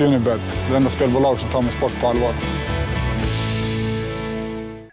Unibet, 0.00 0.58
det 0.70 0.76
enda 0.76 0.90
spelbolag 0.90 1.38
som 1.38 1.50
tar 1.50 1.62
min 1.62 1.70
sport 1.70 2.00
på 2.00 2.06
allvar. 2.06 2.32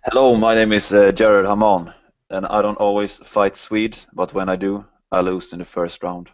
Hello, 0.01 0.35
my 0.35 0.55
name 0.55 0.75
is 0.75 0.91
uh, 0.91 1.11
Jared 1.15 1.45
Haman, 1.45 1.89
and 2.29 2.45
I 2.45 2.61
don't 2.61 2.79
always 2.79 3.21
fight 3.25 3.57
Swedes, 3.57 4.07
but 4.13 4.33
when 4.33 4.49
I 4.49 4.55
do, 4.55 4.83
I 5.11 5.21
lose 5.21 5.53
in 5.53 5.59
the 5.59 5.65
first 5.65 6.03
round. 6.03 6.27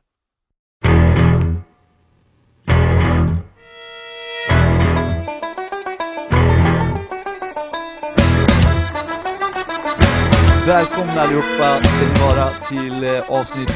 Välkomna 10.70 11.22
allihopa 11.22 11.84
ska 11.84 12.06
ni 12.06 12.20
vara 12.20 12.50
till 12.70 13.04
eh, 13.04 13.32
avsnitt 13.32 13.72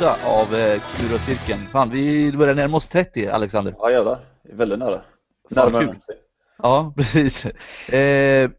28 0.00 0.16
av 0.24 0.54
eh, 0.54 0.80
Kura-cirkeln. 0.80 1.60
Fan, 1.72 1.90
vi 1.90 2.32
börjar 2.32 2.54
närma 2.54 2.76
oss 2.76 2.88
30, 2.88 3.28
Alexander. 3.28 3.74
Ja 3.78 3.90
jävlar, 3.90 4.18
väldigt 4.42 4.78
nära. 4.78 5.00
Fan, 5.54 5.72
Närmare 5.72 5.86
kul. 5.86 5.96
Ja, 6.62 6.92
precis. 6.96 7.46
Eh, 7.92 8.50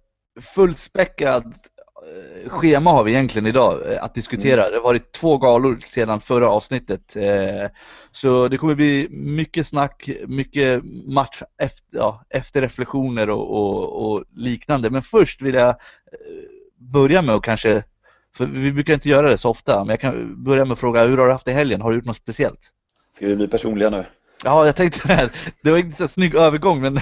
fullspäckad 0.55 1.45
eh, 1.45 2.49
schema 2.49 2.91
har 2.91 3.03
vi 3.03 3.11
egentligen 3.11 3.47
idag 3.47 3.81
att 4.01 4.15
diskutera. 4.15 4.69
Det 4.69 4.75
har 4.75 4.83
varit 4.83 5.11
två 5.11 5.37
galor 5.37 5.79
sedan 5.79 6.21
förra 6.21 6.49
avsnittet. 6.49 7.17
Så 8.11 8.47
det 8.47 8.57
kommer 8.57 8.75
bli 8.75 9.07
mycket 9.09 9.67
snack, 9.67 10.09
mycket 10.27 10.83
match 11.07 11.41
efter, 11.61 11.97
ja, 11.97 12.25
efter 12.29 12.61
reflektioner 12.61 13.29
och, 13.29 13.51
och, 13.51 14.11
och 14.11 14.23
liknande. 14.35 14.89
Men 14.89 15.01
först 15.01 15.41
vill 15.41 15.55
jag 15.55 15.75
börja 16.77 17.21
med 17.21 17.35
att 17.35 17.43
kanske, 17.43 17.83
för 18.37 18.45
vi 18.45 18.71
brukar 18.71 18.93
inte 18.93 19.09
göra 19.09 19.29
det 19.29 19.37
så 19.37 19.49
ofta, 19.49 19.79
men 19.79 19.89
jag 19.89 19.99
kan 19.99 20.43
börja 20.43 20.65
med 20.65 20.71
att 20.73 20.79
fråga 20.79 21.03
hur 21.05 21.17
har 21.17 21.25
du 21.25 21.31
haft 21.31 21.45
det 21.45 21.51
i 21.51 21.53
helgen? 21.53 21.81
Har 21.81 21.89
du 21.89 21.95
gjort 21.95 22.05
något 22.05 22.15
speciellt? 22.15 22.59
Ska 23.15 23.27
vi 23.27 23.35
bli 23.35 23.47
personliga 23.47 23.89
nu? 23.89 24.05
Ja, 24.43 24.65
jag 24.65 24.75
tänkte 24.75 25.07
det. 25.07 25.29
Det 25.63 25.71
var 25.71 25.77
inte 25.77 25.97
så 25.97 26.07
snygg 26.07 26.35
övergång, 26.35 26.81
men 26.81 26.99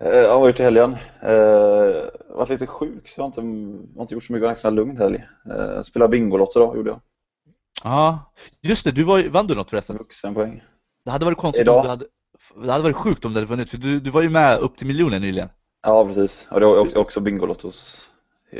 Eh, 0.00 0.10
Jag 0.16 0.30
har 0.30 0.40
varit 0.40 0.60
i 0.60 0.62
helgen. 0.62 0.90
Uh, 1.22 2.04
varit 2.36 2.48
lite 2.48 2.66
sjuk 2.66 3.08
så 3.08 3.20
jag 3.20 3.24
har 3.24 3.26
inte, 3.26 3.40
jag 3.40 3.96
har 3.98 4.02
inte 4.02 4.14
gjort 4.14 4.24
så 4.24 4.32
mycket. 4.32 4.42
Jag 4.48 4.56
har 4.56 4.68
en 4.70 4.74
lugn 4.74 4.96
helg. 4.96 5.24
Uh, 5.50 5.82
spelade 5.82 6.10
Bingolotto 6.10 6.60
då, 6.60 6.76
gjorde 6.76 6.90
jag. 6.90 7.00
ja, 7.84 8.32
just 8.62 8.84
det. 8.84 8.90
Du 8.90 9.02
var, 9.04 9.22
vann 9.28 9.46
du 9.46 9.54
något 9.54 9.70
förresten? 9.70 9.96
Vuxenpoäng. 9.96 10.62
Det 11.04 11.10
hade 11.10 11.24
varit 11.24 11.38
konstigt 11.38 11.60
Idag. 11.62 11.76
om 11.76 11.82
du 11.82 11.88
hade, 11.88 12.06
det 12.64 12.72
hade 12.72 12.84
varit 12.84 12.96
sjukt 12.96 13.24
om 13.24 13.32
du 13.32 13.36
hade 13.38 13.46
vunnit, 13.46 13.70
för 13.70 13.78
du, 13.78 14.00
du 14.00 14.10
var 14.10 14.22
ju 14.22 14.28
med 14.28 14.58
upp 14.58 14.76
till 14.76 14.86
miljonen 14.86 15.22
nyligen. 15.22 15.48
Ja 15.84 16.06
precis. 16.06 16.48
Och 16.50 16.60
det 16.60 16.66
var 16.66 16.98
också- 16.98 17.20
Bingolottos, 17.20 18.08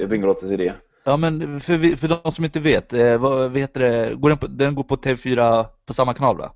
Bingolottos 0.08 0.50
idé. 0.52 0.72
Ja, 1.04 1.16
men 1.16 1.60
för, 1.60 1.76
vi- 1.76 1.96
för 1.96 2.08
de 2.08 2.32
som 2.32 2.44
inte 2.44 2.60
vet, 2.60 2.92
eh, 2.92 3.18
vad, 3.18 3.50
vad 3.50 3.58
heter 3.58 3.80
det, 3.80 4.14
går 4.14 4.28
den, 4.28 4.38
på, 4.38 4.46
den 4.46 4.74
går 4.74 4.82
på 4.82 4.96
TV4 4.96 5.64
på 5.86 5.94
samma 5.94 6.14
kanal 6.14 6.36
va? 6.36 6.52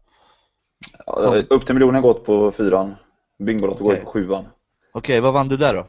Ja, 1.07 1.43
upp 1.51 1.67
till 1.67 1.75
miljonen 1.75 2.03
gått 2.03 2.25
på 2.25 2.53
fyran. 2.53 2.95
Bingolotto 3.39 3.85
går 3.85 3.93
Okej. 3.93 4.05
på 4.05 4.11
sjuan. 4.11 4.45
Okej, 4.93 5.21
vad 5.21 5.33
vann 5.35 5.49
du 5.49 5.57
där 5.57 5.75
då? 5.75 5.87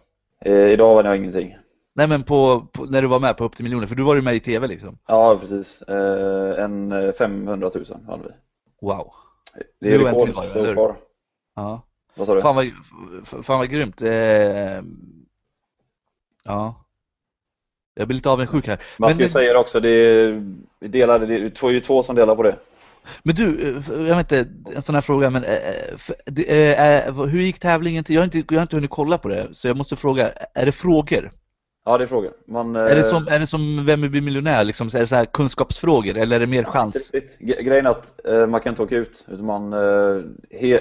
Eh, 0.51 0.71
idag 0.71 0.95
vann 0.95 1.05
jag 1.05 1.17
ingenting. 1.17 1.55
Nej 1.95 2.07
men 2.07 2.23
på, 2.23 2.67
på, 2.73 2.85
när 2.85 3.01
du 3.01 3.07
var 3.07 3.19
med 3.19 3.37
på 3.37 3.43
upp 3.43 3.55
till 3.55 3.63
miljonen, 3.63 3.87
för 3.87 3.95
du 3.95 4.03
var 4.03 4.15
ju 4.15 4.21
med 4.21 4.35
i 4.35 4.39
TV 4.39 4.67
liksom. 4.67 4.97
Ja 5.07 5.37
precis. 5.41 5.81
Eh, 5.81 6.63
en 6.63 6.91
eh, 6.91 7.11
500 7.11 7.71
000 7.75 7.85
vann 8.07 8.21
vi. 8.23 8.29
Wow. 8.87 9.11
Det 9.81 9.93
är 9.93 9.99
rekord 9.99 10.27
så 10.35 10.73
far. 10.75 10.95
Ja. 11.55 11.81
Vad 12.19 12.27
sa 12.27 12.35
du? 12.35 12.41
Fan 12.41 12.55
vad, 12.55 12.71
fan 13.45 13.59
vad 13.59 13.69
grymt. 13.69 14.01
Eh, 14.01 14.81
ja. 16.43 16.85
Jag 17.95 18.07
blir 18.07 18.15
lite 18.15 18.29
avundsjuk 18.29 18.67
här. 18.67 18.79
Man 18.97 19.13
ska 19.13 19.23
ju 19.23 19.29
säga 19.29 19.53
det 19.53 19.59
också, 19.59 19.79
det 19.79 19.89
är, 19.89 20.55
delade, 20.79 21.25
det 21.25 21.35
är 21.35 21.69
ju 21.69 21.79
två 21.79 22.03
som 22.03 22.15
delar 22.15 22.35
på 22.35 22.43
det. 22.43 22.59
Men 23.23 23.35
du, 23.35 23.67
eh, 23.67 24.07
jag 24.07 24.15
vet 24.15 24.31
inte, 24.31 24.47
en 24.75 24.81
sån 24.81 24.95
här 24.95 25.01
fråga, 25.01 25.29
men 25.29 25.43
eh, 25.43 27.05
eh, 27.05 27.25
hur 27.25 27.41
gick 27.41 27.59
tävlingen 27.59 28.03
till? 28.03 28.15
Jag 28.15 28.21
har, 28.21 28.25
inte, 28.25 28.53
jag 28.53 28.59
har 28.59 28.61
inte 28.61 28.75
hunnit 28.75 28.89
kolla 28.89 29.17
på 29.17 29.27
det, 29.27 29.47
så 29.51 29.67
jag 29.67 29.77
måste 29.77 29.95
fråga, 29.95 30.29
är 30.53 30.65
det 30.65 30.71
frågor? 30.71 31.31
Ja, 31.89 31.97
det 31.97 32.03
är 32.03 32.07
frågan. 32.07 32.33
Man, 32.45 32.75
Är 32.75 32.95
det 32.95 33.01
eh, 33.01 33.09
som, 33.09 33.27
är 33.27 33.39
det 33.39 33.47
som 33.47 33.85
Vem 33.85 34.01
vill 34.01 34.09
bli 34.09 34.21
miljonär? 34.21 34.63
Liksom, 34.63 34.87
är 34.87 34.99
det 34.99 35.07
så 35.07 35.15
här 35.15 35.25
kunskapsfrågor 35.25 36.17
eller 36.17 36.35
är 36.35 36.39
det 36.39 36.47
mer 36.47 36.63
chans? 36.63 37.11
Grejen 37.39 37.85
är 37.85 37.89
att 37.89 38.25
eh, 38.25 38.47
man 38.47 38.61
kan 38.61 38.69
inte 38.69 38.83
åka 38.83 38.95
ut, 38.95 39.25
utan 39.27 39.45
man, 39.45 39.73
eh, 39.73 40.23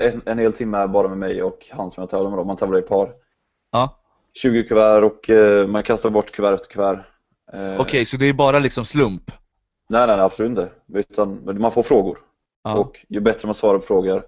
en, 0.01 0.23
en 0.27 0.39
hel 0.39 0.53
timme 0.53 0.79
är 0.79 0.87
bara 0.87 1.09
med 1.09 1.19
mig 1.19 1.43
och 1.43 1.67
han 1.71 1.91
som 1.91 2.01
jag 2.01 2.11
tävlar 2.11 2.31
med 2.31 2.39
då. 2.39 2.45
Man 2.45 2.57
tävlar 2.57 2.79
i 2.79 2.83
par. 2.83 3.13
Ja. 3.73 3.99
20 4.35 4.65
kuvert 4.65 5.03
och 5.03 5.31
man 5.69 5.83
kastar 5.83 6.11
bort 6.11 6.31
kuvert 6.31 6.55
efter 6.55 6.69
kuvert. 6.69 6.99
Okej, 7.79 8.07
så 8.07 8.17
det 8.17 8.27
är 8.27 8.33
bara 8.33 8.59
liksom 8.59 8.85
slump? 8.85 9.31
Nej, 9.89 10.07
nej, 10.07 10.17
nej, 10.17 10.25
absolut 10.25 10.51
inte. 10.51 10.69
Utan 10.95 11.59
man 11.61 11.73
får 11.73 11.83
frågor. 11.83 12.19
Ja. 12.65 12.75
Och 12.75 13.07
ju 13.09 13.21
bättre 13.21 13.49
man 13.49 13.55
svarar 13.55 13.79
på 13.79 13.87
frågor, 13.87 14.23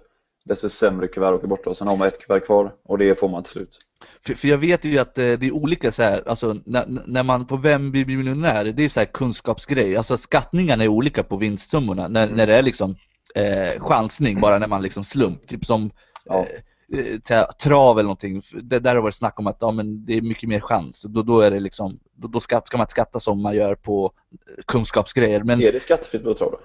desto 0.45 0.69
sämre 0.69 1.07
kuvert 1.07 1.33
åker 1.33 1.47
bort. 1.47 1.67
Och 1.67 1.77
sen 1.77 1.87
har 1.87 1.97
man 1.97 2.07
ett 2.07 2.19
kuvert 2.19 2.45
kvar 2.45 2.71
och 2.83 2.97
det 2.97 3.19
får 3.19 3.29
man 3.29 3.43
till 3.43 3.51
slut. 3.51 3.79
För, 4.25 4.33
för 4.35 4.47
jag 4.47 4.57
vet 4.57 4.85
ju 4.85 4.99
att 4.99 5.17
eh, 5.17 5.23
det 5.23 5.47
är 5.47 5.51
olika 5.51 5.91
så 5.91 6.03
här, 6.03 6.23
alltså 6.29 6.55
när, 6.65 6.85
när 7.05 7.23
man 7.23 7.45
på 7.45 7.57
Vem 7.57 7.91
blir 7.91 8.05
miljonär, 8.05 8.65
det 8.65 8.83
är 8.85 8.89
så 8.89 8.99
här 8.99 9.07
kunskapsgrej. 9.07 9.97
Alltså 9.97 10.17
skattningarna 10.17 10.83
är 10.83 10.87
olika 10.87 11.23
på 11.23 11.37
vinstsummorna 11.37 12.07
när, 12.07 12.27
när 12.27 12.47
det 12.47 12.55
är 12.55 12.61
liksom 12.61 12.95
eh, 13.35 13.83
chansning, 13.83 14.41
bara 14.41 14.59
när 14.59 14.67
man 14.67 14.81
liksom 14.81 15.03
slump. 15.03 15.47
Typ 15.47 15.65
som 15.65 15.91
Ja. 16.25 16.45
eh, 16.93 17.37
eh, 17.37 17.45
trav 17.51 17.99
eller 17.99 18.07
någonting. 18.07 18.41
Det, 18.63 18.79
där 18.79 18.95
har 18.95 19.01
varit 19.01 19.15
snack 19.15 19.39
om 19.39 19.47
att 19.47 19.57
ja, 19.59 19.71
men 19.71 20.05
det 20.05 20.17
är 20.17 20.21
mycket 20.21 20.49
mer 20.49 20.59
chans. 20.59 21.05
Då, 21.09 21.21
då 21.21 21.41
är 21.41 21.51
det 21.51 21.59
liksom, 21.59 21.99
då, 22.15 22.27
då 22.27 22.39
skatt, 22.39 22.67
ska 22.67 22.77
man 22.77 22.83
inte 22.83 22.91
skatta 22.91 23.19
som 23.19 23.41
man 23.41 23.55
gör 23.55 23.75
på 23.75 24.11
eh, 24.31 24.63
kunskapsgrejer. 24.67 25.43
Men 25.43 25.61
Är 25.61 25.71
det 25.71 25.83
skattefritt 25.83 26.23
på 26.23 26.33
trav 26.33 26.51
då? 26.51 26.59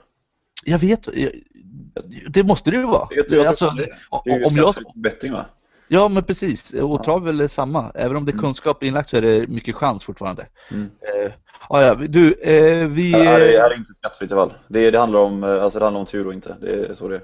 jag 0.64 0.78
vet, 0.78 1.08
jag, 1.14 1.32
det 2.28 2.42
måste 2.42 2.70
det 2.70 2.76
ju 2.76 2.86
vara. 2.86 3.08
Jag 3.10 3.46
Alltså, 3.46 3.70
det. 3.70 3.96
Det 4.24 4.30
är 4.30 4.38
ju 4.38 4.44
om 4.44 4.56
jag, 4.56 4.74
betting 4.94 5.32
va? 5.32 5.46
Ja 5.88 6.08
men 6.08 6.24
precis, 6.24 6.72
och 6.72 7.04
trav 7.04 7.28
är 7.28 7.48
samma. 7.48 7.92
Även 7.94 8.16
om 8.16 8.24
det 8.24 8.30
är 8.30 8.32
Mm. 8.32 8.42
kunskap 8.44 8.82
inlagt 8.82 9.08
så 9.10 9.16
är 9.16 9.22
det 9.22 9.46
mycket 9.48 9.74
chans 9.76 10.04
fortfarande. 10.04 10.46
Mm. 10.70 10.90
Eh, 11.00 11.32
ja, 11.68 11.82
ja, 11.82 11.94
du, 11.94 12.32
eh, 12.32 12.86
vi... 12.88 13.12
Det 13.12 13.18
här 13.18 13.40
är, 13.40 13.54
eh, 13.54 13.60
här 13.60 13.70
är 13.70 13.76
inte 13.76 13.94
skattefritt 13.94 14.30
i 14.30 14.34
alla 14.34 14.46
fall. 14.50 14.58
Det, 14.68 14.90
det, 14.90 14.98
handlar 14.98 15.20
om, 15.20 15.44
eh, 15.44 15.62
alltså 15.62 15.78
det 15.78 15.84
handlar 15.84 16.00
om 16.00 16.06
tur 16.06 16.26
och 16.26 16.32
inte. 16.32 16.56
Det 16.60 16.86
är 16.86 16.94
så 16.94 17.08
det 17.08 17.16
är. 17.16 17.22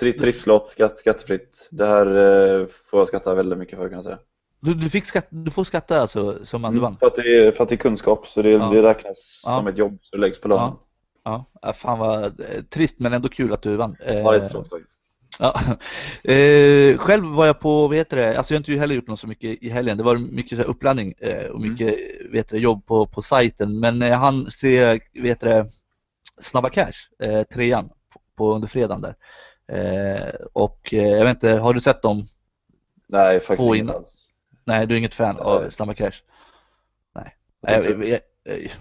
Tri, 0.00 0.12
trisslott, 0.12 0.68
skatt, 0.68 0.98
skattefritt. 0.98 1.68
Det 1.70 1.86
här 1.86 2.06
eh, 2.06 2.66
får 2.90 3.00
jag 3.00 3.08
skatta 3.08 3.34
väldigt 3.34 3.58
mycket 3.58 3.78
för 3.78 3.88
kan 3.88 3.94
jag 3.96 4.04
säga. 4.04 4.18
Du, 4.60 4.74
du, 4.74 4.90
fick 4.90 5.04
skatt, 5.04 5.26
du 5.30 5.50
får 5.50 5.64
skatta 5.64 6.00
alltså 6.00 6.44
som 6.44 6.62
man 6.62 6.74
du 6.74 6.80
vann? 6.80 6.96
För, 7.00 7.06
att 7.06 7.16
det 7.16 7.46
är, 7.46 7.52
för 7.52 7.62
att 7.62 7.68
det 7.68 7.74
är 7.74 7.76
kunskap, 7.76 8.28
så 8.28 8.42
det, 8.42 8.50
Ja. 8.50 8.70
det 8.72 8.82
räknas 8.82 9.42
Ja. 9.46 9.56
som 9.56 9.66
ett 9.66 9.78
jobb, 9.78 9.98
så 10.02 10.16
det 10.16 10.20
läggs 10.20 10.40
på 10.40 10.48
lönen. 10.48 10.72
Ja. 11.24 11.44
Ja, 11.62 11.72
fan 11.72 11.98
vad 11.98 12.24
eh, 12.24 12.62
trist 12.70 12.98
men 12.98 13.12
ändå 13.12 13.28
kul 13.28 13.52
att 13.52 13.62
du 13.62 13.76
vann. 13.76 13.96
Eh, 14.04 14.18
Ja, 14.18 14.32
det 14.32 14.38
är 14.38 14.46
tråkigt 14.46 14.72
faktiskt. 14.72 15.00
Ja. 15.38 15.60
eh, 16.32 16.96
själv 16.98 17.24
var 17.26 17.46
jag 17.46 17.60
på, 17.60 17.88
vad 17.88 17.96
heter 17.96 18.16
det, 18.16 18.38
alltså 18.38 18.54
jag 18.54 18.56
har 18.58 18.60
inte 18.60 18.80
heller 18.80 18.94
gjort 18.94 19.06
något 19.06 19.18
så 19.20 19.26
mycket 19.26 19.62
i 19.62 19.68
helgen. 19.68 19.96
Det 19.96 20.02
var 20.02 20.16
mycket 20.16 20.58
så 20.58 20.62
här 20.64 20.70
uppladdning 20.70 21.14
eh, 21.18 21.46
och 21.46 21.56
Mm. 21.60 21.70
mycket 21.70 21.96
vad 22.26 22.36
heter 22.36 22.56
det, 22.56 22.62
jobb 22.62 22.86
på, 22.86 23.06
på 23.06 23.22
sajten. 23.22 23.80
Men 23.80 24.00
jag 24.00 24.16
hann 24.16 24.50
se, 24.50 24.86
vad 25.14 25.26
heter 25.26 25.48
det, 25.48 25.66
Snabba 26.40 26.68
Cash, 26.68 26.92
eh, 27.22 27.42
trean, 27.42 27.88
på, 28.12 28.20
på 28.36 28.54
under 28.54 28.68
fredagen 28.68 29.00
där. 29.02 29.16
Eh, 29.72 30.34
och 30.52 30.94
eh, 30.94 31.08
jag 31.08 31.24
vet 31.24 31.36
inte, 31.36 31.52
har 31.52 31.74
du 31.74 31.80
sett 31.80 32.02
dem? 32.02 32.22
Nej, 33.08 33.40
faktiskt 33.40 33.66
inte 33.66 33.78
in- 33.78 33.90
alls. 33.90 34.28
Nej, 34.64 34.86
du 34.86 34.94
är 34.94 34.98
inget 34.98 35.14
fan 35.14 35.38
av 35.38 35.62
Nej. 35.62 35.72
Snabba 35.72 35.94
Cash? 35.94 36.12
Nej. 37.14 37.36
Jag, 37.60 37.84
jag, 37.84 38.08
jag, 38.08 38.20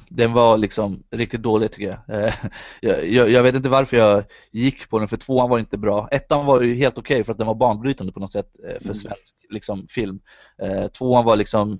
den 0.09 0.33
var 0.33 0.57
liksom 0.57 1.03
riktigt 1.11 1.41
dålig 1.41 1.71
tycker 1.71 1.99
jag. 2.07 2.23
Eh, 2.25 2.33
jag, 2.81 3.05
jag. 3.07 3.29
Jag 3.29 3.43
vet 3.43 3.55
inte 3.55 3.69
varför 3.69 3.97
jag 3.97 4.23
gick 4.51 4.89
på 4.89 4.99
den, 4.99 5.07
för 5.07 5.17
tvåan 5.17 5.49
var 5.49 5.59
inte 5.59 5.77
bra. 5.77 6.07
Ettan 6.11 6.45
var 6.45 6.61
ju 6.61 6.73
helt 6.75 6.97
okej 6.97 7.23
för 7.23 7.31
att 7.31 7.37
den 7.37 7.47
var 7.47 7.55
banbrytande 7.55 8.13
på 8.13 8.19
något 8.19 8.31
sätt 8.31 8.49
eh, 8.63 8.77
för 8.79 8.83
Mm. 8.85 8.95
svensk 8.95 9.35
liksom, 9.49 9.87
film. 9.89 10.19
Eh, 10.61 10.87
Tvåan 10.87 11.25
var 11.25 11.35
liksom 11.35 11.79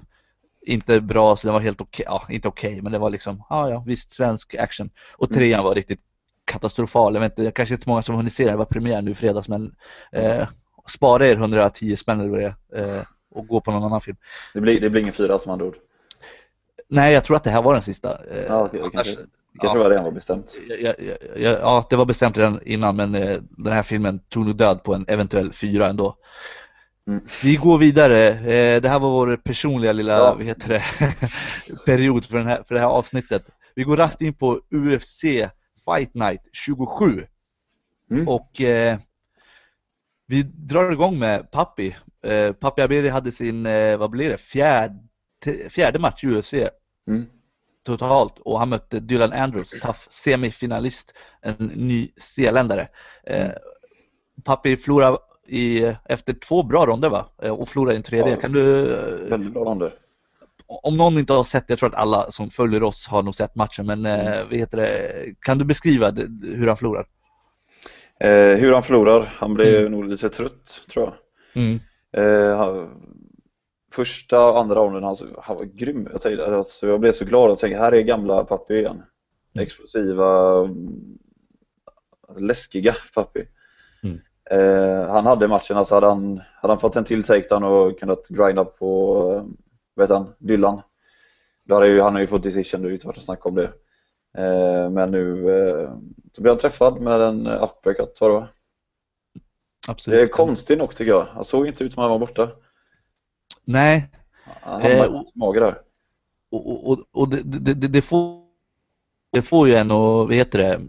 inte 0.66 1.02
bra, 1.02 1.36
så 1.36 1.48
den 1.48 1.54
var 1.54 1.62
helt 1.62 1.82
okej. 1.82 2.06
Ja, 2.08 2.24
inte 2.30 2.48
okej, 2.48 2.82
men 2.82 2.92
det 2.92 2.98
var 2.98 3.10
liksom, 3.10 3.44
ja, 3.50 3.70
ja, 3.70 3.84
visst 3.88 4.12
svensk 4.12 4.56
action. 4.56 4.90
Och 5.18 5.32
Mm. 5.32 5.36
trean 5.40 5.64
var 5.64 5.76
riktigt 5.76 6.00
katastrofal. 6.46 7.14
Jag 7.14 7.22
vet 7.22 7.40
inte, 7.40 7.52
kanske 7.52 7.74
inte 7.76 7.84
så 7.84 7.90
många 7.90 8.02
som 8.02 8.16
hunnit 8.16 8.34
se 8.34 8.44
den, 8.44 8.52
det 8.54 8.58
var 8.58 8.66
premiär 8.66 9.02
nu 9.02 9.12
i 9.12 9.16
fredags, 9.16 9.48
men 9.48 9.76
eh, 10.12 10.48
spara 10.88 11.28
er 11.28 11.36
110 11.36 11.96
spänn 11.96 12.20
eller 12.20 12.30
vad 12.30 12.40
det 12.40 12.56
är, 12.72 12.98
eh, 12.98 13.02
och 13.32 13.48
gå 13.48 13.62
på 13.62 13.72
någon 13.72 13.84
annan 13.84 14.02
film. 14.02 14.18
Det 14.54 14.62
blir, 14.62 14.82
det 14.82 14.90
blir 14.90 15.02
ingen 15.02 15.14
fyra 15.14 15.40
som 15.40 15.52
andra 15.52 15.66
ord. 15.66 15.76
Nej, 16.88 17.14
jag 17.14 17.24
tror 17.24 17.38
att 17.38 17.44
det 17.44 17.50
här 17.50 17.62
var 17.62 17.74
den 17.74 17.82
sista. 17.84 18.20
Eh, 18.32 18.38
Ja, 18.48 18.70
det 18.72 18.80
annars- 18.80 18.94
kanske, 18.94 19.12
det 19.54 19.60
kanske 19.60 19.78
ja. 19.78 19.84
var 19.84 19.90
redan 19.90 20.04
var 20.06 20.12
bestämt. 20.12 20.58
Ja, 20.70 20.94
ja, 21.00 21.16
ja, 21.36 21.50
ja, 21.62 21.88
det 21.90 21.96
var 21.96 22.06
bestämt 22.06 22.38
redan 22.38 22.60
innan 22.66 22.96
men 22.96 23.16
eh, 23.16 23.38
den 23.50 23.74
här 23.74 23.84
filmen 23.84 24.20
tog 24.20 24.46
nog 24.46 24.56
död 24.56 24.84
på 24.84 24.94
en 24.94 25.06
eventuell 25.08 25.54
fyra 25.54 25.88
ändå. 25.88 26.16
Mm. 27.08 27.22
Vi 27.44 27.56
går 27.56 27.78
vidare. 27.78 28.28
Eh, 28.30 28.82
Det 28.82 28.90
här 28.90 29.00
var 29.00 29.10
vår 29.10 29.36
personliga 29.44 29.92
lilla 29.92 30.14
Ja. 30.18 30.34
vad 30.38 30.46
heter 30.46 30.70
det, 30.70 30.84
period 31.86 32.26
för, 32.26 32.38
den 32.38 32.48
här, 32.48 32.64
för 32.68 32.76
det 32.76 32.82
här 32.82 32.88
avsnittet. 32.88 33.46
Vi 33.76 33.84
går 33.84 33.98
raskt 33.98 34.22
in 34.22 34.34
på 34.34 34.62
UFC 34.70 35.22
Fight 35.86 36.14
Night 36.16 36.42
27 36.54 37.26
Mm. 38.12 38.28
och 38.28 38.62
eh, 38.62 38.98
vi 40.28 40.44
drar 40.44 40.92
igång 40.92 41.20
med 41.20 41.52
Pappi. 41.52 41.96
Eh, 42.24 42.52
Pappi 42.52 42.82
Aberi 42.82 43.10
hade 43.10 43.32
sin, 43.32 43.66
eh, 43.66 43.98
vad 43.98 44.10
blir 44.10 44.30
det, 44.30 44.38
fjärde, 44.38 44.96
fjärde 45.70 46.00
match 46.00 46.24
i 46.24 46.28
UFC 46.28 46.54
Mm. 47.08 47.26
totalt 47.86 48.40
och 48.40 48.60
han 48.60 48.70
mötte 48.70 49.00
Dylan 49.00 49.34
Andrews, 49.34 49.70
tough 49.72 50.00
semifinalist, 50.10 51.14
en 51.42 51.72
ny 51.76 52.10
zeeländare. 52.18 52.88
Eh, 53.24 53.50
Papi 54.44 54.78
förlorar 54.78 55.18
i, 55.48 55.94
efter 56.06 56.34
två 56.34 56.64
bra 56.64 56.86
ronder 56.86 57.10
va? 57.10 57.26
Eh, 57.42 57.52
och 57.52 57.70
förlorar 57.70 57.94
i 57.94 57.96
en 57.96 58.04
tredje. 58.04 58.32
Ja. 58.34 58.40
Kan 58.40 58.52
du, 58.52 58.86
Väldigt 59.30 59.54
bra 59.54 59.64
ronder. 59.64 59.94
om 60.68 60.98
någon 60.98 61.18
inte 61.18 61.34
har 61.34 61.44
sett, 61.44 61.66
jag 61.68 61.80
tror 61.80 61.90
att 61.90 61.96
alla 61.96 62.32
som 62.32 62.50
följer 62.50 62.84
oss 62.84 63.08
har 63.08 63.24
nog 63.24 63.36
sett 63.36 63.56
matchen, 63.56 63.86
men 63.86 64.06
eh, 64.06 64.44
vad 64.50 64.54
heter 64.60 64.78
det, 64.78 65.12
kan 65.42 65.58
du 65.58 65.66
beskriva 65.66 66.12
det, 66.12 66.28
hur 66.58 66.68
han 66.68 66.78
förlorar? 66.78 67.06
Eh, 68.20 68.30
hur 68.58 68.74
han 68.74 68.84
förlorar, 68.84 69.34
han 69.38 69.54
blev 69.54 69.80
Mm. 69.80 69.92
nog 69.92 70.06
lite 70.10 70.30
trött 70.30 70.82
tror 70.94 71.06
jag. 71.06 71.14
Mm. 71.64 71.80
Eh, 72.12 72.88
första 73.96 74.46
och 74.46 74.60
andra 74.60 74.76
ronden, 74.76 75.04
alltså, 75.04 75.26
han 75.44 75.58
var 75.58 75.66
grym. 75.66 76.08
Jag, 76.12 76.22
tänkte, 76.22 76.46
alltså, 76.46 76.88
jag 76.88 77.00
blev 77.00 77.12
så 77.12 77.26
glad 77.26 77.52
och 77.52 77.60
tänkte, 77.60 77.80
här 77.80 77.92
är 77.92 78.02
gamla 78.02 78.44
Pappi 78.44 78.74
igen. 78.74 79.04
Explosiva, 79.60 80.60
mm, 80.66 81.18
läskiga 82.38 82.96
Pappi. 83.14 83.48
Mm. 84.04 84.20
Eh, 84.50 85.12
han 85.12 85.26
hade 85.26 85.48
matchen, 85.48 85.78
alltså 85.78 85.96
hade 85.96 86.08
han, 86.08 86.42
hade 86.62 86.72
han 86.72 86.80
fått 86.80 86.96
en 86.96 87.04
till 87.04 87.24
takedown 87.24 87.64
och 87.64 88.00
kunnat 88.00 88.28
grinda 88.28 88.66
på, 88.66 89.46
eh, 89.98 90.02
heter 90.04 90.16
han, 90.16 90.34
Dylan. 90.38 90.82
Då 91.64 91.76
hade 91.76 91.88
ju, 91.88 92.02
han 92.02 92.14
har 92.14 92.22
ju 92.22 92.28
fått 92.28 92.44
decision, 92.44 92.82
det 92.82 92.86
har 92.86 92.90
ju 92.90 92.96
inte 92.96 93.08
varit 93.08 93.24
snack 93.24 93.46
om 93.46 93.56
det. 93.56 93.72
Eh, 94.38 94.90
men 94.90 95.12
nu 95.12 95.50
eh, 95.50 95.94
så 96.34 96.42
blev 96.42 96.52
han 96.52 96.60
träffad 96.60 97.02
med 97.02 97.22
en 97.22 97.48
uppercut, 97.48 98.22
var 98.22 98.30
det 98.30 98.36
va? 98.36 98.48
Absolut. 99.88 100.20
Det 100.20 100.24
är 100.24 100.28
konstigt 100.28 100.78
nog 100.78 100.96
tycker 100.96 101.12
jag. 101.12 101.26
Han 101.26 101.44
såg 101.44 101.68
inte 101.68 101.84
ut 101.84 101.94
som 101.94 102.02
han 102.02 102.12
var 102.12 102.20
borta. 102.20 102.52
Nej, 103.66 104.10
Han 104.44 104.82
Eh, 104.82 104.98
hade 104.98 105.10
och- 105.10 105.26
det, 107.30 107.42
det, 107.44 107.74
det, 107.74 107.88
det, 107.88 108.02
får, 108.02 108.42
det 109.32 109.42
får 109.42 109.68
ju 109.68 109.76
en 109.76 109.92
att, 109.92 110.28
vad 110.28 110.34
heter 110.34 110.60
det, 110.60 110.82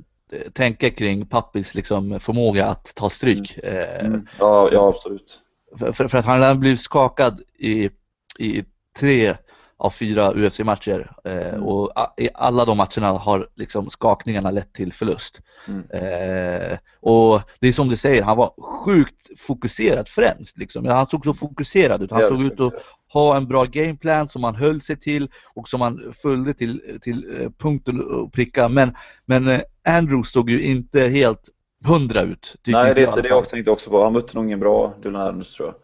tänka 0.52 0.90
kring 0.90 1.26
Pappis 1.26 1.74
liksom 1.74 2.20
förmåga 2.20 2.66
att 2.66 2.94
ta 2.94 3.10
stryk. 3.10 3.58
Eh, 3.58 4.06
Mm. 4.06 4.26
Ja, 4.38 4.68
ja, 4.72 4.88
absolut. 4.88 5.40
För, 5.78 5.92
för, 5.92 6.08
för 6.08 6.18
att 6.18 6.24
han 6.24 6.42
har 6.42 6.54
blivit 6.54 6.80
skakad 6.80 7.40
i, 7.58 7.90
i 8.38 8.64
tre 8.98 9.34
av 9.78 9.90
fyra 9.90 10.32
UFC-matcher 10.34 11.12
eh, 11.24 11.36
Mm. 11.48 11.62
och 11.62 11.92
i 12.16 12.28
alla 12.34 12.64
de 12.64 12.76
matcherna 12.76 13.18
har 13.18 13.48
liksom 13.54 13.90
skakningarna 13.90 14.50
lett 14.50 14.72
till 14.72 14.92
förlust. 14.92 15.40
Mm. 15.68 15.90
Eh, 15.90 16.78
och 17.00 17.40
det 17.60 17.68
är 17.68 17.72
som 17.72 17.88
du 17.88 17.96
säger, 17.96 18.22
han 18.22 18.36
var 18.36 18.54
sjukt 18.84 19.40
fokuserad 19.40 20.08
främst. 20.08 20.58
Liksom. 20.58 20.86
Han 20.86 21.06
såg 21.06 21.24
så 21.24 21.34
fokuserad 21.34 22.02
ut. 22.02 22.10
Han 22.10 22.28
såg 22.28 22.42
ut 22.42 22.60
att 22.60 22.74
ha 23.12 23.36
en 23.36 23.46
bra 23.46 23.64
gameplan 23.64 24.28
som 24.28 24.44
han 24.44 24.54
höll 24.54 24.80
sig 24.80 24.96
till 24.96 25.30
och 25.54 25.68
som 25.68 25.80
han 25.80 26.12
följde 26.22 26.54
till, 26.54 26.98
till 27.02 27.40
eh, 27.40 27.50
punkten 27.58 28.00
och 28.00 28.32
pricka. 28.32 28.68
Men, 28.68 28.96
men 29.26 29.48
eh, 29.48 29.60
Andrew 29.84 30.22
såg 30.24 30.50
ju 30.50 30.62
inte 30.62 31.00
helt 31.00 31.48
hundra 31.84 32.22
ut. 32.22 32.56
Nej, 32.66 32.94
det 32.94 33.02
är 33.02 33.08
inte 33.08 33.22
det 33.22 33.28
jag 33.28 33.48
tänkte 33.48 33.70
också 33.70 33.90
på. 33.90 34.04
Han 34.04 34.12
mötte 34.12 34.36
nog 34.36 34.44
ingen 34.44 34.60
bra 34.60 34.94
Dylan 35.02 35.22
Adams 35.22 35.54
tror 35.54 35.68
jag. 35.68 35.74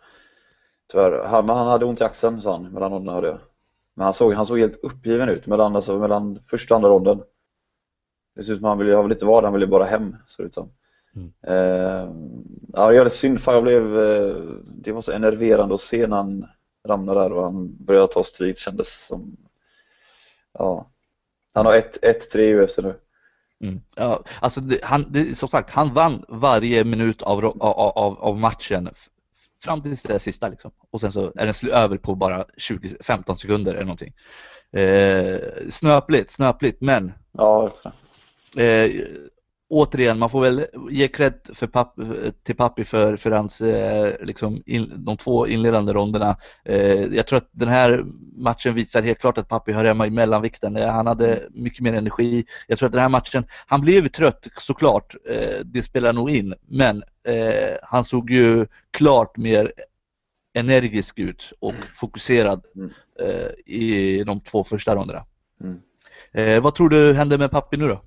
Tyvärr. 0.92 1.24
Han, 1.28 1.48
han 1.48 1.66
hade 1.66 1.84
ont 1.84 2.00
i 2.00 2.04
axeln 2.04 2.42
sa 2.42 2.52
han 2.52 2.72
mellan 2.72 2.92
ronderna 2.92 3.12
hörde 3.12 3.28
jag. 3.28 3.38
Men 3.94 4.04
han 4.04 4.14
såg, 4.14 4.32
han 4.32 4.46
såg 4.46 4.58
helt 4.58 4.84
uppgiven 4.84 5.28
ut 5.28 5.46
mellan, 5.46 5.76
alltså, 5.76 5.98
mellan 5.98 6.38
första 6.50 6.74
och 6.74 6.76
andra 6.76 6.88
ronden. 6.88 7.22
Det 8.36 8.44
ser 8.44 8.52
ut 8.52 8.58
som 8.58 8.68
han 8.68 8.78
ville, 8.78 8.94
han 8.94 9.04
ville 9.04 9.14
inte 9.14 9.26
vara 9.26 9.40
där, 9.40 9.46
han 9.46 9.52
ville 9.52 9.66
bara 9.66 9.84
hem 9.84 10.16
ser 10.26 10.42
det 10.42 10.46
ut 10.46 10.54
som. 10.54 10.70
Mm. 11.16 11.32
Eh, 11.42 12.12
ja, 12.72 12.88
det 12.88 12.94
gör 12.94 13.04
det 13.04 13.10
synd 13.10 13.40
för 13.40 13.54
jag 13.54 13.62
blev, 13.62 13.98
eh, 14.00 14.36
det 14.64 14.92
var 14.92 15.00
så 15.00 15.12
enerverande 15.12 15.74
att 15.74 15.80
se 15.80 16.06
när 16.06 16.16
han 16.16 16.46
ramlade 16.88 17.20
där 17.20 17.32
och 17.32 17.44
han 17.44 17.84
började 17.84 18.12
ta 18.12 18.24
strid 18.24 18.58
kändes 18.58 19.06
som, 19.06 19.36
ja. 20.52 20.88
Han 21.54 21.66
har 21.66 21.74
1-3 22.02 22.38
i 22.38 22.54
UFC 22.54 22.78
nu. 22.78 22.94
Mm. 23.62 23.80
Ja, 23.96 24.24
alltså 24.40 24.60
det, 24.60 24.78
han, 24.82 25.06
det, 25.10 25.38
som 25.38 25.48
sagt, 25.48 25.70
han 25.70 25.94
vann 25.94 26.24
varje 26.28 26.84
minut 26.84 27.22
av, 27.22 27.44
av, 27.44 27.56
av, 27.98 28.18
av 28.18 28.38
matchen 28.38 28.88
fram 29.64 29.82
till 29.82 29.96
det 30.02 30.18
sista 30.18 30.48
liksom. 30.48 30.70
Och 30.90 31.00
sen 31.00 31.12
så 31.12 31.32
är 31.36 31.46
den 31.46 31.70
över 31.70 31.96
på 31.96 32.14
bara 32.14 32.44
20-15 32.44 33.34
sekunder 33.34 33.74
eller 33.74 33.84
någonting. 33.84 34.14
Eh, 34.72 35.40
snöpligt, 35.70 36.30
snöpligt, 36.30 36.80
men 36.80 37.12
Ja, 37.32 37.72
eh, 38.56 38.90
återigen, 39.72 40.18
man 40.18 40.30
får 40.30 40.40
väl 40.40 40.66
ge 40.90 41.08
cred 41.08 41.34
för 41.54 41.66
papp, 41.66 41.94
till 42.42 42.56
Pappi 42.56 42.84
för, 42.84 43.16
för 43.16 43.30
hans, 43.30 43.60
eh, 43.60 44.14
liksom 44.20 44.62
in, 44.66 44.92
de 44.96 45.16
två 45.16 45.46
inledande 45.46 45.92
ronderna. 45.92 46.36
Eh, 46.64 47.02
jag 47.02 47.26
tror 47.26 47.36
att 47.36 47.48
den 47.50 47.68
här 47.68 48.04
matchen 48.36 48.74
visar 48.74 49.02
helt 49.02 49.18
klart 49.18 49.38
att 49.38 49.48
Pappi 49.48 49.72
hör 49.72 49.84
hemma 49.84 50.06
i 50.06 50.10
mellanvikten. 50.10 50.76
Eh, 50.76 50.88
han 50.88 51.06
hade 51.06 51.42
mycket 51.50 51.80
mer 51.80 51.94
energi. 51.94 52.44
Jag 52.66 52.78
tror 52.78 52.86
att 52.86 52.92
den 52.92 53.02
här 53.02 53.08
matchen, 53.08 53.44
han 53.66 53.80
blev 53.80 54.08
trött 54.08 54.46
såklart, 54.56 55.14
det 55.64 55.82
spelar 55.82 56.12
nog 56.12 56.30
in, 56.30 56.54
men 56.68 57.02
han 57.82 58.04
såg 58.04 58.30
ju 58.30 58.66
klart 58.90 59.36
mer 59.36 59.72
energisk 60.54 61.18
ut 61.18 61.52
och 61.60 61.74
fokuserad 61.94 62.64
Mm. 62.76 62.90
i 63.66 64.24
de 64.24 64.40
två 64.40 64.64
första 64.64 64.94
ronderna. 64.96 65.24
Mm. 65.60 66.62
Vad 66.62 66.74
tror 66.74 66.88
du 66.88 67.12
händer 67.14 67.38
med 67.38 67.50
Pappi 67.50 67.76
nu 67.76 67.88
då? 67.88 68.02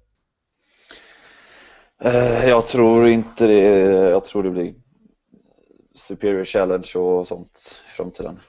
Eh, 2.02 2.50
Jag 2.50 2.68
tror 2.68 3.08
inte 3.08 3.48
det. 3.48 3.62
Jag 4.10 4.24
tror 4.24 4.44
det 4.44 4.50
blir 4.50 4.74
Superior 5.96 6.46
Challenge 6.46 6.92
och 6.96 7.28
sånt 7.28 7.82
i 7.90 7.92
framtiden. 7.96 8.40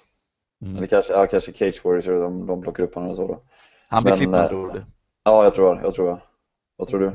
Mm. 0.63 0.77
Eller 0.77 0.87
kanske, 0.87 1.13
ja, 1.13 1.27
kanske 1.27 1.53
Cage 1.53 1.81
Warriors, 1.85 2.05
de, 2.05 2.47
de 2.47 2.63
plockar 2.63 2.83
upp 2.85 2.95
honom 2.95 3.11
och 3.11 3.17
så 3.17 3.27
då. 3.27 3.43
Han 3.89 4.05
blir 4.05 4.27
med 4.29 4.41
eh, 4.41 4.45
andra 4.45 4.57
ord. 4.57 4.83
Ja, 5.25 5.45
jag 5.45 5.55
tror 5.55 5.75
det. 5.75 5.81
Jag 5.83 5.95
tror 5.95 6.11
det. 6.11 6.19
Vad 6.77 6.89
tror 6.89 7.01
du? 7.01 7.13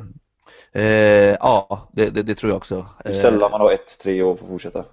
Eh, 0.79 1.37
ja, 1.39 1.89
det, 1.91 2.09
det, 2.09 2.23
det 2.23 2.35
tror 2.35 2.49
jag 2.49 2.57
också. 2.57 2.85
Hur 3.05 3.11
Eh, 3.11 3.15
sällan 3.15 3.51
man 3.51 3.61
har 3.61 3.71
1-3 4.03 4.21
och 4.21 4.39
får 4.39 4.47
fortsätta. 4.47 4.85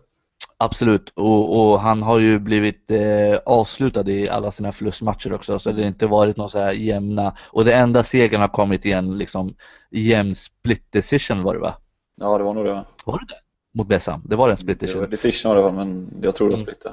Absolut, 0.59 1.13
och, 1.15 1.73
och 1.73 1.81
han 1.81 2.03
har 2.03 2.19
ju 2.19 2.39
blivit 2.39 2.91
eh, 2.91 3.37
avslutad 3.47 4.09
i 4.11 4.29
alla 4.29 4.51
sina 4.51 4.73
förlustmatcher 4.73 5.33
också, 5.33 5.59
så 5.59 5.71
det 5.73 5.83
har 5.83 5.89
inte 5.89 6.07
varit 6.07 6.37
några 6.37 6.49
så 6.49 6.59
här 6.59 6.73
jämna, 6.73 7.37
och 7.41 7.65
det 7.65 7.75
enda 7.75 8.05
segern 8.05 8.41
har 8.41 8.49
kommit 8.49 8.87
i 8.87 8.93
en 8.93 9.19
liksom 9.19 9.55
jämn 9.91 10.35
split 10.35 10.93
decision 10.93 11.43
var 11.43 11.55
det 11.55 11.61
va? 11.61 11.75
Ja, 12.21 12.39
det 12.39 12.45
var 12.45 12.55
nog 12.55 12.65
det. 12.65 12.85
Var 13.05 13.19
det 13.19 13.27
det? 13.29 13.41
Mot 13.79 13.87
Bessam, 13.89 14.23
det 14.25 14.37
var 14.37 14.49
en 14.49 14.57
split 14.57 14.81
Det 14.81 14.87
var 14.95 15.07
decision. 15.07 15.11
decision 15.11 15.57
var 15.57 15.71
det, 15.71 15.77
men 15.77 16.11
jag 16.23 16.37
tror 16.37 16.49
det 16.51 16.57
var 16.57 16.63
Mm. 16.63 16.67
split. 16.67 16.83
ja. 16.85 16.93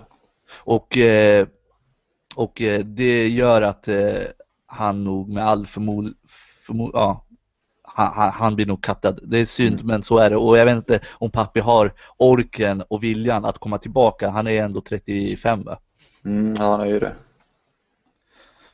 Och, 0.57 0.97
eh, 0.97 1.47
och 2.35 2.61
eh, 2.61 2.79
det 2.79 3.27
gör 3.27 3.61
att 3.61 3.87
eh, 3.87 4.13
han 4.67 5.03
nog 5.03 5.29
med 5.29 5.45
all 5.47 5.67
förmod, 5.67 6.13
förmod 6.67 6.91
ja, 6.93 7.24
han, 7.95 8.31
han, 8.31 8.55
blir 8.55 8.65
nog 8.65 8.83
kattad. 8.83 9.19
Det 9.23 9.37
är 9.37 9.45
synd 9.45 9.73
Mm. 9.73 9.87
men 9.87 10.03
så 10.03 10.17
är 10.17 10.29
det 10.29 10.35
och 10.35 10.57
jag 10.57 10.65
vet 10.65 10.75
inte 10.75 10.99
om 11.11 11.31
Pappi 11.31 11.59
har 11.59 11.93
orken 12.17 12.81
och 12.81 13.03
viljan 13.03 13.45
att 13.45 13.57
komma 13.57 13.77
tillbaka. 13.77 14.29
Han 14.29 14.47
är 14.47 14.63
ändå 14.63 14.81
35 14.81 15.63
va? 15.63 15.79
Mm, 16.25 16.55
ja, 16.59 16.71
han 16.71 16.81
är 16.81 16.85
ju 16.85 16.99
det. 16.99 17.15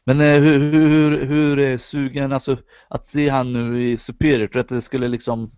Men 0.04 0.22
eh, 0.22 0.42
hur, 0.42 0.60
hur, 0.60 0.88
hur, 0.88 1.26
hur 1.26 1.60
är 1.60 1.78
sugen, 1.78 2.34
alltså 2.34 2.58
att 2.88 3.08
se 3.08 3.30
han 3.30 3.54
nu 3.54 3.84
i 3.84 3.98
Superior, 3.98 4.48
tror 4.48 4.54
du 4.54 4.60
att 4.60 4.70
det 4.70 4.82
skulle 4.82 5.08
liksom 5.08 5.50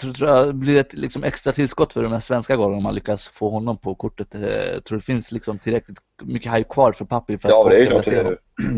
Tror, 0.00 0.12
tror 0.12 0.30
jag 0.30 0.54
blir 0.54 0.76
ett 0.80 0.92
liksom 0.94 1.24
extra 1.24 1.52
tillskott 1.52 1.92
för 1.92 2.02
de 2.02 2.12
här 2.12 2.20
svenska 2.20 2.56
galorna 2.56 2.76
om 2.76 2.82
man 2.82 2.94
lyckas 2.94 3.28
få 3.28 3.50
honom 3.50 3.76
på 3.76 3.94
kortet. 3.94 4.34
Eh, 4.34 4.80
tror 4.80 4.98
det 4.98 5.04
finns 5.04 5.32
liksom 5.32 5.58
tillräckligt 5.58 5.98
mycket 6.22 6.52
hype 6.54 6.68
kvar 6.68 6.92
för 6.92 7.04
Pappi 7.04 7.38
för 7.38 7.48
att 7.48 7.54
Ja, 7.54 7.68
det 7.68 7.76
är 7.80 7.86
klart 7.86 8.04
det 8.04 8.10
se 8.10 8.16
är 8.16 8.24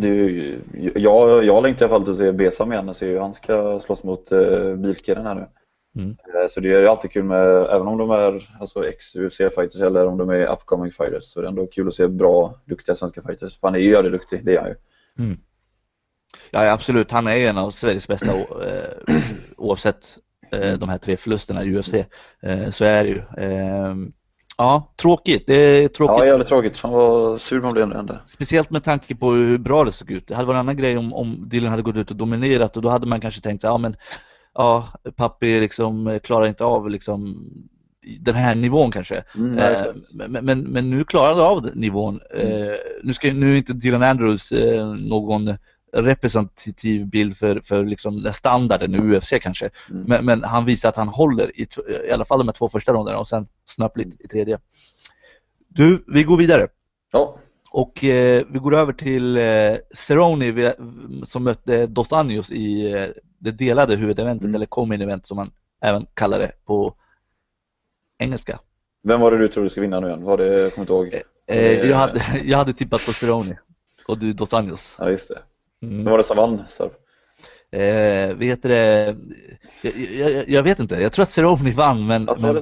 det. 0.00 0.08
är 0.08 0.14
ju, 0.14 0.60
jag, 0.94 1.44
jag 1.44 1.62
längtar 1.62 1.86
i 1.86 1.88
alla 1.88 1.98
fall 1.98 2.04
till 2.04 2.12
att 2.12 2.18
se 2.18 2.32
Besam 2.32 2.72
igen. 2.72 2.86
Jag 2.86 2.96
ser 2.96 3.06
ju 3.08 3.18
han 3.18 3.32
ska 3.32 3.80
slåss 3.80 4.02
mot 4.02 4.32
uh, 4.32 4.76
Bilkeren 4.76 5.26
här 5.26 5.34
nu. 5.34 5.46
Mm. 5.96 6.10
Eh, 6.10 6.48
Så 6.48 6.60
det 6.60 6.72
är 6.72 6.80
ju 6.80 6.88
alltid 6.88 7.10
kul 7.10 7.24
med, 7.24 7.46
även 7.46 7.86
om 7.86 7.98
de 7.98 8.10
är 8.10 8.48
alltså 8.60 8.84
ex-UFC-fighters 8.84 9.80
eller 9.86 10.06
om 10.06 10.18
de 10.18 10.30
är 10.30 10.46
upcoming 10.52 10.90
fighters, 10.92 11.24
så 11.24 11.38
är 11.38 11.42
det 11.42 11.48
ändå 11.48 11.66
kul 11.66 11.88
att 11.88 11.94
se 11.94 12.08
bra, 12.08 12.54
duktiga 12.64 12.94
svenska 12.94 13.22
fighters. 13.22 13.60
För 13.60 13.68
han 13.68 13.74
är 13.74 13.78
ju 13.78 13.90
jävligt 13.90 14.12
duktig, 14.12 14.44
det 14.44 14.56
är 14.56 14.60
han 14.60 14.68
ju. 14.68 14.74
Ja, 16.50 16.64
ja, 16.64 16.72
absolut, 16.72 17.10
han 17.10 17.26
är 17.26 17.36
en 17.36 17.58
av 17.58 17.70
Sveriges 17.70 18.08
bästa 18.08 18.26
eh, 18.36 19.14
oavsett 19.56 19.96
eh, 19.96 20.22
de 20.50 20.88
här 20.88 20.98
tre 20.98 21.16
förlusterna 21.16 21.64
i 21.64 21.76
UFC. 21.76 21.94
Eh, 22.42 22.70
så 22.70 22.84
är 22.84 23.04
det 23.04 23.10
ju. 23.10 23.22
Eh, 23.44 23.94
ja, 24.58 24.92
tråkigt. 24.96 25.46
Det 25.46 25.54
är 25.54 25.88
tråkigt. 25.88 26.16
Ja, 26.18 26.26
jävligt 26.26 26.48
tråkigt. 26.48 26.80
Han 26.80 26.92
var 26.92 27.38
sur 27.38 27.60
man 27.60 27.72
blev 27.72 27.92
ändå. 27.92 28.18
Speciellt 28.26 28.70
med 28.70 28.84
tanke 28.84 29.14
på 29.14 29.32
hur 29.32 29.58
bra 29.58 29.84
det 29.84 29.92
såg 29.92 30.10
ut. 30.10 30.26
Det 30.26 30.34
hade 30.34 30.46
varit 30.46 30.54
en 30.54 30.60
annan 30.60 30.76
grej 30.76 30.98
om, 30.98 31.14
om 31.14 31.48
Dylan 31.48 31.70
hade 31.70 31.82
gått 31.82 31.96
ut 31.96 32.10
och 32.10 32.16
dominerat 32.16 32.76
och 32.76 32.82
då 32.82 32.88
hade 32.88 33.06
man 33.06 33.20
kanske 33.20 33.40
tänkt 33.40 33.62
ja 33.62 33.78
men 33.78 33.96
ja, 34.54 34.88
Pappi 35.16 35.60
liksom 35.60 36.06
eh, 36.06 36.18
klarar 36.18 36.46
inte 36.46 36.64
av 36.64 36.90
liksom 36.90 37.46
den 38.20 38.34
här 38.34 38.54
nivån 38.54 38.90
kanske. 38.90 39.24
Mm, 39.34 39.58
Eh, 39.58 39.82
men, 40.14 40.44
men, 40.44 40.60
men 40.60 40.90
nu 40.90 41.04
klarar 41.04 41.34
han 41.34 41.44
av 41.44 41.70
nivån. 41.74 42.20
Eh, 42.34 42.74
nu, 43.02 43.12
ska, 43.12 43.32
nu 43.32 43.52
är 43.52 43.56
inte 43.56 43.72
Dylan 43.72 44.02
Andrews 44.02 44.52
eh, 44.52 44.86
någon 44.86 45.54
representativ 45.92 47.06
bild 47.06 47.36
för, 47.36 47.60
för 47.60 47.84
liksom 47.84 48.22
den 48.22 48.32
standarden 48.32 48.94
i 48.94 48.98
UFC 49.16 49.32
kanske. 49.40 49.70
Mm. 49.90 50.02
Men, 50.06 50.24
men 50.24 50.44
han 50.44 50.64
visar 50.64 50.88
att 50.88 50.96
han 50.96 51.08
håller 51.08 51.60
i, 51.60 51.66
i 52.08 52.12
alla 52.12 52.24
fall 52.24 52.38
de 52.38 52.48
här 52.48 52.52
två 52.52 52.68
första 52.68 52.92
ronderna 52.92 53.18
och 53.18 53.28
sen 53.28 53.46
snöpligt 53.64 54.20
i 54.20 54.28
tredje. 54.28 54.58
Du, 55.68 56.04
vi 56.06 56.22
går 56.22 56.36
vidare. 56.36 56.68
Ja, 57.12 57.36
Och 57.70 58.04
eh, 58.04 58.44
vi 58.48 58.58
går 58.58 58.74
över 58.74 58.92
till 58.92 59.36
eh, 59.36 59.42
Cerrone 59.94 60.74
som 61.24 61.44
mötte 61.44 61.86
Dos 61.86 62.12
Anjos 62.12 62.52
i 62.52 62.92
eh, 62.92 63.06
det 63.38 63.50
delade 63.50 63.96
huvudeventet 63.96 64.44
Mm. 64.44 64.54
eller 64.54 64.66
co-main 64.66 65.02
event 65.02 65.26
som 65.26 65.36
man 65.36 65.52
även 65.82 66.06
kallar 66.14 66.38
det 66.38 66.52
på 66.64 66.94
engelska. 68.18 68.60
Vem 69.02 69.20
var 69.20 69.30
det 69.30 69.38
du 69.38 69.48
trodde 69.48 69.70
skulle 69.70 69.82
vinna 69.82 70.00
nu 70.00 70.06
igen? 70.06 70.22
Var 70.22 70.36
det, 70.36 70.58
jag 70.58 70.74
kommer 70.74 70.82
inte 70.82 70.92
ihåg. 70.92 71.22
Eh, 71.46 71.88
jag, 71.88 71.96
hade, 71.96 72.22
jag 72.44 72.58
hade 72.58 72.72
tippat 72.72 73.06
på 73.06 73.12
Cerrone 73.12 73.58
och 74.08 74.18
du 74.18 74.32
Dos 74.32 74.54
Anjos. 74.54 74.96
Ja, 74.98 75.10
just 75.10 75.28
det. 75.28 75.38
Mm. 75.82 75.96
Vem 76.04 76.10
var 76.10 76.18
det 76.18 76.24
som 76.24 76.36
vann? 76.36 76.62
Så. 76.70 76.84
Eh, 77.76 78.34
vet 78.34 78.62
det, 78.62 79.16
jag, 79.82 79.94
jag, 79.96 80.48
jag 80.48 80.62
vet 80.62 80.78
inte, 80.78 80.94
jag 80.94 81.12
tror 81.12 81.22
att 81.22 81.30
Cerrone 81.30 81.72
vann 81.72 82.06
men, 82.06 82.28
men, 82.42 82.60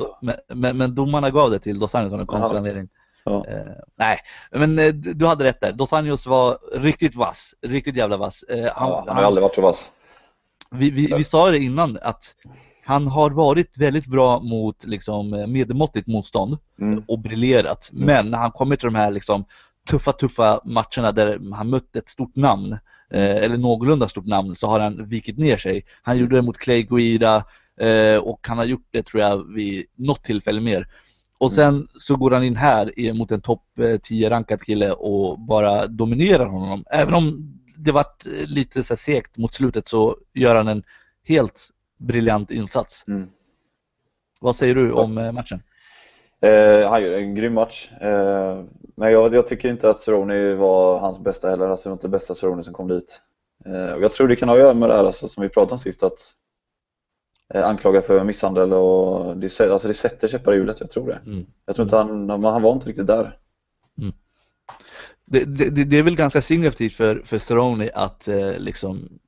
men, 0.48 0.76
men, 0.76 0.94
domarna 0.94 1.30
gav 1.30 1.50
det 1.50 1.58
till 1.58 1.78
Dos 1.78 1.94
Anjos 1.94 2.12
av 2.12 2.20
en 2.20 2.26
konstig 2.26 2.56
anledning. 2.56 2.88
Ja. 3.24 3.46
Eh, 3.48 3.72
nej, 3.96 4.18
men 4.50 4.78
eh, 4.78 4.94
du 4.94 5.26
hade 5.26 5.44
rätt 5.44 5.60
där. 5.60 5.72
Dos 5.72 5.92
Anjos 5.92 6.26
var 6.26 6.58
riktigt 6.72 7.16
vass, 7.16 7.54
riktigt 7.62 7.96
jävla 7.96 8.16
vass. 8.16 8.42
Eh, 8.42 8.72
han, 8.74 8.88
ja, 8.88 9.04
han 9.06 9.16
har 9.16 9.22
aldrig 9.22 9.42
varit 9.42 9.54
så 9.54 9.60
vass. 9.60 9.92
vi, 10.70 10.90
vi, 10.90 11.12
vi 11.16 11.24
sa 11.24 11.50
det 11.50 11.58
innan 11.58 11.98
att 12.02 12.34
han 12.84 13.06
har 13.06 13.30
varit 13.30 13.78
väldigt 13.78 14.06
bra 14.06 14.40
mot 14.40 14.84
liksom, 14.84 15.34
eh, 15.34 15.46
medelmåttigt 15.46 16.06
motstånd 16.06 16.58
Mm. 16.80 17.04
och 17.08 17.18
briljerat. 17.18 17.90
Mm. 17.92 18.06
Men 18.06 18.30
när 18.30 18.38
han 18.38 18.50
kommer 18.50 18.76
till 18.76 18.86
de 18.86 18.94
här 18.94 19.10
liksom, 19.10 19.44
tuffa, 19.90 20.12
tuffa 20.12 20.60
matcherna 20.64 21.12
där 21.12 21.54
han 21.54 21.70
mött 21.70 21.96
ett 21.96 22.08
stort 22.08 22.36
namn 22.36 22.72
eh, 22.72 22.78
eller 23.10 23.56
någorlunda 23.56 24.08
stort 24.08 24.26
namn 24.26 24.54
så 24.54 24.66
har 24.66 24.80
han 24.80 25.08
vikit 25.08 25.38
ner 25.38 25.56
sig. 25.56 25.84
Han 26.02 26.18
gjorde 26.18 26.36
det 26.36 26.42
mot 26.42 26.58
Clay 26.58 26.82
Guida 26.82 27.44
eh, 27.80 28.16
och 28.16 28.40
han 28.48 28.58
har 28.58 28.64
gjort 28.64 28.88
det 28.90 29.02
tror 29.02 29.22
jag 29.22 29.54
vid 29.54 29.86
något 29.96 30.24
tillfälle 30.24 30.60
mer. 30.60 30.88
Och 31.38 31.52
sen 31.52 31.88
så 31.94 32.16
går 32.16 32.30
han 32.30 32.44
in 32.44 32.56
här 32.56 33.12
mot 33.12 33.30
en 33.30 33.40
topp 33.40 33.78
eh, 33.78 33.98
10 33.98 34.30
rankad 34.30 34.62
kille 34.62 34.92
och 34.92 35.38
bara 35.38 35.86
dominerar 35.86 36.46
honom. 36.46 36.84
Även 36.90 37.14
om 37.14 37.54
det 37.76 37.92
varit 37.92 38.26
eh, 38.26 38.46
lite 38.46 38.82
så 38.82 38.96
segt 38.96 39.36
mot 39.36 39.54
slutet 39.54 39.88
så 39.88 40.16
gör 40.34 40.54
han 40.54 40.68
en 40.68 40.82
helt 41.24 41.68
briljant 41.98 42.50
insats. 42.50 43.04
Mm. 43.08 43.28
Vad 44.40 44.56
säger 44.56 44.74
du 44.74 44.92
om 44.92 45.18
eh, 45.18 45.32
matchen? 45.32 45.62
Eh, 46.40 46.88
han 46.90 47.02
gjorde 47.02 47.16
en 47.16 47.34
grym 47.34 47.54
match. 47.54 47.90
Eh, 48.00 48.64
men 48.96 49.12
jag, 49.12 49.34
jag 49.34 49.46
tycker 49.46 49.68
inte 49.68 49.90
att 49.90 49.98
Cerrone 49.98 50.54
var 50.54 50.98
hans 50.98 51.20
bästa 51.20 51.50
heller. 51.50 51.68
Alltså 51.68 51.88
det 51.88 51.90
var 51.90 51.96
inte 51.96 52.08
bästa 52.08 52.34
Cerrone 52.34 52.64
som 52.64 52.74
kom 52.74 52.88
dit. 52.88 53.22
Eh, 53.64 53.92
och 53.92 54.02
jag 54.02 54.12
tror 54.12 54.28
det 54.28 54.36
kan 54.36 54.48
ha 54.48 54.56
att 54.56 54.60
göra 54.62 54.74
med 54.74 54.88
det 54.88 54.96
här 54.96 55.04
alltså, 55.04 55.28
som 55.28 55.42
vi 55.42 55.48
pratade 55.48 55.72
om 55.72 55.78
sist 55.78 56.02
att 56.02 56.20
eh, 57.54 57.66
anklaga 57.68 58.02
för 58.02 58.24
misshandel 58.24 58.72
och 58.72 59.36
det, 59.36 59.60
alltså, 59.60 59.88
det 59.88 59.94
sätter 59.94 60.28
käppar 60.28 60.52
i 60.52 60.56
hjulet, 60.56 60.80
jag 60.80 60.90
tror 60.90 61.06
det. 61.08 61.20
Mm. 61.26 61.46
Jag 61.66 61.76
tror 61.76 61.84
inte 61.86 61.96
han, 61.96 62.30
han 62.44 62.62
var 62.62 62.72
inte 62.72 62.88
riktigt 62.88 63.06
där. 63.06 63.38
Det, 65.24 65.44
det, 65.44 65.70
det- 65.70 65.84
det 65.84 65.98
är 65.98 66.02
väl 66.02 66.16
ganska 66.16 66.42
signifikativt 66.42 66.94
för, 66.94 67.22
för 67.24 67.38
Cerrone 67.38 67.90
att 67.94 68.28
eh, 68.28 68.58
liksom 68.58 69.18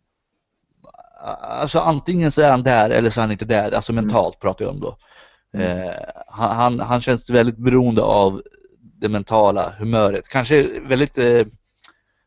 Alltså 1.43 1.79
antingen 1.79 2.33
så 2.33 2.43
är 2.43 2.51
han 2.51 2.63
där 2.63 2.91
eller 2.91 3.11
så 3.11 3.21
är 3.21 3.23
han 3.23 3.33
inte 3.33 3.45
där, 3.45 3.73
alltså 3.75 3.93
mentalt 3.93 4.39
pratar 4.41 4.65
jag 4.65 4.75
om 4.75 4.81
då. 4.81 4.97
Mm. 5.53 5.89
Eh, 5.89 5.95
han, 6.27 6.57
han, 6.57 6.81
han 6.81 7.01
känns 7.01 7.31
väldigt 7.31 7.57
beroende 7.57 8.03
av 8.03 8.43
det 8.81 9.09
mentala 9.09 9.73
humöret. 9.79 10.29
Kanske 10.29 10.81
väldigt 10.81 11.19
eh, 11.19 11.47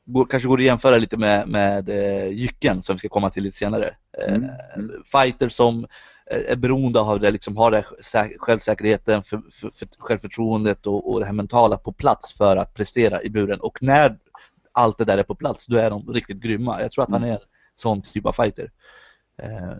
går, 0.06 0.25
kanske 0.25 0.50
går 0.50 0.58
att 0.58 0.63
jämföra 0.63 0.98
lite 0.98 1.18
med, 1.18 1.48
med 1.48 1.89
eh, 1.89 2.27
Jycken 2.27 2.82
som 2.82 2.96
vi 2.96 3.00
ska 3.00 3.10
komma 3.10 3.30
till 3.30 3.44
lite 3.44 3.58
senare. 3.58 3.96
Eh, 4.18 4.34
Mm. 4.34 4.50
Mm. 4.75 5.03
Fighter 5.06 5.50
som 5.50 5.88
eh, 6.32 6.51
är 6.51 6.56
beroende 6.56 7.00
av 7.00 7.20
det, 7.20 7.32
liksom 7.32 7.58
har 7.58 7.72
det 7.72 7.86
sä- 8.01 8.38
självsäkerheten, 8.38 9.24
för, 9.24 9.42
för, 9.51 9.70
för 9.70 9.88
självförtroendet 10.00 10.88
och, 10.88 11.12
och 11.12 11.20
det 11.20 11.25
här 11.25 11.34
mentala 11.34 11.77
på 11.77 11.92
plats 11.94 12.34
för 12.34 12.58
att 12.58 12.74
prestera 12.74 13.24
i 13.24 13.30
buren. 13.30 13.60
Och 13.60 13.84
när 13.84 14.18
allt 14.72 14.98
det 14.98 15.06
där 15.06 15.18
är 15.18 15.24
på 15.24 15.36
plats, 15.36 15.65
då 15.68 15.77
är 15.77 15.89
de 15.89 16.13
riktigt 16.13 16.38
grymma. 16.42 16.82
Jag 16.82 16.92
tror 16.92 17.03
att 17.03 17.12
han 17.12 17.24
är 17.24 17.32
en 17.32 17.38
sån 17.75 18.01
typ 18.01 18.25
av 18.25 18.32
fighter. 18.34 18.72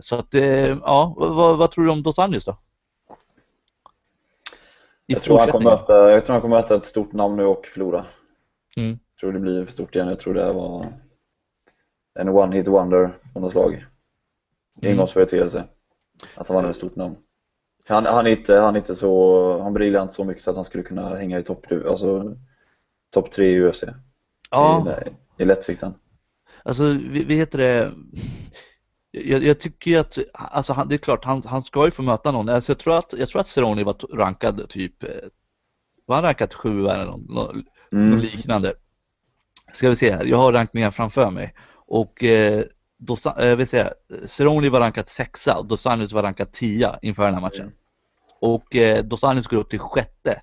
Så 0.02 0.16
att, 0.16 0.28
ja, 0.82 1.16
vad, 1.18 1.36
vad, 1.36 1.58
vad 1.58 1.72
tror 1.72 1.86
du 1.86 1.92
om 1.92 2.04
Dos 2.04 2.20
Anjos 2.20 2.46
då? 2.46 2.58
Jag 5.05 5.22
tror, 5.22 5.39
han 5.39 5.48
kommer 5.48 5.72
möta, 5.72 6.12
jag 6.12 6.25
tror 6.25 6.33
han 6.33 6.41
kommer 6.41 6.55
möta 6.55 6.75
ett 6.75 6.86
stort 6.86 7.13
namn 7.13 7.36
nu 7.36 7.45
och 7.45 7.67
förlora. 7.67 8.05
Mm. 8.77 8.89
Jag 8.89 9.19
tror 9.19 9.33
det 9.33 9.39
blir 9.39 9.65
för 9.65 9.72
stort 9.72 9.95
igen. 9.95 10.07
Jag 10.07 10.19
tror 10.19 10.33
det 10.33 10.53
var 10.53 10.93
en 12.19 12.29
one 12.29 12.55
hit 12.55 12.67
wonder 12.67 13.17
på 13.33 13.39
något 13.39 13.51
slag. 13.51 13.86
Mm. 14.81 14.91
Engångsföreteelse. 14.91 15.63
Att 16.36 16.48
han 16.48 16.63
var 16.63 16.69
ett 16.69 16.75
stort 16.75 16.95
namn. 16.95 17.15
Han, 17.88 18.05
han, 18.05 18.27
är 18.27 18.31
inte, 18.31 18.55
han 18.55 18.75
är 18.75 18.79
inte 18.79 18.95
så, 18.95 19.62
han 19.62 19.74
briljar 19.74 20.01
inte 20.01 20.13
så 20.13 20.24
mycket 20.24 20.43
så 20.43 20.50
att 20.50 20.55
han 20.55 20.65
skulle 20.65 20.83
kunna 20.83 21.15
hänga 21.15 21.39
i 21.39 21.43
topp 21.43 21.65
alltså, 21.72 22.36
top 23.13 23.31
tre 23.31 23.48
i 23.48 23.62
UFC. 23.62 23.83
Ja, 24.51 24.88
I, 25.38 25.43
i 25.43 25.45
lättvikten. 25.45 25.93
alltså 26.63 26.83
vi, 26.83 27.24
vi 27.24 27.36
heter 27.36 27.57
det 27.57 27.91
jag, 29.15 29.43
jag 29.43 29.60
tycker 29.60 30.00
att, 30.00 30.17
alltså 30.34 30.74
han, 30.74 30.88
det 30.88 30.96
är 30.96 30.98
klart, 30.98 31.25
han, 31.25 31.43
han 31.46 31.62
ska 31.63 31.86
ju 31.86 31.91
få 31.91 32.01
möta 32.01 32.32
någon. 32.32 32.50
Alltså 32.50 32.72
jag 32.72 32.79
tror 32.79 32.98
att, 32.98 33.13
jag 33.17 33.29
tror 33.29 33.41
att 33.41 33.48
Cerrone 33.48 33.84
var 33.84 33.96
rankad 34.13 34.70
typ, 34.70 35.03
eh, 35.03 35.10
var 36.05 36.15
han 36.15 36.24
rankad 36.24 36.53
sju 36.53 36.88
eller 36.88 37.05
något, 37.05 37.29
något 37.29 37.55
Mm. 37.91 38.20
liknande? 38.20 38.74
Ska 39.74 39.89
vi 39.89 39.96
se 39.96 40.12
här, 40.12 40.25
jag 40.25 40.38
har 40.38 40.53
rankningen 40.53 40.91
framför 40.91 41.29
mig. 41.32 41.53
Och 41.74 42.24
eh, 42.24 42.63
Dos, 42.98 43.25
eh, 43.25 43.55
vill 43.55 43.67
säga, 43.67 43.93
Cerrone 44.25 44.70
var 44.70 44.79
rankad 44.79 45.10
sexa 45.10 45.58
och 45.58 45.65
Dos 45.65 45.86
Anjos 45.86 46.13
var 46.13 46.24
rankad 46.24 46.51
tia 46.51 47.00
inför 47.01 47.25
den 47.25 47.34
här 47.34 47.41
matchen. 47.41 47.62
Mm. 47.62 47.74
Och 48.41 48.75
eh, 48.75 49.03
Dos 49.03 49.24
Anjos 49.24 49.48
går 49.48 49.58
upp 49.58 49.70
till 49.70 49.79
sjätte 49.79 50.41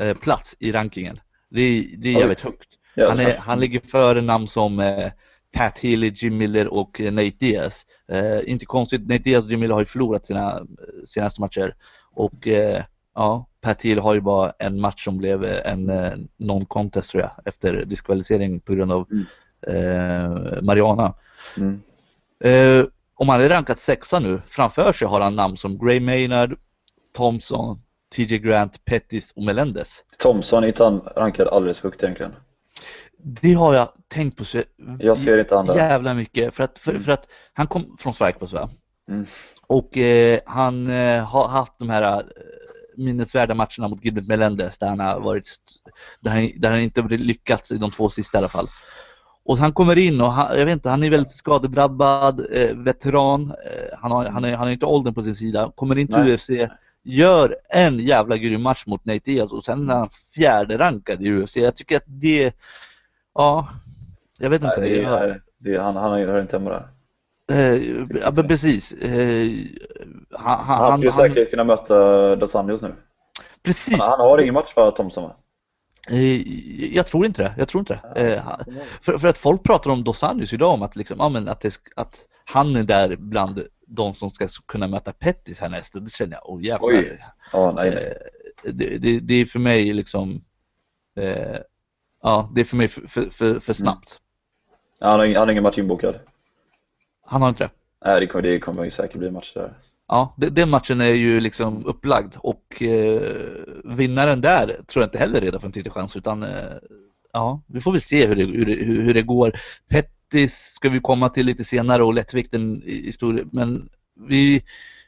eh, 0.00 0.16
plats 0.16 0.56
i 0.58 0.72
rankingen. 0.72 1.20
Det 1.50 1.60
är, 1.60 1.96
det 1.96 2.08
är 2.08 2.18
jävligt 2.18 2.40
högt. 2.40 2.68
Han, 2.96 3.20
är, 3.20 3.36
han 3.36 3.60
ligger 3.60 3.80
före 3.80 4.20
namn 4.20 4.48
som 4.48 4.80
eh, 4.80 5.12
Pat 5.52 5.78
Healy, 5.78 6.12
Jim 6.14 6.36
Miller 6.36 6.68
och 6.68 7.00
eh, 7.00 7.12
Nate 7.12 7.32
Diaz. 7.38 7.86
Eh, 8.08 8.38
inte 8.50 8.66
konstigt, 8.66 9.00
Nate 9.08 9.22
Diaz 9.22 9.44
och 9.44 9.50
Jim 9.50 9.60
Miller 9.60 9.74
har 9.74 9.80
ju 9.80 9.86
förlorat 9.86 10.26
sina 10.26 10.50
eh, 10.58 10.64
senaste 11.06 11.40
matcher. 11.40 11.74
Och 12.12 12.48
eh, 12.48 12.84
ja, 13.14 13.46
Pat 13.60 13.82
Healy 13.82 14.00
har 14.00 14.14
ju 14.14 14.20
bara 14.20 14.52
en 14.58 14.80
match 14.80 15.04
som 15.04 15.18
blev 15.18 15.44
eh, 15.44 15.72
en 15.72 15.90
eh, 15.90 16.12
non-contest 16.38 17.10
tror 17.10 17.22
jag 17.22 17.30
efter 17.44 17.84
diskvalificering 17.84 18.60
på 18.60 18.74
grund 18.74 18.92
av 18.92 19.06
Mm. 19.10 19.24
eh, 19.66 20.62
Mariana. 20.62 21.14
Mm. 21.56 21.80
Om 23.14 23.28
han 23.28 23.40
är 23.40 23.48
rankat 23.48 23.80
sexa 23.80 24.18
nu, 24.18 24.40
framför 24.46 24.92
sig 24.92 25.08
har 25.08 25.20
han 25.20 25.36
namn 25.36 25.56
som 25.56 25.78
Gray 25.78 26.00
Maynard, 26.00 26.56
Thompson, 27.16 27.78
TJ 28.16 28.38
Grant, 28.38 28.84
Pettis 28.84 29.32
och 29.36 29.42
Melendez. 29.42 30.04
Thompson 30.18 30.64
är 30.64 30.68
inte 30.68 30.84
han 30.84 31.00
rankad 31.16 31.48
alldeles 31.48 31.80
högt 31.80 32.02
egentligen. 32.02 32.32
Det 33.22 33.52
har 33.54 33.74
jag 33.74 33.88
tänkt 34.08 34.36
på 34.38 34.44
så 34.44 34.62
Jag 34.98 35.18
ser 35.18 35.38
inte 35.38 35.56
han 35.56 35.66
där. 35.66 35.74
jävla 35.76 36.14
mycket 36.14 36.54
för 36.54 36.64
att, 36.64 36.78
för, 36.78 36.90
Mm. 36.90 37.02
för 37.02 37.12
att 37.12 37.26
han 37.52 37.66
kom 37.66 37.96
från 37.98 38.14
Strikeforce 38.14 38.56
va? 38.56 38.68
Mm. 39.10 39.26
Och 39.66 39.98
eh, 39.98 40.40
han 40.46 40.90
eh, 40.90 41.24
har 41.24 41.48
haft 41.48 41.72
de 41.78 41.90
här 41.90 42.02
eh, 42.18 42.22
minnesvärda 42.96 43.54
matcherna 43.54 43.88
mot 43.88 44.04
Gilbert 44.04 44.26
Melendez 44.26 44.78
där 44.78 44.86
han 44.88 45.00
har 45.00 45.20
varit 45.20 45.48
där 46.20 46.30
han, 46.30 46.50
där 46.56 46.70
han 46.70 46.80
inte 46.80 47.02
lyckats 47.02 47.72
i 47.72 47.76
de 47.78 47.90
två 47.90 48.10
sista 48.10 48.38
i 48.38 48.38
alla 48.38 48.48
fall. 48.48 48.68
Och 49.44 49.58
han 49.58 49.72
kommer 49.72 49.98
in 49.98 50.20
och 50.20 50.32
han, 50.32 50.58
jag 50.58 50.64
vet 50.66 50.72
inte, 50.72 50.90
han 50.90 51.02
är 51.02 51.10
väldigt 51.10 51.32
skadedrabbad, 51.32 52.46
eh, 52.52 52.76
veteran, 52.76 53.42
eh, 53.64 53.98
han, 53.98 54.10
har, 54.12 54.24
han, 54.26 54.44
är, 54.44 54.50
han 54.50 54.66
har 54.66 54.72
inte 54.72 54.86
åldern 54.86 55.14
på 55.14 55.22
sin 55.22 55.34
sida, 55.34 55.72
kommer 55.76 55.98
in 55.98 56.06
till 56.06 56.16
Nej. 56.16 56.34
UFC, 56.34 56.50
gör 57.04 57.56
en 57.68 57.98
jävla 57.98 58.36
grym 58.36 58.62
match 58.62 58.86
mot 58.86 59.04
Nate 59.04 59.20
Diaz 59.24 59.52
och 59.52 59.64
sen 59.64 59.90
är 59.90 59.94
han 59.94 60.08
fjärde 60.34 60.78
rankad 60.78 61.22
i 61.22 61.30
UFC. 61.32 61.56
Jag 61.56 61.76
tycker 61.76 61.96
att 61.96 62.04
det, 62.06 62.54
ja, 63.34 63.68
jag 64.38 64.50
vet 64.50 64.62
inte. 64.62 64.80
Nej, 64.80 64.90
det 64.90 65.04
är, 65.04 65.42
det 65.58 65.74
är, 65.74 65.78
han, 65.80 65.96
han 65.96 66.10
hör 66.12 66.40
inte 66.40 66.56
hemma 66.58 66.70
där. 66.70 66.88
Eh, 67.52 67.82
ja, 68.22 68.30
men 68.34 68.48
precis. 68.48 68.92
Eh, 68.92 69.50
han, 70.30 70.58
han, 70.64 70.78
Han 70.78 70.92
skulle 70.92 71.10
han, 71.10 71.20
säkert 71.28 71.50
kunna 71.50 71.64
möta 71.64 72.36
Dos 72.36 72.54
Anjos 72.56 72.82
nu. 72.82 72.94
precis. 73.62 73.98
Han, 73.98 74.08
han 74.10 74.20
har 74.20 74.38
ingen 74.38 74.54
match 74.54 74.74
för 74.74 74.90
Thompson 74.90 75.22
va? 75.24 75.36
Eh, 76.10 76.94
jag 76.94 77.06
tror 77.06 77.26
inte 77.26 77.42
det. 77.42 77.54
Jag 77.58 77.68
tror 77.68 77.80
inte 77.80 78.00
det. 78.14 78.32
Eh, 78.34 78.42
han- 78.42 78.64
för, 79.02 79.18
för 79.18 79.28
att 79.28 79.38
folk 79.38 79.62
pratar 79.62 79.90
om 79.90 80.04
Dos 80.04 80.22
Anjos 80.22 80.52
idag 80.52 80.74
om 80.74 80.82
att, 80.82 80.96
liksom, 80.96 81.20
att, 81.48 81.60
det, 81.60 81.78
att 81.96 82.16
han 82.44 82.76
är 82.76 82.82
där 82.82 83.16
bland 83.16 83.62
de 83.86 84.14
som 84.14 84.30
ska 84.30 84.48
kunna 84.66 84.86
möta 84.86 85.12
Pettis 85.12 85.60
härnäst. 85.60 85.96
Och 85.96 86.02
det 86.02 86.10
känner 86.12 86.32
jag, 86.36 86.50
oh 86.50 86.64
jävlar. 86.64 86.88
Oj. 86.88 87.24
Ja, 87.52 87.72
nej, 87.76 87.90
nej. 87.94 88.04
Eh, 88.64 88.72
det, 88.72 88.98
det, 88.98 89.20
det 89.20 89.34
är 89.34 89.44
för 89.46 89.58
mig 89.58 89.92
liksom 89.92 90.40
eh, 91.16 91.56
Ja, 92.22 92.50
det 92.54 92.60
är 92.60 92.64
för 92.64 92.76
mig 92.76 92.88
för, 92.88 93.00
för, 93.08 93.30
för, 93.30 93.60
för 93.60 93.72
snabbt. 93.72 94.18
Han 95.00 95.20
har, 95.20 95.26
han 95.26 95.36
har 95.36 95.50
ingen 95.50 95.62
match 95.62 95.78
inbokad. 95.78 96.14
Han 97.26 97.42
har 97.42 97.48
inte 97.48 97.64
det. 97.64 97.70
Nej, 98.04 98.20
det 98.20 98.26
kommer, 98.26 98.42
det 98.42 98.58
kommer 98.60 98.84
ju 98.84 98.90
säkert 98.90 99.16
bli 99.18 99.30
match 99.30 99.52
där. 99.54 99.78
Ja, 100.08 100.34
det- 100.36 100.50
den 100.50 100.70
matchen 100.70 101.00
är 101.00 101.12
ju 101.14 101.40
liksom 101.40 101.86
upplagd 101.86 102.34
och 102.38 102.82
eh, 102.82 103.22
vinnaren 103.84 104.40
där 104.40 104.66
tror 104.86 105.02
jag 105.02 105.06
inte 105.06 105.18
heller 105.18 105.40
redan 105.40 105.60
för 105.60 105.66
en 105.68 105.72
titelchans 105.72 106.16
utan 106.16 106.42
eh, 106.42 106.48
ja, 107.32 107.62
vi 107.66 107.80
får 107.80 107.92
väl 107.92 108.00
se 108.00 108.26
hur 108.26 108.36
det, 108.36 108.44
hur 108.44 108.66
det, 108.66 108.72
hur, 108.84 109.14
det 109.14 109.22
går. 109.22 109.60
Pettis 109.88 110.54
ska 110.54 110.88
vi 110.88 111.00
komma 111.00 111.28
till 111.28 111.46
lite 111.46 111.64
senare 111.64 112.04
och 112.04 112.14
lättvikten 112.14 112.82
i, 112.86 113.08
i 113.08 113.12
stor, 113.12 113.48
men 113.52 113.88
vi, 114.28 114.62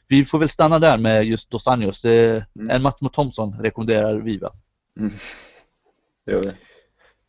vi 0.07 0.25
får 0.25 0.39
väl 0.39 0.49
stanna 0.49 0.79
där 0.79 0.97
med 0.97 1.25
just 1.25 1.49
Dos 1.49 1.67
Anjos. 1.67 2.01
Det, 2.01 2.45
Mm. 2.55 2.69
En 2.69 2.81
match 2.81 2.97
mot 3.01 3.13
Thompson 3.13 3.53
rekommenderar 3.59 4.15
vi 4.15 4.37
va? 4.37 4.51
Mm. 4.99 5.13
Det 6.25 6.31
gör 6.31 6.41
vi. 6.43 6.51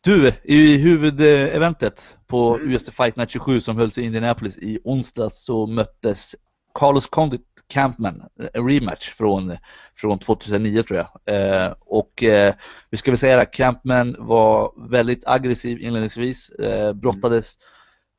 Du, 0.05 0.31
i 0.43 0.77
huvudeventet 0.77 2.15
på 2.27 2.55
Mm. 2.55 2.75
UFC 2.75 2.89
Fight 2.89 3.15
Night 3.15 3.29
27 3.31 3.59
som 3.61 3.77
hölls 3.77 3.97
i 3.97 4.03
Indianapolis 4.03 4.57
i 4.57 4.79
onsdags 4.83 5.45
så 5.45 5.67
möttes 5.67 6.35
Carlos 6.73 7.07
Condit 7.07 7.41
Campman, 7.67 8.23
en 8.53 8.67
rematch 8.69 9.09
från, 9.09 9.57
från 9.95 10.19
2009 10.19 10.83
tror 10.83 10.99
jag. 10.99 11.35
Eh, 11.35 11.73
och 11.79 12.23
eh, 12.23 12.53
vi 12.89 12.97
ska 12.97 13.11
väl 13.11 13.17
säga 13.17 13.41
att 13.41 13.51
Campman 13.51 14.15
var 14.19 14.71
väldigt 14.89 15.27
aggressiv 15.27 15.79
inledningsvis, 15.79 16.49
eh, 16.49 16.93
brottades 16.93 17.53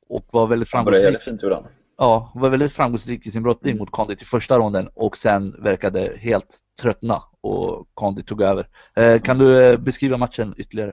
och 0.09 0.26
var 0.31 0.47
väldigt 0.47 0.69
framgångsrik. 0.69 1.21
fint 1.21 1.43
gjorde 1.43 1.55
han. 1.55 1.66
Ja, 1.99 2.33
var 2.35 2.50
väldigt 2.50 2.73
framgångsrik 2.73 3.26
i 3.26 3.31
sin 3.31 3.43
brottning 3.43 3.73
Mm. 3.73 3.78
mot 3.78 3.90
Condit 3.90 4.23
i 4.23 4.25
första 4.25 4.59
ronden 4.59 4.88
och 4.95 5.16
sen 5.16 5.62
verkade 5.62 6.12
helt 6.19 6.57
tröttna 6.83 7.23
och 7.40 7.87
Condit 7.95 8.26
tog 8.26 8.43
över. 8.43 8.69
Eh, 8.97 9.21
kan 9.21 9.38
du 9.38 9.64
eh, 9.64 9.76
beskriva 9.78 10.16
matchen 10.16 10.55
ytterligare? 10.57 10.93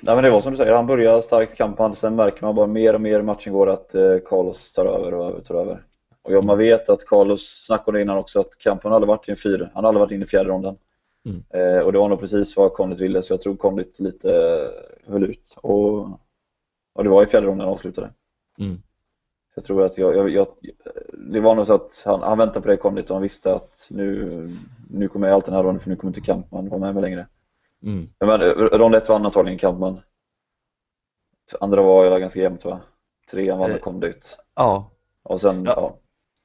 Nej 0.00 0.14
men 0.14 0.24
det 0.24 0.30
var 0.30 0.40
som 0.40 0.52
du 0.52 0.56
säger, 0.56 0.72
han 0.72 0.86
börjar 0.86 1.20
starkt 1.20 1.56
kampen, 1.56 1.96
sen 1.96 2.16
märker 2.16 2.42
man 2.42 2.54
bara 2.54 2.66
mer 2.66 2.94
och 2.94 3.00
mer 3.00 3.20
i 3.20 3.22
matchen 3.22 3.52
går 3.52 3.70
att 3.70 3.94
eh, 3.94 4.18
Carlos 4.24 4.72
tar 4.72 4.86
över 4.86 5.14
och 5.14 5.26
över, 5.26 5.40
tar 5.40 5.54
över. 5.54 5.82
Och 6.22 6.32
ja, 6.32 6.42
man 6.42 6.58
vet 6.58 6.88
att 6.88 7.06
Carlos 7.06 7.64
snackade 7.66 8.00
innan 8.00 8.18
också 8.18 8.40
att 8.40 8.58
kampen 8.58 8.92
hade 8.92 9.06
varit 9.06 9.28
i 9.28 9.30
en 9.30 9.36
fyra, 9.36 9.70
han 9.74 9.84
hade 9.84 9.88
aldrig 9.88 10.00
varit 10.00 10.12
inne 10.12 10.24
i 10.24 10.28
fjärde 10.28 10.48
ronden. 10.48 10.76
Mm. 11.26 11.42
Eh, 11.50 11.82
och 11.82 11.92
det 11.92 11.98
var 11.98 12.08
nog 12.08 12.20
precis 12.20 12.56
vad 12.56 12.72
Condit 12.72 13.00
ville 13.00 13.22
så 13.22 13.32
jag 13.32 13.40
tror 13.40 13.56
Condit 13.56 14.00
lite 14.00 14.30
eh, 14.36 15.12
höll 15.12 15.24
ut. 15.24 15.56
Och, 15.62 15.98
och 16.94 17.04
det 17.04 17.08
var 17.08 17.22
i 17.22 17.26
fjärde 17.26 17.46
ronden 17.46 17.66
han 17.66 17.74
avslutade. 17.74 18.10
Mm. 18.58 18.82
Jag 19.54 19.64
tror 19.64 19.84
att 19.84 19.98
jag, 19.98 20.16
jag, 20.16 20.30
jag, 20.30 20.46
det 21.12 21.40
var 21.40 21.54
nog 21.54 21.66
så 21.66 21.74
att 21.74 22.02
han, 22.06 22.22
han 22.22 22.38
väntade 22.38 22.60
på 22.60 22.68
det 22.68 22.76
Condit 22.76 23.10
och 23.10 23.16
han 23.16 23.22
visste 23.22 23.54
att 23.54 23.86
nu, 23.90 24.50
nu 24.90 25.08
kommer 25.08 25.26
jag 25.26 25.34
alltid 25.34 25.52
den 25.52 25.56
här 25.56 25.62
ronden 25.62 25.80
för 25.80 25.90
nu 25.90 25.96
kommer 25.96 26.10
inte 26.10 26.20
Kampman 26.20 26.68
vara 26.68 26.80
med 26.80 26.94
mig 26.94 27.02
längre. 27.02 27.26
Mm. 27.82 28.06
Men, 28.20 28.40
eh, 28.42 28.46
rond 28.54 28.94
ett 28.94 29.08
vann 29.08 29.26
antagligen 29.26 29.58
Kampman. 29.58 30.00
Andra 31.60 31.82
var 31.82 32.04
ju 32.14 32.20
ganska 32.20 32.40
jämnt 32.40 32.64
va? 32.64 32.80
Trean 33.30 33.58
vann 33.58 33.70
Eh, 33.70 33.74
med 33.74 33.82
Condit. 33.82 34.38
Ja, 34.56 34.90
Och 35.22 35.40
sen, 35.40 35.64
ja. 35.64 35.72
ja. 35.76 35.98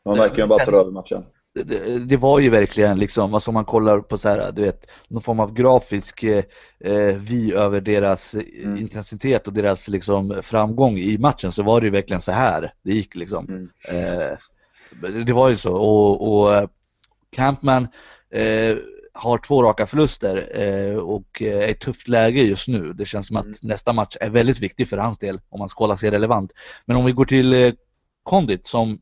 Man 0.05 0.17
märker 0.17 0.41
ju 0.41 0.47
bara 0.47 0.65
tar 0.65 0.73
över 0.73 0.91
matchen. 0.91 1.25
det- 1.53 1.99
det, 2.05 2.17
var 2.17 2.39
ju 2.39 2.49
verkligen 2.49 2.99
liksom, 2.99 3.33
alltså 3.33 3.49
om 3.51 3.53
man 3.53 3.65
kollar 3.65 3.99
på 3.99 4.17
så 4.17 4.29
här, 4.29 4.51
du 4.51 4.61
vet, 4.61 4.87
någon 5.07 5.21
form 5.21 5.39
av 5.39 5.53
grafisk 5.53 6.23
eh, 6.23 6.43
eh, 6.79 7.15
vy 7.15 7.53
över 7.53 7.81
deras 7.81 8.33
Mm. 8.33 8.77
intensitet 8.77 9.47
och 9.47 9.53
deras 9.53 9.87
liksom 9.87 10.39
framgång 10.41 10.97
i 10.97 11.17
matchen 11.17 11.51
så 11.51 11.63
var 11.63 11.81
det 11.81 11.85
ju 11.87 11.91
verkligen 11.91 12.21
så 12.21 12.31
här 12.31 12.73
det 12.83 12.93
gick 12.93 13.15
liksom. 13.15 13.45
Mm. 13.49 13.69
Eh, 13.89 14.37
det 15.25 15.33
var 15.33 15.49
ju 15.49 15.57
så 15.57 15.73
och, 15.73 16.33
och 16.33 16.69
Campman 17.31 17.87
eh, 18.29 18.77
har 19.21 19.37
två 19.37 19.63
raka 19.63 19.87
förluster 19.87 20.47
eh, 20.61 20.95
och 20.95 21.41
eh, 21.41 21.57
är 21.57 21.67
i 21.67 21.71
ett 21.71 21.79
tufft 21.79 22.07
läge 22.07 22.41
just 22.43 22.67
nu. 22.67 22.93
Det 22.93 23.05
känns 23.05 23.27
som 23.27 23.37
att 23.37 23.45
Mm. 23.45 23.57
nästa 23.61 23.93
match 23.93 24.17
är 24.21 24.29
väldigt 24.29 24.59
viktig 24.59 24.87
för 24.89 24.97
hans 24.97 25.19
del 25.19 25.41
om 25.49 25.59
man 25.59 25.69
ska 25.69 25.83
hålla 25.83 25.97
sig 25.97 26.11
relevant. 26.11 26.51
Men 26.85 26.97
om 26.97 27.05
vi 27.05 27.11
går 27.11 27.25
till 27.25 27.53
eh, 27.53 27.73
Condit 28.23 28.67
som, 28.67 28.99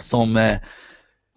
som 0.00 0.36
eh, 0.36 0.58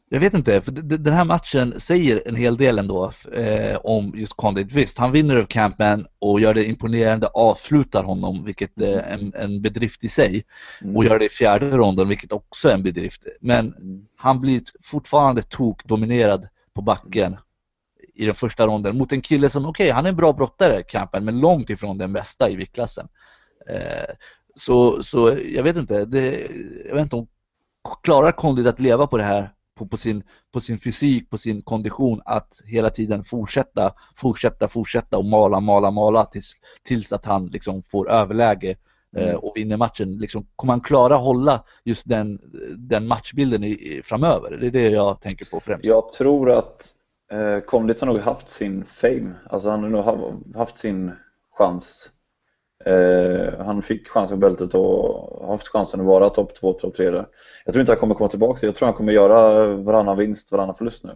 jag 0.10 0.20
vet 0.20 0.34
inte, 0.34 0.62
för 0.62 0.72
den 0.72 1.14
här 1.14 1.26
matchen 1.26 1.80
säger 1.80 2.24
en 2.28 2.36
hel 2.36 2.58
del 2.58 2.80
ändå 2.80 3.12
eh, 3.34 3.78
om 3.84 4.14
just 4.16 4.34
Condit. 4.34 4.72
Visst, 4.74 4.98
han 4.98 5.12
vinner 5.12 5.36
över 5.36 5.46
Campman 5.46 6.08
och 6.20 6.40
gör 6.42 6.54
det 6.54 6.66
imponerande, 6.66 7.28
avslutar 7.28 8.04
honom, 8.04 8.46
vilket 8.46 8.82
är 8.82 9.02
en, 9.02 9.34
en 9.36 9.62
bedrift 9.62 10.04
i 10.04 10.10
sig. 10.10 10.44
Mm. 10.82 10.96
Och 10.98 11.06
gör 11.06 11.20
det 11.20 11.26
i 11.26 11.30
fjärde 11.30 11.70
ronden, 11.78 12.08
vilket 12.08 12.32
också 12.32 12.70
är 12.70 12.74
en 12.74 12.84
bedrift. 12.84 13.22
Men 13.42 13.74
Mm. 13.74 14.06
han 14.18 14.42
blir 14.42 14.62
fortfarande 14.84 15.42
tokdominerad 15.42 16.48
på 16.74 16.82
backen 16.82 17.38
i 18.16 18.26
den 18.26 18.36
första 18.36 18.68
ronden 18.68 18.98
mot 18.98 19.12
en 19.12 19.22
kille 19.22 19.50
som, 19.50 19.66
okej, 19.66 19.90
han 19.90 20.06
är 20.06 20.10
en 20.10 20.16
bra 20.16 20.34
brottare, 20.34 20.84
Campen, 20.84 21.26
men 21.26 21.40
långt 21.40 21.70
ifrån 21.70 21.98
den 21.98 22.14
bästa 22.14 22.50
i 22.50 22.56
viktklassen. 22.56 23.08
Eh, 23.70 24.16
så, 24.56 25.04
så 25.04 25.38
jag 25.46 25.64
vet 25.64 25.78
inte, 25.78 26.06
det, 26.06 26.48
jag 26.88 26.96
vet 26.96 27.04
inte 27.04 27.16
om 27.16 27.28
klarar 28.04 28.32
Condit 28.32 28.68
att 28.68 28.80
leva 28.80 29.08
på 29.08 29.18
det 29.18 29.24
här, 29.24 29.54
på, 29.78 29.88
på, 29.88 29.98
sin, 29.98 30.24
på 30.54 30.60
sin 30.60 30.80
fysik, 30.80 31.30
på 31.30 31.38
sin 31.38 31.62
kondition, 31.62 32.22
att 32.26 32.62
hela 32.66 32.90
tiden 32.90 33.24
fortsätta, 33.24 33.94
fortsätta, 34.16 34.68
fortsätta 34.68 35.18
och 35.18 35.26
mala, 35.26 35.60
mala, 35.60 35.92
mala 35.92 36.26
tills, 36.26 36.54
tills 36.84 37.14
att 37.14 37.26
han 37.26 37.48
liksom 37.48 37.84
får 37.84 38.12
överläge 38.12 38.70
eh, 38.70 38.76
Mm. 39.16 39.36
och 39.36 39.54
vinner 39.56 39.78
matchen. 39.78 40.18
Liksom, 40.18 40.48
kommer 40.56 40.74
han 40.74 40.82
klara 40.82 41.16
hålla 41.16 41.64
just 41.84 42.10
den, 42.10 42.40
den 42.78 43.08
matchbilden 43.08 43.64
i, 43.64 43.70
i, 43.70 44.02
framöver? 44.04 44.58
Det 44.58 44.68
är 44.68 44.72
det 44.72 44.90
jag 44.90 45.22
tänker 45.22 45.46
på 45.46 45.60
främst. 45.60 45.86
Jag 45.86 46.12
tror 46.12 46.52
att 46.52 46.96
eh, 47.32 47.60
Condit 47.60 48.02
har 48.02 48.08
nog 48.08 48.20
haft 48.20 48.50
sin 48.50 48.86
fame. 48.86 49.34
Alltså 49.50 49.70
han 49.70 49.84
har 49.84 49.90
nog 49.90 50.04
ha- 50.04 50.34
haft 50.56 50.78
sin 50.78 51.12
chans. 51.58 52.12
Eh, 52.86 53.66
han 53.66 53.82
fick 53.82 54.08
chansen 54.08 54.38
på 54.38 54.42
bältet 54.48 54.76
och 54.76 55.42
har 55.46 55.52
haft 55.52 55.68
chansen 55.68 56.00
att 56.00 56.06
vara 56.06 56.30
topp 56.30 56.56
2, 56.56 56.74
topp 56.74 56.96
3 56.96 57.10
där. 57.10 57.26
Jag 57.66 57.74
tror 57.74 57.82
inte 57.82 57.92
han 57.92 58.00
kommer 58.00 58.16
komma 58.16 58.30
tillbaka. 58.30 58.66
Jag 58.66 58.76
tror 58.76 58.86
han 58.86 58.96
kommer 58.96 59.14
göra 59.14 59.68
varannan 59.76 60.18
vinst, 60.18 60.52
varannan 60.52 60.76
förlust 60.76 61.04
nu. 61.04 61.16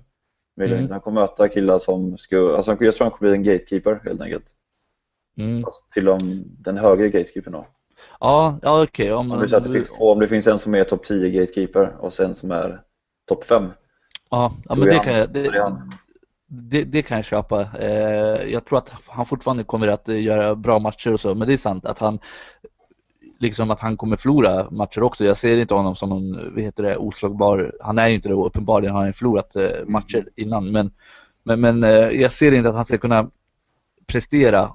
Mm. 0.65 0.91
Han 0.91 1.02
kommer 1.02 1.22
möta 1.22 1.50
killar 1.50 1.80
som 1.80 2.17
ska, 2.17 2.56
alltså 2.56 2.78
jag 2.80 2.95
tror 2.95 3.06
han 3.06 3.12
kommer 3.12 3.32
bli 3.32 3.38
en 3.38 3.43
gatekeeper 3.54 4.02
helt 4.04 4.22
enkelt. 4.22 4.45
Mm. 5.38 5.63
Fast 5.63 5.91
till 5.91 6.06
de, 6.06 6.19
den 6.45 6.78
högre 6.78 7.10
gatekeepern 7.10 7.54
då. 7.54 7.67
Ja, 8.19 8.60
ja 8.62 8.84
okej. 8.84 9.13
Om, 9.13 9.32
Om, 9.32 9.39
det, 9.39 9.63
finns 9.63 9.91
två, 9.91 10.12
om 10.12 10.19
det 10.19 10.28
finns 10.28 10.48
en 10.48 10.60
som 10.60 10.76
är 10.76 10.84
topp 10.84 11.04
10 11.04 11.30
gatekeeper 11.30 11.95
och 12.00 12.13
sen 12.13 12.36
som 12.36 12.52
är 12.52 12.82
topp 13.28 13.43
5. 13.43 13.63
Ja, 14.30 14.52
ja, 14.70 14.76
men 14.76 14.88
det 14.88 14.96
han- 14.96 15.04
kan 15.04 15.13
jag, 15.13 15.30
det, 15.30 15.60
han- 15.62 15.94
det, 16.48 16.84
det 16.84 17.02
kan 17.02 17.18
jag 17.18 17.26
köpa. 17.26 17.62
Eh, 17.80 18.52
jag 18.52 18.65
tror 18.65 18.78
att 18.78 18.92
han 19.08 19.26
fortfarande 19.26 19.63
kommer 19.63 19.88
att 19.88 20.10
eh, 20.10 20.22
göra 20.24 20.56
bra 20.56 20.80
matcher 20.80 21.13
och 21.13 21.20
så, 21.20 21.36
men 21.36 21.48
det 21.48 21.54
är 21.54 21.58
sant 21.58 21.86
att 21.86 22.00
han 22.00 22.20
liksom 23.39 23.72
att 23.72 23.80
han 23.80 23.98
kommer 23.98 24.18
förlora 24.18 24.70
matcher 24.72 25.04
också. 25.04 25.26
Jag 25.26 25.38
ser 25.38 25.58
inte 25.58 25.74
honom 25.74 25.96
som 25.96 26.10
någon, 26.10 26.54
vad 26.54 26.63
heter 26.63 26.84
det, 26.84 26.98
oslagbar. 26.98 27.74
Han 27.82 27.98
är 28.00 28.08
ju 28.08 28.13
inte 28.15 28.30
det 28.30 28.36
uppenbarligen, 28.36 28.94
han 28.94 29.02
har 29.02 29.08
ju 29.08 29.13
förlorat 29.13 29.56
eh, 29.56 29.86
matcher 29.88 30.30
innan, 30.36 30.72
men, 30.72 30.92
men, 31.44 31.62
men 31.62 31.84
eh, 31.84 31.89
jag 31.92 32.32
ser 32.32 32.52
inte 32.52 32.70
att 32.70 32.76
han 32.76 32.86
ska 32.86 32.98
kunna 32.98 33.30
prestera 34.08 34.72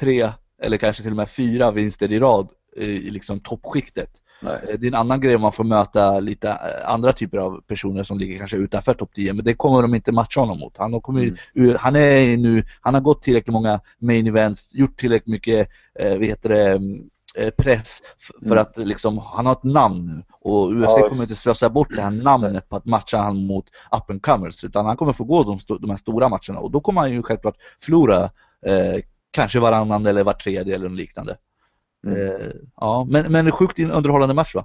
tre 0.00 0.30
eller 0.62 0.76
kanske 0.76 1.02
till 1.02 1.12
och 1.12 1.16
med 1.16 1.30
fyra 1.30 1.70
vinster 1.70 2.12
i 2.12 2.18
rad 2.18 2.48
i 2.76 3.10
liksom 3.10 3.40
toppskiktet. 3.40 4.10
Eh, 4.42 4.78
Det 4.78 4.86
är 4.86 4.88
en 4.88 4.94
annan 4.94 5.20
grej 5.20 5.34
om 5.36 5.42
man 5.42 5.52
får 5.52 5.64
möta 5.64 6.20
lite 6.20 6.48
eh, 6.50 6.88
andra 6.90 7.12
typer 7.12 7.38
av 7.38 7.60
personer 7.66 8.04
som 8.04 8.18
ligger 8.18 8.38
kanske 8.38 8.56
utanför 8.56 8.94
topp 8.94 9.10
10 9.14 9.32
men 9.32 9.44
det 9.44 9.54
kommer 9.54 9.82
de 9.82 9.94
inte 9.94 10.12
matcha 10.12 10.40
honom 10.40 10.58
mot. 10.58 10.76
Han, 10.78 10.92
har 10.92 11.00
kommit 11.00 11.22
Mm. 11.24 11.36
ur, 11.54 11.74
han, 11.74 11.96
är 11.96 12.36
nu, 12.36 12.64
han 12.80 12.94
har 12.94 13.00
gått 13.00 13.22
tillräckligt 13.22 13.52
många 13.52 13.80
main 13.98 14.26
events, 14.26 14.68
gjort 14.72 14.96
tillräckligt 15.00 15.32
mycket 15.32 15.68
eh, 15.98 16.10
vad 16.10 16.24
heter 16.26 16.48
det, 16.48 16.68
mm, 16.70 17.10
eh, 17.36 17.50
press 17.58 18.00
för 18.42 18.46
Mm. 18.46 18.58
att 18.58 18.76
liksom, 18.76 19.18
han 19.18 19.46
har 19.46 19.52
ett 19.52 19.64
namn 19.64 20.06
nu 20.06 20.22
och 20.42 20.70
UFC 20.72 20.96
Ja, 20.98 21.08
kommer 21.08 21.22
inte 21.22 21.34
slösa 21.34 21.70
bort 21.70 21.88
det 21.96 22.02
här 22.02 22.10
namnet 22.10 22.68
på 22.68 22.76
att 22.76 22.84
matcha 22.84 23.18
han 23.18 23.46
mot 23.46 23.64
up 23.96 24.10
and 24.10 24.22
comers 24.22 24.64
utan 24.64 24.86
han 24.86 24.96
kommer 24.96 25.12
få 25.12 25.24
gå 25.24 25.42
de, 25.42 25.58
de 25.80 25.90
här 25.90 25.96
stora 25.96 26.28
matcherna 26.28 26.60
och 26.60 26.70
då 26.70 26.80
kommer 26.80 27.00
han 27.00 27.10
ju 27.10 27.22
självklart 27.22 27.56
förlora 27.80 28.22
eh, 28.66 29.00
kanske 29.30 29.60
varannan 29.60 30.06
eller 30.06 30.24
var 30.24 30.32
tredje 30.32 30.74
eller 30.74 30.88
något 30.88 30.98
liknande. 30.98 31.36
Mm. 32.06 32.16
Eh, 32.26 32.46
ja, 32.76 33.06
men, 33.10 33.32
men 33.32 33.52
sjukt 33.52 33.78
underhållande 33.78 34.34
match 34.34 34.54
va? 34.54 34.64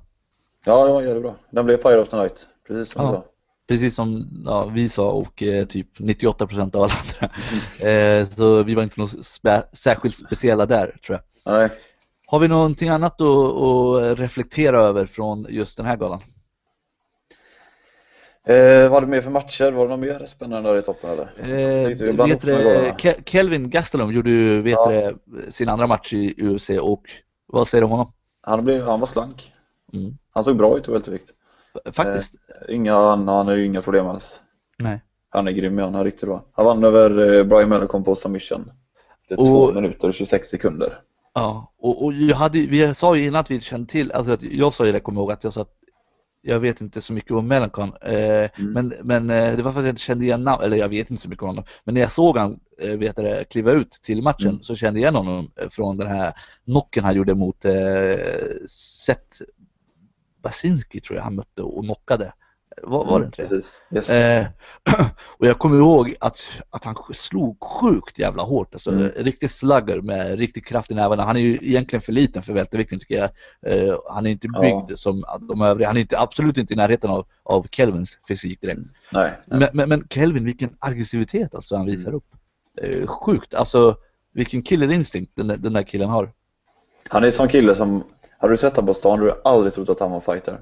Ja, 0.65 0.87
de 0.87 1.03
gör 1.03 1.13
det 1.15 1.21
bra. 1.21 1.35
Den 1.49 1.65
blev 1.65 1.77
Fire 1.77 2.01
of 2.01 2.09
the 2.09 2.17
Night, 2.17 2.47
precis 2.67 2.93
som 2.93 3.01
Ja. 3.05 3.11
du 3.11 3.15
sa. 3.17 3.23
Precis 3.67 3.95
som 3.95 4.27
ja, 4.45 4.65
vi 4.65 4.89
sa 4.89 5.11
och 5.11 5.43
eh, 5.43 5.65
typ 5.65 5.99
98% 5.99 6.75
av 6.75 6.83
alla 6.83 6.93
andra. 6.93 7.35
Eh, 7.89 8.25
så 8.29 8.63
vi 8.63 8.75
var 8.75 8.83
inte 8.83 8.99
något 8.99 9.11
spä- 9.13 9.63
särskilt 9.73 10.15
speciella 10.17 10.65
där 10.65 10.97
tror 11.05 11.19
jag. 11.43 11.53
Nej. 11.59 11.69
Har 12.27 12.39
vi 12.39 12.47
någonting 12.47 12.89
annat 12.89 13.21
att, 13.21 13.27
att 13.27 14.19
reflektera 14.19 14.79
över 14.81 15.05
från 15.05 15.45
just 15.49 15.77
den 15.77 15.85
här 15.85 15.95
galan? 15.97 16.21
Eh, 18.47 18.81
vad 18.81 18.91
var 18.91 19.01
det 19.01 19.07
mer 19.07 19.21
för 19.21 19.31
matcher? 19.31 19.71
Var 19.71 19.83
det 19.83 19.89
något 19.89 19.99
mer 19.99 20.25
spännande 20.25 20.69
där 20.69 20.77
i 20.77 20.81
toppen 20.81 21.09
eller? 21.09 21.23
Eh, 21.83 21.87
vet 21.87 22.01
upp 22.01 22.17
de 22.17 22.29
här 22.29 22.39
du, 22.41 22.63
galarna? 22.63 22.95
Ke- 22.97 23.23
Kelvin 23.25 23.69
Gastelum 23.69 24.11
gjorde 24.11 24.29
ju 24.29 24.61
vet 24.61 24.73
Ja. 24.73 24.89
du, 25.25 25.51
sin 25.51 25.69
andra 25.69 25.87
match 25.87 26.13
i 26.13 26.35
UFC 26.37 26.69
och 26.81 27.03
vad 27.47 27.67
säger 27.67 27.81
du 27.81 27.85
om 27.85 27.91
honom? 27.91 28.07
Han, 28.41 28.65
blev, 28.65 28.85
han 28.85 28.99
var 28.99 29.07
slank. 29.07 29.53
Mm. 29.93 30.17
Han 30.31 30.43
såg 30.43 30.57
bra 30.57 30.77
ut 30.77 30.87
i 30.87 30.91
weltervikt. 30.91 31.31
Faktiskt. 31.91 32.33
Inga, 32.69 32.93
han, 32.95 33.27
han 33.27 33.47
har 33.47 33.55
ju 33.55 33.65
inga 33.65 33.81
problem 33.81 34.07
alls. 34.07 34.41
Nej. 34.77 35.01
Han 35.29 35.47
är 35.47 35.51
grym, 35.51 35.77
han 35.77 35.95
är 35.95 36.03
riktigt 36.03 36.29
bra. 36.29 36.45
Han 36.51 36.65
vann 36.65 36.83
över 36.83 37.37
eh, 37.37 37.43
Brian 37.43 37.69
Mellon 37.69 38.03
på 38.03 38.15
submission. 38.15 38.71
Efter 39.21 39.39
Och- 39.39 39.45
två 39.45 39.73
minuter 39.73 40.07
och 40.07 40.13
26 40.13 40.49
sekunder. 40.49 41.01
Ja, 41.33 41.73
och, 41.77 42.05
och 42.05 42.13
jag 42.13 42.35
hade, 42.35 42.59
vi 42.59 42.93
sa 42.95 43.15
ju 43.15 43.27
innan 43.27 43.39
att 43.39 43.51
vi 43.51 43.61
kände 43.61 43.91
till, 43.91 44.11
alltså 44.11 44.33
att 44.33 44.43
jag 44.43 44.73
sa 44.73 44.85
ju 44.85 44.91
det, 44.91 44.99
kommer 44.99 45.21
ihåg, 45.21 45.31
att 45.31 45.43
jag 45.43 45.53
sa 45.53 45.61
att 45.61 45.73
jag 46.47 46.59
vet 46.59 46.81
inte 46.81 47.01
så 47.01 47.13
mycket 47.13 47.31
om 47.31 47.47
Melancon, 47.47 47.93
eh, 48.01 48.49
men, 48.57 48.93
men 49.03 49.29
eh, 49.29 49.55
det 49.55 49.63
var 49.63 49.71
för 49.71 49.79
att 49.79 49.85
jag 49.85 49.91
inte 49.93 50.01
kände 50.01 50.25
igen 50.25 50.43
namn, 50.43 50.63
eller 50.63 50.77
jag 50.77 50.89
vet 50.89 51.11
inte 51.11 51.23
så 51.23 51.29
mycket 51.29 51.43
om 51.43 51.49
honom, 51.49 51.63
men 51.83 51.93
när 51.93 52.01
jag 52.01 52.11
såg 52.11 52.37
han 52.37 52.59
eh, 52.81 52.97
vet 52.97 53.15
det, 53.15 53.45
kliva 53.49 53.71
ut 53.71 53.91
till 53.91 54.21
matchen 54.21 54.49
Mm. 54.49 54.63
så 54.63 54.75
kände 54.75 54.99
jag 54.99 55.03
igen 55.03 55.15
honom 55.15 55.51
eh, 55.55 55.69
från 55.69 55.97
den 55.97 56.07
här 56.07 56.33
knocken 56.65 57.03
han 57.03 57.15
gjorde 57.15 57.35
mot 57.35 57.65
eh, 57.65 57.73
Seth 58.67 59.41
Basinski 60.43 61.01
tror 61.01 61.17
jag 61.17 61.23
han 61.23 61.35
mötte 61.35 61.61
och 61.61 61.83
knockade. 61.83 62.33
Var, 62.83 63.05
var 63.05 63.19
det 63.19 63.25
inte 63.25 63.41
det? 63.41 63.47
Precis. 63.47 63.79
Yes. 63.95 64.09
Eh, 64.09 64.45
och 65.37 65.47
jag 65.47 65.59
kommer 65.59 65.77
ihåg 65.77 66.15
att, 66.19 66.41
att 66.69 66.83
han 66.85 66.95
slog 67.13 67.63
sjukt 67.63 68.19
jävla 68.19 68.43
hårt. 68.43 68.73
Alltså, 68.73 68.91
Mm. 68.91 69.11
Riktig 69.17 69.49
slugger 69.51 70.01
med 70.01 70.39
riktig 70.39 70.65
kraft 70.65 70.91
i 70.91 70.93
nävarna. 70.93 71.23
Han 71.23 71.35
är 71.35 71.39
ju 71.39 71.59
egentligen 71.61 72.01
för 72.01 72.11
liten 72.11 72.43
för 72.43 72.53
vältervikten 72.53 72.99
tycker 72.99 73.15
jag. 73.17 73.29
Eh, 73.89 73.95
han 74.09 74.25
är 74.25 74.29
inte 74.29 74.47
Ja. 74.53 74.61
byggd 74.61 74.99
som 74.99 75.23
de 75.41 75.61
övriga. 75.61 75.87
Han 75.89 75.97
är 75.97 76.01
inte, 76.01 76.19
absolut 76.19 76.57
inte 76.57 76.73
i 76.73 76.77
närheten 76.77 77.09
av, 77.09 77.25
av 77.43 77.67
Kelvins 77.71 78.17
fysik 78.27 78.61
direkt. 78.61 78.79
nej, 79.11 79.31
nej. 79.45 79.59
Men, 79.59 79.69
men, 79.73 79.89
men 79.89 80.07
Kelvin, 80.09 80.45
vilken 80.45 80.69
aggressivitet 80.79 81.55
alltså 81.55 81.75
han 81.75 81.85
visar 81.85 82.09
Mm. 82.09 82.15
upp. 82.15 82.25
Eh, 82.81 83.07
sjukt. 83.07 83.53
Alltså 83.53 83.95
vilken 84.33 84.61
killerinstinkt 84.61 85.31
den, 85.35 85.47
den 85.47 85.73
där 85.73 85.83
killen 85.83 86.09
har. 86.09 86.31
Han 87.09 87.23
är 87.23 87.27
en 87.27 87.31
sån 87.33 87.47
kille 87.47 87.75
som, 87.75 88.03
hade 88.39 88.53
du 88.53 88.57
sett 88.57 88.75
honom 88.75 88.87
på 88.87 88.93
stan, 88.93 89.19
du 89.19 89.29
hade 89.29 89.41
aldrig 89.43 89.73
trott 89.73 89.89
att 89.89 89.99
han 89.99 90.11
var 90.11 90.19
fighter. 90.19 90.59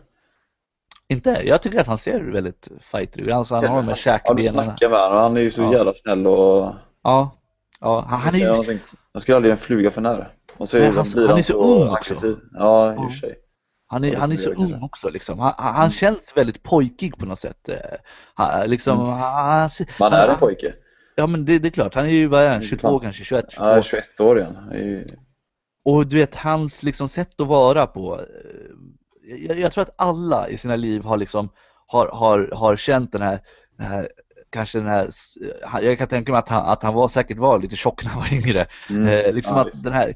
Inte? 1.13 1.41
Jag 1.45 1.61
tycker 1.61 1.79
att 1.79 1.87
han 1.87 1.97
ser 1.97 2.19
väldigt 2.19 2.67
fighter 2.81 3.21
ut. 3.21 3.31
Alltså, 3.31 3.55
han 3.55 3.65
har 3.67 3.75
de 3.75 3.81
här 3.87 3.89
Ja, 3.91 3.95
du 3.95 4.01
käkbenen. 4.01 4.53
snackar 4.65 4.89
med 4.89 4.99
honom, 4.99 5.17
han 5.17 5.37
är 5.37 5.41
ju 5.41 5.51
så 5.51 5.61
Ja. 5.61 5.73
jävla 5.73 5.93
snäll 5.93 6.27
och 6.27 6.73
Ja. 7.03 7.31
ja. 7.79 8.05
Han, 8.09 8.19
han 8.19 8.35
är 8.35 8.39
ju. 8.39 8.79
Jag 9.13 9.21
skulle 9.21 9.35
aldrig 9.35 9.51
en 9.51 9.57
fluga 9.57 9.91
för 9.91 10.01
nära. 10.01 10.27
Och 10.57 10.69
så 10.69 10.77
Nej, 10.77 10.91
han- 10.95 11.05
blir 11.13 11.27
han 11.27 11.37
är 11.37 11.41
så 11.41 11.53
ung 11.53 11.89
också. 11.89 12.13
aggressiv. 12.13 12.37
Ja, 12.53 12.93
i 12.93 12.97
och 12.97 13.11
för 13.11 13.17
sig. 13.19 13.35
Han 13.87 14.03
är, 14.03 14.15
han 14.15 14.31
är 14.31 14.35
så 14.37 14.49
ung 14.51 14.81
också 14.83 15.09
liksom. 15.09 15.39
Han, 15.39 15.53
han, 15.57 15.73
han 15.73 15.83
Mm. 15.83 15.91
känns 15.91 16.33
väldigt 16.37 16.63
pojkig 16.63 17.17
på 17.17 17.25
något 17.25 17.39
sätt. 17.39 17.69
Eh, 17.69 17.75
Han, 18.33 18.69
liksom, 18.69 18.99
Mm. 18.99 19.11
han, 19.11 19.69
Man 19.99 20.11
han- 20.11 20.21
är 20.21 20.27
en 20.29 20.37
pojke. 20.37 20.73
Ja 21.15 21.27
men 21.27 21.45
det, 21.45 21.59
det 21.59 21.67
är 21.67 21.69
klart, 21.71 21.95
han 21.95 22.05
är 22.05 22.09
ju, 22.09 22.27
vad 22.27 22.41
är 22.43 22.49
han, 22.49 22.61
22 22.61 22.87
Ja. 22.87 22.99
kanske, 22.99 23.23
21, 23.23 23.45
22. 23.51 23.65
Ja, 23.65 23.81
21 23.81 24.19
år 24.19 24.39
igen. 24.39 24.55
Ju- 24.73 25.07
Och 25.85 26.07
du 26.07 26.15
vet, 26.17 26.35
hans 26.35 26.83
liksom 26.83 27.07
sätt 27.09 27.41
att 27.41 27.47
vara 27.47 27.87
på. 27.87 28.21
Eh, 29.29 29.45
Jag, 29.45 29.59
jag 29.59 29.71
tror 29.71 29.81
att 29.81 29.95
alla 29.97 30.49
i 30.49 30.57
sina 30.57 30.75
liv 30.75 31.03
har 31.03 31.17
liksom, 31.17 31.49
har, 31.87 32.07
har, 32.07 32.49
har 32.55 32.75
känt 32.75 33.11
den 33.11 33.21
här, 33.21 33.39
den 33.77 33.87
här 33.87 34.07
Kanske 34.49 34.79
den 34.79 34.87
här, 34.87 35.09
jag 35.81 35.97
kan 35.97 36.07
tänka 36.07 36.31
mig 36.31 36.39
att 36.39 36.49
han, 36.49 36.65
att 36.65 36.83
han 36.83 36.93
var, 36.93 37.07
säkert 37.07 37.37
var 37.37 37.59
lite 37.59 37.75
tjock 37.75 38.03
när 38.03 38.11
han 38.11 38.21
var 38.21 38.33
yngre. 38.33 38.67
Mm. 38.89 39.07
Eh, 39.07 39.33
liksom 39.33 39.55
Ja, 39.55 39.61
att 39.61 39.67
visst. 39.67 39.83
den 39.83 39.93
här 39.93 40.13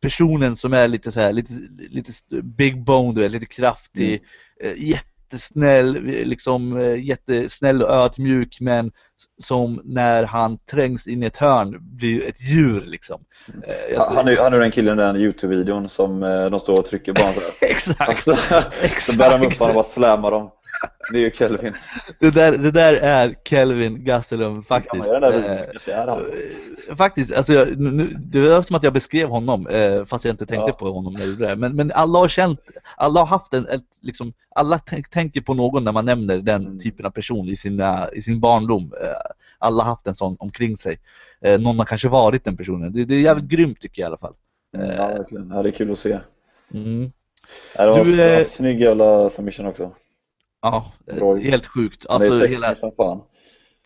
personen 0.00 0.56
som 0.56 0.72
är 0.72 0.88
lite 0.88 1.12
så 1.12 1.20
här, 1.20 1.32
lite, 1.32 1.52
lite 1.90 2.12
big 2.42 2.84
bone, 2.84 3.14
du 3.14 3.20
vet, 3.20 3.32
lite 3.32 3.46
kraftig, 3.46 4.22
Mm. 4.60 4.72
eh, 4.72 4.82
jättesnäll, 5.30 6.02
liksom 6.04 6.76
eh, 6.80 7.04
jättesnäll 7.04 7.82
och 7.82 7.90
ödmjuk 7.90 8.58
men 8.60 8.92
som 9.42 9.80
när 9.84 10.24
han 10.24 10.58
trängs 10.58 11.06
in 11.06 11.22
i 11.22 11.26
ett 11.26 11.36
hörn 11.36 11.78
blir 11.80 12.28
ett 12.28 12.40
djur 12.40 12.84
liksom. 12.86 13.20
Han, 13.96 14.28
är, 14.28 14.36
han 14.36 14.52
är 14.52 14.58
den 14.58 14.70
killen 14.70 14.98
i 14.98 15.02
den 15.02 15.16
Youtube-videon 15.16 15.88
som 15.88 16.22
eh, 16.22 16.44
de 16.46 16.60
står 16.60 16.78
och 16.78 16.86
trycker 16.86 17.12
på 17.12 17.22
honom. 17.22 17.42
Exakt, 17.60 18.00
Alltså, 18.00 18.36
så 18.98 19.16
bär 19.18 19.38
de 19.38 19.46
upp 19.46 19.58
honom 19.58 19.76
och 19.76 19.82
bara 19.82 19.84
slammar 19.84 20.30
dem. 20.30 20.50
Det 21.12 21.18
är 21.18 21.20
ju 21.22 21.30
Kelvin. 21.30 21.74
det, 22.18 22.30
där, 22.30 22.56
det 22.58 22.70
där 22.70 22.94
är 22.94 23.34
Kelvin 23.44 24.04
Gastelum 24.04 24.64
faktiskt. 24.64 24.90
Kan 25.10 25.20
man 25.20 25.22
göra 25.22 25.30
den 25.30 25.42
där 25.42 26.08
Eh. 26.08 26.18
Eh, 26.88 26.96
Faktiskt, 26.96 27.32
alltså 27.32 27.52
jag, 27.52 27.80
nu, 27.80 28.16
det 28.18 28.40
var 28.48 28.62
som 28.62 28.76
att 28.76 28.82
jag 28.82 28.92
beskrev 28.92 29.28
honom 29.28 29.66
eh, 29.66 30.04
fast 30.04 30.24
jag 30.24 30.32
inte 30.32 30.46
tänkte 30.46 30.70
Ja. 30.70 30.76
på 30.76 30.92
honom 30.92 31.12
när 31.12 31.20
jag 31.20 31.28
gjorde 31.28 31.46
det. 31.48 31.56
Men, 31.56 31.76
men 31.76 31.92
alla 31.92 32.18
har 32.18 32.28
känt, 32.28 32.60
alla 32.96 33.20
har 33.20 33.26
haft 33.26 33.54
en, 33.54 33.66
ett, 33.68 33.82
liksom, 34.00 34.32
alla 34.54 34.78
tänk, 34.78 35.10
tänker 35.10 35.40
på 35.40 35.54
någon 35.54 35.84
när 35.84 35.92
man 35.92 36.04
nämner 36.04 36.38
den 36.38 36.62
Mm. 36.66 36.78
typen 36.78 37.06
av 37.06 37.10
person 37.10 37.48
i, 37.48 37.56
sina, 37.56 38.08
i 38.12 38.22
sin 38.22 38.40
barndom. 38.40 38.92
Eh, 39.02 39.08
alla 39.58 39.82
har 39.82 39.90
haft 39.90 40.06
en 40.06 40.14
sån 40.14 40.36
omkring 40.38 40.76
sig. 40.76 40.98
Någon 41.58 41.78
har 41.78 41.84
kanske 41.86 42.08
varit 42.08 42.44
den 42.44 42.56
personen. 42.56 42.92
Det, 42.92 43.04
det 43.04 43.14
är 43.14 43.20
jävligt 43.20 43.48
grymt 43.48 43.80
tycker 43.80 44.02
jag 44.02 44.06
i 44.06 44.08
alla 44.08 44.18
fall. 44.18 44.34
Ja, 44.72 44.80
verkligen. 45.08 45.50
Ja, 45.50 45.62
det 45.62 45.68
är 45.68 45.72
kul 45.72 45.92
att 45.92 45.98
se. 45.98 46.18
Mm. 46.74 47.10
Det 47.76 47.86
var 47.86 48.04
Du, 48.04 48.22
en 48.22 48.44
snygg 48.44 48.80
jävla 48.80 49.30
submission 49.30 49.66
också. 49.66 49.92
Ja, 50.62 50.92
eh, 51.06 51.16
Bra. 51.16 51.36
helt 51.36 51.66
sjukt. 51.66 52.04
Är 52.04 52.10
Alltså, 52.10 52.46
hela, 52.46 52.74
som 52.74 52.92
fan. 52.92 53.20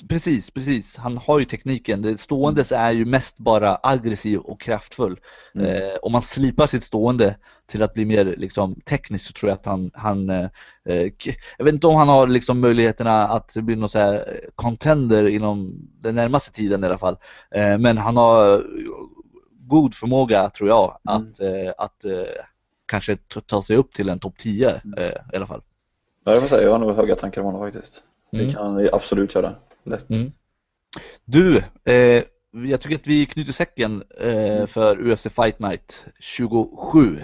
Precis, 0.08 0.50
precis. 0.50 0.96
Han 0.96 1.18
har 1.18 1.38
ju 1.38 1.44
tekniken. 1.44 2.02
Det 2.02 2.18
ståendes 2.20 2.72
är 2.72 2.92
ju 2.92 3.04
mest 3.04 3.38
bara 3.38 3.78
aggressiv 3.82 4.38
och 4.38 4.60
kraftfull. 4.60 5.20
Mm. 5.54 5.66
Eh, 5.66 5.94
om 6.02 6.12
man 6.12 6.22
slipar 6.22 6.66
sitt 6.66 6.84
stående 6.84 7.36
till 7.66 7.82
att 7.82 7.94
bli 7.94 8.04
mer 8.04 8.24
liksom, 8.24 8.80
tekniskt 8.80 9.26
så 9.26 9.32
tror 9.32 9.50
jag 9.50 9.56
att 9.56 9.66
han, 9.66 9.90
han 9.94 10.30
eh, 10.30 10.48
eh, 10.88 11.10
jag 11.58 11.64
vet 11.64 11.74
inte 11.74 11.86
om 11.86 11.96
han 11.96 12.08
har 12.08 12.26
liksom 12.26 12.60
möjligheterna 12.60 13.24
att 13.28 13.54
bli 13.54 13.76
någon 13.76 13.88
så 13.88 13.98
här 13.98 14.14
eh, 14.14 14.50
contender 14.54 15.28
inom 15.28 15.74
den 16.00 16.14
närmaste 16.14 16.52
tiden 16.52 16.84
i 16.84 16.86
alla 16.86 16.98
fall. 16.98 17.16
Eh, 17.50 17.78
men 17.78 17.98
han 17.98 18.16
har 18.16 18.64
god 19.68 19.94
förmåga 19.94 20.50
tror 20.50 20.68
jag 20.68 20.98
Mm. 21.10 21.28
att, 21.28 21.40
att 21.78 22.04
kanske 22.86 23.16
ta 23.46 23.62
sig 23.62 23.76
upp 23.76 23.92
till 23.94 24.08
en 24.08 24.18
topp 24.18 24.34
10 24.38 24.68
eh, 24.98 25.04
i 25.32 25.36
alla 25.36 25.46
fall. 25.46 25.62
Ja, 26.24 26.32
jag 26.32 26.40
får 26.40 26.48
säga, 26.48 26.62
jag 26.62 26.70
har 26.70 26.78
nog 26.78 26.94
höga 26.96 27.14
tankar 27.16 27.40
om 27.40 27.46
honom 27.46 27.72
faktiskt. 27.72 28.02
Mm. 28.32 28.46
Det 28.46 28.52
kan 28.52 28.74
han 28.74 28.88
absolut 28.92 29.34
göra. 29.34 29.54
Lätt. 29.84 30.10
Mm. 30.10 30.30
Du, 31.24 31.62
eh, 31.84 32.22
jag 32.70 32.80
tycker 32.80 32.96
att 32.96 33.06
vi 33.06 33.26
knyter 33.26 33.52
säcken 33.52 34.02
eh, 34.20 34.54
Mm. 34.54 34.66
för 34.66 35.10
UFC 35.10 35.26
Fight 35.30 35.58
Night 35.58 36.04
27 36.18 37.18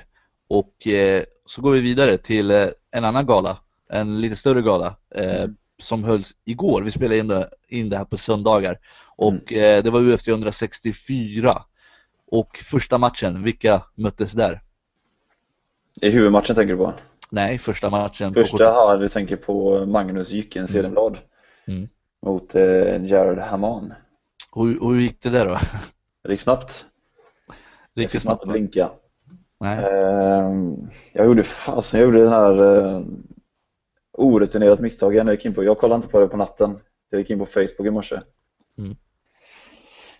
och 0.48 0.86
eh, 0.86 1.22
så 1.46 1.62
går 1.62 1.72
vi 1.72 1.80
vidare 1.80 2.18
till 2.18 2.50
eh, 2.50 2.68
en 2.90 3.04
annan 3.04 3.26
gala, 3.26 3.58
en 3.90 4.20
lite 4.20 4.36
större 4.36 4.62
gala 4.62 4.96
eh, 5.14 5.42
Mm. 5.42 5.56
som 5.82 6.04
hölls 6.04 6.32
igår. 6.44 6.82
Vi 6.82 6.90
spelade 6.90 7.18
in 7.18 7.28
det, 7.28 7.50
in 7.68 7.88
det 7.90 7.96
här 7.96 8.04
på 8.04 8.16
söndagar 8.16 8.78
och 9.16 9.52
eh, 9.52 9.82
det 9.82 9.90
var 9.90 10.00
UFC 10.00 10.28
164 10.28 11.62
och 12.26 12.58
första 12.58 12.98
matchen, 12.98 13.42
vilka 13.42 13.82
möttes 13.94 14.32
där? 14.32 14.62
I 16.00 16.10
huvudmatchen 16.10 16.56
tänker 16.56 16.72
du 16.74 16.76
på? 16.76 16.94
Nej, 17.30 17.58
första 17.58 17.90
matchen 17.90 18.34
på 18.34 18.40
Första 18.40 18.72
här, 18.72 18.98
du 18.98 19.08
tänker 19.08 19.36
på 19.36 19.86
Magnus 19.86 20.30
Jycken 20.30 20.68
Cedenblad 20.68 21.18
Mm. 21.66 21.88
mot 22.26 22.54
eh, 22.54 23.04
Jared 23.04 23.38
Haman. 23.38 23.94
hur, 24.54 24.80
hur 24.80 25.00
gick 25.00 25.22
det 25.22 25.30
där 25.30 25.46
då? 25.46 25.58
Det 26.24 26.30
gick 26.30 26.40
snabbt. 26.40 26.86
Jag 27.94 28.02
Riktigt 28.02 28.12
fick 28.12 28.22
snabbt? 28.22 28.46
va? 28.46 28.52
blinka. 28.52 28.90
Nej. 29.60 29.84
Ehm, 29.84 30.90
jag 31.12 31.26
gjorde 31.26 31.42
fasen, 31.44 32.00
jag 32.00 32.06
gjorde 32.06 32.20
den 32.24 32.32
här 32.32 32.62
uh, 32.62 33.02
orutinerat 34.12 34.80
misstag 34.80 35.14
jag 35.14 35.28
gick 35.30 35.44
in 35.44 35.54
på. 35.54 35.64
Jag 35.64 35.78
kollade 35.78 35.96
inte 35.96 36.08
på 36.08 36.20
det 36.20 36.28
på 36.28 36.36
natten. 36.36 36.78
Jag 37.10 37.18
gick 37.18 37.30
in 37.30 37.38
på 37.38 37.46
Facebook 37.46 37.86
i 37.86 37.90
morse. 37.90 38.20
Mm. 38.78 38.96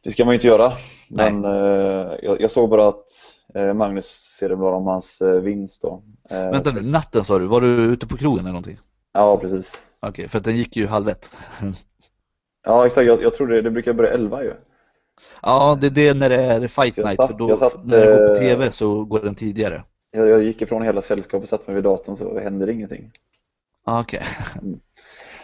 Det 0.03 0.11
ska 0.11 0.25
man 0.25 0.33
ju 0.33 0.37
inte 0.37 0.47
göra. 0.47 0.73
Nej. 1.09 1.33
Men 1.33 1.45
eh, 1.45 2.15
jag, 2.23 2.41
jag 2.41 2.51
såg 2.51 2.71
bara 2.71 2.89
att 2.89 2.97
eh, 2.97 3.05
Magnus 3.75 4.07
Cedenblad 4.39 4.75
om 4.75 4.87
hans 4.87 5.21
eh, 5.23 5.41
vinst 5.41 5.83
då. 5.83 6.03
Eh, 6.31 6.51
Vänta 6.51 6.71
nu, 6.73 6.83
natten 6.83 7.25
sa 7.25 7.39
du, 7.39 7.47
var 7.47 7.61
du 7.61 7.69
ute 7.69 8.07
på 8.07 8.17
krogen 8.17 8.41
eller 8.41 8.51
någonting? 8.51 8.79
Ja, 9.13 9.37
precis. 9.37 9.81
Okej, 10.01 10.29
för 10.29 10.39
att 10.39 10.45
den 10.45 10.57
gick 10.57 10.77
ju 10.77 10.87
halv 10.87 11.09
ett. 11.09 11.33
Ja, 12.65 12.87
exakt. 12.87 13.07
Jag, 13.07 13.23
jag 13.23 13.35
tror 13.35 13.47
det, 13.47 13.63
det 13.63 13.71
brukar 13.71 13.93
börja 13.93 14.11
11 14.13 14.43
ju. 14.45 14.53
Ja, 15.43 15.79
det 15.81 15.87
är 15.87 15.91
det 15.91 16.15
när 16.15 16.29
det 16.29 16.37
är 16.37 16.69
fight 16.69 16.97
night, 16.97 17.17
satt- 17.17 17.27
för 17.31 17.35
då, 17.39 17.57
satt, 17.57 17.85
när 17.85 18.01
det 18.07 18.07
går 18.19 18.27
på 18.27 18.33
eh, 18.33 18.39
TV 18.39 18.73
så 18.73 19.05
går 19.05 19.19
den 19.19 19.35
tidigare. 19.35 19.85
Jag, 20.11 20.29
jag 20.29 20.43
gick 20.43 20.63
ifrån 20.63 20.83
hela 20.83 21.03
sällskapet 21.03 21.43
och 21.43 21.49
satte 21.49 21.65
mig 21.67 21.75
vid 21.75 21.85
datorn 21.85 22.17
så 22.17 22.39
hände 22.39 22.67
det 22.67 22.73
ingenting. 22.73 23.11
Ah, 23.85 24.01
Okej. 24.01 24.23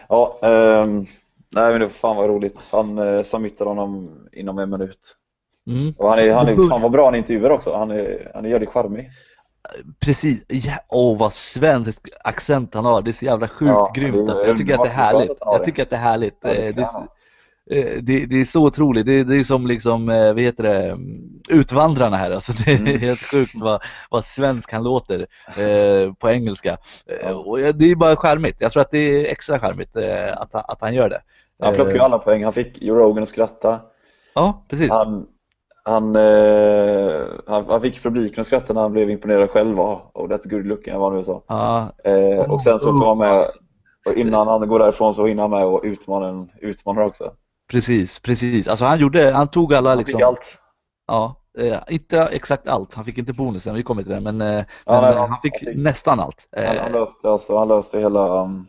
Ja, 0.09 0.39
ehm, 0.43 1.07
nej 1.55 1.73
men 1.73 1.81
det 1.81 1.89
fan 1.89 2.17
vad 2.17 2.29
roligt. 2.29 2.67
Han 2.71 2.99
eh, 2.99 3.23
submittade 3.23 3.71
honom 3.71 4.11
inom 4.33 4.59
en 4.59 4.71
minut. 4.71 5.17
Mm. 5.67 5.93
Och 5.99 6.09
han 6.11 6.19
är, 6.19 6.33
han 6.33 6.47
Det 6.47 6.53
är, 6.53 6.69
fan 6.69 6.83
vad 6.83 6.91
bra 6.91 7.05
han 7.05 7.15
intervjuar 7.15 7.51
också. 7.51 7.77
Han 7.77 7.91
är, 7.91 8.31
han 8.35 8.45
är 8.45 8.49
jävligt 8.49 8.71
charmig. 8.71 9.11
Precis, 10.01 10.45
ja, 10.49 10.73
åh 10.89 11.19
vad 11.19 11.33
svensk 11.33 12.09
accent 12.25 12.75
han 12.75 12.85
har, 12.85 13.03
det 13.03 13.11
är 13.11 13.13
så 13.13 13.25
jävla 13.25 13.49
sjukt 13.49 13.69
Ja, 13.71 13.93
grymt 13.95 14.27
det 14.27 14.33
alltså. 14.33 14.47
Jag 14.47 14.57
tycker 14.57 14.75
att 14.75 14.83
det 14.83 14.89
är 14.89 14.93
härligt. 14.93 15.29
han 15.41 15.53
Jag 15.53 15.61
det. 15.61 15.65
tycker 15.65 15.83
att 15.83 15.91
det 15.91 15.97
är 15.97 16.01
härligt. 16.01 16.39
Ja, 16.41 16.49
det 16.51 16.69
Eh, 16.69 16.75
det, 16.75 16.85
han 16.93 17.09
är, 17.71 17.87
eh, 17.97 18.03
det, 18.03 18.27
det 18.27 18.41
är 18.41 18.45
så 18.45 18.65
otroligt, 18.67 19.07
det, 19.07 19.25
det 19.25 19.37
är 19.37 19.45
som 19.45 19.67
liksom, 19.67 20.09
eh, 20.09 20.27
vad 20.33 20.41
heter 20.41 20.63
det, 20.65 20.85
mm, 20.85 21.41
Utvandrarna 21.51 22.17
här 22.17 22.31
alltså. 22.31 22.53
Det 22.65 22.73
är 22.73 22.79
Mm. 22.79 22.99
helt 23.01 23.21
sjukt 23.21 23.53
vad, 23.55 23.83
vad 24.11 24.25
svensk 24.25 24.73
han 24.73 24.85
låter 24.85 25.27
eh, 25.59 26.13
på 26.13 26.31
engelska. 26.31 26.77
Och 27.47 27.59
det 27.59 27.91
är 27.91 27.95
bara 27.97 28.17
charmigt, 28.17 28.57
jag 28.61 28.73
tror 28.73 28.81
att 28.81 28.91
det 28.91 28.99
är 28.99 29.33
extra 29.33 29.59
charmigt 29.59 29.97
eh, 29.97 30.33
att, 30.37 30.53
han- 30.53 30.65
att 30.69 30.81
han 30.83 30.95
gör 30.95 31.09
det. 31.09 31.21
Han 31.63 31.75
plockar 31.75 31.93
ju 31.93 31.99
alla 32.01 32.19
poäng. 32.19 32.45
Han 32.45 32.53
fick 32.53 32.83
Joe 32.83 32.95
Rogan 32.97 33.23
att 33.23 33.29
skratta. 33.29 33.81
Ja, 34.35 34.65
precis. 34.69 34.91
Han, 34.91 35.27
han, 35.87 36.17
eh, 36.17 37.23
han, 37.47 37.65
han 37.69 37.81
fick 37.81 38.03
publiken 38.03 38.41
att 38.41 38.47
skratta 38.47 38.73
när 38.73 38.81
han 38.81 38.93
blev 38.93 39.11
imponerad 39.11 39.51
själv. 39.51 39.81
Oh, 39.81 40.01
oh 40.15 40.29
that's 40.29 40.49
good 40.51 40.67
looking, 40.67 40.95
vad 40.99 41.09
han 41.11 41.17
nu 41.19 41.25
sa. 41.25 41.43
Ja, 41.47 41.93
Eh, 42.11 42.51
och 42.51 42.63
sen 42.63 42.79
så 42.79 42.91
Oh, 42.91 42.99
får 42.99 43.07
han 43.07 43.19
med, 43.19 43.51
och 44.07 44.15
innan 44.15 44.47
han 44.49 44.69
går 44.69 44.79
därifrån 44.79 45.15
så 45.15 45.27
hinner 45.27 45.43
han 45.43 45.51
med 45.51 45.65
och 45.65 45.81
utmana 45.85 46.29
en 46.29 46.51
utmanare 46.61 47.07
också. 47.07 47.33
precis, 47.71 48.21
precis. 48.21 48.69
Alltså 48.69 48.85
han 48.85 48.99
gjorde, 48.99 49.31
han 49.33 49.49
tog 49.49 49.75
alla 49.75 49.89
Han 49.89 49.99
liksom. 49.99 50.19
fick 50.19 50.27
allt. 50.27 50.59
Ja, 51.07 51.37
eh, 51.59 51.79
inte 51.89 52.23
exakt 52.23 52.69
allt. 52.69 52.95
Han 52.95 53.05
fick 53.05 53.19
inte 53.19 53.33
bonusen, 53.33 53.75
vi 53.75 53.83
kommer 53.83 54.03
till 54.03 54.13
det. 54.13 54.21
Men, 54.21 54.41
eh, 54.41 54.65
Ja, 54.87 54.93
men 54.93 55.03
nej, 55.03 55.13
eh, 55.13 55.19
han- 55.19 55.31
han 55.31 55.41
fick 55.43 55.53
han 55.65 55.73
fick- 55.75 55.83
nästan 55.83 56.21
allt. 56.21 56.49
Eh, 56.57 56.65
Han, 56.67 56.77
han 56.77 56.93
löste 56.93 57.31
alltså, 57.31 57.57
han 57.59 57.69
löste 57.69 57.99
hela, 57.99 58.43
um, 58.43 58.67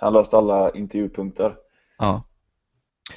han 0.00 0.12
löste 0.12 0.36
alla 0.38 0.70
intervjupunkter. 0.70 1.54
ja. 1.98 2.22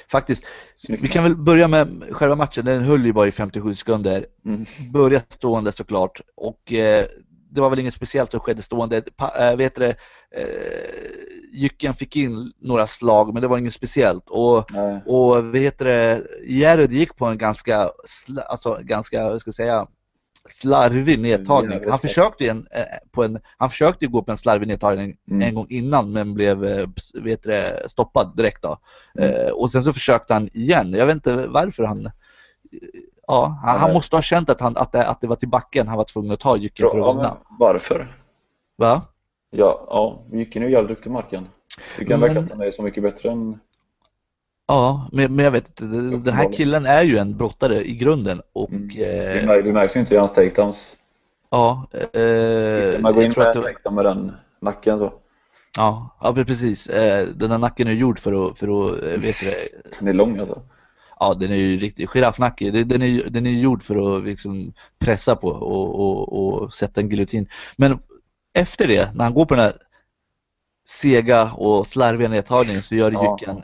Faktiskt. 0.08 0.44
Vi 0.88 1.08
kan 1.08 1.22
väl 1.24 1.36
börja 1.36 1.68
med 1.68 2.04
själva 2.10 2.34
matchen. 2.34 2.64
Den 2.64 2.82
höll 2.82 3.06
ju 3.06 3.12
bara 3.12 3.28
i 3.28 3.32
57 3.32 3.74
sekunder. 3.74 4.26
Mm. 4.44 4.66
Började 4.92 5.24
stående 5.28 5.72
såklart. 5.72 6.20
Och 6.36 6.72
eh, 6.72 7.06
det 7.50 7.60
var 7.60 7.70
väl 7.70 7.78
inget 7.78 7.94
speciellt 7.94 8.30
som 8.30 8.40
skedde 8.40 8.62
stående. 8.62 9.02
Pa, 9.16 9.50
äh, 9.50 9.56
vet 9.56 9.74
det, 9.74 9.96
äh, 10.36 10.44
Jycken 11.52 11.94
fick 11.94 12.16
in 12.16 12.52
några 12.58 12.86
slag 12.86 13.32
men 13.32 13.42
det 13.42 13.48
var 13.48 13.58
inget 13.58 13.74
speciellt. 13.74 14.24
Och, 14.28 14.72
Nej. 14.72 15.02
och 15.06 15.54
vet 15.54 15.78
det, 15.78 16.22
Jared 16.46 16.92
gick 16.92 17.16
på 17.16 17.26
en 17.26 17.38
ganska, 17.38 17.90
alltså 18.46 18.78
ganska, 18.82 19.28
vad 19.28 19.40
ska 19.40 19.48
jag 19.48 19.54
säga, 19.54 19.86
slarvig 20.48 21.18
nedtagning. 21.20 21.80
Han 21.90 21.98
försökte, 21.98 22.48
en, 22.48 22.66
eh, 22.70 22.82
på 23.10 23.24
en, 23.24 23.38
han 23.58 23.70
försökte 23.70 24.06
gå 24.06 24.22
på 24.22 24.30
en 24.30 24.38
slarvig 24.38 24.68
nedtagning 24.68 25.16
Mm. 25.30 25.42
en 25.48 25.54
gång 25.54 25.66
innan 25.68 26.12
men 26.12 26.34
blev 26.34 26.64
eh, 26.64 26.88
vet 27.14 27.42
det, 27.42 27.82
stoppad 27.90 28.36
direkt 28.36 28.62
då. 28.62 28.78
Mm. 29.18 29.30
Eh, 29.46 29.52
och 29.52 29.70
sen 29.70 29.82
så 29.82 29.92
försökte 29.92 30.34
han 30.34 30.48
igen. 30.52 30.92
Jag 30.92 31.06
vet 31.06 31.14
inte 31.14 31.46
varför 31.46 31.84
han 31.84 32.10
Ja, 33.26 33.58
han, 33.64 33.80
han 33.80 33.92
måste 33.92 34.16
ha 34.16 34.22
känt 34.22 34.50
att, 34.50 34.60
han, 34.60 34.76
att, 34.76 34.92
det, 34.92 35.06
att 35.06 35.20
det 35.20 35.26
var 35.26 35.36
till 35.36 35.48
backen 35.48 35.88
han 35.88 35.96
var 35.96 36.04
tvungen 36.04 36.32
att 36.32 36.40
ta 36.40 36.56
Jycken 36.56 36.90
för 36.90 37.10
att 37.10 37.16
vinna. 37.16 37.36
varför? 37.58 38.16
Va? 38.76 39.02
Ja, 39.50 39.86
ja 39.90 40.22
Jycken 40.32 40.62
är 40.62 40.66
ju 40.66 40.72
jävligt 40.72 40.88
duktig 40.96 41.10
marken. 41.10 41.48
Tycker 41.96 42.12
han 42.14 42.20
Men- 42.20 42.28
verkar 42.28 42.44
att 42.44 42.50
han 42.50 42.60
är 42.66 42.70
så 42.70 42.82
mycket 42.82 43.02
bättre 43.02 43.30
än... 43.30 43.60
Ja, 44.66 45.08
men, 45.12 45.34
men 45.36 45.44
jag 45.44 45.52
vet 45.52 45.68
inte. 45.68 45.84
Den 46.30 46.34
här 46.34 46.52
killen 46.52 46.86
är 46.86 47.02
ju 47.02 47.16
en 47.18 47.36
brottare 47.36 47.84
i 47.88 47.94
grunden 47.96 48.42
och 48.52 48.70
Mm. 48.70 48.88
Det, 48.94 49.40
eh, 49.42 49.64
det 49.64 49.72
märks 49.72 49.96
ju 49.96 50.00
inte 50.00 50.14
i 50.14 50.18
hans 50.18 50.32
takedowns. 50.32 50.96
ja, 51.50 51.86
eh, 51.92 53.00
Man 53.00 53.14
går 53.14 53.22
in 53.24 53.32
med 53.36 53.46
det, 53.46 53.62
takedown 53.62 53.94
med 53.94 54.04
den 54.04 54.32
nacken 54.60 54.98
så. 54.98 55.12
ja, 55.76 56.16
ja, 56.20 56.32
precis. 56.34 56.86
Eh, 56.86 57.28
den 57.28 57.50
här 57.50 57.58
nacken 57.58 57.88
är 57.88 57.92
gjord 57.92 58.18
för 58.18 58.46
att, 58.50 58.58
för 58.58 58.66
att 58.68 59.02
eh, 59.02 59.20
vet 59.20 59.40
du, 59.40 59.46
det, 59.46 59.98
Den 59.98 60.08
är 60.08 60.12
lång 60.12 60.38
alltså. 60.38 60.62
ja 61.20 61.34
den 61.34 61.50
är 61.50 61.56
ju 61.56 61.78
riktigt, 61.78 62.10
giraffnacke, 62.10 62.70
Det- 62.70 62.84
den 62.84 63.02
är, 63.02 63.24
den 63.30 63.46
är 63.46 63.50
gjord 63.50 63.82
för 63.82 64.16
att 64.18 64.24
liksom 64.24 64.72
pressa 64.98 65.36
på 65.36 65.48
och, 65.48 66.00
och, 66.00 66.62
och 66.62 66.74
sätta 66.74 67.00
en 67.00 67.08
giljotin. 67.08 67.48
Men 67.76 67.98
efter 68.54 68.88
det, 68.88 69.14
när 69.14 69.24
han 69.24 69.34
går 69.34 69.46
på 69.46 69.54
den 69.54 69.64
här 69.64 69.76
sega 70.88 71.52
och 71.52 71.86
slarviga 71.86 72.28
nedtagningen 72.28 72.82
så 72.82 72.94
gör 72.94 73.10
Ja. 73.12 73.36
Jycken 73.40 73.62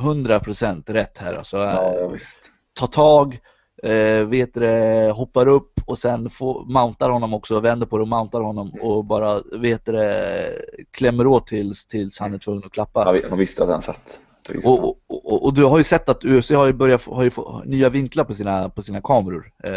100% 0.00 0.92
rätt 0.92 1.18
här 1.18 1.34
alltså. 1.34 1.56
Ja, 1.56 1.94
ja 2.00 2.08
visst. 2.08 2.38
tar 2.78 2.86
tag, 2.86 3.38
eh, 3.82 4.24
vet 4.26 4.54
det, 4.54 5.12
hoppar 5.16 5.48
upp 5.48 5.72
och 5.86 5.98
sen 5.98 6.30
får, 6.30 6.64
mountar 6.64 7.10
honom 7.10 7.34
också, 7.34 7.60
vänder 7.60 7.86
på 7.86 7.96
det 7.98 8.02
och 8.02 8.08
mountar 8.08 8.40
honom 8.40 8.72
och 8.80 9.04
bara 9.04 9.42
vet 9.52 9.84
det, 9.84 10.52
klämmer 10.90 11.26
åt 11.26 11.46
tills, 11.46 11.86
tills 11.86 12.18
han 12.18 12.34
är 12.34 12.38
tvungen 12.38 12.62
att 12.66 12.72
klappa. 12.72 13.20
Han 13.30 13.38
visste 13.38 13.62
att 13.62 13.68
han 13.68 13.82
satt. 13.82 14.18
Och, 14.64 14.84
och, 14.84 14.96
och, 15.06 15.44
och 15.44 15.54
du 15.54 15.64
har 15.64 15.78
ju 15.78 15.84
sett 15.84 16.08
att 16.08 16.24
UFC 16.24 16.50
har 16.50 16.66
ju 16.66 16.72
börjat 16.72 17.02
få, 17.02 17.24
ju 17.24 17.30
fått 17.30 17.64
nya 17.64 17.88
vinklar 17.88 18.24
på 18.24 18.34
sina, 18.34 18.68
på 18.68 18.82
sina 18.82 19.00
kameror. 19.00 19.50
Eh, 19.64 19.72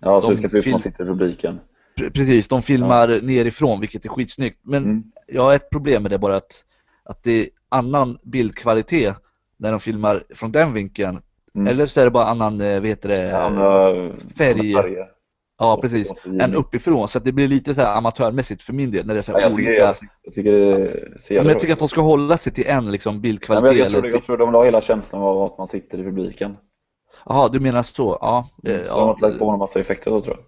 Ja, 0.00 0.20
så 0.20 0.26
de 0.28 0.34
det 0.34 0.36
ska 0.36 0.48
se 0.48 0.56
ut 0.58 0.62
som 0.64 0.72
han 0.72 0.80
sitter 0.80 1.04
i 1.04 1.06
publiken. 1.06 1.60
pre- 1.98 2.10
precis, 2.12 2.48
de 2.48 2.62
filmar 2.62 3.08
nerifrån 3.22 3.80
vilket 3.80 4.04
är 4.04 4.08
skitsnyggt. 4.08 4.58
Men 4.62 4.84
Mm. 4.84 5.02
jag 5.26 5.42
har 5.42 5.54
ett 5.54 5.70
problem 5.70 6.02
med 6.02 6.10
det 6.12 6.18
bara 6.18 6.36
att, 6.36 6.64
att 7.04 7.22
det 7.22 7.32
är 7.42 7.48
annan 7.68 8.18
bildkvalitet 8.22 9.16
när 9.60 9.70
de 9.70 9.80
filmar 9.80 10.24
från 10.34 10.52
den 10.52 10.72
vinkeln. 10.72 11.20
Mm. 11.54 11.66
Eller 11.66 11.86
så 11.86 12.00
är 12.00 12.04
det 12.04 12.10
bara 12.10 12.24
annan, 12.24 12.60
eh, 12.60 12.80
vet 12.80 13.02
det, 13.02 13.22
Ja, 13.30 13.48
har- 13.48 14.12
färg. 14.38 14.74
Ja, 15.58 15.78
precis. 15.80 16.12
Än 16.40 16.54
uppifrån. 16.54 17.08
Så 17.08 17.18
det 17.18 17.32
blir 17.32 17.48
lite 17.48 17.74
så 17.74 17.82
amatörmässigt 17.86 18.62
för 18.62 18.72
min 18.72 18.90
del 18.90 19.06
när 19.06 19.14
det 19.14 19.20
är 19.20 19.22
så 19.22 19.32
Ja, 19.32 19.40
jag, 19.40 19.54
tycker, 19.54 19.70
olika. 19.70 19.84
jag, 19.84 19.94
jag 20.22 20.34
tycker 20.34 20.52
det 20.52 21.34
Ja, 21.34 21.42
men 21.42 21.48
jag 21.52 21.60
tycker 21.60 21.72
att 21.72 21.78
de 21.78 21.88
ska 21.88 22.00
hålla 22.00 22.38
sig 22.38 22.52
till 22.52 22.66
en 22.66 22.92
liksom, 22.92 23.14
Ja, 23.14 23.20
bildkvalitet. 23.20 23.70
men 23.70 23.78
jag, 23.78 23.88
tror, 23.90 23.98
eller 24.04 24.10
jag 24.16 24.24
tror 24.24 24.36
de 24.38 24.54
ha 24.54 24.64
hela 24.64 24.80
känslan 24.80 25.22
av 25.22 25.42
att 25.42 25.58
man 25.58 25.66
sitter 25.66 25.98
i 25.98 26.02
publiken. 26.02 26.56
Jaha, 27.26 27.48
du 27.48 27.60
menar 27.60 27.82
så? 27.82 28.18
Ja. 28.20 28.48
eh, 28.66 28.78
Så 28.78 28.84
de 28.84 28.90
har 29.00 29.16
ja. 29.20 29.28
lagt 29.28 29.38
på 29.38 29.50
en 29.50 29.58
massa 29.58 29.80
effekter 29.80 30.10
då 30.10 30.20
tror 30.20 30.36
jag. 30.36 30.44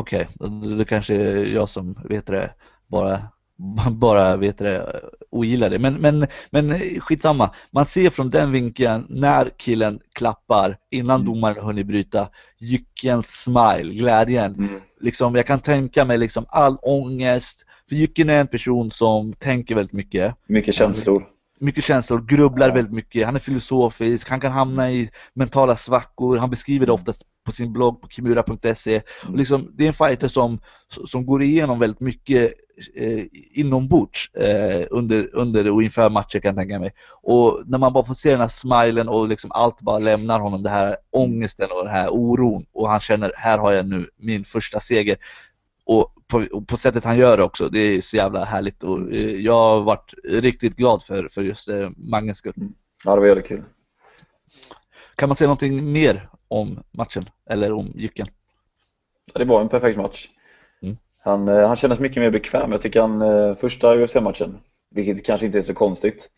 Okej, 0.00 0.28
då, 0.34 0.46
då 0.78 0.84
kanske 0.84 1.14
är 1.14 1.44
jag 1.46 1.68
som 1.68 1.94
vet 2.04 2.26
det 2.26 2.50
bara 2.86 3.22
bara 3.90 4.36
vet 4.36 4.58
det 4.58 5.00
ogillar 5.30 5.70
det. 5.70 5.78
Men, 5.78 5.94
men, 5.94 6.26
men 6.50 6.78
skitsamma. 7.00 7.50
Man 7.70 7.86
ser 7.86 8.10
från 8.10 8.30
den 8.30 8.52
vinkeln 8.52 9.06
när 9.08 9.50
killen 9.56 10.00
klappar 10.12 10.78
innan 10.90 11.20
Mm. 11.20 11.26
domaren 11.32 11.64
hunnit 11.64 11.86
bryta 11.86 12.28
Jyckens 12.58 13.26
smile, 13.26 13.94
glädjen. 13.94 14.54
Mm. 14.54 14.80
Liksom, 15.00 15.34
jag 15.34 15.46
kan 15.46 15.60
tänka 15.60 16.04
mig 16.04 16.18
liksom 16.18 16.44
all 16.48 16.76
ångest. 16.82 17.64
För 17.88 17.96
Jycken 17.96 18.30
är 18.30 18.40
en 18.40 18.46
person 18.46 18.90
som 18.90 19.32
tänker 19.32 19.74
väldigt 19.74 19.92
mycket. 19.92 20.34
Mycket 20.46 20.74
känslor. 20.74 21.26
Mycket 21.60 21.84
känslor, 21.84 22.20
grubblar 22.28 22.70
väldigt 22.70 22.94
mycket, 22.94 23.26
han 23.26 23.34
är 23.34 23.40
filosofisk, 23.40 24.30
han 24.30 24.40
kan 24.40 24.52
hamna 24.52 24.90
i 24.92 25.10
mentala 25.34 25.76
svackor, 25.76 26.36
han 26.36 26.50
beskriver 26.50 26.86
det 26.86 26.92
Mm. 26.92 27.00
oftast 27.00 27.22
på 27.44 27.52
sin 27.52 27.72
blogg 27.72 28.00
på 28.00 28.08
kimura.se. 28.08 29.02
Liksom, 29.34 29.70
det 29.76 29.84
är 29.84 29.88
en 29.88 29.94
fighter 29.94 30.28
som, 30.28 30.58
som 31.06 31.26
går 31.26 31.42
igenom 31.42 31.78
väldigt 31.78 32.00
mycket 32.00 32.52
eh, 32.94 33.24
inombords 33.52 34.30
eh, 34.34 34.86
under, 34.90 35.36
under 35.36 35.70
och 35.70 35.82
inför 35.82 36.10
matcher 36.10 36.38
kan 36.38 36.48
jag 36.48 36.56
tänka 36.56 36.78
mig. 36.78 36.92
Och 37.22 37.62
när 37.66 37.78
man 37.78 37.92
bara 37.92 38.04
får 38.04 38.14
se 38.14 38.30
den 38.30 38.40
här 38.40 38.48
smilen 38.48 39.08
och 39.08 39.28
liksom 39.28 39.52
allt 39.52 39.80
bara 39.80 39.98
lämnar 39.98 40.40
honom, 40.40 40.62
det 40.62 40.70
här 40.70 40.96
ångesten 41.10 41.68
och 41.70 41.84
den 41.84 41.94
här 41.94 42.08
oron 42.10 42.66
och 42.72 42.88
han 42.88 43.00
känner 43.00 43.32
här 43.36 43.58
har 43.58 43.72
jag 43.72 43.88
nu 43.88 44.10
min 44.16 44.44
första 44.44 44.80
seger. 44.80 45.16
Och 45.88 46.14
på, 46.26 46.46
och 46.52 46.68
på 46.68 46.76
sättet 46.76 47.04
han 47.04 47.18
gör 47.18 47.36
det 47.36 47.42
också, 47.42 47.68
det 47.68 47.78
är 47.78 48.00
så 48.00 48.16
jävla 48.16 48.44
härligt 48.44 48.82
och 48.82 49.12
eh, 49.12 49.36
jag 49.36 49.52
har 49.52 49.82
varit 49.82 50.14
riktigt 50.24 50.76
glad 50.76 51.02
för, 51.02 51.28
för 51.28 51.42
just 51.42 51.68
eh, 51.68 51.90
Mangens 51.96 52.38
skull. 52.38 52.54
Ja, 53.04 53.14
det 53.14 53.20
var 53.20 53.26
jävligt 53.26 53.46
kul. 53.46 53.64
Kan 55.16 55.28
man 55.28 55.36
säga 55.36 55.48
någonting 55.48 55.92
mer 55.92 56.28
om 56.48 56.82
matchen 56.90 57.30
eller 57.50 57.72
om 57.72 57.92
Jycken? 57.94 58.26
Ja, 59.32 59.38
det 59.38 59.44
var 59.44 59.60
en 59.60 59.68
perfekt 59.68 59.98
match. 59.98 60.28
Mm. 60.82 60.96
Han, 61.24 61.48
eh, 61.48 61.66
han 61.66 61.76
kändes 61.76 62.00
mycket 62.00 62.22
mer 62.22 62.30
bekväm. 62.30 62.72
Jag 62.72 62.80
tycker 62.80 63.00
han, 63.00 63.22
eh, 63.22 63.54
första 63.54 63.96
UFC-matchen, 63.96 64.58
vilket 64.90 65.26
kanske 65.26 65.46
inte 65.46 65.58
är 65.58 65.62
så 65.62 65.74
konstigt, 65.74 66.30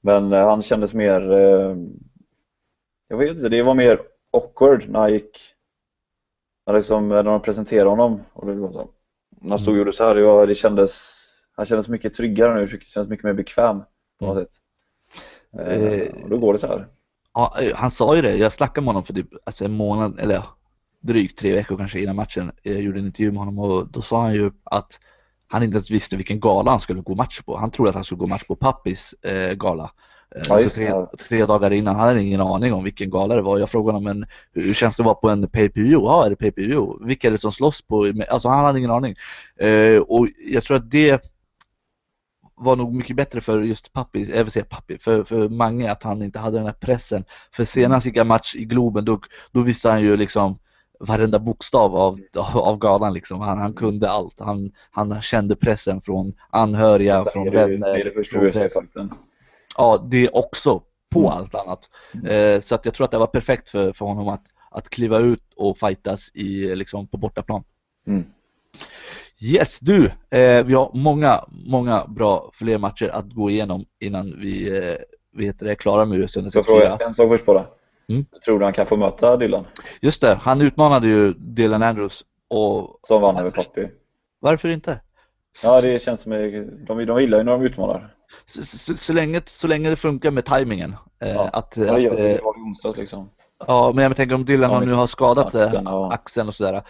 men 0.00 0.32
han 0.32 0.62
kändes 0.62 0.94
mer, 0.94 1.20
jag 3.08 3.18
vet 3.18 3.36
inte, 3.36 3.48
det 3.48 3.62
var 3.62 3.74
mer 3.74 4.00
awkward 4.32 4.88
när 4.88 5.00
han 5.00 5.12
gick, 5.12 5.53
när, 6.66 6.74
liksom, 6.74 7.08
när 7.08 7.22
de 7.22 7.42
presenterade 7.42 7.90
honom 7.90 8.20
och 8.32 8.46
det 8.46 8.56
så, 8.72 8.88
när 9.40 9.50
han 9.50 9.58
stod 9.58 9.74
och 9.74 9.78
gjorde 9.78 9.92
så 9.92 10.04
här, 10.04 10.14
det, 10.14 10.22
var, 10.22 10.46
det 10.46 10.54
kändes, 10.54 11.14
han 11.56 11.66
kändes 11.66 11.88
mycket 11.88 12.14
tryggare 12.14 12.54
nu, 12.54 12.66
det 12.66 12.84
kändes 12.86 13.10
mycket 13.10 13.24
mer 13.24 13.32
bekväm 13.32 13.82
på 14.18 14.26
något 14.26 14.36
Mm. 14.36 14.44
sätt. 14.44 14.52
Eh, 15.58 15.92
Eh, 15.92 16.22
och 16.22 16.30
då 16.30 16.38
går 16.38 16.52
det 16.52 16.58
så 16.58 16.66
här. 16.66 16.86
Ja, 17.34 17.56
han 17.74 17.90
sa 17.90 18.16
ju 18.16 18.22
det, 18.22 18.36
jag 18.36 18.52
snackade 18.52 18.80
med 18.80 18.88
honom 18.88 19.02
för 19.02 19.14
typ 19.14 19.28
alltså 19.46 19.64
en 19.64 19.72
månad, 19.72 20.20
eller 20.20 20.46
drygt 21.00 21.38
tre 21.38 21.54
veckor 21.54 21.76
kanske 21.76 22.00
innan 22.00 22.16
matchen. 22.16 22.52
Jag 22.62 22.80
gjorde 22.80 22.98
en 22.98 23.06
intervju 23.06 23.30
med 23.32 23.38
honom 23.38 23.58
och 23.58 23.88
då 23.88 24.02
sa 24.02 24.20
han 24.22 24.34
ju 24.34 24.50
att 24.64 25.00
han 25.46 25.62
inte 25.62 25.74
ens 25.74 25.90
visste 25.90 26.16
vilken 26.16 26.40
gala 26.40 26.70
han 26.70 26.80
skulle 26.80 27.00
gå 27.00 27.14
match 27.14 27.40
på. 27.42 27.56
Han 27.56 27.70
trodde 27.70 27.88
att 27.88 27.94
han 27.94 28.04
skulle 28.04 28.18
gå 28.18 28.26
match 28.26 28.44
på 28.44 28.56
Pappis 28.56 29.12
eh, 29.22 29.52
gala. 29.54 29.90
Eh, 30.36 30.42
Ja, 30.48 30.60
så 30.60 30.70
tre, 30.70 30.92
tre 31.28 31.46
dagar 31.46 31.70
innan, 31.70 31.96
han 31.96 32.08
hade 32.08 32.22
ingen 32.22 32.40
aning 32.40 32.72
om 32.72 32.84
vilken 32.84 33.10
gala 33.10 33.34
det 33.36 33.42
var. 33.42 33.58
Jag 33.58 33.70
frågade 33.70 33.98
honom, 33.98 34.04
men 34.04 34.26
hur 34.64 34.74
känns 34.74 34.96
det 34.96 35.00
att 35.00 35.04
vara 35.04 35.14
på 35.14 35.28
en 35.28 35.48
pay-per-view? 35.48 36.06
Ja, 36.06 36.26
är 36.26 36.30
det 36.30 36.36
pay-per-view? 36.36 37.06
Vilka 37.06 37.28
är 37.28 37.32
det 37.32 37.38
som 37.38 37.52
slåss 37.52 37.82
på? 37.82 38.12
Alltså 38.28 38.48
han 38.48 38.64
hade 38.64 38.78
ingen 38.78 38.90
aning. 38.90 39.14
Eh, 39.60 39.98
och 39.98 40.28
jag 40.46 40.64
tror 40.64 40.76
att 40.76 40.90
det 40.90 41.34
var 42.56 42.76
nog 42.76 42.94
mycket 42.94 43.16
bättre 43.16 43.40
för 43.40 43.62
just 43.62 43.92
Pappi, 43.92 44.30
jag 44.34 44.44
vill 44.44 44.52
säga 44.52 44.64
Pappi, 44.64 44.98
för, 44.98 45.24
för 45.24 45.48
Mange 45.48 45.90
att 45.90 46.02
han 46.02 46.22
inte 46.22 46.38
hade 46.38 46.56
den 46.56 46.66
här 46.66 46.72
pressen. 46.72 47.24
För 47.52 47.64
senast 47.64 48.06
gick 48.06 48.18
han 48.18 48.26
match 48.26 48.54
i 48.54 48.64
Globen, 48.64 49.04
då, 49.04 49.20
då 49.52 49.60
visste 49.60 49.90
han 49.90 50.02
ju 50.02 50.16
liksom 50.16 50.58
varenda 51.00 51.38
bokstav 51.38 51.96
av, 51.96 52.20
av, 52.36 52.58
av 52.58 52.78
galan 52.78 53.12
liksom. 53.12 53.40
Han, 53.40 53.58
han 53.58 53.72
kunde 53.72 54.10
allt. 54.10 54.40
Han, 54.40 54.72
han 54.90 55.22
kände 55.22 55.56
pressen 55.56 56.00
från 56.00 56.32
anhöriga, 56.50 57.20
från 57.20 57.48
är 57.48 58.94
det, 59.76 59.82
det 59.82 60.16
är 60.16 60.22
det. 60.22 60.28
Ja, 60.28 60.28
det 60.28 60.28
också 60.28 60.82
på 61.10 61.20
Mm. 61.20 61.30
allt 61.32 61.54
annat. 61.54 61.80
Eh, 62.30 62.60
så 62.60 62.74
att 62.74 62.84
jag 62.84 62.94
tror 62.94 63.04
att 63.04 63.10
det 63.10 63.18
var 63.18 63.26
perfekt 63.26 63.70
för, 63.70 63.92
för 63.92 64.04
honom 64.06 64.28
att, 64.28 64.44
att 64.70 64.88
kliva 64.88 65.18
ut 65.18 65.42
och 65.56 65.78
fightas 65.78 66.30
i, 66.34 66.74
liksom, 66.74 67.06
på 67.06 67.16
bortaplan. 67.16 67.64
Mm. 68.06 68.24
Yes, 69.40 69.80
du! 69.80 70.04
Eh, 70.30 70.64
vi 70.64 70.74
har 70.74 70.90
många, 70.94 71.44
många 71.70 72.06
bra 72.06 72.50
fler 72.52 72.78
matcher 72.78 73.08
att 73.08 73.32
gå 73.32 73.50
igenom 73.50 73.84
innan 74.00 74.40
vi 74.40 74.78
eh, 74.78 74.96
vet 75.32 75.58
det, 75.58 75.70
är 75.70 75.74
klara 75.74 76.04
med 76.04 76.30
Så 76.30 76.40
jag 76.40 76.52
frågar 76.52 76.86
164. 76.86 77.06
en 77.06 77.14
sak 77.14 77.28
först 77.28 77.46
bara. 77.46 77.66
Mm. 78.08 78.24
Tror 78.44 78.58
du 78.58 78.64
han 78.64 78.72
kan 78.74 78.86
få 78.86 78.96
möta 78.96 79.36
Dylan? 79.36 79.64
Just 80.00 80.20
det, 80.20 80.38
han 80.42 80.60
utmanade 80.60 81.06
ju 81.06 81.32
Dylan 81.32 81.82
Andrews 81.82 82.24
och 82.48 82.98
Som 83.02 83.22
vann 83.22 83.36
över 83.36 83.50
Pappi. 83.50 83.88
varför 84.40 84.68
inte? 84.68 85.00
Ja, 85.62 85.80
det 85.80 86.02
känns 86.02 86.20
som 86.20 86.32
de, 86.32 87.04
de 87.04 87.20
gillar 87.20 87.38
ju 87.38 87.44
när 87.44 87.52
de 87.52 87.62
utmanar. 87.62 88.14
Så, 88.46 88.64
så, 88.64 88.96
så, 88.96 89.12
länge, 89.12 89.42
så 89.46 89.66
länge 89.68 89.90
det 89.90 89.96
funkar 89.96 90.30
med 90.30 90.44
tajmingen. 90.44 90.94
Eh, 91.20 91.28
Ja. 91.34 91.48
att, 91.52 91.76
Ja, 91.76 91.84
det 91.84 91.90
att, 91.92 92.02
gör 92.02 92.10
det. 92.16 92.30
eh, 92.30 92.36
Det 92.36 92.42
var 92.44 92.56
i 92.58 92.60
onsdags 92.60 92.96
liksom. 92.96 93.30
Ja, 93.66 93.92
men 93.94 94.04
jag 94.04 94.16
tänker 94.16 94.34
om 94.34 94.44
Dylan 94.44 94.70
Ja, 94.72 94.80
nu 94.80 94.92
har 94.92 95.06
skadat 95.06 95.54
eh, 95.54 95.64
axeln, 95.64 95.84
ja. 95.86 96.12
axeln 96.12 96.48
och 96.48 96.54
sådär. 96.54 96.82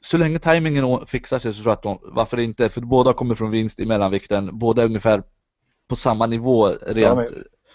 Så 0.00 0.16
länge 0.16 0.38
tajmingen 0.38 1.06
fixar 1.06 1.38
sig 1.38 1.54
så 1.54 1.62
tror 1.62 1.70
jag 1.70 1.76
att 1.76 1.82
de, 1.82 1.98
varför 2.02 2.38
inte, 2.38 2.68
för 2.68 2.80
båda 2.80 3.12
kommer 3.12 3.34
från 3.34 3.50
vinst 3.50 3.80
i 3.80 3.86
mellanvikten, 3.86 4.58
båda 4.58 4.82
är 4.82 4.86
ungefär 4.86 5.22
på 5.88 5.96
samma 5.96 6.26
nivå 6.26 6.68
rent. 6.68 7.18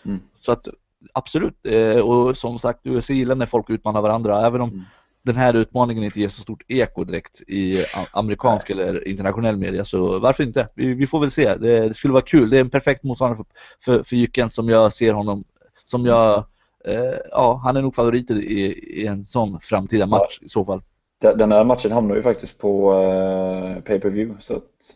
mm. 0.06 0.20
Så 0.40 0.52
att 0.52 0.68
absolut, 1.14 1.54
eh, 1.68 1.98
och 2.10 2.38
som 2.38 2.60
sagt 2.60 2.86
UFC 2.88 3.10
gillar 3.10 3.36
när 3.36 3.46
folk 3.46 3.70
utmanar 3.70 4.02
varandra, 4.02 4.46
även 4.48 4.62
om 4.62 4.70
Mm. 4.70 4.84
Den 5.26 5.36
här 5.36 5.54
utmaningen 5.54 6.04
inte 6.04 6.20
ger 6.20 6.30
så 6.30 6.42
stort 6.42 6.64
eko 6.68 7.04
direkt 7.04 7.42
i 7.48 7.86
amerikansk 8.12 8.70
eller 8.70 9.08
internationell 9.08 9.58
media 9.58 9.86
så 9.86 10.20
varför 10.20 10.44
inte? 10.44 10.68
Vi, 10.76 10.94
vi 10.94 11.08
får 11.08 11.20
väl 11.20 11.32
se. 11.32 11.56
Det, 11.56 11.88
det 11.88 11.94
skulle 11.94 12.14
vara 12.14 12.24
kul. 12.24 12.50
Det 12.50 12.58
är 12.58 12.62
en 12.62 12.70
perfekt 12.70 13.04
motståndare 13.04 13.38
för, 13.38 13.46
för, 13.86 14.04
för 14.04 14.16
Jycken 14.16 14.52
som 14.52 14.70
jag 14.70 14.94
ser 14.94 15.14
honom 15.14 15.44
som 15.86 16.06
jag 16.06 16.46
eh, 16.86 17.14
ja, 17.32 17.62
han 17.64 17.78
är 17.78 17.82
nog 17.82 17.96
favorit 17.96 18.32
i, 18.32 18.62
i 19.02 19.08
en 19.08 19.26
sån 19.26 19.60
framtida 19.60 20.06
match 20.06 20.40
i 20.42 20.50
så 20.50 20.66
fall. 20.66 20.82
Den 21.22 21.38
den 21.38 21.52
här 21.52 21.64
matchen 21.64 21.92
hamnar 21.92 22.16
ju 22.16 22.22
faktiskt 22.22 22.58
på 22.58 22.94
eh, 22.94 23.82
pay-per-view 23.84 24.36
så 24.42 24.56
att 24.56 24.96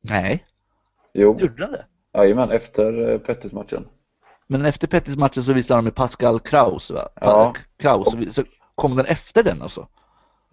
Nej, 0.00 0.44
jo, 1.14 1.40
gjorde 1.40 1.62
han 1.64 1.72
det? 1.72 1.84
jajamän, 2.14 2.50
efter 2.50 3.10
eh, 3.12 3.18
Pettis-matchen. 3.18 3.84
Men 4.46 4.64
efter 4.64 4.86
Pettis 4.88 5.16
matchen 5.16 5.44
så 5.44 5.52
visade 5.52 5.78
de 5.78 5.84
med 5.84 5.94
Pascal 5.94 6.40
Kraus 6.40 6.90
va? 6.90 7.08
Pa- 7.14 7.30
Ja. 7.30 7.54
Kraus, 7.76 8.34
så 8.34 8.42
kom 8.76 8.96
den 8.96 9.06
efter 9.06 9.42
den 9.42 9.62
alltså? 9.62 9.88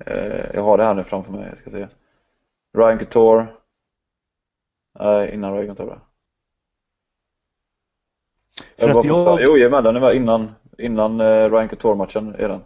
Eh, 0.05 0.45
jag 0.53 0.61
har 0.63 0.77
det 0.77 0.83
här 0.83 0.93
nu 0.93 1.03
framför 1.03 1.31
mig, 1.31 1.49
jag 1.49 1.57
ska 1.57 1.69
se. 1.69 1.87
Ryan 2.77 2.99
Couture. 2.99 3.47
Nej, 4.99 5.33
innan 5.33 5.53
Ryan 5.53 5.75
Couture. 5.75 5.99
För 8.77 8.87
Jag 8.87 8.97
att 8.97 9.07
bara- 9.07 9.07
jag, 9.07 9.41
Jo, 9.41 9.57
jajamän, 9.57 9.83
den 9.83 10.01
var 10.01 10.11
innan, 10.11 10.51
innan 10.77 11.21
eh, 11.21 11.49
Ryan 11.51 11.69
Couture-matchen 11.69 12.35
är 12.35 12.47
den. 12.49 12.61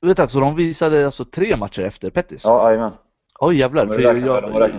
vet 0.00 0.18
alltså 0.18 0.40
de 0.40 0.56
visade 0.56 1.04
alltså 1.06 1.24
tre 1.24 1.56
matcher 1.56 1.82
efter 1.82 2.10
Pettis? 2.10 2.44
Ja, 2.44 2.68
jajamän. 2.70 2.92
Oj 3.40 3.56
jävlar, 3.58 3.86
för 3.86 4.00
jag, 4.00 4.18
jag, 4.18 4.70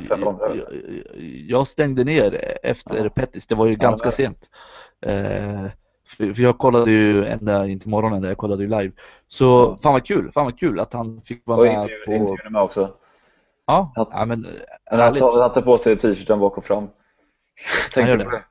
jag, 1.48 1.68
stängde 1.68 2.04
ner 2.04 2.58
efter 2.64 3.04
Ja. 3.04 3.10
Pettis, 3.10 3.48
det 3.48 3.56
var 3.56 3.66
ju 3.66 3.76
ganska 3.76 4.12
sent. 4.12 4.50
För, 6.06 6.34
för 6.34 6.42
jag 6.44 6.58
kollade 6.58 6.92
ju 6.92 7.26
ända 7.26 7.68
in 7.68 7.80
till 7.80 7.90
morgonen 7.90 8.22
där, 8.22 8.30
jag 8.30 8.38
kollade 8.38 8.64
ju 8.64 8.70
live. 8.70 8.92
Så 9.28 9.78
fan 9.78 9.94
vad 9.94 10.06
kul, 10.06 10.32
fan 10.32 10.44
vad 10.46 10.60
kul 10.60 10.80
att 10.80 10.94
han 10.94 11.22
fick 11.22 11.42
vara 11.46 11.58
Och 11.60 11.66
med 11.66 11.74
intervjun, 11.74 12.06
på... 12.06 12.12
intervjun 12.14 12.46
är 12.46 12.50
med 12.50 12.62
också. 12.62 12.94
Ja, 13.68 13.94
Att- 13.96 14.10
ja 14.12 14.26
men 14.26 14.48
Han 14.92 15.16
satte 15.18 15.62
på 15.62 15.78
sig 15.78 15.98
t-shirten 15.98 16.40
bak 16.40 16.58
och 16.58 16.66
fram. 16.66 16.88
Tänkte 17.94 18.12
gör 18.12 18.18
du 18.18 18.24
det. 18.24 18.30
på 18.30 18.36
det? 18.36 18.44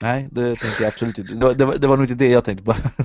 Nej, 0.00 0.28
det 0.32 0.56
tänkte 0.56 0.82
jag 0.82 0.88
absolut 0.88 1.18
inte. 1.18 1.34
Det, 1.34 1.44
var- 1.46 1.54
det, 1.54 1.64
var, 1.64 1.74
det 1.74 1.86
var 1.86 1.96
nog 1.96 2.04
inte 2.10 2.24
det 2.24 2.30
jag 2.30 2.44
tänkte 2.44 2.64
på 2.64 2.72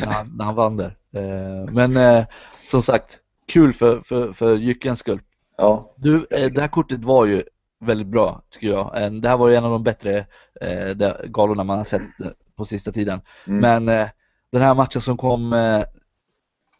när, 0.00 0.06
han, 0.06 0.32
när 0.36 0.44
han 0.44 0.54
vann 0.54 0.76
där. 0.76 0.96
Eh, 1.14 1.72
men 1.72 1.96
eh, 1.96 2.24
som 2.70 2.82
sagt, 2.82 3.18
kul 3.46 3.72
för, 3.72 4.00
för, 4.00 4.32
för 4.32 4.56
Jyckens 4.56 4.98
skull. 4.98 5.20
Ja, 5.56 5.94
Du, 5.96 6.26
eh, 6.30 6.50
det 6.52 6.60
här 6.60 6.68
kortet 6.68 7.04
var 7.04 7.26
ju 7.26 7.42
väldigt 7.86 8.06
bra 8.06 8.42
tycker 8.50 8.66
jag. 8.68 9.02
Eh, 9.02 9.10
Det 9.10 9.28
här 9.28 9.36
var 9.36 9.48
ju 9.48 9.54
en 9.56 9.64
av 9.64 9.70
de 9.70 9.82
bättre 9.84 10.26
eh, 10.60 10.96
galorna 11.24 11.64
man 11.64 11.78
har 11.78 11.84
sett 11.84 12.02
eh, 12.02 12.26
på 12.56 12.64
sista 12.64 12.92
tiden. 12.92 13.20
Mm. 13.46 13.60
Men 13.60 13.98
eh, 14.00 14.08
den 14.52 14.62
här 14.62 14.74
matchen 14.74 15.00
som 15.00 15.16
kom, 15.16 15.52
eh, 15.52 15.82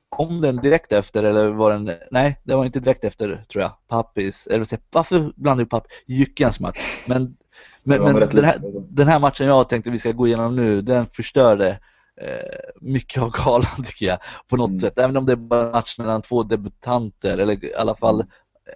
kom 0.09 0.41
den 0.41 0.57
direkt 0.57 0.93
efter 0.93 1.23
eller 1.23 1.51
var 1.51 1.71
den, 1.71 1.91
nej 2.11 2.41
det 2.45 2.55
var 2.55 2.65
inte 2.65 2.81
direkt 2.81 3.05
efter 3.05 3.45
tror 3.49 3.63
jag, 3.63 3.73
Pappis, 3.89 4.47
eller 4.47 4.67
varför 4.91 5.33
blandar 5.37 5.65
du 5.65 5.69
Papp, 5.71 5.87
Jyckens 6.07 6.61
match? 6.61 7.05
Men, 7.07 7.37
men, 7.83 8.03
men 8.03 8.15
den, 8.15 8.45
här, 8.45 8.53
alltså. 8.55 8.81
den 8.81 9.09
här 9.09 9.19
matchen 9.19 9.47
jag 9.47 9.69
tänkte 9.69 9.91
vi 9.91 9.99
ska 9.99 10.13
gå 10.13 10.27
igenom 10.27 10.57
nu, 10.57 10.83
den 10.83 11.07
förstörde 11.07 11.79
mycket 12.81 13.23
av 13.23 13.31
galan 13.31 13.83
tycker 13.85 14.07
jag 14.07 14.19
på 14.49 14.57
något 14.57 14.69
Mm. 14.69 14.79
sätt. 14.79 14.99
Även 14.99 15.17
om 15.17 15.27
det 15.27 15.37
bara 15.37 15.61
är 15.61 15.65
en 15.67 15.73
match 15.73 15.99
mellan 15.99 16.23
två 16.23 16.43
debutanter 16.43 17.39
eller 17.39 17.65
i 17.65 17.75
alla 17.75 17.95
fall 17.95 18.15
Mm. 18.15 18.27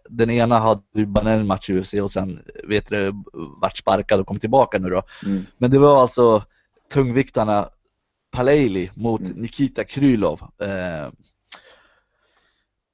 Den 0.08 0.30
ena 0.30 0.58
hade 0.58 0.82
ju 0.94 1.06
bara 1.06 1.30
en 1.30 1.46
match 1.46 1.70
i 1.70 1.80
UFC 1.80 1.94
och 1.94 2.10
sen 2.10 2.42
vet 2.64 2.88
du, 2.88 3.12
vart 3.60 3.76
sparkad 3.76 4.20
och 4.20 4.26
kom 4.26 4.38
tillbaka 4.38 4.78
nu 4.78 4.90
då. 4.90 5.02
Mm. 5.26 5.46
Men 5.58 5.70
det 5.70 5.78
var 5.78 6.02
alltså 6.02 6.44
tungviktarna 6.92 7.68
Paleli 8.30 8.90
mot 8.96 9.20
Mm. 9.20 9.32
Nikita 9.32 9.84
Krylov. 9.84 10.40
Eh, 10.58 11.08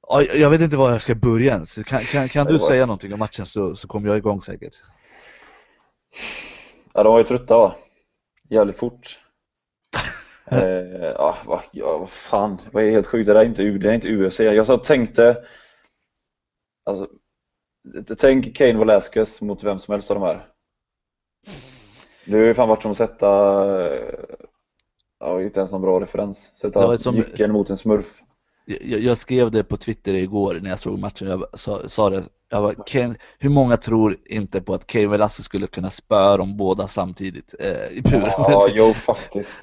ja, 0.07 0.21
jag 0.21 0.49
vet 0.49 0.61
inte 0.61 0.77
var 0.77 0.91
jag 0.91 1.01
ska 1.01 1.15
börja 1.15 1.53
ens. 1.53 1.75
Kan, 1.75 2.01
kan, 2.01 2.29
kan 2.29 2.47
du 2.47 2.59
säga 2.59 2.85
någonting 2.85 3.13
om 3.13 3.19
matchen 3.19 3.45
så, 3.45 3.75
så 3.75 3.87
kommer 3.87 4.07
jag 4.07 4.17
igång 4.17 4.41
säkert. 4.41 4.73
Ja, 6.93 7.03
de 7.03 7.11
var 7.13 7.19
ju 7.19 7.23
trötta 7.23 7.57
va? 7.57 7.75
Jävligt 8.49 8.77
fort. 8.77 9.19
eh, 10.51 10.59
ja, 11.15 11.37
vad, 11.45 11.61
ja, 11.71 11.97
vad 11.97 12.09
fan, 12.09 12.61
vad 12.71 12.83
är 12.83 12.91
helt 12.91 13.07
sjukt, 13.07 13.27
det 13.27 13.33
där 13.33 13.39
är 13.39 13.45
inte, 13.45 13.63
det 13.63 13.89
är 13.89 13.93
inte 13.93 14.09
UFC. 14.09 14.39
Jag 14.39 14.67
så 14.67 14.77
tänkte, 14.77 15.37
alltså, 16.87 17.07
tänk 18.17 18.55
Kane 18.57 18.79
Velasquez 18.79 19.41
mot 19.41 19.63
vem 19.63 19.79
som 19.79 19.91
helst 19.91 20.11
av 20.11 20.19
de 20.19 20.25
här. 20.25 20.45
Det 22.25 22.37
har 22.37 22.43
ju 22.45 22.53
fan 22.53 22.69
varit 22.69 22.81
som 22.81 22.91
att 22.91 22.97
sätta, 22.97 23.27
eh, 23.93 24.13
ja, 25.19 25.41
inte 25.41 25.59
ens 25.59 25.71
någon 25.71 25.81
bra 25.81 25.99
referens, 26.01 26.51
sätta 26.59 26.97
som- 26.97 27.15
Jycken 27.15 27.51
mot 27.51 27.69
en 27.69 27.77
smurf. 27.77 28.19
Jag, 28.65 28.99
jag 28.99 29.17
skrev 29.17 29.51
det 29.51 29.63
på 29.63 29.77
Twitter 29.77 30.13
igår 30.13 30.59
när 30.61 30.69
jag 30.69 30.79
såg 30.79 30.99
matchen. 30.99 31.27
Jag 31.27 31.59
sa, 31.59 31.87
sa 31.87 32.09
det. 32.09 32.23
Jag 32.49 32.61
var, 32.61 32.73
Ken, 32.85 33.17
hur 33.39 33.49
många 33.49 33.77
tror 33.77 34.17
inte 34.25 34.61
på 34.61 34.73
att 34.73 34.87
Kane 34.87 35.07
Velasquez 35.07 35.45
skulle 35.45 35.67
kunna 35.67 35.89
spöa 35.89 36.37
dem 36.37 36.57
båda 36.57 36.87
samtidigt 36.87 37.53
eh, 37.59 37.87
i 37.97 38.01
buren? 38.01 38.31
Ja, 38.37 38.67
jo 38.71 38.93
faktiskt. 39.05 39.57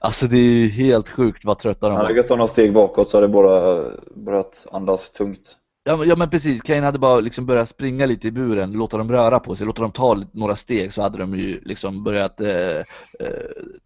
Alltså 0.00 0.26
det 0.26 0.36
är 0.36 0.42
ju 0.42 0.68
helt 0.68 1.08
sjukt 1.08 1.44
vad 1.44 1.58
trötta 1.58 1.86
de 1.88 1.96
Han 1.96 2.04
hade 2.06 2.14
var. 2.14 2.22
gått 2.22 2.30
några 2.30 2.48
steg 2.48 2.72
bakåt 2.72 3.10
så 3.10 3.16
hade 3.16 3.26
det 3.26 3.32
bara 3.32 3.84
börjat 4.14 4.66
andas 4.72 5.10
tungt. 5.10 5.56
Ja, 5.88 5.96
men- 5.96 6.08
ja 6.08 6.16
men 6.16 6.30
precis, 6.30 6.62
Kane 6.62 6.80
hade 6.80 6.98
bara 6.98 7.20
liksom 7.20 7.46
börjat 7.46 7.68
springa 7.68 8.06
lite 8.06 8.28
i 8.28 8.30
buren, 8.30 8.72
låta 8.72 8.96
dem 8.98 9.12
röra 9.12 9.40
på 9.40 9.56
sig, 9.56 9.66
låta 9.66 9.82
dem 9.82 9.90
ta 9.90 10.16
några 10.32 10.56
steg 10.56 10.92
så 10.92 11.02
hade 11.02 11.18
de 11.18 11.34
ju 11.38 11.60
liksom 11.64 12.04
börjat 12.04 12.40
eh, 12.40 12.76
eh, 12.78 12.84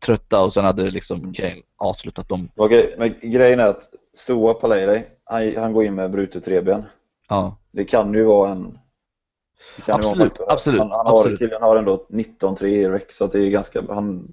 trötta 0.04 0.44
och 0.44 0.52
sen 0.52 0.64
hade 0.64 0.90
liksom 0.90 1.32
Kane 1.32 1.56
avslutat 1.78 2.28
dem. 2.28 2.48
Okej, 2.56 2.94
men 2.98 3.30
grejen 3.32 3.60
är 3.60 3.66
att 3.66 3.88
Stoa 4.16 4.54
Palejrej, 4.54 5.08
han, 5.24 5.56
han 5.56 5.72
går 5.72 5.84
in 5.84 5.94
med 5.94 6.10
brutet 6.10 6.48
revben. 6.48 6.82
Ja, 7.28 7.56
Det 7.72 7.84
kan 7.84 8.14
ju 8.14 8.24
vara 8.24 8.50
en... 8.50 8.58
Ju 8.60 9.92
vara 9.92 9.98
en 9.98 10.04
Absolut, 10.04 10.40
absolut, 10.48 10.80
Han, 10.80 10.90
han, 10.90 11.06
har, 11.06 11.18
absolut. 11.18 11.38
killen 11.38 11.62
har 11.62 11.76
ändå 11.76 12.06
19-3 12.08 12.64
i 12.66 12.88
rec, 12.88 13.02
så 13.10 13.26
det 13.26 13.38
är 13.38 13.50
ganska... 13.50 13.82
Han, 13.88 14.32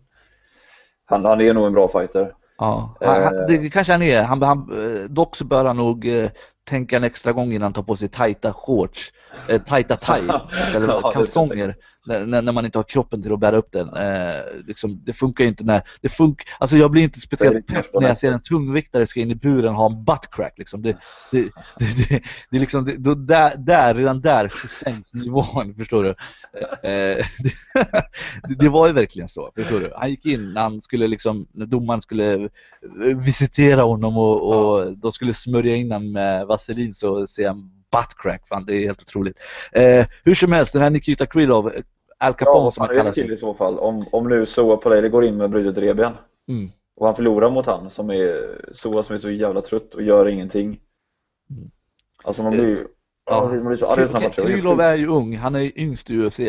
han, 1.05 1.25
han 1.25 1.41
är 1.41 1.53
nog 1.53 1.67
en 1.67 1.73
bra 1.73 1.87
fighter. 1.87 2.33
ja. 2.57 2.95
Han, 3.01 3.23
han, 3.23 3.35
Eh. 3.39 3.45
det 3.47 3.69
kanske 3.69 3.93
han 3.93 4.01
är. 4.01 4.23
Han, 4.23 4.41
han, 4.41 4.57
eh, 4.97 5.03
dock 5.09 5.35
så 5.35 5.45
bör 5.45 5.65
han 5.65 5.77
nog 5.77 6.07
eh, 6.07 6.29
tänka 6.69 6.97
en 6.97 7.03
extra 7.03 7.33
gång 7.33 7.51
innan 7.51 7.61
han 7.61 7.73
tar 7.73 7.83
på 7.83 7.95
sig 7.95 8.09
tajta 8.09 8.53
shorts, 8.53 9.13
eh, 9.47 9.61
tajta 9.61 9.97
Ja, 10.27 10.49
eller 10.75 11.11
kalsonger 11.13 11.75
när, 12.05 12.41
när 12.41 12.51
man 12.51 12.65
inte 12.65 12.77
har 12.77 12.83
kroppen 12.83 13.23
till 13.23 13.33
att 13.33 13.39
bära 13.39 13.57
upp 13.57 13.71
den. 13.71 13.93
Eh, 13.93 14.41
liksom, 14.67 15.01
det 15.05 15.13
funkar 15.13 15.43
ju 15.43 15.47
inte 15.47 15.63
när, 15.63 15.81
det 16.01 16.09
funkar, 16.09 16.47
alltså 16.59 16.77
jag 16.77 16.91
blir 16.91 17.03
inte 17.03 17.19
speciellt 17.19 17.67
pepp 17.67 17.85
när 17.93 18.07
jag 18.07 18.17
ser 18.17 18.31
en 18.31 18.41
tungviktare 18.41 19.07
ska 19.07 19.19
in 19.19 19.31
i 19.31 19.35
buren 19.35 19.69
och 19.69 19.75
ha 19.75 19.85
en 19.85 20.03
buttcrack 20.03 20.53
liksom. 20.57 20.81
Det, 20.81 20.97
det, 21.31 21.41
det, 21.79 22.09
det, 22.09 22.21
det 22.49 22.57
är 22.57 22.59
liksom, 22.59 22.85
det, 22.85 22.97
då, 22.97 23.15
där, 23.15 23.57
där, 23.57 23.95
redan 23.95 24.21
där 24.21 24.51
sänks 24.67 25.13
nivån, 25.13 25.75
förstår 25.77 26.03
du. 26.03 26.09
Eh, 26.89 27.25
det, 28.47 28.55
det 28.59 28.69
var 28.69 28.87
ju 28.87 28.93
verkligen 28.93 29.27
så, 29.27 29.51
förstår 29.55 29.79
du. 29.79 29.93
Han 29.95 30.09
gick 30.09 30.25
in 30.25 30.53
när 30.53 30.61
han 30.61 30.81
skulle 30.81 31.07
liksom, 31.07 31.47
när 31.51 31.65
domaren 31.65 32.01
skulle 32.01 32.49
visitera 33.15 33.81
honom 33.81 34.17
och, 34.17 34.49
och 34.49 34.97
de 34.97 35.11
skulle 35.11 35.33
smörja 35.33 35.75
in 35.75 35.91
honom 35.91 36.11
med 36.11 36.47
vaselin 36.47 36.93
så 36.93 37.27
ser 37.27 37.47
han 37.47 37.78
buttcrack, 37.91 38.47
fan 38.47 38.65
det 38.65 38.75
är 38.75 38.85
helt 38.85 39.01
otroligt. 39.01 39.39
Eh, 39.71 40.05
hur 40.23 40.33
som 40.33 40.51
helst, 40.51 40.73
den 40.73 40.81
här 40.81 40.89
Nikita 40.89 41.25
Krylov, 41.25 41.71
Al 42.17 42.33
Capone 42.33 42.65
Ja, 42.65 42.71
som 42.71 42.87
han 42.87 43.13
till 43.13 43.23
sig. 43.23 43.33
i 43.33 43.37
så 43.37 43.53
fall. 43.53 43.79
Om, 43.79 44.05
om 44.11 44.29
nu 44.29 44.45
Soa 44.45 44.77
Palejrej 44.77 45.09
går 45.09 45.23
in 45.25 45.37
med 45.37 45.49
brutet 45.49 45.77
revben 45.77 46.13
Mm. 46.47 46.69
och 46.95 47.05
han 47.05 47.15
förlorar 47.15 47.49
mot 47.49 47.65
han 47.65 47.89
som 47.89 48.09
är 48.09 48.51
Soa 48.73 49.03
som 49.03 49.13
är 49.15 49.19
så 49.19 49.29
jävla 49.29 49.61
trött 49.61 49.95
och 49.95 50.01
gör 50.01 50.27
ingenting. 50.27 50.79
Mm. 51.49 51.71
Alltså 52.23 52.43
man 52.43 52.51
blir 52.51 52.67
ju... 52.67 52.87
Ja. 53.25 53.41
man 53.49 53.65
blir 53.67 53.77
så 53.77 53.87
arg. 53.87 54.07
Det 54.07 54.19
helt 54.19 54.35
Krylov 54.35 54.81
är 54.81 54.95
ju 54.95 55.07
ung, 55.07 55.37
han 55.37 55.55
är 55.55 55.59
ju 55.59 55.71
yngst 55.75 56.09
i 56.09 56.17
UFC 56.17 56.39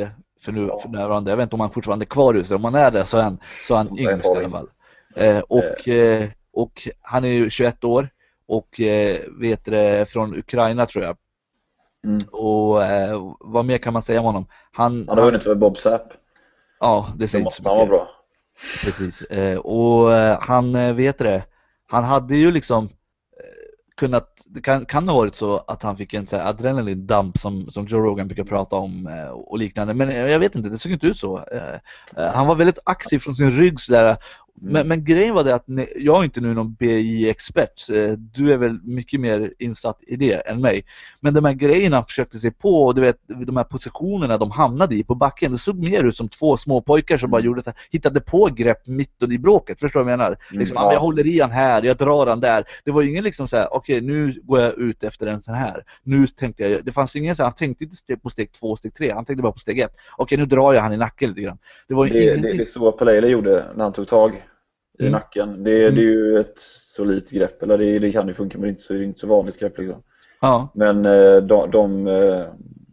för, 0.41 0.53
nu, 0.53 0.67
Ja. 0.67 0.79
för 0.79 0.89
närvarande. 0.89 1.31
Jag 1.31 1.37
vet 1.37 1.43
inte 1.45 1.57
om 1.57 1.61
han 1.61 1.71
fortfarande 1.71 2.03
är 2.03 2.07
kvar 2.07 2.35
i 2.37 2.41
UFC, 2.41 2.51
om 2.51 2.65
han 2.65 2.75
är 2.75 2.91
det 2.91 3.05
så 3.05 3.19
är 3.19 3.23
han, 3.23 3.39
så 3.67 3.75
är 3.75 3.79
han 3.79 3.99
yngst 3.99 4.27
i 4.27 4.29
alla 4.29 4.51
fall. 4.51 4.69
Eh, 5.17 5.39
och, 5.39 5.89
eh, 5.89 6.29
och 6.53 6.89
han 7.01 7.25
är 7.25 7.29
ju 7.29 7.51
21 7.51 7.85
år 7.85 8.09
och 8.47 8.81
eh, 8.81 9.19
vet 9.41 9.65
det, 9.65 10.09
från 10.11 10.39
Ukraina 10.39 10.87
tror 10.87 11.05
jag. 11.05 11.17
Mm. 12.05 12.19
Och 12.33 12.85
eh, 12.85 13.35
vad 13.41 13.65
mer 13.65 13.79
kan 13.79 13.93
man 13.93 14.03
säga 14.03 14.21
om 14.21 14.27
honom? 14.27 14.47
Han, 14.73 15.05
Han 15.09 15.19
har 15.19 15.25
vunnit 15.25 15.47
över 15.47 15.55
Bob 15.55 15.79
Sapp. 15.79 16.13
Ja, 16.81 17.09
det 17.17 17.29
säger 17.29 17.45
inte 17.45 17.57
så 17.57 17.69
han 17.69 17.77
vara 17.77 17.87
mycket. 17.87 17.99
bra. 17.99 18.11
Precis. 18.85 19.23
Eh, 19.23 19.59
och 19.59 20.15
eh, 20.15 20.39
han 20.41 20.75
eh, 20.75 20.95
vet 20.95 21.19
det. 21.19 21.45
Han 21.87 22.05
hade 22.05 22.37
ju 22.37 22.51
liksom 22.51 22.85
eh, 22.85 22.91
kunnat, 23.97 24.43
det 24.47 24.61
kan, 24.61 24.85
kan 24.85 25.09
ha 25.09 25.17
varit 25.17 25.35
så 25.35 25.59
att 25.59 25.83
han 25.83 25.97
fick 25.97 26.15
en 26.15 26.27
så 26.27 26.37
adrenalindump 26.37 27.39
som, 27.39 27.71
som 27.71 27.87
Joe 27.87 28.01
Rogan 28.01 28.29
brukar 28.29 28.45
prata 28.45 28.77
om 28.77 29.09
och 29.33 29.59
liknande. 29.59 29.95
Men 29.95 30.11
jag 30.11 30.39
vet 30.39 30.55
inte, 30.55 30.69
det 30.69 30.79
såg 30.79 30.93
inte 30.93 31.07
ut 31.07 31.19
så. 31.19 31.45
Han 32.17 32.47
var 32.47 32.55
väldigt 32.55 32.79
aktiv 32.85 33.19
från 33.19 33.35
sin 33.35 33.51
rygg 33.51 33.81
sådär. 33.81 34.17
Men, 34.63 34.89
men 34.89 35.05
grejen 35.05 35.35
var 35.35 35.45
det 35.45 35.55
att 35.55 35.69
ni, 35.69 35.89
jag 35.97 36.19
är 36.21 36.25
inte 36.25 36.41
nu 36.41 36.55
någon 36.55 36.75
BI-expert. 36.75 37.89
eh, 37.91 38.13
Du 38.13 38.53
är 38.53 38.57
väl 38.59 38.79
mycket 38.83 39.21
mer 39.21 39.53
insatt 39.59 39.99
i 40.07 40.17
det 40.17 40.33
än 40.49 40.61
mig. 40.61 40.85
Men 41.21 41.35
de 41.35 41.45
här 41.45 41.53
grejerna 41.53 41.97
han 41.97 42.05
försökte 42.05 42.39
sig 42.39 42.51
på 42.51 42.83
och 42.87 42.95
du 42.95 43.01
vet 43.01 43.17
de 43.47 43.57
här 43.57 43.65
positionerna 43.65 44.39
de 44.39 44.51
hamnade 44.51 44.95
i 44.95 45.05
på 45.05 45.15
backen. 45.15 45.53
Det 45.53 45.59
såg 45.59 45.79
mer 45.79 46.05
ut 46.05 46.17
som 46.17 46.29
två 46.29 46.57
små 46.57 46.81
pojkar 46.83 47.19
som 47.19 47.31
bara 47.31 47.39
Mm. 47.41 47.47
gjorde 47.47 47.63
så 47.63 47.71
här, 47.71 47.79
hittade 47.91 48.21
på 48.21 48.49
grepp 48.55 48.87
mitt 48.87 49.23
i 49.31 49.39
bråket. 49.39 49.81
Förstår 49.81 50.01
du 50.01 50.05
vad 50.05 50.13
jag 50.13 50.19
menar? 50.19 50.37
Liksom, 50.51 50.75
ja. 50.75 50.83
ah, 50.83 50.85
men 50.87 50.95
jag 50.95 51.01
håller 51.01 51.27
i 51.27 51.41
han 51.41 51.51
här, 51.51 51.83
jag 51.83 51.97
drar 51.97 52.27
han 52.27 52.41
där. 52.41 52.65
Det 52.85 52.91
var 52.91 53.03
ingen 53.03 53.25
liksom 53.25 53.49
så 53.49 53.57
här, 53.57 53.75
okej 53.75 54.01
nu 54.01 54.33
går 54.43 54.61
jag 54.61 54.79
ut 54.79 55.05
efter 55.05 55.27
en 55.27 55.41
sån 55.41 55.55
här. 55.55 55.85
Nu 56.03 56.27
tänkte 56.27 56.69
jag, 56.69 56.85
det 56.85 56.93
fanns 56.93 57.17
ingen 57.17 57.37
så 57.37 57.43
här, 57.43 57.47
han 57.47 57.55
tänkte 57.55 57.85
inte 57.85 58.17
på 58.17 58.31
steg 58.31 58.53
två, 58.53 58.77
steg 58.77 58.95
tre. 58.95 59.11
Han 59.13 59.25
tänkte 59.25 59.43
bara 59.43 59.53
på 59.53 59.59
steg 59.59 59.79
ett. 59.79 59.95
Okej 60.17 60.39
nu 60.39 60.47
drar 60.47 60.73
jag 60.75 60.83
han 60.83 60.93
i 60.93 60.97
nacken 60.97 61.29
lite 61.29 61.41
grann. 61.41 61.59
Det 61.89 61.95
var 61.95 62.07
Det, 62.07 62.13
det, 62.13 62.23
ingenting. 62.25 62.59
det 62.59 62.67
så 62.69 62.93
Palele 62.93 63.29
gjorde 63.29 63.67
när 63.77 63.85
han 63.85 63.93
tog 63.93 64.09
tag 64.09 64.43
i 65.01 65.07
Mm. 65.07 65.13
nacken. 65.13 65.65
Det, 65.65 65.83
Mm. 65.83 65.95
det 65.95 66.01
är 66.01 66.05
ju 66.05 66.41
ett 66.41 66.59
solidt 66.97 67.31
grepp, 67.31 67.63
eller 67.63 67.79
det, 67.79 67.99
det 67.99 68.13
kan 68.13 68.29
ju 68.29 68.35
funka 68.35 68.59
men 68.59 68.63
det 68.63 68.69
är 68.69 68.71
inte 68.71 68.83
så, 68.83 68.95
är 68.95 69.03
inte 69.03 69.21
så 69.21 69.27
vanligt 69.27 69.59
grepp 69.61 69.79
liksom. 69.79 70.03
Ja. 70.41 70.69
Men 70.75 71.05
eh, 71.07 71.37
de, 71.37 71.71
de 71.71 72.07
eh, 72.07 72.47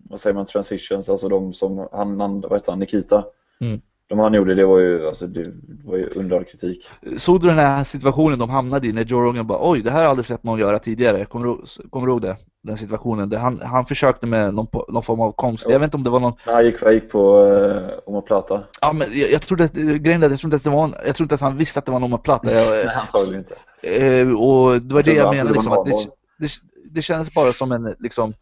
vad 0.10 0.20
säger 0.20 0.34
man, 0.34 0.46
transitions, 0.46 1.10
alltså 1.10 1.30
de 1.30 1.54
som 1.54 1.88
han, 1.92 2.20
han 2.22 2.42
vad 2.42 2.54
heter 2.54 2.72
han, 2.72 2.80
Nikita. 2.80 3.26
Mm. 3.62 3.82
De 4.10 4.20
han 4.20 4.34
gjorde, 4.34 4.56
det 4.56 4.66
var 4.66 4.80
ju, 4.80 5.08
alltså, 5.08 5.28
det 5.28 5.54
var 5.86 5.98
ju 5.98 6.10
under 6.16 6.38
all 6.38 6.44
kritik. 6.44 6.90
Såg 7.18 7.42
du 7.42 7.48
den 7.48 7.58
här 7.58 7.84
situationen 7.84 8.40
de 8.40 8.50
hamnade 8.50 8.88
i 8.88 8.94
när 8.94 9.06
Joe 9.06 9.22
Rogan 9.22 9.48
bara 9.48 9.70
oj 9.72 9.82
det 9.82 9.90
här 9.90 9.98
har 9.98 10.04
jag 10.04 10.10
aldrig 10.10 10.26
sett 10.26 10.44
någon 10.44 10.60
göra 10.60 10.80
tidigare. 10.80 11.26
Kommer 11.26 11.46
du, 11.48 11.58
kommer 11.90 12.08
du 12.08 12.14
ihåg 12.14 12.22
det? 12.22 12.36
Den 12.64 12.78
situationen. 12.78 13.30
Där 13.30 13.38
han, 13.38 13.62
han 13.62 13.86
försökte 13.86 14.28
med 14.28 14.54
någon, 14.54 14.68
någon 14.88 15.04
form 15.04 15.22
av 15.22 15.32
konst. 15.32 15.64
Ja. 15.66 15.72
Jag 15.72 15.80
vet 15.80 15.88
inte 15.88 15.98
om 15.98 16.04
det 16.04 16.10
var 16.10 16.20
någon 16.20 16.34
Han 16.38 16.66
gick, 16.66 16.84
han 16.84 16.94
gick 16.94 17.10
på 17.10 17.46
eh, 17.46 18.00
omoplata. 18.06 18.64
Ja 18.82 18.94
men 18.94 19.08
jag, 19.12 19.32
jag 19.32 19.42
trodde 19.42 19.64
att, 19.64 19.74
grejen 19.74 20.24
är 20.24 20.26
att 20.26 20.32
jag 20.32 20.40
trodde 20.40 20.56
att 20.56 20.64
det 20.64 20.70
var 20.70 20.84
en, 20.84 20.94
jag 21.06 21.16
trodde 21.16 21.24
inte 21.24 21.34
ens 21.34 21.42
han 21.42 21.58
visste 21.58 21.80
att 21.80 21.86
det 21.86 21.92
var 21.92 22.18
platta. 22.18 22.52
Jag, 22.52 22.86
Nej, 22.86 22.96
antagligen 22.96 23.40
inte. 23.40 23.56
eh, 23.82 24.42
och 24.42 24.82
det 24.82 24.94
var 24.94 25.00
Jag 25.00 25.06
det 25.06 25.14
jag 25.14 25.36
menade 25.36 25.54
liksom, 25.54 25.72
att 25.72 25.88
en 25.88 25.94
det, 25.94 26.10
det, 26.40 26.50
det 26.92 27.02
känns 27.02 27.34
bara 27.34 27.54
som 27.54 27.72
en 27.72 27.96
liksom 28.00 28.34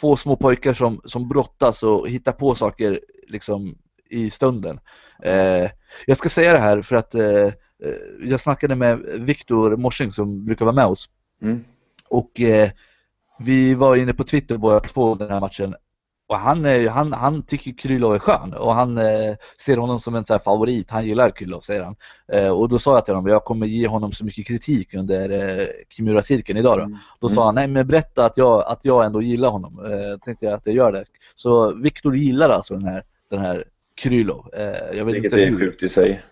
två 0.00 0.16
små 0.16 0.36
pojkar 0.36 0.72
som, 0.72 1.00
som 1.04 1.28
brottas 1.28 1.82
och 1.82 2.08
hittar 2.08 2.32
på 2.32 2.54
saker 2.54 3.00
liksom 3.28 3.74
i 4.12 4.30
stunden. 4.30 4.80
Eh, 5.22 5.70
jag 6.06 6.16
ska 6.16 6.28
säga 6.28 6.52
det 6.52 6.58
här 6.58 6.82
för 6.82 6.96
att 6.96 7.14
eh, 7.14 7.24
eh, 7.24 7.52
jag 8.22 8.40
snackade 8.40 8.74
med 8.74 8.98
Viktor 9.18 9.76
Morsing 9.76 10.12
som 10.12 10.44
brukar 10.44 10.64
vara 10.64 10.74
med 10.74 10.86
oss 10.86 11.08
Mm. 11.42 11.64
och 12.08 12.40
eh, 12.40 12.70
vi 13.38 13.74
var 13.74 13.96
inne 13.96 14.14
på 14.14 14.24
Twitter 14.24 14.56
båda 14.56 14.80
två 14.80 15.14
den 15.14 15.30
här 15.30 15.40
matchen 15.40 15.74
och 16.32 16.38
han, 16.38 16.64
är, 16.64 16.88
han, 16.88 17.12
han 17.12 17.42
tycker 17.42 17.72
Krylov 17.72 18.14
är 18.14 18.18
skön 18.18 18.54
och 18.54 18.74
han 18.74 18.98
eh, 18.98 19.34
ser 19.64 19.76
honom 19.76 20.00
som 20.00 20.14
en 20.14 20.24
så 20.24 20.38
favorit. 20.38 20.90
Han 20.90 21.06
gillar 21.06 21.30
Krylov 21.30 21.60
säger 21.60 21.82
han. 21.82 21.96
Eh, 22.32 22.48
och 22.48 22.68
då 22.68 22.78
sa 22.78 22.94
jag 22.94 23.04
till 23.04 23.14
honom 23.14 23.30
jag 23.30 23.44
kommer 23.44 23.66
ge 23.66 23.88
honom 23.88 24.12
så 24.12 24.24
mycket 24.24 24.46
kritik 24.46 24.94
under 24.94 25.30
eh, 25.30 25.66
Kimura-cirkeln 25.88 26.58
idag 26.58 26.78
då. 26.78 26.84
Mm. 26.84 26.98
Då 27.20 27.28
sa 27.28 27.44
han 27.44 27.54
nej 27.54 27.66
men 27.68 27.86
berätta 27.86 28.24
att 28.24 28.36
jag, 28.36 28.64
att 28.66 28.80
jag 28.82 29.04
ändå 29.04 29.22
gillar 29.22 29.48
honom. 29.48 29.84
Eh, 29.84 30.18
tänkte 30.18 30.46
jag 30.46 30.54
att 30.54 30.66
jag 30.66 30.74
gör 30.74 30.92
det. 30.92 31.04
Så 31.34 31.74
Viktor 31.74 32.16
gillar 32.16 32.48
alltså 32.48 32.74
den 32.74 32.88
här, 32.88 33.04
den 33.30 33.40
här 33.40 33.64
Krylov. 33.94 34.48
Eh, 34.54 34.62
jag 34.96 35.04
vet 35.04 35.14
Vilket 35.14 35.24
inte 35.24 35.42
är 35.42 35.46
hur. 35.50 35.58
sjukt 35.58 35.82
i 35.82 35.88
sig. 35.88 36.22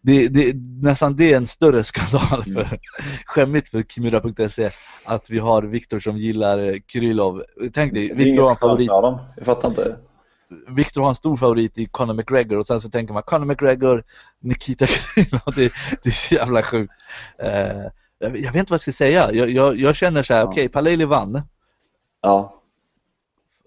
Det, 0.00 0.28
det, 0.28 0.52
nästan 0.82 1.16
det 1.16 1.32
är 1.32 1.36
en 1.36 1.46
större 1.46 1.84
skandal 1.84 2.42
Mm. 2.46 2.54
för 2.68 2.78
skämmigt 3.26 3.68
för 3.68 3.82
Kimura.se 3.82 4.70
att 5.04 5.30
vi 5.30 5.38
har 5.38 5.62
Viktor 5.62 6.00
som 6.00 6.18
gillar 6.18 6.58
eh, 6.58 6.74
Krylov. 6.86 7.44
Tänk 7.72 7.94
dig, 7.94 8.14
Viktor 8.14 8.42
har 8.42 8.50
en 8.50 8.56
favorit. 8.56 8.88
dem. 8.88 9.18
Jag 9.36 9.46
fattar 9.46 9.68
inte. 9.68 9.96
Viktor 10.68 11.02
har 11.02 11.08
en 11.08 11.14
stor 11.14 11.36
favorit 11.36 11.78
i 11.78 11.86
Conor 11.86 12.14
McGregor 12.14 12.58
och 12.58 12.66
sen 12.66 12.80
så 12.80 12.90
tänker 12.90 13.14
man 13.14 13.22
Conor 13.22 13.44
McGregor, 13.44 14.04
Nikita 14.40 14.86
Krylov, 14.86 15.40
det, 15.56 15.72
det 16.02 16.08
är 16.08 16.10
så 16.10 16.34
jävla 16.34 16.62
sjukt. 16.62 16.92
Eh, 17.38 17.82
jag, 18.18 18.30
vet 18.30 18.44
inte 18.44 18.56
vad 18.56 18.74
jag 18.74 18.80
ska 18.80 18.92
säga. 18.92 19.32
Jag, 19.32 19.50
jag, 19.50 19.76
jag 19.76 19.96
känner 19.96 20.22
så 20.22 20.34
här, 20.34 20.40
Ja. 20.40 20.46
okej, 20.48 20.68
Paleli 20.68 21.04
vann. 21.04 21.42
Ja, 22.22 22.62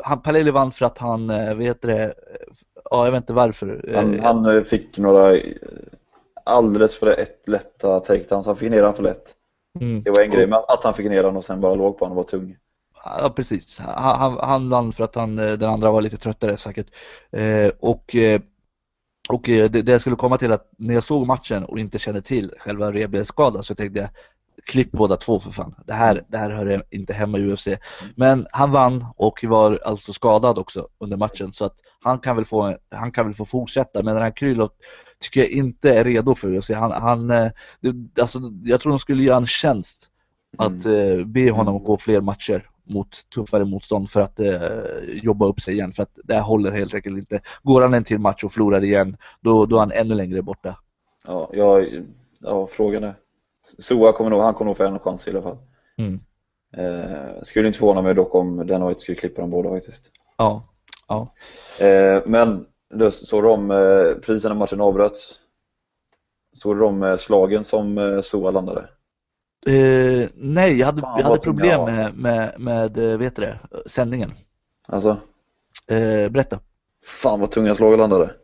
Han, 0.03 0.21
Paleli 0.21 0.51
vann 0.51 0.71
för 0.71 0.85
att 0.85 0.97
han, 0.97 1.29
eh, 1.29 1.53
vad 1.55 1.63
heter 1.63 1.87
det, 1.87 2.13
ja 2.83 3.05
jag 3.05 3.11
vet 3.11 3.23
inte 3.23 3.33
varför. 3.33 3.91
han, 3.93 4.13
Eh, 4.13 4.23
han 4.23 4.45
eh, 4.45 4.63
fick 4.63 4.97
några 4.97 5.37
eh, 5.37 5.53
alldeles 6.43 6.97
för 6.97 7.05
lätt, 7.05 7.47
lätta 7.47 7.99
takedowns. 7.99 8.45
Han 8.45 8.55
fick 8.55 8.69
ner 8.71 8.81
den 8.81 8.93
för 8.93 9.03
lätt. 9.03 9.35
mm. 9.79 10.01
Det 10.01 10.09
var 10.09 10.23
en 10.23 10.31
grej, 10.31 10.47
men 10.47 10.59
att 10.67 10.83
han 10.83 10.93
fick 10.93 11.09
ner 11.09 11.23
den 11.23 11.37
och 11.37 11.45
sen 11.45 11.61
bara 11.61 11.75
låg 11.75 11.97
på 11.99 12.05
honom 12.05 12.17
och 12.17 12.23
var 12.23 12.29
tung. 12.29 12.57
Ja 13.03 13.33
precis, 13.35 13.79
han, 13.79 14.19
han, 14.19 14.37
han 14.41 14.69
vann 14.69 14.93
för 14.93 15.03
att 15.03 15.15
han, 15.15 15.35
den 15.35 15.63
andra 15.63 15.91
var 15.91 16.01
lite 16.01 16.17
tröttare 16.17 16.57
säkert. 16.57 16.87
Eh, 17.31 17.71
och 17.79 18.15
och 19.29 19.41
det, 19.43 19.67
det 19.67 19.91
jag 19.91 20.01
skulle 20.01 20.15
komma 20.15 20.37
till 20.37 20.51
att 20.51 20.71
när 20.77 20.93
jag 20.93 21.03
såg 21.03 21.27
matchen 21.27 21.65
och 21.65 21.79
inte 21.79 21.99
kände 21.99 22.21
till 22.21 22.53
själva 22.59 22.91
revbensskadan 22.91 23.63
så 23.63 23.75
tänkte 23.75 23.99
jag 23.99 24.09
klipp 24.65 24.91
båda 24.91 25.17
två 25.17 25.39
för 25.39 25.51
fan. 25.51 25.75
Det 25.85 25.93
här, 25.93 26.23
det 26.27 26.37
här 26.37 26.49
hör 26.49 26.83
inte 26.89 27.13
hemma 27.13 27.37
i 27.37 27.51
UFC. 27.51 27.67
Men 28.15 28.47
han 28.51 28.71
vann 28.71 29.05
och 29.15 29.43
var 29.43 29.79
alltså 29.85 30.13
skadad 30.13 30.57
också 30.57 30.87
under 30.99 31.17
matchen 31.17 31.53
så 31.53 31.65
att 31.65 31.75
han 31.99 32.19
kan 32.19 32.35
väl 32.35 32.45
få, 32.45 32.77
han 32.91 33.11
kan 33.11 33.25
väl 33.25 33.35
få 33.35 33.45
fortsätta 33.45 34.03
men 34.03 34.13
den 34.13 34.23
här 34.23 34.31
Krylov 34.35 34.69
tycker 35.19 35.41
jag 35.41 35.49
inte 35.49 35.93
är 35.93 36.03
redo 36.03 36.35
för 36.35 36.57
UFC. 36.57 36.69
Han, 36.69 36.91
han, 36.91 37.31
eh, 37.31 37.51
det, 37.79 38.21
alltså, 38.21 38.39
jag 38.63 38.81
tror 38.81 38.91
de 38.91 38.99
skulle 38.99 39.23
göra 39.23 39.37
en 39.37 39.47
tjänst 39.47 40.09
att 40.57 40.85
eh, 40.85 41.25
be 41.25 41.51
honom 41.51 41.75
Mm. 41.75 41.83
gå 41.83 41.97
fler 41.97 42.21
matcher 42.21 42.69
mot 42.83 43.29
tuffare 43.35 43.65
motstånd 43.65 44.09
för 44.09 44.21
att 44.21 44.39
eh, 44.39 45.19
jobba 45.23 45.45
upp 45.45 45.59
sig 45.59 45.73
igen 45.73 45.91
för 45.91 46.03
att 46.03 46.19
det 46.23 46.33
här 46.33 46.41
håller 46.41 46.71
helt 46.71 46.93
enkelt 46.93 47.17
inte. 47.17 47.41
Går 47.63 47.81
han 47.81 47.93
en 47.93 48.03
till 48.03 48.19
match 48.19 48.43
och 48.43 48.51
förlorar 48.51 48.83
igen 48.83 49.17
då, 49.41 49.65
då 49.65 49.75
är 49.75 49.79
han 49.79 49.91
ännu 49.91 50.15
längre 50.15 50.41
borta. 50.41 50.75
Ja, 51.25 51.49
jag, 51.53 52.05
ja 52.39 52.67
frågan 52.67 53.03
är. 53.03 53.15
Soa 53.61 54.13
kommer 54.13 54.29
nog, 54.29 54.41
han 54.41 54.53
kommer 54.53 54.69
nog 54.69 54.77
få 54.77 54.83
en 54.83 54.99
chans 54.99 55.27
i 55.27 55.31
alla 55.31 55.41
fall. 55.41 55.57
Mm. 55.97 56.19
Eh, 56.77 57.41
skulle 57.43 57.67
inte 57.67 57.79
förvåna 57.79 58.01
mig 58.01 58.13
dock 58.13 58.35
om 58.35 58.67
den 58.67 58.87
White 58.87 58.99
skulle 58.99 59.17
klippa 59.17 59.41
dem 59.41 59.49
båda 59.49 59.69
faktiskt. 59.69 60.11
Ja, 60.37 60.63
ja. 61.07 61.33
Eh, 61.85 62.21
men 62.25 62.65
då 62.93 63.11
såg 63.11 63.43
du 63.43 63.47
om, 63.49 63.71
eh, 63.71 63.77
när 63.77 64.53
matchen 64.53 64.81
avbröts, 64.81 65.39
såg 66.53 66.75
du 66.75 66.79
de 66.79 67.03
eh, 67.03 67.17
slagen 67.17 67.63
som 67.63 67.97
eh, 67.97 68.21
Soa 68.21 68.51
landade? 68.51 68.89
Eh, 69.65 70.29
nej, 70.35 70.79
jag 70.79 70.85
hade, 70.85 71.01
Fan, 71.01 71.19
jag 71.19 71.25
hade 71.25 71.39
problem 71.39 71.85
med, 71.85 72.13
med, 72.17 72.59
med 72.59 72.97
vet 73.19 73.35
det, 73.35 73.59
sändningen. 73.85 74.31
Alltså, 74.87 75.17
berätta. 76.31 76.59
fan 77.05 77.39
vad 77.39 77.51
tunga 77.51 77.75
slag 77.75 77.97
landade. 77.97 78.35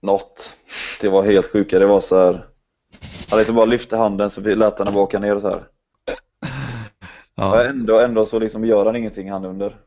Något. 0.00 0.52
Det 1.00 1.08
var 1.08 1.22
helt 1.22 1.46
sjuka, 1.46 1.78
det 1.78 1.86
var 1.86 2.00
så 2.00 2.16
här. 2.16 2.49
Han 3.30 3.38
liksom 3.38 3.56
bara 3.56 3.64
lyfte 3.64 3.96
handen 3.96 4.30
så 4.30 4.40
lät 4.40 4.78
han 4.78 4.86
den 4.86 4.96
åka 4.96 5.18
ner 5.18 5.36
och 5.36 5.42
så 5.42 5.48
här. 5.48 5.64
Ja, 7.34 7.64
ändå, 7.64 7.98
ändå 8.00 8.26
så 8.26 8.38
liksom 8.38 8.64
gör 8.64 8.86
han 8.86 8.96
ingenting 8.96 9.30
han 9.30 9.44
under. 9.44 9.80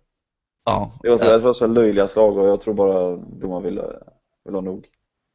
ja, 0.65 0.91
Det 1.01 1.09
var 1.09 1.17
så, 1.17 1.25
ja, 1.25 1.31
det 1.31 1.43
var 1.43 1.53
så 1.53 1.67
löjliga 1.67 2.07
slag 2.07 2.37
och 2.37 2.47
jag 2.47 2.61
tror 2.61 2.73
bara 2.73 3.15
domaren 3.15 3.63
ville, 3.63 3.99
ville 4.45 4.57
ha 4.57 4.61
nog. 4.61 4.87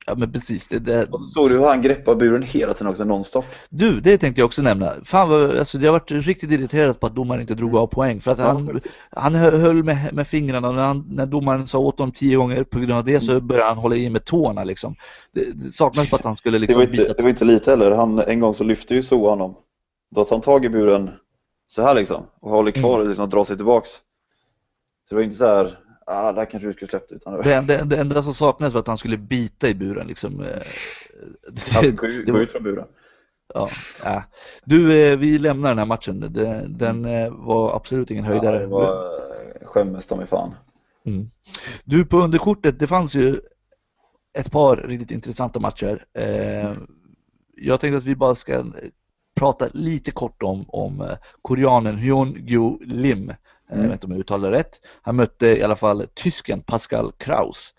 Ja 0.09 0.15
men 0.17 0.33
precis. 0.33 0.67
Det, 0.69 0.79
det, 0.79 1.05
Och 1.05 1.21
så 1.21 1.29
såg 1.29 1.51
du 1.51 1.59
hur 1.59 1.67
han 1.67 1.83
greppar 1.83 2.15
buren 2.15 2.43
hela 2.43 2.75
tiden 2.75 2.87
också 2.87 3.05
nonstop. 3.05 3.45
du, 3.71 4.01
det 4.01 4.19
tänkte 4.19 4.41
jag 4.41 4.47
också 4.47 4.63
nämna. 4.63 4.95
Fan 5.05 5.29
vad, 5.29 5.59
alltså, 5.59 5.79
jag 5.79 5.87
har 5.87 5.93
varit 5.93 6.11
riktigt 6.11 6.51
irriterad 6.51 7.01
på 7.01 7.07
att 7.07 7.15
domaren 7.15 7.41
inte 7.41 7.55
drog 7.55 7.77
av 7.77 7.87
poäng 7.87 8.21
för 8.21 8.31
att 8.31 8.39
han, 8.39 8.67
faktiskt. 8.67 9.01
Han 9.11 9.35
hö- 9.35 9.57
höll 9.57 9.83
med, 9.83 10.13
med 10.13 10.27
fingrarna 10.29 10.69
och 10.69 10.75
när, 10.75 10.83
han, 10.83 11.05
när 11.11 11.27
domaren 11.27 11.67
sa 11.67 11.79
åt 11.79 11.99
honom 11.99 12.13
tio 12.13 12.37
gånger 12.37 12.65
på 12.65 12.79
grund 12.79 12.93
av 12.93 13.05
det 13.05 13.21
så 13.21 13.41
började 13.41 13.69
han 13.69 13.79
hålla 13.79 13.97
i 13.97 14.11
med 14.11 14.25
tårna 14.25 14.65
liksom. 14.65 14.95
Det, 15.35 15.45
det 15.55 15.71
saknas 15.71 16.11
bara 16.11 16.17
att 16.17 16.25
han 16.25 16.37
skulle 16.37 16.55
det, 16.57 16.61
liksom 16.61 16.77
var 16.77 16.87
inte, 16.89 17.15
det 17.17 17.23
var 17.23 17.31
inte 17.31 17.45
lite 17.45 17.71
heller. 17.71 17.91
Han, 17.91 18.19
en 18.19 18.41
gång 18.41 18.55
så 18.55 18.65
lyfte 18.65 18.95
ju 18.95 19.03
Soa 19.03 19.31
honom. 19.31 19.55
Då 20.15 20.25
tar 20.25 20.37
han 20.37 20.41
tag 20.43 20.65
i 20.65 20.69
buren 20.69 21.11
så 21.69 21.83
här 21.83 21.95
liksom 21.95 22.23
och 22.41 22.51
håller 22.51 22.71
kvar 22.71 23.01
och 23.01 23.07
liksom 23.09 23.29
drar 23.31 23.45
sig 23.45 23.57
tillbaks. 23.57 23.91
Så 23.91 24.01
det 25.11 25.15
var 25.15 25.23
inte 25.23 25.37
så 25.37 25.47
här, 25.47 25.79
ah, 26.09 26.33
där 26.33 26.45
kanske 26.45 26.69
du 26.69 26.73
skulle 26.73 26.89
släppt 26.89 27.13
utan 27.13 27.33
det 27.43 27.61
det, 27.61 27.85
det 27.85 27.97
enda 27.97 28.23
som 28.23 28.35
saknades 28.35 28.75
var 28.75 28.81
att 28.81 28.87
han 28.87 28.99
skulle 28.99 29.17
bita 29.17 29.69
i 29.69 29.75
buren 29.75 30.07
liksom. 30.07 30.45
Skulle 31.57 31.91
gå 31.93 32.07
ut- 32.07 32.27
gå 32.27 32.47
från 32.47 32.63
buren. 32.63 32.87
ja, 33.55 33.71
ja. 34.05 34.23
Du, 34.65 35.03
eh, 35.03 35.19
vi 35.19 35.39
lämnar 35.39 35.69
den 35.69 35.79
här 35.79 35.87
matchen. 35.87 36.21
Den, 36.21 36.79
den 36.79 37.05
eh, 37.05 37.31
var 37.31 37.77
absolut 37.77 38.11
ingen 38.11 38.25
Ja, 38.25 38.31
höjdare. 38.31 38.59
det 38.59 38.67
var 38.67 39.19
skämmes 39.67 40.07
ta 40.07 40.17
mig 40.17 40.27
fan. 40.27 40.55
Mm. 41.05 41.27
Du, 41.85 42.05
på 42.05 42.17
underkortet, 42.17 42.79
det 42.79 42.87
fanns 42.87 43.15
ju 43.15 43.41
ett 44.39 44.51
par 44.53 44.77
riktigt 44.77 45.11
intressanta 45.11 45.61
matcher. 45.61 46.05
Jag 47.57 47.81
tänkte 47.81 47.99
att 47.99 48.05
vi 48.05 48.17
bara 48.17 48.35
ska 48.35 48.65
prata 49.35 49.69
lite 49.73 50.11
kort 50.11 50.43
om, 50.43 50.65
om 50.69 51.09
koreanen 51.43 51.97
Hyun 51.97 52.47
Gyu 52.47 52.79
Lim. 52.81 53.33
Eh, 53.71 53.75
Jag 53.75 53.79
Mm. 53.79 53.89
vet 53.91 53.97
inte 53.97 54.07
om 54.07 54.13
jag 54.13 54.21
uttalar 54.21 54.51
rätt. 54.51 54.81
Han 55.03 55.17
mötte 55.17 55.47
i 55.47 55.63
alla 55.63 55.77
fall 55.77 56.07
tysken 56.15 56.61
Pascal 56.61 57.13
Kraus. 57.13 57.75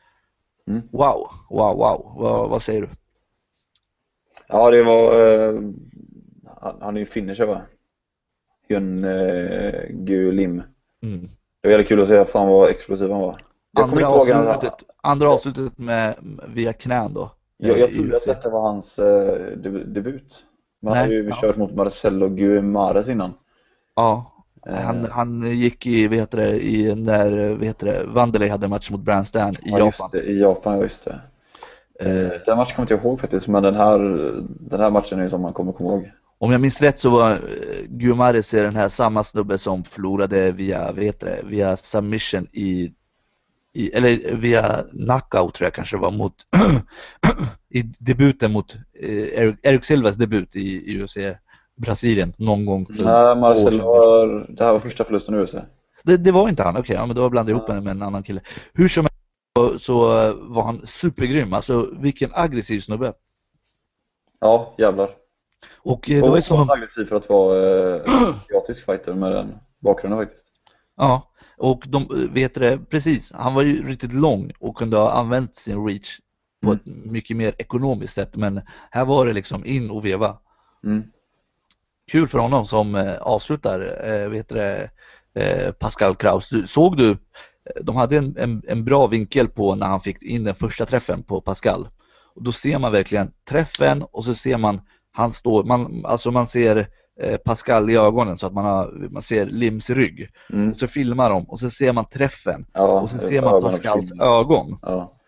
Mm. 0.67 0.81
Wow, 0.91 1.27
wow, 1.49 1.77
wow. 1.77 2.13
Vad, 2.17 2.49
vad 2.49 2.61
säger 2.61 2.81
du? 2.81 2.89
Ja, 4.47 4.71
det 4.71 4.83
var, 4.83 5.29
eh, 5.29 5.61
han, 6.81 6.95
är 6.95 6.99
ju 6.99 7.05
finisher 7.05 7.45
va? 7.45 7.61
Hyun 8.67 9.03
eh, 9.03 9.83
Gu 9.89 10.31
Lim. 10.31 10.63
Mm. 11.03 11.21
Det 11.61 11.67
var 11.67 11.71
jävligt 11.71 11.87
kul 11.87 12.01
att 12.01 12.07
se, 12.07 12.25
fan 12.25 12.47
vad 12.47 12.69
explosiv 12.69 13.11
han 13.11 13.21
var. 13.21 13.37
Jag 13.71 13.83
Andra 13.89 14.07
avslutet, 14.07 14.73
andra 15.03 15.29
avslutet 15.31 15.77
med, 15.77 16.15
via 16.47 16.73
knän 16.73 17.13
då. 17.13 17.31
Jag, 17.57 17.71
eh, 17.75 17.79
jag 17.79 17.93
trodde 17.93 18.15
att 18.15 18.25
detta 18.25 18.49
var 18.49 18.61
hans 18.61 18.99
eh, 18.99 19.57
deb- 19.57 19.93
debut. 19.93 20.45
Men 20.79 20.93
han 20.93 21.07
Nej, 21.07 21.17
har 21.17 21.23
ju 21.23 21.29
ja. 21.29 21.37
kört 21.41 21.57
mot 21.57 21.75
Marcelo 21.75 22.27
Guimares 22.29 23.09
innan. 23.09 23.33
Ja, 23.95 24.25
Eh, 24.35 24.38
han, 24.65 25.05
han 25.11 25.57
gick 25.57 25.85
i, 25.85 26.07
vad 26.07 26.17
heter 26.17 26.37
det, 26.37 26.65
i 26.65 26.95
när, 26.95 27.49
vad 27.49 27.65
heter 27.65 27.87
det, 27.87 28.03
Wanderlei 28.03 28.49
hade 28.49 28.65
en 28.65 28.69
match 28.69 28.89
mot 28.89 29.01
Brandstand 29.01 29.55
i 29.55 29.69
ja, 29.69 29.79
Japan. 29.79 30.09
det, 30.11 30.23
I 30.23 30.39
Japan, 30.39 30.77
ja 30.77 30.83
just 30.83 31.05
det. 31.05 31.21
Eh, 31.99 32.31
den 32.45 32.57
matchen 32.57 32.75
kommer 32.75 32.89
jag 32.89 32.97
inte 32.97 33.07
ihåg 33.07 33.19
faktiskt, 33.19 33.47
men 33.47 33.63
den 33.63 33.75
här, 33.75 33.99
den 34.59 34.79
här 34.79 34.91
matchen 34.91 35.19
är 35.19 35.23
ju 35.23 35.29
som 35.29 35.41
man 35.41 35.53
kommer 35.53 35.71
komma 35.71 35.89
ihåg. 35.89 36.11
Om 36.37 36.51
jag 36.51 36.61
minns 36.61 36.81
rätt 36.81 36.99
så 36.99 37.09
var 37.09 37.31
eh, 37.31 37.37
Guimares 37.87 38.53
är 38.53 38.63
den 38.63 38.75
här 38.75 38.89
samma 38.89 39.23
snubbe 39.23 39.57
som 39.57 39.83
förlorade 39.83 40.51
via, 40.51 40.91
vad 40.91 41.03
heter 41.03 41.27
det, 41.27 41.41
via 41.49 41.77
submission 41.77 42.47
i, 42.51 42.93
i 43.73 43.91
eller 43.91 44.35
via 44.35 44.83
knockout 44.91 45.53
tror 45.53 45.65
jag 45.65 45.73
kanske 45.73 45.97
det 45.97 46.01
var 46.01 46.11
mot 46.11 46.33
i 47.69 47.81
debuten 47.81 48.51
mot 48.51 48.75
eh, 48.99 49.09
Eric, 49.09 49.55
Eric 49.63 49.85
Silvas 49.85 50.15
debut 50.15 50.55
i, 50.55 50.91
i 50.91 51.03
UFC 51.03 51.17
Brasilien 51.79 52.33
någon 52.37 52.65
gång 52.65 52.85
för 52.85 52.93
Nej, 52.93 53.01
sedan. 53.71 53.79
var, 53.85 54.45
det 54.49 54.63
här 54.63 54.71
var 54.71 54.79
första 54.79 55.03
förlusten 55.03 55.35
i 55.35 55.37
UFC. 55.37 55.55
Det, 56.03 56.17
det 56.17 56.31
var 56.31 56.49
inte 56.49 56.63
han, 56.63 56.77
okej, 56.77 56.95
ja, 56.95 57.05
men 57.05 57.15
då 57.15 57.29
blandade 57.29 57.51
jag 57.51 57.57
ihop 57.57 57.69
henne 57.69 57.81
med 57.81 57.91
en 57.91 58.01
annan 58.01 58.23
kille. 58.23 58.41
Hur 58.73 58.87
som 58.87 59.03
helst 59.03 59.15
så, 59.57 59.79
så 59.79 60.21
eh, 60.27 60.33
var 60.39 60.63
han 60.63 60.81
supergrym, 60.87 61.53
alltså 61.53 61.89
vilken 61.99 62.29
aggressiv 62.33 62.79
snubbe. 62.79 63.13
Ja, 64.39 64.75
jävlar. 64.77 65.09
Och 65.77 66.09
eh, 66.09 66.15
det 66.15 66.21
var 66.21 66.27
ju 66.27 66.37
Och 66.37 66.43
som, 66.43 66.67
så 66.67 66.73
aggressiv 66.73 67.05
för 67.05 67.15
att 67.15 67.29
vara 67.29 67.95
eh, 67.95 68.01
asiatisk 68.45 68.85
fighter 68.85 69.13
med 69.13 69.31
den 69.31 69.55
bakgrunden 69.79 70.19
faktiskt. 70.19 70.45
ja, 70.97 71.23
och 71.57 71.83
de, 71.87 72.01
eh, 72.03 72.33
vet 72.33 72.53
det, 72.55 72.77
precis, 72.89 73.31
han 73.35 73.53
var 73.53 73.61
ju 73.63 73.87
riktigt 73.87 74.13
lång 74.13 74.51
och 74.59 74.77
kunde 74.77 74.97
ha 74.97 75.11
använt 75.11 75.55
sin 75.55 75.85
reach 75.87 76.19
på 76.63 76.69
Mm. 76.71 76.75
ett 76.77 77.11
mycket 77.11 77.37
mer 77.37 77.55
ekonomiskt 77.57 78.13
sätt, 78.13 78.35
men 78.35 78.61
här 78.91 79.05
var 79.05 79.25
det 79.25 79.33
liksom 79.33 79.65
in 79.65 79.91
och 79.91 80.05
veva. 80.05 80.37
Mm. 80.83 81.03
Kul 82.09 82.27
för 82.27 82.39
honom 82.39 82.65
som 82.65 82.95
eh, 82.95 83.15
avslutar, 83.15 84.07
eh, 84.09 84.29
vet 84.29 84.49
det, 84.49 84.89
eh, 85.35 85.71
Pascal 85.71 86.15
Kraus. 86.15 86.53
Såg 86.65 86.97
du, 86.97 87.17
de 87.81 87.95
hade 87.95 88.17
en, 88.17 88.37
en, 88.37 88.61
en 88.67 88.85
bra 88.85 89.07
vinkel 89.07 89.47
på 89.47 89.75
när 89.75 89.87
han 89.87 90.01
fick 90.01 90.23
in 90.23 90.43
den 90.43 90.55
första 90.55 90.85
träffen 90.85 91.23
på 91.23 91.41
Pascal. 91.41 91.87
Och 92.35 92.43
då 92.43 92.51
ser 92.51 92.79
man 92.79 92.91
verkligen 92.91 93.31
träffen 93.49 94.03
och 94.11 94.23
så 94.23 94.35
ser 94.35 94.57
man, 94.57 94.81
han 95.11 95.33
står, 95.33 95.63
man, 95.63 96.05
alltså 96.05 96.31
man 96.31 96.47
ser 96.47 96.87
Pascal 97.45 97.89
i 97.89 97.97
ögonen 97.97 98.37
så 98.37 98.47
att 98.47 98.53
man, 98.53 98.65
har, 98.65 99.07
man 99.11 99.21
ser 99.21 99.45
Lims 99.45 99.89
rygg. 99.89 100.29
Mm. 100.53 100.73
Så 100.73 100.87
filmar 100.87 101.29
de 101.29 101.49
och 101.49 101.59
så 101.59 101.69
ser 101.69 101.93
man 101.93 102.05
träffen 102.05 102.65
Ja, 102.73 103.01
och 103.01 103.09
så 103.09 103.17
ser 103.17 103.41
man 103.41 103.61
Pascals 103.61 104.11
ögon. 104.21 104.77
Ja. 104.81 105.18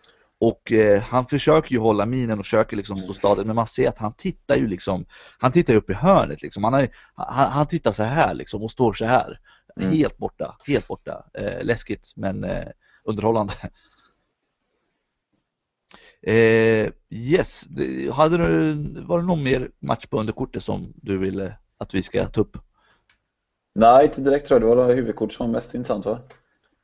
Och 0.44 0.72
eh, 0.72 1.02
han 1.02 1.26
försöker 1.26 1.72
ju 1.72 1.78
hålla 1.78 2.06
minen 2.06 2.38
och 2.38 2.44
försöker 2.44 2.76
liksom 2.76 2.96
stå 2.96 3.12
stadigt 3.12 3.46
men 3.46 3.56
man 3.56 3.66
ser 3.66 3.88
att 3.88 3.98
han 3.98 4.12
tittar 4.12 4.56
ju 4.56 4.66
liksom 4.66 5.04
Han 5.38 5.52
tittar 5.52 5.74
upp 5.74 5.90
i 5.90 5.92
hörnet 5.92 6.42
liksom 6.42 6.64
Han, 6.64 6.72
har, 6.72 6.88
han, 7.14 7.52
han 7.52 7.66
tittar 7.66 7.92
så 7.92 8.02
här 8.02 8.34
liksom 8.34 8.62
och 8.62 8.70
står 8.70 8.92
så 8.92 9.04
här 9.04 9.40
Mm. 9.76 9.90
Helt 9.90 10.18
borta, 10.18 10.56
helt 10.66 10.88
borta 10.88 11.24
eh, 11.34 11.64
Läskigt 11.64 12.12
men 12.16 12.44
eh, 12.44 12.68
underhållande 13.04 13.52
eh, 16.32 16.92
Yes, 17.10 17.64
hade 18.12 18.36
du, 18.36 18.74
var 19.02 19.18
det 19.18 19.26
någon 19.26 19.42
mer 19.42 19.70
match 19.78 20.06
på 20.06 20.20
underkortet 20.20 20.64
som 20.64 20.92
du 20.96 21.18
ville 21.18 21.58
att 21.78 21.94
vi 21.94 22.02
ska 22.02 22.28
ta 22.28 22.40
upp? 22.40 22.56
Nej, 23.74 24.06
inte 24.06 24.20
direkt 24.20 24.46
tror 24.46 24.60
jag. 24.60 24.70
Det 24.70 24.76
var 24.76 24.88
det 24.88 24.94
huvudkort 24.94 25.32
som 25.32 25.46
var 25.46 25.52
mest 25.52 25.74
intressant 25.74 26.06
va? 26.06 26.20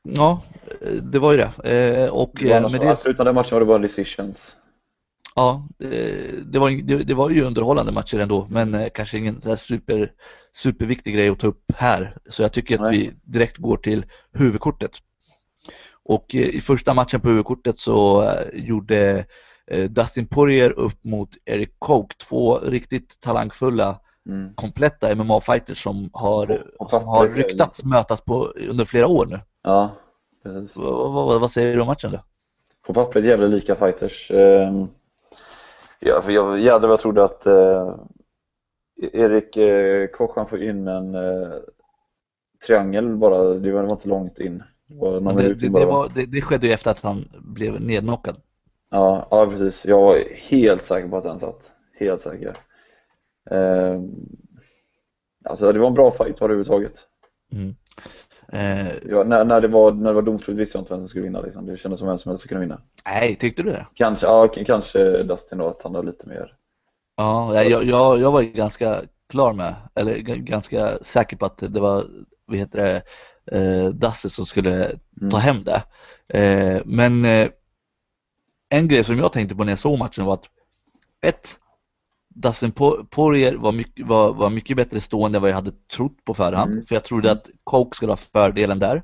Ja, 0.03 0.43
eh, 0.81 0.91
det 0.91 1.19
var 1.19 1.31
ju 1.31 1.37
det 1.37 1.69
eh, 2.03 2.09
och 2.09 2.31
Det 2.39 2.45
var 2.45 2.51
eh, 2.51 2.57
annars- 2.57 2.71
med 2.71 2.81
det 2.81 2.95
Förutom 2.95 3.25
den 3.25 3.35
matchen 3.35 3.55
var 3.55 3.59
det 3.59 3.65
bara 3.65 3.77
decisions. 3.79 4.57
Ja, 5.35 5.67
eh, 5.83 5.89
det 6.45 6.59
var, 6.59 6.69
det, 6.83 7.03
det 7.03 7.13
var 7.13 7.29
ju 7.29 7.43
underhållande 7.43 7.91
matcher 7.91 8.19
ändå, 8.19 8.47
men 8.49 8.73
eh, 8.73 8.89
kanske 8.93 9.17
ingen 9.17 9.57
super, 9.57 10.11
superviktig 10.57 11.13
grej 11.15 11.29
att 11.29 11.39
ta 11.39 11.47
upp 11.47 11.63
här. 11.75 12.17
Så 12.29 12.41
jag 12.41 12.53
tycker 12.53 12.75
att 12.75 12.81
Nej. 12.81 12.97
vi 12.99 13.11
direkt 13.33 13.57
går 13.57 13.77
till 13.77 14.05
huvudkortet. 14.33 14.91
Och 16.03 16.35
eh, 16.35 16.41
i 16.41 16.61
första 16.61 16.93
matchen 16.93 17.21
på 17.21 17.27
huvudkortet 17.27 17.79
så 17.79 18.23
eh, 18.23 18.47
gjorde 18.53 19.25
eh, 19.71 19.89
Dustin 19.89 20.27
Poirier 20.27 20.69
upp 20.69 21.03
mot 21.03 21.29
Eric 21.45 21.69
Koch, 21.79 22.17
två 22.17 22.59
riktigt 22.59 23.19
talangfulla, 23.19 23.99
Mm. 24.29 24.53
kompletta 24.55 25.15
MMA-fighters 25.15 25.83
som 25.83 26.09
har, 26.13 26.63
Och- 26.79 26.91
som 26.91 27.03
har 27.07 27.27
ryktats 27.27 27.83
mötas 27.83 28.21
på, 28.21 28.43
under 28.69 28.85
flera 28.85 29.07
år 29.07 29.25
nu. 29.25 29.39
Ja, 29.63 29.91
precis. 30.43 30.77
Vad, 30.77 31.41
vad, 31.41 31.51
säger 31.51 31.75
du 31.75 31.81
om 31.81 31.87
matchen 31.87 32.11
då? 32.11 32.19
På 32.87 32.93
pappret 32.93 33.25
jävligt 33.25 33.49
lika 33.49 33.75
fighters. 33.75 34.31
Ehm, 34.31 34.87
Ja, 35.99 36.21
för 36.21 36.31
jag 36.31 36.59
jävlar 36.59 36.87
vad 36.87 36.93
jag 36.93 36.99
trodde 36.99 37.23
att 37.23 37.45
eh, 37.45 37.95
Erik 39.13 39.57
eh, 39.57 40.07
Koch 40.07 40.35
han 40.35 40.47
får 40.47 40.63
in 40.63 40.87
en 40.87 41.15
eh, 41.15 41.53
triangel 42.67 43.15
bara. 43.17 43.43
Det 43.43 43.71
var, 43.71 43.91
inte 43.91 44.09
långt 44.09 44.39
in. 44.39 44.63
Det 44.87 45.19
det, 45.19 45.69
det, 45.69 45.85
var, 45.85 46.25
det 46.27 46.41
skedde 46.41 46.67
ju 46.67 46.73
efter 46.73 46.91
att 46.91 47.01
han 47.01 47.25
blev 47.39 47.81
nedknockad. 47.81 48.35
Ja, 48.91 49.27
ja, 49.31 49.47
precis. 49.47 49.85
Jag 49.85 50.01
var 50.01 50.17
helt 50.35 50.85
säker 50.85 51.07
på 51.07 51.17
att 51.17 51.23
den 51.23 51.39
satt. 51.39 51.71
Helt 51.99 52.21
säker. 52.21 52.57
Ehm, 53.51 54.11
alltså 55.45 55.71
det 55.71 55.79
var 55.79 55.87
en 55.87 55.93
bra 55.93 56.11
fight 56.11 56.41
överhuvudtaget. 56.41 56.93
Mm. 57.51 57.75
Eh, 58.51 58.93
Ja, 59.09 59.23
när, 59.23 59.45
när, 59.45 59.61
det 59.61 59.67
var, 59.67 59.91
när 59.91 60.09
det 60.09 60.13
var 60.15 60.21
domslut 60.21 60.57
visste 60.57 60.77
jag 60.77 60.81
inte 60.81 60.93
vem 60.93 60.99
som 60.99 61.09
skulle 61.09 61.23
vinna. 61.23 61.41
Liksom. 61.41 61.65
Det 61.65 61.77
kändes 61.77 61.99
som 61.99 62.07
vem 62.07 62.17
som 62.17 62.29
helst 62.29 62.41
skulle 62.43 62.49
kunna 62.49 62.61
vinna. 62.61 62.81
nej, 63.05 63.35
tyckte 63.35 63.63
du 63.63 63.69
det? 63.71 63.87
Kanske, 63.93 64.25
ja, 64.27 64.47
kanske 64.47 65.23
Dustin 65.23 65.57
då, 65.57 65.67
att 65.67 65.83
han 65.83 65.95
har 65.95 66.03
lite 66.03 66.27
mer. 66.27 66.53
Ja, 67.17 67.63
jag, 67.63 67.83
jag, 67.83 68.19
jag 68.19 68.31
var 68.31 68.41
ganska 68.41 69.01
klar 69.29 69.53
med, 69.53 69.75
eller 69.95 70.15
ganska 70.37 70.97
säker 71.01 71.37
på 71.37 71.45
att 71.45 71.57
det 71.57 71.79
var, 71.79 72.05
vad 72.45 72.57
heter 72.57 72.77
det, 72.85 73.01
eh, 73.57 73.89
Dasse 73.89 74.29
som 74.29 74.45
skulle 74.45 74.91
Mm. 75.21 75.31
ta 75.31 75.37
hem 75.37 75.63
det. 75.63 75.83
Eh, 76.39 76.81
men 76.85 77.25
eh, 77.25 77.47
en 78.69 78.87
grej 78.87 79.03
som 79.03 79.17
jag 79.19 79.33
tänkte 79.33 79.55
på 79.55 79.63
när 79.63 79.71
jag 79.71 79.79
såg 79.79 79.99
matchen 79.99 80.25
var 80.25 80.33
att 80.33 80.45
ett, 81.21 81.49
Dustin 82.41 82.71
Po- 82.71 83.05
Poirier 83.09 83.55
var 83.55 83.71
mycket, 83.71 84.05
var, 84.07 84.33
var 84.33 84.49
mycket 84.49 84.77
bättre 84.77 85.01
stående 85.01 85.37
än 85.37 85.41
vad 85.41 85.49
jag 85.51 85.55
hade 85.55 85.71
trott 85.95 86.25
på 86.25 86.33
förhand. 86.33 86.71
Mm. 86.71 86.85
För 86.85 86.95
jag 86.95 87.03
trodde 87.03 87.31
att 87.31 87.49
Coke 87.63 87.95
skulle 87.95 88.11
ha 88.11 88.17
fördelen 88.17 88.79
där. 88.79 89.03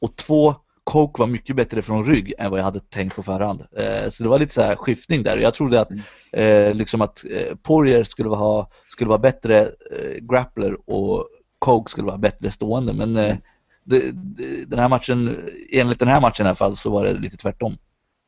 Och 0.00 0.16
två, 0.16 0.54
Coke 0.84 1.20
var 1.20 1.26
mycket 1.26 1.56
bättre 1.56 1.82
från 1.82 2.04
rygg 2.04 2.34
än 2.38 2.50
vad 2.50 2.60
jag 2.60 2.64
hade 2.64 2.80
tänkt 2.80 3.16
på 3.16 3.22
förhand. 3.22 3.62
Eh, 3.76 4.08
så 4.10 4.22
det 4.22 4.28
var 4.28 4.38
lite 4.38 4.54
så 4.54 4.62
här 4.62 4.76
skiftning 4.76 5.22
där. 5.22 5.36
Jag 5.36 5.54
trodde 5.54 5.80
att, 5.80 5.90
eh, 6.32 6.74
liksom 6.74 7.00
att 7.00 7.24
eh, 7.24 7.56
Poirier 7.62 8.04
skulle 8.04 8.28
vara, 8.28 8.66
skulle 8.88 9.08
vara 9.08 9.18
bättre 9.18 9.60
eh, 9.62 10.20
grappler 10.20 10.90
och 10.90 11.28
Coke 11.58 11.90
skulle 11.90 12.06
vara 12.06 12.18
bättre 12.18 12.50
stående. 12.50 12.92
Men 12.92 13.16
eh, 13.16 13.36
det, 13.84 14.10
det, 14.12 14.64
den 14.64 14.78
här 14.78 14.88
matchen, 14.88 15.36
enligt 15.72 15.98
den 15.98 16.08
här 16.08 16.20
matchen 16.20 16.46
i 16.46 16.48
alla 16.48 16.56
fall 16.56 16.76
så 16.76 16.90
var 16.90 17.04
det 17.04 17.12
lite 17.12 17.36
tvärtom. 17.36 17.76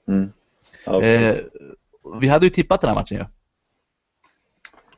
Mm. 0.09 0.33
Ja, 0.85 1.03
Eh, 1.03 1.35
vi 2.21 2.29
hade 2.29 2.47
ju 2.47 2.51
tippat 2.51 2.81
den 2.81 2.89
här 2.89 2.95
matchen 2.95 3.19
ju. 3.19 3.25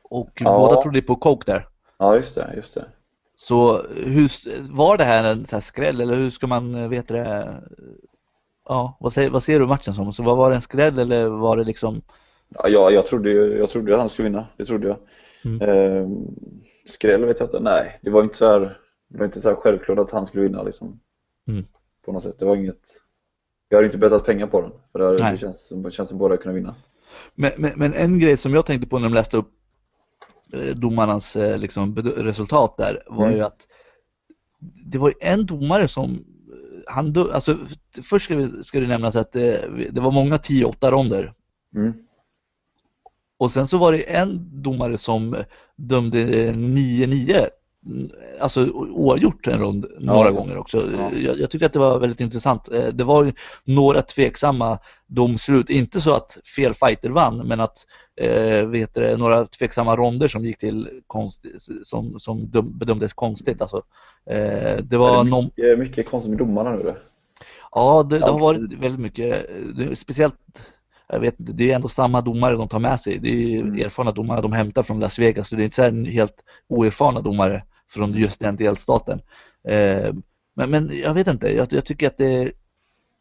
Och 0.09 0.29
Ja. 0.35 0.57
båda 0.59 0.81
trodde 0.81 1.01
på 1.01 1.15
Coke 1.15 1.51
där. 1.51 1.67
ja, 1.97 2.15
just 2.15 2.35
det, 2.35 2.53
just 2.55 2.73
det. 2.73 2.85
Så 3.35 3.81
hur, 3.87 4.31
var 4.73 4.97
det 4.97 5.03
här 5.03 5.23
en 5.23 5.45
så 5.45 5.55
här 5.55 5.61
skräll 5.61 6.01
eller 6.01 6.15
hur 6.15 6.29
ska 6.29 6.47
man 6.47 6.75
eh, 6.75 6.87
veta 6.87 7.13
det? 7.13 7.61
Ja, 8.65 8.97
vad, 8.99 9.13
säger, 9.13 9.29
vad 9.29 9.43
ser 9.43 9.59
du 9.59 9.67
matchen 9.67 9.93
som? 9.93 10.13
Så 10.13 10.23
vad 10.23 10.37
var 10.37 10.49
det 10.49 10.55
en 10.55 10.61
skräll 10.61 10.99
eller 10.99 11.25
var 11.29 11.57
det 11.57 11.63
liksom 11.63 12.01
Ja, 12.49 12.67
jag, 12.67 12.93
jag, 12.93 13.05
trodde, 13.07 13.29
ju- 13.29 13.57
jag 13.57 13.69
trodde 13.69 13.93
att 13.93 13.99
han 13.99 14.09
skulle 14.09 14.29
vinna, 14.29 14.47
det 14.57 14.65
trodde 14.65 14.87
jag. 14.87 14.97
Mm. 15.45 15.69
Ehm, 15.69 16.27
skräll 16.85 17.25
vet 17.25 17.39
jag 17.39 17.47
inte, 17.47 17.59
nej. 17.59 17.99
Det 18.01 18.09
var 18.09 18.23
inte 18.23 18.37
så 18.37 18.45
här, 18.47 18.77
det 19.07 19.17
var 19.17 19.25
inte 19.25 19.41
så 19.41 19.49
här 19.49 19.55
självklart 19.55 19.99
att 19.99 20.11
han 20.11 20.25
skulle 20.27 20.43
vinna 20.43 20.63
liksom. 20.63 20.99
Mm. 21.47 21.63
På 22.05 22.11
något 22.11 22.23
sätt, 22.23 22.39
det 22.39 22.45
var 22.45 22.55
inget. 22.55 23.01
Jag 23.69 23.77
hade 23.77 23.85
inte 23.85 23.97
bettat 23.97 24.25
pengar 24.25 24.47
på 24.47 24.61
den, 24.61 24.71
för 24.91 24.99
det, 24.99 25.23
Nej. 25.23 25.31
det 25.31 25.37
känns, 25.37 25.69
det 25.69 25.91
känns 25.91 26.09
som 26.09 26.17
båda 26.17 26.37
kunna 26.37 26.53
vinna. 26.53 26.75
Men, 27.35 27.51
men, 27.57 27.71
men 27.75 27.93
en 27.93 28.19
grej 28.19 28.37
som 28.37 28.53
jag 28.53 28.65
tänkte 28.65 28.87
på 28.87 28.99
när 28.99 29.09
de 29.09 29.13
läste 29.15 29.37
upp 29.37 29.51
domarnas 30.75 31.35
eh, 31.35 31.57
liksom, 31.57 31.95
resultat 31.95 32.77
där 32.77 33.03
var 33.07 33.25
Mm. 33.25 33.37
ju 33.37 33.43
att 33.43 33.67
det 34.85 34.97
var 34.97 35.13
en 35.19 35.45
domare 35.45 35.87
som 35.87 36.11
eh, 36.11 36.93
han, 36.93 37.17
alltså, 37.33 37.57
först 38.03 38.25
ska, 38.25 38.35
vi, 38.35 38.63
ska 38.63 38.79
det 38.79 38.87
nämnas 38.87 39.15
att 39.15 39.31
det, 39.31 39.69
det 39.91 40.01
var 40.01 40.11
många 40.11 40.37
10-8 40.37 40.91
ronder 40.91 41.31
Mm. 41.75 41.93
och 43.37 43.51
sen 43.51 43.67
så 43.67 43.77
var 43.77 43.91
det 43.91 44.03
en 44.03 44.61
domare 44.61 44.97
som 44.97 45.35
dömde 45.75 46.51
9-9 46.51 47.03
mm, 47.03 47.49
alltså 48.39 48.69
oavgjort 48.71 49.47
en 49.47 49.59
rond 49.59 49.85
några 49.99 50.27
Ja. 50.29 50.31
gånger 50.31 50.57
också. 50.57 50.91
Ja. 50.97 51.11
Jag, 51.19 51.39
jag 51.39 51.51
tyckte 51.51 51.65
att 51.65 51.73
det 51.73 51.79
var 51.79 51.99
väldigt 51.99 52.19
intressant. 52.19 52.69
Eh, 52.71 52.87
Det 52.87 53.03
var 53.03 53.23
ju 53.23 53.33
några 53.63 54.01
tveksamma 54.01 54.79
domslut, 55.07 55.69
inte 55.69 56.01
så 56.01 56.13
att 56.15 56.37
fel 56.55 56.73
fighter 56.73 57.09
vann 57.09 57.37
men 57.47 57.59
att 57.59 57.77
eh, 58.21 58.65
vet 58.65 58.93
du, 58.93 59.17
några 59.17 59.45
tveksamma 59.45 59.95
ronder 59.95 60.27
som 60.27 60.45
gick 60.45 60.57
till 60.57 60.89
konst, 61.07 61.45
som, 61.83 62.19
som 62.19 62.45
döm, 62.45 62.77
bedömdes 62.79 63.13
konstigt. 63.13 63.61
Alltså, 63.61 63.81
eh, 64.29 64.77
det 64.83 64.97
var 64.97 65.11
det 65.11 65.19
är 65.19 65.23
någon, 65.23 65.43
mycket, 65.45 65.79
mycket 65.79 66.09
konstigt 66.09 66.29
med 66.29 66.39
domarna 66.39 66.71
nu. 66.71 66.83
Det. 66.83 66.95
ja 67.71 68.03
det, 68.03 68.19
det 68.19 68.25
har 68.31 68.39
varit 68.39 68.73
väldigt 68.73 68.99
mycket, 69.01 69.49
eh, 69.49 69.55
det, 69.77 69.95
speciellt 69.95 70.35
jag 71.09 71.19
vet 71.19 71.39
inte, 71.39 71.53
det 71.53 71.71
är 71.71 71.75
ändå 71.75 71.87
samma 71.87 72.21
domare 72.21 72.55
de 72.55 72.67
tar 72.67 72.79
med 72.79 72.99
sig. 72.99 73.19
Det 73.19 73.29
är 73.29 73.61
Mm. 73.61 73.85
erfarna 73.85 74.11
domare 74.11 74.41
de 74.41 74.53
hämtar 74.53 74.83
från 74.83 74.99
Las 74.99 75.19
Vegas 75.19 75.49
så 75.49 75.55
det 75.55 75.61
är 75.61 75.65
inte 75.65 76.05
så 76.05 76.11
helt 76.11 76.43
oerfarna 76.67 77.21
domare 77.21 77.63
från 77.89 78.13
just 78.13 78.39
den 78.39 78.55
delstaten. 78.55 79.21
Eh, 79.67 80.13
men, 80.55 80.69
men 80.69 80.91
jag 81.03 81.13
vet 81.13 81.27
inte, 81.27 81.55
jag, 81.55 81.73
jag 81.73 81.85
tycker 81.85 82.07
att 82.07 82.17
det 82.17 82.25
är 82.33 82.51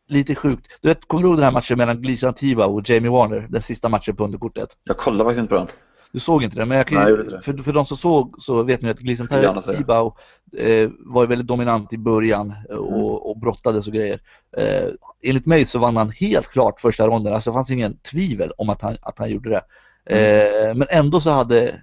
lite 0.09 0.35
sjukt. 0.35 0.79
Du 0.81 0.89
vet, 0.89 1.09
kommer 1.09 1.23
du 1.23 1.29
ihåg 1.29 1.37
den 1.37 1.45
här 1.45 1.53
matchen 1.53 1.79
mellan 1.79 2.03
Gleason 2.03 2.35
Tiva 2.35 2.67
och 2.67 2.91
Jamie 2.91 3.11
Warner? 3.11 3.47
Den 3.51 3.63
sista 3.63 3.89
matchen 3.89 4.17
på 4.17 4.25
underkortet. 4.25 4.69
Jag 4.85 4.97
kollar 4.97 5.25
faktiskt 5.25 5.39
inte 5.41 5.49
på 5.49 5.57
den. 5.57 5.67
Du 6.13 6.19
såg 6.19 6.43
inte 6.45 6.57
det, 6.57 6.65
men 6.65 6.85
kan 6.85 7.03
Nej, 7.05 7.17
det. 7.17 7.41
för, 7.41 7.63
för 7.63 7.73
de 7.73 7.85
som 7.85 7.97
såg 7.97 8.37
så 8.39 8.63
vet 8.63 8.83
ni 8.83 8.91
att 8.91 8.99
Gleason 8.99 9.29
gärna 9.31 9.63
säga. 9.63 9.79
Tibau 9.79 10.13
eh, 10.57 10.91
var 10.99 11.27
väldigt 11.27 11.47
dominant 11.47 11.93
i 11.93 11.99
början 11.99 12.51
eh, 12.71 12.77
Mm. 12.77 12.81
och, 12.95 13.31
och 13.31 13.39
brottades 13.39 13.87
och 13.87 13.93
grejer. 13.93 14.21
Eh, 14.57 14.89
enligt 15.23 15.47
mig 15.47 15.65
så 15.65 15.79
vann 15.79 15.97
han 15.97 16.11
helt 16.11 16.49
klart 16.49 16.81
första 16.81 17.07
ronden, 17.07 17.35
alltså 17.35 17.51
det 17.51 17.55
fanns 17.55 17.71
ingen 17.71 17.97
tvivel 17.97 18.53
om 18.59 18.69
att 18.69 18.83
han, 18.83 18.97
att 19.03 19.19
han 19.19 19.31
gjorde 19.31 19.51
det. 19.51 19.63
Mm. 20.07 20.69
Eh, 20.71 20.75
men 20.75 20.87
ändå 20.91 21.21
så 21.21 21.31
hade 21.31 21.83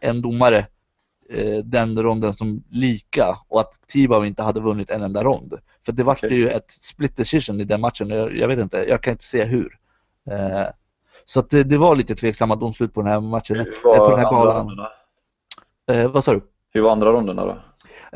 en 0.00 0.22
domare 0.22 0.66
eh, 1.32 1.58
den 1.64 2.02
ronden 2.02 2.34
som 2.34 2.64
lika 2.70 3.36
och 3.48 3.60
att 3.60 3.78
Tibau 3.88 4.24
inte 4.24 4.42
hade 4.42 4.60
vunnit 4.60 4.90
en 4.90 5.02
enda 5.02 5.24
rond. 5.24 5.54
För 5.86 5.92
det 5.92 6.02
var 6.02 6.14
Okej. 6.14 6.34
ju 6.34 6.50
ett 6.50 6.70
split 6.70 7.16
decision 7.16 7.60
i 7.60 7.64
den 7.64 7.80
matchen, 7.80 8.10
jag, 8.10 8.36
jag 8.36 8.48
vet 8.48 8.58
inte, 8.58 8.84
jag 8.88 9.02
kan 9.02 9.12
inte 9.12 9.24
se 9.24 9.44
hur. 9.44 9.76
Så 11.30 11.40
det, 11.40 11.62
det 11.62 11.78
var 11.78 11.94
lite 11.96 12.14
tveksamma 12.14 12.56
domslut 12.56 12.94
på 12.94 13.02
den 13.02 13.10
här 13.12 13.20
matchen. 13.20 13.60
Eh, 13.60 13.64
på 13.82 14.10
den 14.10 14.18
här 14.18 14.30
galan. 14.30 14.86
Eh, 15.90 16.10
vad 16.10 16.24
sa 16.24 16.32
du? 16.34 16.40
Hur 16.72 16.80
var 16.80 16.90
andra 16.92 17.12
ronderna 17.12 17.44
då? 17.44 17.58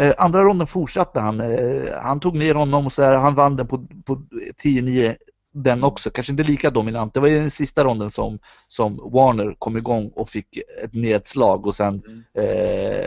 Eh, 0.03 0.15
andra 0.19 0.43
ronden 0.45 0.67
fortsatte 0.67 1.21
han. 1.21 1.41
Eh, 1.41 1.93
han 2.03 2.21
tog 2.21 2.37
ner 2.37 2.55
honom 2.55 2.87
och 2.87 2.93
så 2.93 3.03
här, 3.03 3.15
han 3.15 3.35
vann 3.35 3.57
den 3.57 3.67
på, 3.67 3.87
på 4.05 4.15
10-9 4.63 5.17
den 5.53 5.85
också. 5.85 6.11
Kanske 6.11 6.33
inte 6.33 6.43
lika 6.43 6.71
dominant. 6.71 7.15
Det 7.15 7.21
var 7.21 7.29
i 7.29 7.35
den 7.35 7.51
sista 7.51 7.85
ronden 7.85 8.11
som, 8.11 8.39
som 8.69 9.11
Warner 9.13 9.55
kom 9.59 9.77
igång 9.77 10.09
och 10.15 10.29
fick 10.29 10.57
ett 10.83 10.95
nedslag 10.95 11.67
och 11.67 11.75
sen 11.75 12.03
Mm. 12.07 12.23
eh, 12.35 13.05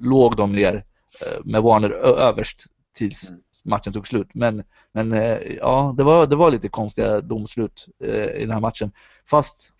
låg 0.00 0.36
de 0.36 0.52
ner 0.52 0.74
eh, 1.20 1.40
med 1.44 1.62
Warner 1.62 1.90
överst 2.28 2.64
tills 2.96 3.28
Mm. 3.28 3.40
Matchen 3.68 3.92
tog 3.92 4.06
slut. 4.08 4.28
Men, 4.34 4.64
men 4.92 5.12
eh, 5.12 5.38
ja, 5.56 5.94
det 5.96 6.04
var, 6.04 6.26
det 6.26 6.36
var 6.36 6.50
lite 6.50 6.68
konstiga 6.68 7.20
domslut 7.20 7.86
eh, 8.04 8.24
i 8.24 8.40
den 8.40 8.50
här 8.50 8.60
matchen. 8.60 8.92
Fast 9.30 9.72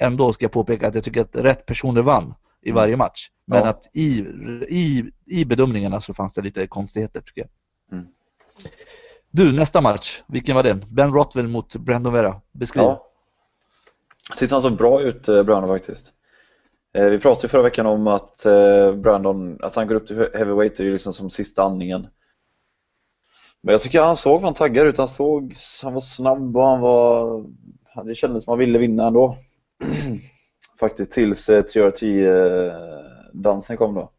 ändå 0.00 0.32
ska 0.32 0.44
jag 0.44 0.52
påpeka 0.52 0.88
att 0.88 0.94
jag 0.94 1.04
tycker 1.04 1.20
att 1.20 1.36
rätt 1.36 1.66
personer 1.66 2.02
vann 2.02 2.34
i 2.62 2.68
Mm. 2.70 2.76
varje 2.82 2.96
match. 2.96 3.30
Men 3.46 3.58
Ja. 3.62 3.68
att 3.68 3.86
i, 3.92 4.18
i, 4.68 5.10
i 5.26 5.44
bedömningarna 5.44 6.00
så 6.00 6.14
fanns 6.14 6.34
det 6.34 6.42
lite 6.42 6.66
konstigheter 6.66 7.20
tycker 7.20 7.40
jag. 7.40 7.98
Mm. 7.98 8.06
Du, 9.30 9.52
nästa 9.52 9.80
match, 9.80 10.22
vilken 10.26 10.54
var 10.56 10.62
den? 10.62 10.82
Ben 10.94 11.12
Rothwell 11.12 11.48
mot 11.48 11.76
Brandon 11.76 12.12
Vera. 12.12 12.40
Beskriv. 12.52 12.82
Ja. 12.84 13.06
Tyckte 14.36 14.54
han 14.54 14.62
såg 14.62 14.76
bra 14.76 15.00
ut, 15.02 15.28
eh, 15.28 15.42
Brandon 15.42 15.68
faktiskt. 15.78 16.12
Vi 16.92 17.18
pratade 17.18 17.48
förra 17.48 17.62
veckan 17.62 17.86
om 17.86 18.06
att 18.06 18.46
Brandon, 18.96 19.58
att 19.62 19.74
han 19.74 19.86
går 19.86 19.94
upp 19.94 20.06
till 20.06 20.16
he- 20.18 20.36
heavyweight 20.36 20.80
är 20.80 20.84
ju 20.84 20.92
liksom 20.92 21.12
som 21.12 21.30
sista 21.30 21.62
andningen. 21.62 22.06
Men 23.64 23.72
jag 23.72 23.82
tycker 23.82 24.00
han 24.00 24.16
såg 24.16 24.42
fan 24.42 24.54
taggad 24.54 24.86
ut, 24.86 24.98
han 24.98 25.08
såg, 25.08 25.54
han 25.82 25.92
var 25.92 26.00
snabb 26.00 26.56
och 26.56 26.66
han 26.66 26.80
var, 26.80 27.44
det 28.04 28.14
kändes 28.14 28.44
som 28.44 28.50
han 28.50 28.58
ville 28.58 28.78
vinna 28.78 29.06
ändå. 29.06 29.36
Faktiskt 30.80 31.12
tills 31.12 31.48
eh, 31.48 31.62
TRT-dansen 31.62 32.96
kom 33.76 33.94
då. 33.94 34.10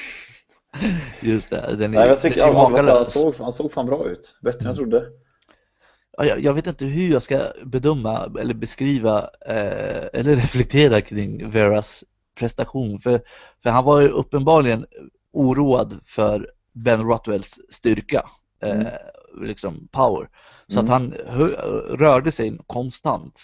Just 1.20 1.50
det. 1.50 1.76
Den 1.76 1.90
Nej, 1.90 2.08
jag 2.08 2.20
tycker 2.20 2.46
den 2.46 2.56
är 2.88 2.94
han, 2.96 3.06
såg, 3.06 3.34
han 3.38 3.52
såg 3.52 3.72
fan 3.72 3.86
bra 3.86 4.08
ut, 4.08 4.38
bättre 4.42 4.60
än 4.60 4.66
jag 4.66 4.76
trodde. 4.76 5.06
Ja, 6.16 6.24
Jag, 6.24 6.40
jag 6.40 6.54
vet 6.54 6.66
inte 6.66 6.84
hur 6.84 7.12
jag 7.12 7.22
ska 7.22 7.40
bedöma 7.64 8.32
eller 8.40 8.54
beskriva 8.54 9.18
eh, 9.46 10.06
eller 10.12 10.36
reflektera 10.42 11.00
kring 11.00 11.50
Veras 11.50 12.04
prestation. 12.38 12.98
För, 12.98 13.20
för 13.62 13.70
han 13.70 13.84
var 13.84 14.00
ju 14.00 14.08
uppenbarligen 14.08 14.86
oroad 15.32 16.00
för 16.04 16.50
Ben 16.72 17.02
Rothwells 17.02 17.60
styrka, 17.70 18.24
eh, 18.62 18.70
Mm. 18.70 18.86
liksom 19.40 19.88
power. 19.90 20.28
Så 20.68 20.80
Mm. 20.80 20.84
att 20.84 20.90
han 20.90 21.12
rörde 21.98 22.32
sig 22.32 22.58
konstant. 22.66 23.40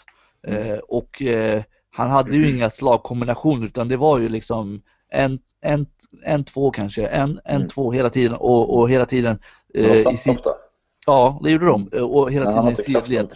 Eh, 0.46 0.76
och 0.78 1.22
eh, 1.22 1.62
han 1.90 2.10
hade 2.10 2.36
ju 2.36 2.50
inga 2.56 2.70
slagkombinationer 2.70 3.66
utan 3.66 3.88
det 3.88 3.96
var 3.96 4.18
ju 4.18 4.28
liksom 4.28 4.82
en, 5.08 5.38
en, 5.60 5.86
en 6.24 6.44
två 6.44 6.70
kanske, 6.70 7.06
en, 7.06 7.40
en 7.44 7.56
Mm. 7.56 7.68
två 7.68 7.92
hela 7.92 8.10
tiden 8.10 8.36
och, 8.36 8.78
och 8.78 8.90
hela 8.90 9.06
tiden 9.06 9.38
De 9.74 9.80
eh, 9.80 9.92
i 9.92 10.02
satt 10.02 10.26
ofta. 10.26 10.50
Ja, 11.06 11.40
det 11.42 11.50
gjorde 11.50 11.66
de 11.66 11.88
och 11.88 12.32
hela 12.32 12.46
tiden 12.52 12.68
i 12.68 12.82
sidled. 12.82 13.28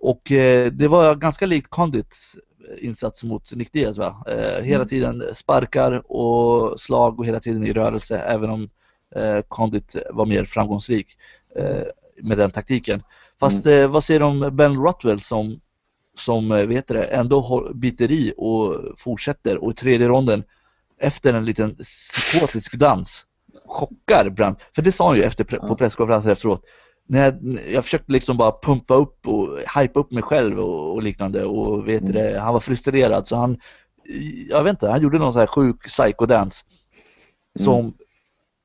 Och 0.00 0.32
eh, 0.32 0.72
det 0.72 0.88
var 0.88 1.14
ganska 1.14 1.46
likt 1.46 1.70
Condits 1.70 2.36
insats 2.78 3.24
mot 3.24 3.52
Nick 3.52 3.72
Diaz 3.72 3.98
va? 3.98 4.24
Eh, 4.28 4.62
hela 4.62 4.76
Mm. 4.76 4.88
tiden 4.88 5.24
sparkar 5.34 6.12
och 6.12 6.80
slag 6.80 7.18
och 7.18 7.26
hela 7.26 7.40
tiden 7.40 7.64
i 7.66 7.72
rörelse 7.72 8.18
även 8.18 8.50
om 8.50 8.68
eh, 9.16 9.40
Condit 9.48 9.96
var 10.10 10.26
mer 10.26 10.44
framgångsrik 10.44 11.06
eh, 11.56 11.82
med 12.22 12.38
den 12.38 12.50
taktiken. 12.50 13.02
Fast 13.40 13.66
Mm. 13.66 13.82
eh, 13.82 13.88
vad 13.88 14.04
säger 14.04 14.20
du 14.20 14.26
om 14.26 14.56
Ben 14.56 14.76
Rothwell 14.76 15.20
som, 15.20 15.60
som 16.18 16.48
vet 16.48 16.88
det, 16.88 17.04
ändå 17.04 17.70
biter 17.74 18.10
i 18.12 18.34
och 18.36 18.76
fortsätter 18.96 19.64
och 19.64 19.70
i 19.70 19.74
tredje 19.74 20.08
ronden 20.08 20.44
efter 20.98 21.34
en 21.34 21.44
liten 21.44 21.74
psykotisk 21.74 22.74
dans 22.74 23.26
chockar 23.66 24.30
Brand. 24.30 24.56
För 24.74 24.82
det 24.82 24.92
sa 24.92 25.08
han 25.08 25.16
ju 25.16 25.22
efter, 25.22 25.44
på 25.44 25.76
presskonferensen 25.76 26.32
efteråt. 26.32 26.64
När 27.06 27.24
jag, 27.24 27.58
jag 27.70 27.84
försökte 27.84 28.12
liksom 28.12 28.36
bara 28.36 28.52
pumpa 28.62 28.94
upp 28.94 29.28
och 29.28 29.58
hypa 29.76 30.00
upp 30.00 30.10
mig 30.12 30.22
själv 30.22 30.60
och, 30.60 30.92
och 30.94 31.02
liknande 31.02 31.44
och 31.44 31.88
vet 31.88 32.02
Mm. 32.02 32.12
det, 32.12 32.40
han 32.40 32.52
var 32.52 32.60
frustrerad 32.60 33.28
så 33.28 33.36
han, 33.36 33.60
jag 34.48 34.64
vet 34.64 34.70
inte, 34.70 34.90
han 34.90 35.02
gjorde 35.02 35.18
någon 35.18 35.32
sån 35.32 35.40
här 35.40 35.46
sjuk 35.46 35.84
psychodance 35.86 36.64
som 37.58 37.94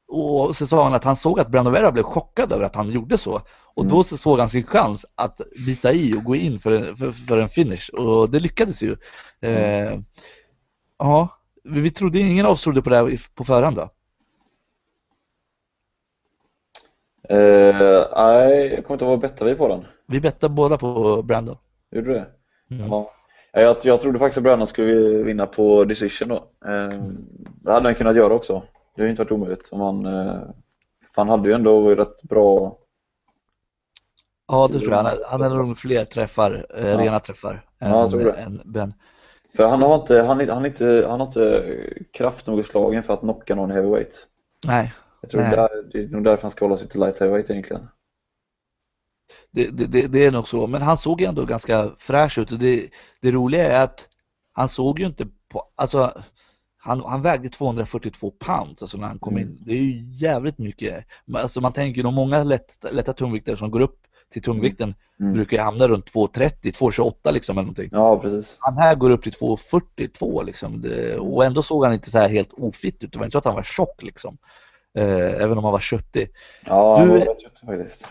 och 0.07 0.55
så 0.55 0.67
sa 0.67 0.83
han 0.83 0.93
att 0.93 1.03
han 1.03 1.15
såg 1.15 1.39
att 1.39 1.47
Brandon 1.49 1.73
Vera 1.73 1.91
blev 1.91 2.03
chockad 2.03 2.51
över 2.51 2.63
att 2.63 2.75
han 2.75 2.89
gjorde 2.89 3.17
så. 3.17 3.41
Och 3.75 3.83
Mm. 3.83 3.95
då 3.95 4.03
så 4.03 4.17
såg 4.17 4.39
han 4.39 4.49
sin 4.49 4.63
chans 4.65 5.05
att 5.15 5.41
bita 5.65 5.93
i 5.93 6.13
och 6.17 6.23
gå 6.23 6.35
in 6.35 6.59
för 6.59 6.71
en, 6.71 6.95
för, 6.95 7.11
för 7.11 7.37
en 7.37 7.49
finish. 7.49 7.89
Och 7.93 8.29
det 8.29 8.39
lyckades 8.39 8.83
ju. 8.83 8.95
Eh, 9.41 9.99
ja, 10.97 11.29
vi 11.63 11.91
trodde, 11.91 12.19
ingen 12.19 12.45
av 12.45 12.51
oss 12.51 12.61
trodde 12.63 12.81
på 12.81 12.89
det 12.89 12.95
här 12.95 13.19
på 13.35 13.43
förhand 13.43 13.75
va? 13.77 13.89
Eh, 17.29 18.05
nej, 18.17 18.73
jag 18.73 18.83
kommer 18.85 18.95
inte 18.95 19.05
ihåg 19.05 19.11
vad 19.11 19.19
bettade 19.19 19.51
vi 19.51 19.57
på 19.57 19.67
den. 19.67 19.85
Vi 20.07 20.19
bettade 20.21 20.53
båda 20.53 20.77
på 20.77 21.21
Brandon. 21.21 21.57
Gjorde 21.91 22.07
du 22.07 22.13
det? 22.13 22.27
Mm. 22.75 22.89
Ja. 22.91 23.11
Ja, 23.51 23.61
Jag, 23.61 23.77
jag 23.83 24.01
trodde 24.01 24.19
faktiskt 24.19 24.37
att 24.37 24.43
Brandon 24.43 24.67
skulle 24.67 25.23
vinna 25.23 25.45
på 25.45 25.83
decision 25.83 26.27
då. 26.29 26.35
Eh, 26.69 26.99
det 27.61 27.71
hade 27.73 27.87
han 27.87 27.95
kunnat 27.95 28.15
göra 28.15 28.33
också. 28.33 28.63
Det 28.95 29.01
har 29.01 29.05
ju 29.05 29.09
inte 29.09 29.21
varit 29.21 29.31
omöjligt. 29.31 29.69
Om 29.71 29.81
han, 29.81 30.05
eh, 30.05 30.41
han 31.15 31.29
hade 31.29 31.49
ju 31.49 31.55
ändå 31.55 31.95
rätt 31.95 32.23
bra... 32.23 32.77
Ja, 34.47 34.67
det 34.71 34.79
tror 34.79 34.91
jag. 34.91 35.03
Han 35.03 35.17
Han 35.25 35.41
hade 35.41 35.55
nog 35.55 35.77
fler 35.79 36.05
träffar, 36.05 36.65
eh, 36.75 36.87
Ja. 36.87 36.97
rena 36.97 37.19
träffar, 37.19 37.65
Ja, 37.79 38.05
än, 38.11 38.29
än 38.29 38.61
Ben. 38.65 38.93
För 39.55 39.65
han 39.67 39.81
har 39.81 39.95
inte, 39.95 40.21
han, 40.21 40.49
han, 40.49 40.65
inte, 40.65 41.05
han 41.09 41.19
har 41.19 41.27
inte 41.27 41.73
kraft 42.13 42.47
nog 42.47 42.59
i 42.59 42.63
slagen 42.63 43.03
för 43.03 43.13
att 43.13 43.19
knocka 43.19 43.55
någon 43.55 43.71
heavyweight. 43.71 44.27
Nej, 44.67 44.93
Jag 45.21 45.31
tror 45.31 45.41
Nej. 45.41 45.51
det, 45.51 45.57
är, 45.57 45.83
det 45.91 46.03
är 46.03 46.07
nog 46.07 46.23
därför 46.23 46.41
han 46.41 46.51
ska 46.51 46.65
hålla 46.65 46.77
sig 46.77 46.87
till 46.89 46.99
light 46.99 47.19
heavyweight 47.19 47.49
egentligen. 47.49 47.87
Det, 49.51 49.69
det, 49.69 49.85
det, 49.85 50.07
det 50.07 50.25
är 50.25 50.31
nog 50.31 50.47
så, 50.47 50.67
men 50.67 50.81
han 50.81 50.97
såg 50.97 51.21
ju 51.21 51.27
ändå 51.27 51.45
ganska 51.45 51.91
fräsch 51.97 52.37
ut 52.37 52.51
och 52.51 52.59
det, 52.59 52.89
det 53.21 53.31
roliga 53.31 53.71
är 53.71 53.83
att 53.83 54.09
han 54.51 54.69
såg 54.69 54.99
ju 54.99 55.05
inte 55.05 55.27
på, 55.49 55.63
alltså 55.75 56.23
han, 56.85 57.03
han 57.05 57.21
vägde 57.21 57.49
242 57.49 58.31
pounds 58.31 58.81
alltså 58.81 58.97
när 58.97 59.07
han 59.07 59.19
kom 59.19 59.33
Mm. 59.37 59.43
in. 59.49 59.59
Det 59.65 59.71
är 59.71 59.77
ju 59.77 60.03
jävligt 60.17 60.57
mycket. 60.57 61.05
Alltså 61.33 61.61
man 61.61 61.73
tänker 61.73 62.03
nog 62.03 62.13
många 62.13 62.43
lätt, 62.43 62.77
lätta 62.91 63.13
tungviktare 63.13 63.57
som 63.57 63.71
går 63.71 63.79
upp 63.79 63.99
till 64.33 64.41
tungvikten 64.41 64.95
Mm. 65.19 65.33
brukar 65.33 65.57
ju 65.57 65.63
hamna 65.63 65.87
runt 65.87 66.05
230, 66.05 66.71
228 66.71 67.31
liksom 67.31 67.57
eller 67.57 67.63
någonting. 67.63 67.89
Ja, 67.91 68.19
precis. 68.19 68.57
Han 68.59 68.77
här 68.77 68.95
går 68.95 69.09
upp 69.09 69.23
till 69.23 69.31
242 69.31 70.43
liksom 70.43 70.81
det, 70.81 71.17
och 71.17 71.45
ändå 71.45 71.63
såg 71.63 71.83
han 71.83 71.93
inte 71.93 72.11
så 72.11 72.17
här 72.17 72.29
helt 72.29 72.53
ofitt 72.53 73.03
ut. 73.03 73.11
Det 73.11 73.17
var 73.19 73.25
inte 73.25 73.31
så 73.31 73.37
att 73.37 73.45
han 73.45 73.55
var 73.55 73.63
tjock 73.63 74.03
liksom. 74.03 74.37
Eh, 74.97 75.43
även 75.43 75.57
om 75.57 75.63
han 75.63 75.73
var 75.73 75.79
köttig. 75.79 76.29
Ja, 76.65 76.97
han 76.97 77.07
Du- 77.07 77.13
var 77.13 77.25
rätt 77.25 77.41
köttig 77.41 77.65
faktiskt. 77.67 78.07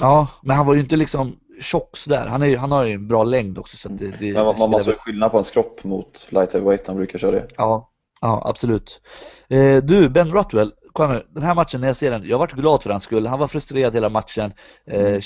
Ja, 0.00 0.28
men 0.42 0.56
han 0.56 0.66
var 0.66 0.74
ju 0.74 0.80
inte 0.80 0.96
liksom 0.96 1.36
tjock 1.60 1.96
sådär. 1.96 2.26
Han, 2.26 2.42
är, 2.42 2.46
ju- 2.46 2.56
han 2.56 2.72
har 2.72 2.84
ju 2.84 2.92
en 2.94 3.08
bra 3.08 3.24
längd 3.24 3.58
också. 3.58 3.76
Så 3.76 3.88
att 3.88 3.98
det, 3.98 4.06
det, 4.18 4.32
Men 4.32 4.44
man, 4.44 4.54
man 4.58 4.72
ha 4.72 4.80
skillnad 4.80 5.30
på 5.30 5.36
hans 5.36 5.50
kropp 5.50 5.84
mot 5.84 6.26
light 6.30 6.52
heavyweight, 6.52 6.86
han 6.86 6.96
brukar 6.96 7.18
köra 7.18 7.30
det. 7.30 7.46
Ja, 7.56 7.90
ja 8.20 8.42
absolut. 8.44 9.00
Eh, 9.48 9.76
du, 9.76 10.08
Ben 10.08 10.32
Rothwell, 10.32 10.72
kom 10.92 11.10
nu. 11.10 11.26
Den 11.30 11.42
här 11.42 11.54
matchen, 11.54 11.80
när 11.80 11.88
jag 11.88 11.96
ser 11.96 12.10
den, 12.10 12.28
jag 12.28 12.38
varit 12.38 12.52
glad 12.52 12.82
för 12.82 12.90
hans 12.90 13.04
skull. 13.04 13.26
Han 13.26 13.38
var 13.38 13.48
frustrerad 13.48 13.94
hela 13.94 14.08
matchen. 14.08 14.52
Eh, 14.86 15.00
Mm. 15.00 15.20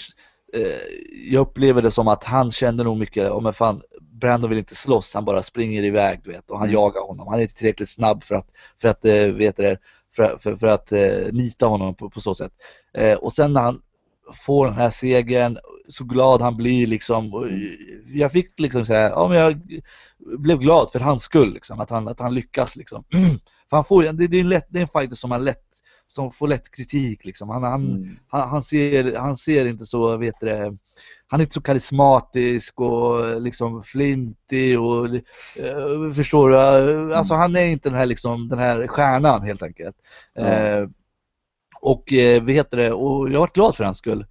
eh, 0.55 0.79
jag 1.31 1.41
upplever 1.41 1.83
det 1.83 1.91
som 1.91 2.09
att 2.09 2.25
han 2.25 2.51
kände 2.53 2.85
nog 2.85 2.99
mycket, 2.99 3.31
om 3.31 3.43
men 3.45 3.53
fan, 3.53 3.83
Brandon 4.01 4.51
vill 4.51 4.59
inte 4.59 4.75
slåss, 4.75 5.15
han 5.15 5.25
bara 5.25 5.43
springer 5.43 5.83
iväg, 5.85 6.21
du 6.25 6.31
vet, 6.31 6.51
och 6.51 6.59
han 6.59 6.69
Mm. 6.69 6.75
jagar 6.75 7.01
honom. 7.07 7.29
Han 7.29 7.39
är 7.39 7.43
inte 7.43 7.55
tillräckligt 7.55 7.89
snabb 7.89 8.25
för 8.25 8.35
att, 8.35 8.47
för 8.81 8.89
att 8.89 9.05
vet 9.37 9.57
det, 9.57 9.79
för, 10.17 10.39
för, 10.39 10.57
för 10.57 10.67
att 10.67 10.91
nita 11.33 11.67
honom 11.67 11.95
på, 11.95 12.11
på 12.11 12.21
så 12.21 12.35
sätt. 12.35 12.53
Och 13.21 13.33
sen 13.33 13.53
när 13.53 13.61
han 13.61 13.81
får 14.35 14.67
den 14.67 14.75
här 14.75 14.91
segern, 14.91 15.59
så 15.89 16.05
glad 16.05 16.41
han 16.41 16.57
blir 16.57 16.87
liksom. 16.87 17.35
Och 17.35 17.47
jag 18.07 18.33
fick 18.33 18.61
liksom 18.61 18.87
säga, 18.87 19.09
ja 19.09 19.29
men 19.29 19.39
jag 19.39 19.63
blev 20.39 20.59
glad 20.59 20.91
för 20.91 21.01
hans 21.01 21.23
skull 21.23 21.55
liksom, 21.55 21.81
att 21.81 21.91
han, 21.91 22.09
att 22.09 22.21
han 22.21 22.35
lyckas 22.35 22.77
liksom. 22.77 23.05
För 23.71 23.77
han 23.77 23.85
får, 23.85 24.03
det, 24.03 24.27
det, 24.27 24.37
är 24.37 24.41
en 24.41 24.49
lätt, 24.49 24.67
det 24.69 24.79
är 24.79 24.83
en 24.83 24.89
fighter 24.89 25.17
som 25.17 25.31
har 25.31 25.39
lätt 25.39 25.73
som 26.13 26.33
får 26.33 26.49
lätt 26.49 26.71
kritik 26.71 27.25
liksom. 27.25 27.49
Han, 27.49 27.63
han, 27.63 27.83
Mm. 27.83 28.17
han, 28.29 28.49
han, 28.49 28.63
ser, 28.63 29.17
han 29.17 29.37
ser 29.37 29.67
inte 29.67 29.87
så, 29.87 30.17
vet 30.17 30.41
det, 30.41 30.77
han 31.27 31.41
är 31.41 31.45
inte 31.45 31.55
så 31.55 31.63
karismatisk 31.63 32.81
och 32.81 33.41
liksom 33.41 33.83
flintig 33.83 34.81
och 34.81 35.07
eh, 35.57 36.11
förstår 36.15 36.51
du? 36.51 37.15
Alltså 37.15 37.35
han 37.35 37.57
är 37.57 37.67
inte 37.67 37.89
den 37.89 37.99
här 37.99 38.07
liksom, 38.07 38.49
den 38.49 38.59
här 38.59 38.87
stjärnan 38.87 39.43
helt 39.43 39.63
enkelt. 39.63 39.97
Ja. 40.35 40.43
Eh, 40.43 40.89
och 41.83 42.13
eh, 42.13 42.47
heter 42.47 42.77
det, 42.77 42.93
och 42.93 43.29
jag 43.29 43.35
har 43.35 43.41
varit 43.41 43.55
glad 43.55 43.77
för 43.77 43.85
hans 43.85 43.99
skull. 43.99 44.27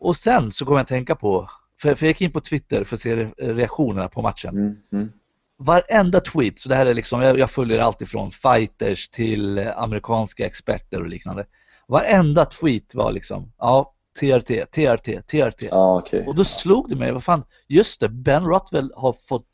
Och 0.00 0.16
sen 0.16 0.52
så 0.52 0.64
kom 0.64 0.74
jag 0.74 0.82
att 0.82 0.88
tänka 0.88 1.14
på, 1.14 1.50
för, 1.82 1.94
för 1.94 2.06
jag 2.06 2.10
gick 2.10 2.20
in 2.20 2.32
på 2.32 2.40
Twitter 2.40 2.84
för 2.84 2.96
att 2.96 3.00
se 3.00 3.16
re- 3.16 3.32
reaktionerna 3.54 4.08
på 4.08 4.22
matchen 4.22 4.54
Mm. 4.58 4.76
Mm. 4.92 5.12
varenda 5.58 6.20
tweet, 6.20 6.58
så 6.58 6.68
det 6.68 6.74
här 6.74 6.86
är 6.86 6.94
liksom, 6.94 7.22
jag, 7.22 7.38
jag 7.38 7.50
följer 7.50 7.78
allt 7.78 8.02
ifrån 8.02 8.30
fighters 8.30 9.08
till 9.08 9.58
amerikanska 9.76 10.46
experter 10.46 11.00
och 11.00 11.08
liknande. 11.08 11.46
Varenda 11.88 12.44
tweet 12.44 12.94
var 12.94 13.12
liksom, 13.12 13.52
ja, 13.58 13.90
TRT, 14.20 14.46
TRT, 14.72 15.26
TRT. 15.26 15.68
Ja, 15.70 15.98
okej. 15.98 16.26
Och 16.26 16.34
då 16.34 16.44
slog 16.44 16.88
det 16.88 16.96
mig, 16.96 17.12
vad 17.12 17.24
fan, 17.24 17.44
just 17.68 18.00
det, 18.00 18.08
Ben 18.08 18.44
Rothwell 18.44 18.92
har 18.96 19.12
fått 19.12 19.48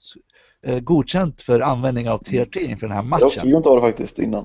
eh, 0.67 0.79
godkänt 0.81 1.43
för 1.43 1.61
användning 1.61 2.09
av 2.11 2.19
TRT 2.19 2.57
inför 2.57 2.87
den 2.89 2.97
här 2.97 3.03
Jag 3.05 3.13
också 3.13 3.39
matchen. 3.39 3.49
glömde 3.51 3.69
av 3.69 3.77
det 3.77 3.83
faktiskt 3.83 4.19
innan. 4.19 4.45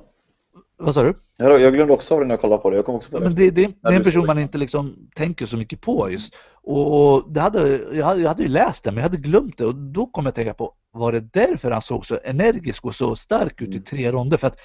Vad 0.77 0.93
sa 0.93 1.03
du? 1.03 1.13
Jag, 1.37 1.61
jag 1.61 1.73
glömde 1.73 1.93
också 1.93 2.13
av 2.13 2.19
det 2.19 2.25
när 2.25 2.33
jag 2.33 2.41
kollade 2.41 2.61
på 2.61 2.69
det. 2.69 2.75
Jag 2.75 2.85
kom 2.85 2.95
också 2.95 3.11
på 3.11 3.19
det. 3.19 3.25
Men 3.25 3.35
det, 3.35 3.49
det, 3.49 3.65
det 3.67 3.73
Ja, 3.81 3.91
är 3.91 3.95
en 3.95 4.03
person 4.03 4.25
man 4.25 4.35
det. 4.35 4.41
inte 4.41 4.57
liksom 4.57 5.09
tänker 5.15 5.45
så 5.45 5.57
mycket 5.57 5.81
på 5.81 6.11
just. 6.11 6.35
Och, 6.63 7.13
och 7.15 7.31
det 7.31 7.41
hade, 7.41 7.69
jag, 7.93 8.05
hade, 8.05 8.21
jag 8.21 8.27
hade 8.27 8.43
ju 8.43 8.49
läst 8.49 8.83
det 8.83 8.91
men 8.91 8.95
jag 8.97 9.03
hade 9.03 9.17
glömt 9.17 9.57
det 9.57 9.65
och 9.65 9.75
då 9.75 10.05
kom 10.05 10.25
jag 10.25 10.29
att 10.29 10.35
tänka 10.35 10.53
på, 10.53 10.73
var 10.91 11.11
det 11.11 11.19
därför 11.19 11.71
han 11.71 11.81
såg 11.81 12.05
så 12.05 12.17
energisk 12.23 12.85
och 12.85 12.95
så 12.95 13.15
stark 13.15 13.61
ut 13.61 13.67
i 13.69 13.71
Mm. 13.71 13.83
tre 13.83 14.11
ronder? 14.11 14.37
För 14.37 14.47
att 14.47 14.57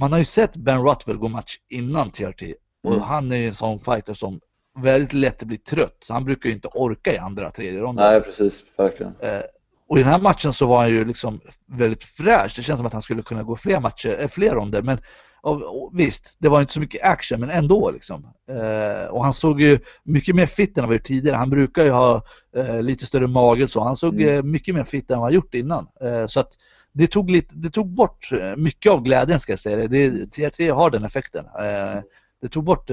man 0.00 0.12
har 0.12 0.18
ju 0.18 0.24
sett 0.24 0.56
Ben 0.56 0.82
Rothwell 0.82 1.16
gå 1.16 1.28
match 1.28 1.56
innan 1.68 2.10
TRT 2.10 2.42
och 2.84 2.90
Mm. 2.92 3.02
han 3.02 3.32
är 3.32 3.36
ju 3.36 3.46
en 3.48 3.54
sån 3.54 3.78
fighter 3.78 4.14
som 4.14 4.40
väldigt 4.78 5.12
lätt 5.12 5.42
blir 5.42 5.58
trött 5.58 5.96
så 6.00 6.12
han 6.12 6.24
brukar 6.24 6.48
ju 6.48 6.54
inte 6.54 6.68
orka 6.68 7.14
i 7.14 7.18
andra 7.18 7.50
tredje 7.50 7.80
ronden. 7.80 8.12
Nej, 8.12 8.20
precis. 8.20 8.62
Verkligen. 8.76 9.12
Eh, 9.20 9.40
och 9.88 9.98
i 9.98 10.02
den 10.02 10.10
här 10.12 10.20
matchen 10.20 10.52
så 10.52 10.66
var 10.66 10.78
han 10.78 10.88
ju 10.90 11.04
liksom 11.04 11.40
väldigt 11.66 12.04
fräsch. 12.04 12.52
Det 12.56 12.62
känns 12.62 12.78
som 12.78 12.86
att 12.86 12.92
han 12.92 13.02
skulle 13.02 13.22
kunna 13.22 13.42
gå 13.42 13.56
fler 13.56 13.80
matcher, 13.80 14.16
eh, 14.20 14.28
fler 14.28 14.54
ronder. 14.54 14.82
Men 14.82 14.98
och, 15.44 15.90
visst, 15.98 16.34
det 16.38 16.48
var 16.48 16.60
inte 16.60 16.72
så 16.72 16.80
mycket 16.80 17.02
action, 17.02 17.40
men 17.40 17.50
ändå 17.50 17.90
liksom. 17.90 18.26
Eh, 18.50 19.08
och 19.10 19.24
han 19.24 19.32
såg 19.32 19.60
ju 19.60 19.78
mycket 20.02 20.34
mer 20.34 20.46
fit 20.46 20.78
än 20.78 20.84
han 20.84 20.90
var 20.90 20.98
tidigare. 20.98 21.36
Han 21.36 21.50
brukar 21.50 21.84
ju 21.84 21.90
ha 21.90 22.22
eh, 22.56 22.82
lite 22.82 23.06
större 23.06 23.26
mage 23.26 23.68
så. 23.68 23.80
Han 23.80 23.96
såg 23.96 24.14
Mm. 24.14 24.34
eh, 24.36 24.42
mycket 24.42 24.74
mer 24.74 24.84
fit 24.84 25.10
än 25.10 25.18
vad 25.18 25.26
han 25.26 25.34
gjort 25.34 25.54
innan. 25.54 25.86
Eh, 26.00 26.26
så 26.26 26.40
att 26.40 26.48
det 26.92 27.06
tog, 27.06 27.30
lite, 27.30 27.54
det 27.56 27.70
tog 27.70 27.86
bort 27.86 28.32
eh, 28.32 28.56
mycket 28.56 28.92
av 28.92 29.02
glädjen 29.02 29.40
ska 29.40 29.52
jag 29.52 29.58
säga 29.58 29.88
det. 29.88 30.26
TRT 30.26 30.70
har 30.70 30.90
den 30.90 31.04
effekten. 31.04 31.44
Eh, 31.44 32.02
det 32.42 32.48
tog 32.48 32.64
bort 32.64 32.90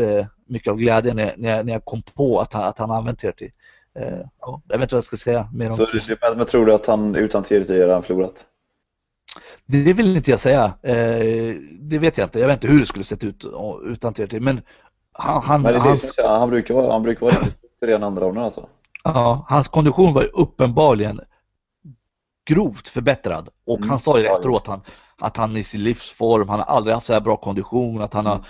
mycket 0.48 0.72
av 0.72 0.78
glädjen 0.78 1.16
när, 1.16 1.34
när, 1.38 1.50
jag, 1.50 1.66
när 1.66 1.74
jag 1.74 1.86
kom 1.86 2.02
på 2.16 2.40
att 2.40 2.54
han, 2.54 2.64
att 2.64 2.80
han 2.80 2.92
använt 2.92 3.20
TRT. 3.20 3.42
Ja, 4.40 4.62
jag 4.68 4.78
vet 4.78 4.82
inte 4.84 4.96
vad 4.96 4.98
jag 4.98 5.04
ska 5.04 5.18
säga 5.18 5.50
mer 5.54 5.70
om 5.70 5.74
Så 5.78 5.86
du, 5.86 6.18
men 6.36 6.46
tror 6.46 6.66
du 6.66 6.74
att 6.74 6.86
han 6.86 7.16
utan 7.16 7.44
TRT 7.44 7.70
hade 7.70 7.94
han 7.94 8.04
förlorat? 8.04 8.46
Det, 9.66 9.94
vill 9.94 10.16
inte 10.18 10.32
jag 10.32 10.40
säga. 10.40 10.74
Eh, 10.84 11.56
det 11.80 11.98
vet 12.00 12.18
jag 12.18 12.26
inte. 12.26 12.40
Jag 12.40 12.48
vet 12.48 12.54
inte 12.58 12.68
hur 12.68 12.80
det 12.80 12.86
skulle 12.86 13.04
sett 13.06 13.24
ut 13.24 13.46
utan 13.86 14.14
TRT. 14.14 14.34
Men 14.40 14.62
han, 15.14 15.42
han, 15.42 15.64
det 15.64 15.80
hans, 15.80 16.14
han 16.18 16.50
brukar 16.50 16.74
vara, 16.74 16.92
han 16.92 17.04
brukar 17.04 17.22
vara 17.22 17.36
riktigt 17.36 17.80
den 17.80 18.04
andra 18.04 18.26
ronden 18.26 18.44
alltså. 18.44 18.68
ja, 19.04 19.46
hans 19.50 19.68
kondition 19.68 20.14
var 20.14 20.22
ju 20.22 20.28
uppenbarligen 20.28 21.22
grovt 22.50 22.88
förbättrad. 22.88 23.50
Och 23.68 23.78
Mm. 23.78 23.90
han 23.90 24.00
sa 24.00 24.20
ju 24.20 24.26
efteråt 24.26 24.68
han, 24.68 24.82
att 25.18 25.38
han 25.38 25.56
är 25.56 25.60
i 25.60 25.64
sin 25.64 25.84
livsform, 25.84 26.50
han 26.50 26.60
har 26.60 26.66
aldrig 26.66 26.94
haft 26.94 27.08
så 27.08 27.14
här 27.14 27.22
bra 27.22 27.38
kondition, 27.38 28.02
att 28.02 28.14
han 28.14 28.26
har 28.26 28.34
Mm. 28.36 28.46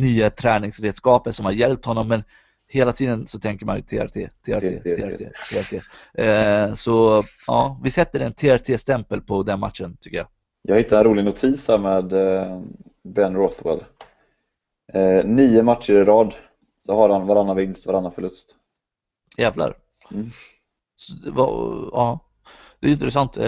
nya 0.00 0.30
träningsredskap 0.30 1.34
som 1.34 1.44
har 1.44 1.52
hjälpt 1.52 1.84
honom. 1.84 2.08
Men 2.08 2.24
hela 2.72 2.92
tiden 2.92 3.26
så 3.26 3.38
tänker 3.40 3.66
man 3.66 3.76
ju 3.76 3.82
TRT, 3.82 4.12
TRT, 4.14 4.82
TRT. 4.82 4.82
TRT, 4.82 5.22
TRT. 5.50 5.82
Eh, 6.14 6.74
så 6.74 7.22
ja, 7.46 7.80
vi 7.82 7.90
sätter 7.90 8.20
en 8.20 8.32
TRT-stämpel 8.32 9.20
på 9.20 9.42
den 9.42 9.60
matchen 9.60 9.96
tycker 10.00 10.16
jag. 10.16 10.26
Jag 10.62 10.76
hittade 10.76 11.00
en 11.00 11.04
rolig 11.04 11.24
notis 11.24 11.68
här 11.68 11.78
med 11.78 12.12
eh, 12.12 12.58
Ben 13.02 13.36
Rothwell. 13.36 13.84
Eh, 14.92 15.24
nio 15.24 15.62
matcher 15.62 15.92
i 15.92 16.04
rad 16.04 16.34
så 16.86 16.94
har 16.94 17.08
han 17.08 17.26
varannan 17.26 17.56
vinst, 17.56 17.86
varannan 17.86 18.12
förlust. 18.12 18.56
Jävlar. 19.38 19.76
Mm. 20.10 20.30
Så 20.96 21.32
var, 21.32 21.48
ja, 21.92 22.18
det 22.80 22.86
är 22.86 22.90
intressant. 22.90 23.38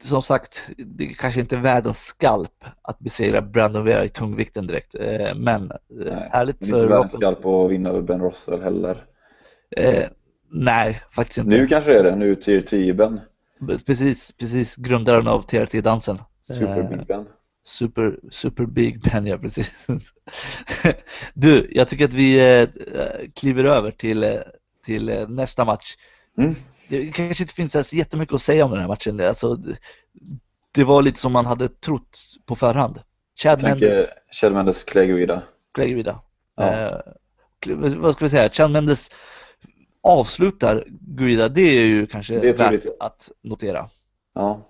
Som 0.00 0.22
sagt, 0.22 0.68
det 0.76 1.04
är 1.04 1.12
kanske 1.12 1.40
inte 1.40 1.56
är 1.56 1.60
världens 1.60 1.98
skalp 2.04 2.64
att 2.82 2.98
besegra 2.98 3.42
Brandon 3.42 3.84
Vera 3.84 4.04
i 4.04 4.08
tungvikten 4.08 4.66
direkt. 4.66 4.94
Eh, 4.94 5.34
men 5.34 5.70
eh, 5.70 5.78
Nej, 5.88 6.28
härligt 6.32 6.58
för 6.58 6.66
inte 6.66 6.86
världens 6.86 7.12
skalp 7.12 7.46
att 7.46 7.70
vinna 7.70 7.90
över 7.90 8.02
Ben 8.02 8.20
Rothwell 8.20 8.62
heller. 8.62 9.04
Eh, 9.76 10.04
nej, 10.50 11.02
faktiskt 11.14 11.38
inte. 11.38 11.50
Nu 11.50 11.66
kanske 11.66 11.92
det 11.92 11.98
är 11.98 12.04
det, 12.04 12.16
nu 12.16 12.34
TRT 12.34 12.96
Ben. 12.96 13.20
Precis, 13.86 14.32
precis 14.32 14.76
grundaren 14.76 15.28
av 15.28 15.42
TRT-dansen. 15.42 16.18
Super 16.40 16.80
Eh, 16.80 16.88
Big 16.88 17.06
Ben. 17.06 17.26
Super, 17.64 18.18
super 18.30 18.66
Big 18.66 19.02
Ben, 19.02 19.26
ja 19.26 19.38
precis. 19.38 19.86
Du, 21.34 21.68
jag 21.70 21.88
tycker 21.88 22.04
att 22.04 22.14
vi 22.14 22.66
kliver 23.34 23.64
över 23.64 23.90
till, 23.90 24.38
till 24.84 25.26
nästa 25.28 25.64
match. 25.64 25.96
Mm. 26.38 26.54
Det 26.88 27.12
kanske 27.12 27.44
inte 27.44 27.54
finns 27.54 27.88
så 27.88 27.96
jättemycket 27.96 28.34
att 28.34 28.42
säga 28.42 28.64
om 28.64 28.70
den 28.70 28.80
här 28.80 28.88
matchen. 28.88 29.20
Alltså, 29.20 29.58
det, 30.74 30.84
var 30.84 31.02
lite 31.02 31.20
som 31.20 31.32
man 31.32 31.46
hade 31.46 31.68
trott 31.68 32.18
på 32.46 32.56
förhand. 32.56 33.00
Chad 33.42 33.62
Mendes, 33.62 34.08
Kjell 34.30 34.54
Mendes 34.54 34.84
Clay 34.84 35.06
Guida. 35.06 35.42
Clay 35.74 35.90
Guida. 35.90 36.20
Ja. 36.56 36.72
Eh, 36.72 37.00
vad 37.96 38.12
ska 38.12 38.24
vi 38.24 38.30
säga? 38.30 38.48
Chad 38.48 38.70
Mendes 38.70 39.10
avslutar 40.02 40.84
Guida. 40.88 41.48
Det 41.48 41.60
är 41.60 41.86
ju 41.86 42.06
kanske 42.06 42.40
Det 42.40 42.48
är 42.48 42.56
värt 42.56 42.82
troligt. 42.82 42.86
att 43.00 43.30
notera. 43.42 43.86
Ja. 44.34 44.60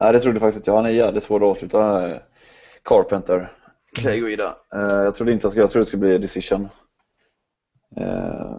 Nej, 0.00 0.12
det 0.12 0.20
trodde 0.20 0.34
jag 0.34 0.40
faktiskt 0.40 0.56
inte 0.56 0.70
jag. 0.70 0.76
Han 0.76 0.86
är 0.86 0.90
jävligt 0.90 1.22
svår 1.22 1.36
att 1.36 1.56
avsluta. 1.56 2.10
Carpenter. 2.82 3.52
Clay 3.94 4.20
Guida. 4.20 4.56
Eh, 4.74 4.80
jag 4.80 5.14
trodde 5.14 5.32
inte 5.32 5.46
att 5.46 5.54
jag 5.54 5.70
trodde 5.70 5.82
det 5.82 5.86
skulle 5.86 6.00
bli 6.00 6.18
decision. 6.18 6.68
Eh, 7.96 8.56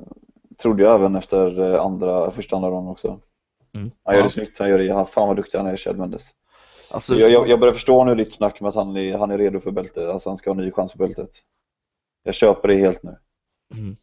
trodde 0.58 0.84
jag 0.84 0.96
även 0.96 1.16
efter 1.16 1.74
eh, 1.74 1.82
andra, 1.82 2.32
första 2.32 2.56
andra 2.56 2.70
ronden 2.70 2.92
också. 2.92 3.20
Mm. 3.76 3.92
Han 4.04 4.14
gör 4.16 4.22
Ja. 4.22 4.28
det 4.28 4.34
snyggt. 4.34 4.60
Han 4.60 4.70
gör 4.70 4.78
det, 4.80 4.90
han, 4.94 5.06
fan 5.06 5.28
vad 5.28 5.38
duktig 5.38 5.58
han 5.58 5.68
är, 5.68 5.76
Kjell 5.78 5.98
Mendes. 5.98 6.32
Alltså, 6.92 7.16
Jag, 7.16 7.32
jag, 7.32 7.50
jag 7.50 7.60
börjar 7.60 7.74
förstå 7.74 8.04
nu 8.06 8.16
ditt 8.16 8.34
snack 8.34 8.62
med 8.62 8.70
att 8.70 8.76
han 8.76 8.98
är, 8.98 9.18
han 9.18 9.32
är 9.32 9.38
redo 9.38 9.60
för 9.60 9.72
bältet. 9.72 10.10
Alltså 10.10 10.30
han 10.30 10.38
ska 10.38 10.50
ha 10.50 10.56
en 10.60 10.66
ny 10.66 10.72
chans 10.72 10.92
på 10.94 10.98
bältet. 10.98 11.30
Jag 12.24 12.36
köper 12.36 12.68
det 12.68 12.76
helt 12.76 13.04
nu. 13.04 13.18
Mm. 13.74 13.96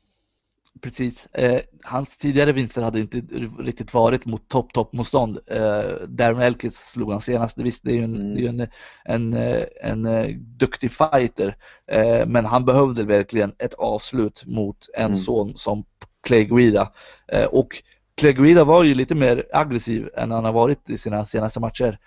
Precis. 0.82 1.26
Eh, 1.26 1.61
hans 1.84 2.16
tidigare 2.16 2.53
vinster 2.53 2.82
hade 2.82 3.01
inte 3.01 3.22
riktigt 3.59 3.94
varit 3.94 4.24
mot 4.26 4.48
topp, 4.48 4.72
topp 4.72 4.92
motstånd. 4.92 5.38
Eh, 5.46 5.82
Darren 6.09 6.40
Elkins 6.42 6.76
slog 6.92 7.11
han 7.12 7.20
senast. 7.20 7.59
Visst, 7.59 7.84
det 7.84 7.90
är 7.90 7.94
ju 7.96 8.03
en, 8.05 8.14
Mm. 8.14 8.34
det 8.34 8.44
är 8.44 8.48
en, 8.48 8.68
en, 9.05 9.32
eh, 9.34 9.64
en, 9.82 10.07
eh, 10.07 10.26
duktig 10.36 10.90
fighter. 10.92 11.57
Eh, 11.86 12.26
men 12.26 12.44
han 12.44 12.64
behövde 12.64 13.05
verkligen 13.05 13.53
ett 13.59 13.74
avslut 13.74 14.42
mot 14.46 14.86
en 14.96 15.05
Mm. 15.05 15.16
son 15.16 15.53
som 15.57 15.84
Clay 16.22 16.44
Guida. 16.44 16.92
Eh, 17.32 17.44
och 17.44 17.82
Clay 18.14 18.32
Guida 18.32 18.64
var 18.64 18.84
ju 18.84 18.94
lite 18.94 19.14
mer 19.14 19.46
aggressiv 19.52 20.08
än 20.16 20.30
han 20.30 20.44
har 20.44 20.52
varit 20.52 20.90
i 20.90 20.98
sina 20.98 21.26
senaste 21.26 21.60
matcher. 21.60 21.98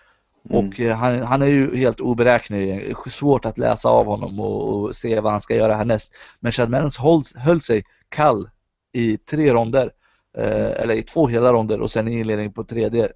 Mm. 0.50 0.68
Och 0.68 0.80
eh, 0.80 0.96
han, 0.96 1.22
han 1.22 1.42
är 1.42 1.48
ju 1.48 1.76
helt 1.76 2.00
oberäknelig, 2.00 2.96
svårt 3.10 3.46
att 3.46 3.58
läsa 3.58 3.90
av 3.90 4.06
honom 4.06 4.40
och, 4.40 4.74
och 4.74 4.96
se 4.96 5.20
vad 5.20 5.32
han 5.32 5.42
ska 5.42 5.56
göra 5.56 5.76
härnäst. 5.76 6.14
Men 6.40 6.52
Chad 6.52 6.70
Mendes 6.70 6.98
höll, 6.98 7.24
höll 7.36 7.62
sig 7.62 7.84
kall 8.10 8.50
i 8.94 9.18
tre 9.18 9.54
ronder, 9.54 9.92
eh, 10.38 10.82
eller 10.82 10.94
i 10.94 11.04
två 11.04 11.28
hela 11.28 11.54
ronder 11.54 11.82
och 11.82 11.92
sen 11.92 12.08
i 12.08 12.20
inledningen 12.20 12.54
på 12.54 12.64
tredje 12.64 13.10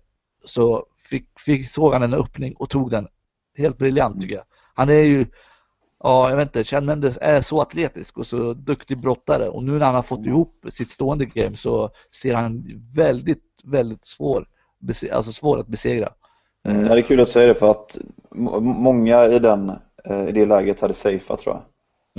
så 0.45 0.85
fick, 1.09 1.39
fick, 1.39 1.69
såg 1.69 1.93
han 1.93 2.03
en 2.03 2.13
öppning 2.13 2.53
och 2.55 2.69
tog 2.69 2.91
den. 2.91 3.07
Helt 3.57 3.77
briljant 3.77 4.21
tycker 4.21 4.35
jag. 4.35 4.43
Han 4.73 4.89
är 4.89 5.03
ju, 5.03 5.25
ja 6.03 6.29
jag 6.29 6.37
vet 6.37 6.47
inte, 6.47 6.63
Chad 6.63 6.83
Mendes 6.83 7.17
är 7.21 7.41
så 7.41 7.61
atletisk 7.61 8.17
och 8.17 8.27
så 8.27 8.53
duktig 8.53 9.01
brottare 9.01 9.49
och 9.49 9.63
nu 9.63 9.71
när 9.71 9.85
han 9.85 9.95
har 9.95 10.03
fått 10.03 10.25
ihop 10.25 10.65
sitt 10.69 10.89
stående 10.89 11.25
game 11.25 11.57
så 11.57 11.89
ser 12.21 12.33
han 12.33 12.63
väldigt, 12.95 13.43
väldigt 13.63 14.05
svår, 14.05 14.47
alltså 15.11 15.31
svår 15.31 15.59
att 15.59 15.67
besegra. 15.67 16.09
Mm, 16.67 16.81
ja, 16.81 16.93
det 16.95 16.99
är 16.99 17.01
kul 17.01 17.19
att 17.19 17.29
säga 17.29 17.47
det 17.47 17.55
för 17.55 17.71
att 17.71 17.97
må- 18.31 18.59
många 18.59 19.25
i, 19.25 19.39
den, 19.39 19.71
eh, 20.03 20.27
i 20.27 20.31
det 20.31 20.45
läget 20.45 20.81
hade 20.81 20.93
safeat 20.93 21.39
tror 21.39 21.55
jag. 21.55 21.63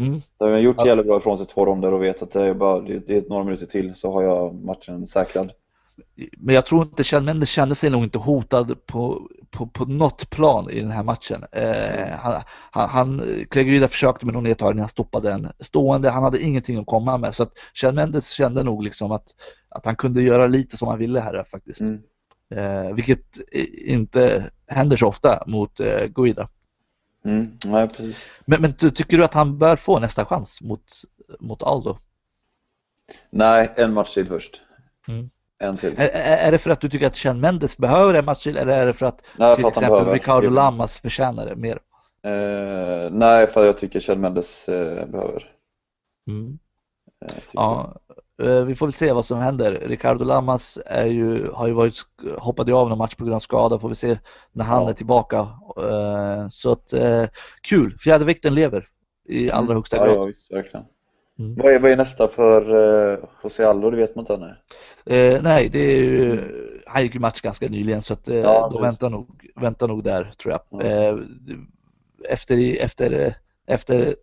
Mm. 0.07 0.20
De 0.39 0.51
har 0.51 0.59
gjort 0.59 0.87
jävligt 0.87 1.07
bra 1.07 1.18
ifrån 1.18 1.39
sig 1.39 1.47
två 1.47 1.66
ronder 1.66 1.93
och 1.93 2.03
vet 2.03 2.22
att 2.22 2.31
det 2.31 2.47
är 2.47 2.55
bara 2.55 2.81
det 2.81 2.99
det 3.07 3.16
är 3.16 3.29
några 3.29 3.45
minuter 3.45 3.66
till 3.66 3.95
så 3.95 4.12
har 4.12 4.22
jag 4.22 4.55
matchen 4.55 5.07
säkrad. 5.07 5.53
Men 6.37 6.55
jag 6.55 6.67
tror 6.67 6.83
inte 6.83 7.05
Kjell 7.05 7.23
Mendes 7.23 7.49
kände 7.49 7.75
sig 7.75 7.91
nog 7.91 8.05
inte 8.05 8.19
hotad 8.19 8.87
på, 8.87 9.29
på, 9.51 9.67
på 9.67 9.85
något 9.85 10.31
plan 10.31 10.71
i 10.71 10.81
den 10.81 10.91
här 10.91 11.03
matchen. 11.03 11.45
Eh, 11.53 12.11
han, 12.19 12.43
han, 12.71 12.89
han 12.89 13.23
Klegerida 13.51 13.89
försökte 13.89 14.27
med 14.27 14.35
någon 14.35 14.45
nedtagning, 14.45 14.81
han 14.81 14.89
stoppade 14.89 15.29
den 15.29 15.53
stående, 15.61 16.11
han 16.11 16.23
hade 16.23 16.43
ingenting 16.43 16.79
att 16.79 16.87
komma 16.87 17.19
med. 17.19 17.35
Så 17.35 17.43
att 17.43 17.53
Kjell 17.75 17.95
Mendes 17.95 18.31
kände 18.31 18.63
nog 18.63 18.83
liksom 18.83 19.13
att, 19.13 19.27
att 19.69 19.87
han 19.87 19.97
kunde 19.97 20.23
göra 20.23 20.47
lite 20.47 20.77
som 20.77 20.89
han 20.89 20.99
ville 20.99 21.21
här 21.21 21.45
faktiskt. 21.51 21.81
Mm. 21.81 22.03
Eh, 22.51 22.95
vilket 22.95 23.39
inte 23.87 24.51
händer 24.67 24.97
så 24.97 25.07
ofta 25.07 25.43
mot 25.47 25.81
eh, 25.81 26.07
Guida. 26.07 26.49
Mm. 27.25 27.59
Nej, 27.65 27.89
precis. 27.89 28.29
Men, 28.45 28.63
men 28.63 28.73
ty- 28.73 28.91
tycker 28.91 29.19
du 29.19 29.25
att 29.25 29.35
han 29.35 29.59
bör 29.59 29.77
få 29.77 30.01
nästa 30.01 30.25
chans 30.25 30.61
mot, 30.61 30.85
mot 31.41 31.63
Aldo? 31.63 31.99
Nej, 33.31 33.73
en 33.77 33.93
match 33.93 34.15
till 34.15 34.27
först. 34.27 34.61
Mm. 35.09 35.29
En 35.59 35.77
till. 35.77 35.95
Är, 35.99 36.09
är 36.09 36.53
det 36.53 36.59
för 36.59 36.71
att 36.71 36.81
du 36.81 36.89
tycker 36.89 37.07
att 37.07 37.17
Kjell 37.17 37.37
Mendes 37.37 37.77
behöver 37.79 38.15
en 38.15 38.25
match 38.25 38.43
till 38.43 38.57
eller 38.57 38.73
är 38.73 38.87
det 38.87 38.93
för 38.93 39.07
att 39.07 39.23
Nej, 39.37 39.57
till 39.57 39.65
att 39.67 39.71
exempel 39.71 39.91
behöver. 39.91 40.13
Ricardo 40.13 40.51
Lamas 40.51 40.99
förtjänar 40.99 41.47
det 41.47 41.57
mer? 41.57 41.79
Eh, 42.23 43.11
nej, 43.11 43.47
för 43.47 43.65
jag 43.65 43.79
tycker 43.79 44.01
Kjell 44.01 44.19
Mendes 44.19 44.69
eh, 44.69 45.07
behöver. 45.07 45.53
Mm. 46.29 46.59
Eh, 47.27 47.37
Ja, 47.53 47.95
vi 48.67 48.75
får 48.75 48.87
väl 48.87 48.93
se 48.93 49.13
vad 49.13 49.25
som 49.25 49.39
händer. 49.39 49.73
Ricardo 49.87 50.25
Lamas 50.25 50.79
är 50.87 51.05
ju, 51.07 51.51
har 51.51 51.67
ju 51.67 51.73
varit, 51.73 51.95
hoppade 52.39 52.75
av 52.75 52.89
någon 52.89 52.99
match 52.99 53.15
på 53.15 53.25
grund 53.25 53.35
av 53.37 53.41
skada. 53.41 53.79
Får 53.79 53.89
vi 53.89 53.95
se 53.95 54.19
när 54.53 54.65
han 54.65 54.83
Ja. 54.83 54.89
är 54.89 54.93
tillbaka. 54.93 55.49
Så 56.51 56.73
att, 56.73 56.95
kul! 57.63 57.99
Fjädervikten 57.99 58.55
lever 58.55 58.89
i 59.29 59.51
allra 59.51 59.75
högsta 59.75 59.97
ja, 59.97 60.05
grad. 60.05 60.17
ja, 60.17 60.25
visst, 60.25 60.53
verkligen. 60.53 60.87
Mm. 61.39 61.55
Vad, 61.55 61.72
är, 61.72 61.78
vad 61.78 61.91
är 61.91 61.97
nästa 61.97 62.28
för 62.28 62.74
uh, 62.74 63.18
José 63.43 63.64
Aldo? 63.64 63.91
Det 63.91 63.97
vet 63.97 64.14
man 64.16 64.22
inte 64.22 64.34
ännu. 64.34 64.55
Eh, 65.16 65.43
nej, 65.43 65.68
det 65.68 65.78
är 65.78 65.97
ju, 65.97 66.41
han 66.86 67.03
gick 67.03 67.14
ju 67.14 67.20
match 67.20 67.41
ganska 67.41 67.68
nyligen 67.68 68.03
så 68.03 68.12
att 68.12 68.28
eh, 68.28 68.36
Ja, 68.36 68.70
de 68.72 68.82
väntar 68.82 69.11
nog, 69.11 69.51
väntar 69.57 69.89
nog 69.89 70.05
där 70.05 70.32
tror 70.43 70.53
jag. 70.53 70.82
Ja. 70.82 70.86
Eh, 70.86 71.16
efter, 72.28 72.76
efter, 72.80 73.34
efter 73.66 74.16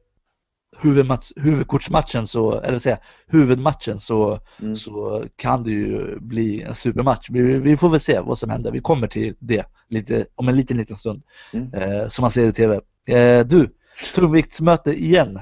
huvudmatch, 0.81 1.31
huvudkortsmatchen 1.35 2.27
så, 2.27 2.59
eller 2.59 2.79
säga 2.79 2.97
huvudmatchen 3.27 3.99
så, 3.99 4.39
Mm. 4.61 4.75
så 4.75 5.25
kan 5.35 5.63
det 5.63 5.71
ju 5.71 6.19
bli 6.19 6.61
en 6.61 6.75
supermatch. 6.75 7.29
Vi, 7.29 7.41
vi 7.41 7.77
får 7.77 7.89
väl 7.89 7.99
se 7.99 8.19
vad 8.19 8.37
som 8.37 8.49
händer. 8.49 8.71
Vi 8.71 8.79
kommer 8.81 9.07
till 9.07 9.35
det 9.39 9.65
lite, 9.89 10.25
om 10.35 10.47
en 10.47 10.55
liten, 10.55 10.77
liten 10.77 10.97
stund. 10.97 11.23
Mm. 11.53 11.73
Eh, 11.73 12.07
som 12.07 12.21
man 12.23 12.31
ser 12.31 12.47
i 12.47 12.51
TV. 12.51 12.79
Eh, 13.07 13.45
du, 13.45 13.69
tungviktsmöte 14.15 14.91
igen. 14.93 15.39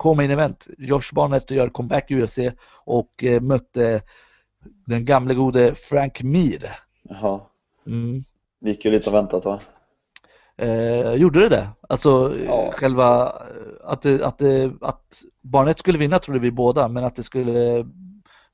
Kom-in 0.00 0.30
event. 0.30 0.68
Josh 0.78 1.14
Barnett 1.14 1.50
gör 1.50 1.68
comeback 1.68 2.10
i 2.10 2.22
UFC 2.22 2.38
och 2.84 3.24
eh, 3.24 3.40
mötte 3.40 4.02
den 4.86 5.04
gamle 5.04 5.34
gode 5.34 5.74
Frank 5.74 6.22
Mir. 6.22 6.78
Jaha. 7.02 7.40
Mm. 7.86 8.20
Det 8.60 8.70
gick 8.70 8.84
ju 8.84 8.90
lite 8.90 9.10
väntat 9.10 9.44
va? 9.44 9.60
Eh, 10.56 11.12
gjorde 11.14 11.40
det 11.40 11.48
det? 11.48 11.68
Alltså 11.88 12.36
Ja. 12.46 12.72
själva 12.76 13.22
eh, 13.26 13.32
att, 13.84 14.02
det, 14.02 14.24
att, 14.26 14.38
det, 14.38 14.72
att 14.80 15.22
Barnett 15.40 15.78
skulle 15.78 15.98
vinna 15.98 16.18
trodde 16.18 16.40
vi 16.40 16.50
båda 16.50 16.88
men 16.88 17.04
att 17.04 17.16
det 17.16 17.22
skulle 17.22 17.86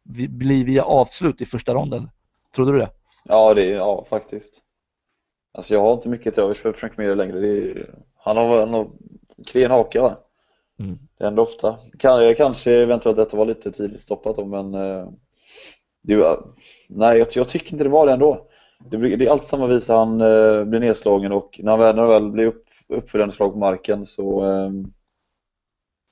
vi- 0.03 0.29
bli 0.29 0.65
via 0.65 0.83
avslut 0.85 1.41
i 1.41 1.47
första 1.47 1.75
ronden. 1.75 2.11
Trodde 2.55 2.73
du 2.73 2.79
det? 2.79 2.91
Ja, 3.25 3.55
det, 3.55 3.65
ja 3.65 4.07
faktiskt. 4.11 4.63
Alltså 5.55 5.75
jag 5.75 5.81
har 5.81 5.95
inte 5.95 6.09
mycket 6.09 6.35
till 6.35 6.43
övers 6.43 6.59
för 6.59 6.73
Frank 6.73 6.97
Mir 6.99 7.15
längre. 7.15 7.39
Är, 7.49 7.95
han 8.19 8.37
har 8.37 8.61
en 8.63 8.75
har 8.75 8.91
klen 9.47 9.71
haka 9.71 10.03
va? 10.03 10.17
Mm. 10.79 10.99
Det 11.19 11.25
händer 11.25 11.43
ofta. 11.43 11.77
Kan, 11.99 12.35
kanske 12.35 12.73
eventuellt 12.73 13.17
detta 13.17 13.37
var 13.37 13.45
lite 13.47 13.73
tidigt 13.73 14.03
stoppat 14.03 14.37
då 14.37 14.45
men 14.45 14.75
eh, 14.75 15.09
det, 16.03 16.17
var- 16.17 16.45
nej 16.89 17.19
jag, 17.19 17.29
jag 17.35 17.49
tycker 17.49 17.73
inte 17.73 17.85
det 17.85 17.91
var 17.91 18.07
det 18.07 18.13
ändå. 18.13 18.47
Det, 18.91 18.97
det 19.17 19.27
är 19.27 19.31
alltid 19.31 19.49
samma 19.49 19.67
visa 19.67 19.97
han 19.97 20.21
eh, 20.21 20.65
blir 20.65 20.81
nedslagen 20.81 21.33
och 21.33 21.61
när 21.63 21.77
han 21.95 22.09
väl, 22.09 22.31
blir 22.31 22.47
upp, 22.47 22.65
uppföljande 22.89 23.35
slag 23.35 23.53
på 23.53 23.59
marken 23.59 24.07
så 24.07 24.45
eh, 24.45 24.71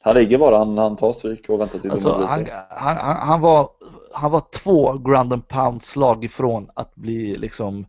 han 0.03 0.15
ligger 0.17 0.39
bara, 0.39 0.59
han, 0.59 0.79
han 0.79 0.97
tar 0.97 1.13
stryk 1.13 1.49
och 1.49 1.61
väntar 1.61 1.79
till 1.79 1.91
Alltså, 1.91 2.13
han, 2.13 2.47
han, 2.71 2.97
han, 3.17 3.41
var, 3.41 3.69
han 4.13 4.31
var 4.31 4.43
två 4.63 4.93
ground 4.93 5.33
and 5.33 5.49
pound 5.49 5.83
slag 5.83 6.25
ifrån 6.25 6.71
att 6.75 6.95
bli 6.95 7.37
liksom 7.37 7.87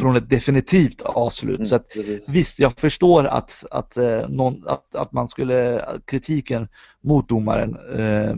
från 0.00 0.16
ett 0.16 0.30
definitivt 0.30 1.02
avslut. 1.02 1.56
Mm, 1.56 1.66
Så 1.66 1.74
att, 1.74 1.88
precis. 1.88 2.28
Visst, 2.28 2.58
jag 2.58 2.72
förstår 2.78 3.24
att, 3.24 3.64
att, 3.70 3.96
eh, 3.96 4.28
någon, 4.28 4.68
att, 4.68 4.94
att 4.94 5.12
man 5.12 5.28
skulle, 5.28 5.84
kritiken 6.04 6.68
mot 7.00 7.28
domaren 7.28 7.76
eh, 7.98 8.34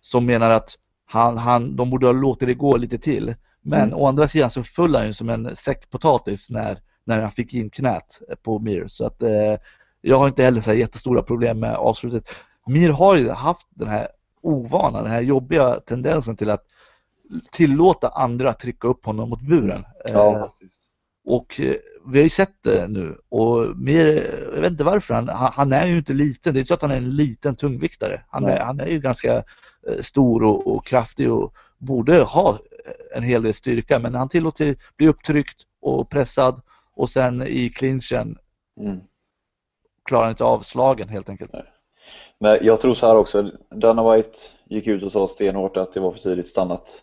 som 0.00 0.26
menar 0.26 0.50
att 0.50 0.74
han, 1.06 1.36
han, 1.36 1.76
de 1.76 1.90
borde 1.90 2.06
ha 2.06 2.12
låtit 2.12 2.48
det 2.48 2.54
gå 2.54 2.76
lite 2.76 2.98
till. 2.98 3.34
Men 3.62 3.82
Mm. 3.88 3.98
å 3.98 4.06
andra 4.06 4.28
sidan 4.28 4.50
så 4.50 4.62
föll 4.64 4.94
han 4.94 5.06
ju 5.06 5.12
som 5.12 5.30
en 5.30 5.56
säck 5.56 5.90
potatis 5.90 6.50
när, 6.50 6.78
när 7.04 7.20
han 7.20 7.30
fick 7.30 7.54
in 7.54 7.70
knät 7.70 8.20
på 8.42 8.58
Mir. 8.58 8.84
Så 8.86 9.06
att 9.06 9.22
eh, 9.22 9.56
jag 10.00 10.18
har 10.18 10.28
inte 10.28 10.42
heller 10.42 10.60
så 10.60 10.70
här 10.70 10.76
jättestora 10.76 11.22
problem 11.22 11.60
med 11.60 11.74
avslutet. 11.74 12.28
Mir 12.66 12.88
har 12.90 13.16
ju 13.16 13.30
haft 13.30 13.66
den 13.70 13.88
här 13.88 14.08
ovana, 14.42 15.02
den 15.02 15.10
här 15.10 15.22
jobbiga 15.22 15.80
tendensen 15.80 16.36
till 16.36 16.50
att 16.50 16.64
tillåta 17.52 18.08
andra 18.08 18.52
trycka 18.54 18.88
upp 18.88 19.06
honom 19.06 19.30
mot 19.30 19.40
buren. 19.40 19.84
Ja, 20.04 20.36
Eh, 20.36 20.48
och 21.26 21.60
eh, 21.60 21.74
vi 22.06 22.18
har 22.18 22.24
ju 22.24 22.28
sett 22.30 22.62
det 22.62 22.88
nu 22.88 23.18
och 23.28 23.76
mer, 23.76 24.06
jag 24.54 24.60
vet 24.60 24.70
inte 24.70 24.84
varför, 24.84 25.14
han, 25.14 25.28
han 25.28 25.72
är 25.72 25.86
ju 25.86 25.98
inte 25.98 26.12
liten. 26.12 26.54
Det 26.54 26.58
är 26.58 26.60
inte 26.60 26.68
så 26.68 26.74
att 26.74 26.82
han 26.82 26.90
är 26.90 26.96
en 26.96 27.10
liten 27.16 27.54
tungviktare. 27.56 28.22
Han 28.28 28.44
är, 28.44 28.48
Nej. 28.48 28.60
han 28.60 28.80
är 28.80 28.86
ju 28.86 29.00
ganska 29.00 29.36
eh, 29.88 30.00
stor 30.00 30.42
och, 30.42 30.66
och 30.76 30.86
kraftig 30.86 31.32
och 31.32 31.54
borde 31.78 32.22
ha 32.22 32.58
en 33.14 33.22
hel 33.22 33.42
del 33.42 33.54
styrka 33.54 33.98
men 33.98 34.14
han 34.14 34.28
tillåter 34.28 34.76
bli 34.96 35.08
upptryckt 35.08 35.62
och 35.80 36.10
pressad 36.10 36.60
och 36.94 37.10
sen 37.10 37.42
i 37.42 37.70
clinchen 37.70 38.38
Mm. 38.80 39.00
klarar 40.04 40.22
han 40.22 40.30
inte 40.30 40.44
av 40.44 40.60
slagen 40.60 41.08
helt 41.08 41.28
enkelt. 41.28 41.52
Men 42.40 42.58
jag 42.62 42.80
tror 42.80 42.94
så 42.94 43.06
här 43.06 43.16
också, 43.16 43.50
Dana 43.70 44.12
White 44.14 44.38
gick 44.64 44.86
ut 44.86 45.02
och 45.02 45.12
sa 45.12 45.28
stenhårt 45.28 45.76
att 45.76 45.92
det 45.92 46.00
var 46.00 46.12
för 46.12 46.18
tidigt 46.18 46.48
stannat. 46.48 47.02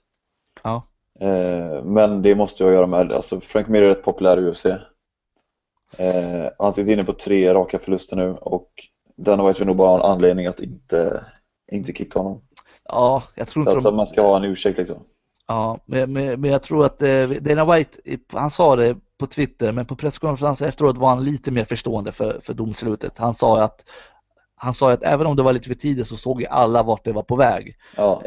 Ja. 0.66 0.84
Eh, 1.20 1.84
men 1.84 2.22
det 2.22 2.36
måste 2.36 2.64
jag 2.64 2.74
göra 2.74 2.88
med, 2.88 3.12
alltså 3.12 3.40
Frank 3.40 3.68
Mir 3.68 3.82
är 3.82 3.88
rätt 3.88 4.04
populär 4.04 4.40
i 4.40 4.50
UFC. 4.50 4.66
Eh, 4.66 6.50
han 6.60 6.74
sitter 6.74 6.94
inne 6.94 7.04
på 7.04 7.14
tre 7.14 7.54
raka 7.54 7.80
förluster 7.80 8.16
nu 8.16 8.32
och 8.32 8.70
Dana 9.16 9.48
White 9.48 9.60
vill 9.60 9.68
nog 9.68 9.76
bara 9.76 9.90
ha 9.90 10.06
en 10.06 10.12
anledning 10.12 10.48
att 10.48 10.60
inte, 10.60 11.26
inte 11.72 11.94
kicka 11.94 12.20
honom. 12.20 12.42
Ja, 12.84 13.24
jag 13.36 13.48
tror 13.48 13.62
inte 13.62 13.72
Så 13.72 13.78
att 13.78 13.84
de... 13.84 13.96
man 13.96 14.08
ska 14.08 14.22
ha 14.22 14.38
en 14.38 14.44
ursäkt 14.44 14.78
liksom. 14.78 15.04
Ja, 15.48 15.80
men, 15.86 16.14
men, 16.14 16.42
men 16.42 16.52
jag 16.52 16.64
tror 16.64 16.86
att 16.86 17.02
eh, 17.02 17.30
Dana 17.30 17.76
White, 17.76 18.00
han 18.32 18.52
sa 18.52 18.76
det 18.76 18.98
på 19.18 19.28
Twitter, 19.28 19.72
men 19.72 19.86
på 19.86 19.96
presskonferensen 19.96 20.70
efteråt 20.70 20.98
var 20.98 21.10
han 21.10 21.24
lite 21.24 21.52
mer 21.52 21.64
förstående 21.64 22.12
för, 22.12 22.40
för 22.42 22.54
domslutet. 22.54 23.18
Han 23.18 23.34
sa 23.34 23.64
att 23.64 23.86
han 24.56 24.74
sa 24.74 24.92
att 24.92 25.04
även 25.04 25.28
om 25.28 25.36
det 25.36 25.44
var 25.44 25.54
lite 25.54 25.68
för 25.68 25.76
tidigt 25.76 26.08
så 26.08 26.16
såg 26.16 26.42
ju 26.42 26.48
alla 26.48 26.84
vart 26.84 27.06
det 27.06 27.12
var 27.12 27.24
på 27.24 27.36
väg. 27.36 27.76
Ja, 27.96 28.24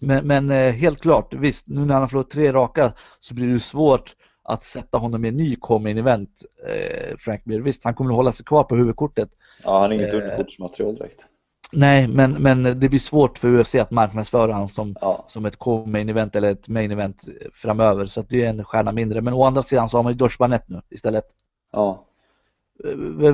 Men, 0.00 0.26
men 0.26 0.50
eh, 0.50 0.72
helt 0.72 1.00
klart, 1.00 1.34
visst, 1.34 1.66
nu 1.68 1.84
när 1.84 1.94
han 1.94 2.02
har 2.02 2.08
förlorat 2.08 2.30
tre 2.30 2.52
raka 2.52 2.92
så 3.18 3.34
blir 3.34 3.46
det 3.52 3.60
svårt 3.60 4.14
att 4.42 4.64
sätta 4.64 4.98
honom 4.98 5.24
i 5.24 5.28
en 5.28 5.36
ny 5.36 5.56
come-in 5.56 5.98
event, 5.98 6.42
eh, 6.68 7.16
Frank 7.18 7.46
Mir. 7.46 7.60
Visst, 7.60 7.84
han 7.84 7.94
kommer 7.94 8.10
att 8.10 8.16
hålla 8.16 8.32
sig 8.32 8.44
kvar 8.46 8.64
på 8.64 8.76
huvudkortet. 8.76 9.28
ja 9.64 9.80
han 9.80 9.90
är 9.92 9.94
inget 9.94 10.14
Eh. 10.14 10.20
underkortsmaterial 10.20 10.94
direkt. 10.94 11.24
Nej, 11.72 12.08
men, 12.08 12.32
men 12.32 12.62
det 12.62 12.88
blir 12.88 12.98
svårt 12.98 13.38
för 13.38 13.48
UFC 13.48 13.74
att 13.74 13.90
marknadsföra 13.90 14.52
honom 14.52 14.68
som 14.68 14.96
Ja, 15.00 15.24
som 15.28 15.46
ett 15.46 15.56
co-main 15.56 16.08
event 16.08 16.36
eller 16.36 16.50
ett 16.50 16.68
main 16.68 16.90
event 16.90 17.24
framöver 17.52 18.06
så 18.06 18.22
det 18.22 18.44
är 18.44 18.48
en 18.48 18.64
stjärna 18.64 18.92
mindre. 18.92 19.20
Men 19.20 19.34
å 19.34 19.44
andra 19.44 19.62
sidan 19.62 19.88
så 19.88 19.98
har 19.98 20.02
man 20.02 20.12
ju 20.12 20.18
Josh 20.18 20.36
Barnett 20.38 20.68
nu 20.68 20.80
istället. 20.90 21.24
ja. 21.72 22.04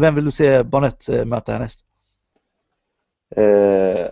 Vem 0.01 0.15
vill 0.15 0.25
du 0.25 0.31
se 0.31 0.63
Barnett 0.63 1.09
möta 1.27 1.53
härnäst? 1.53 1.81
Eh, 3.37 4.07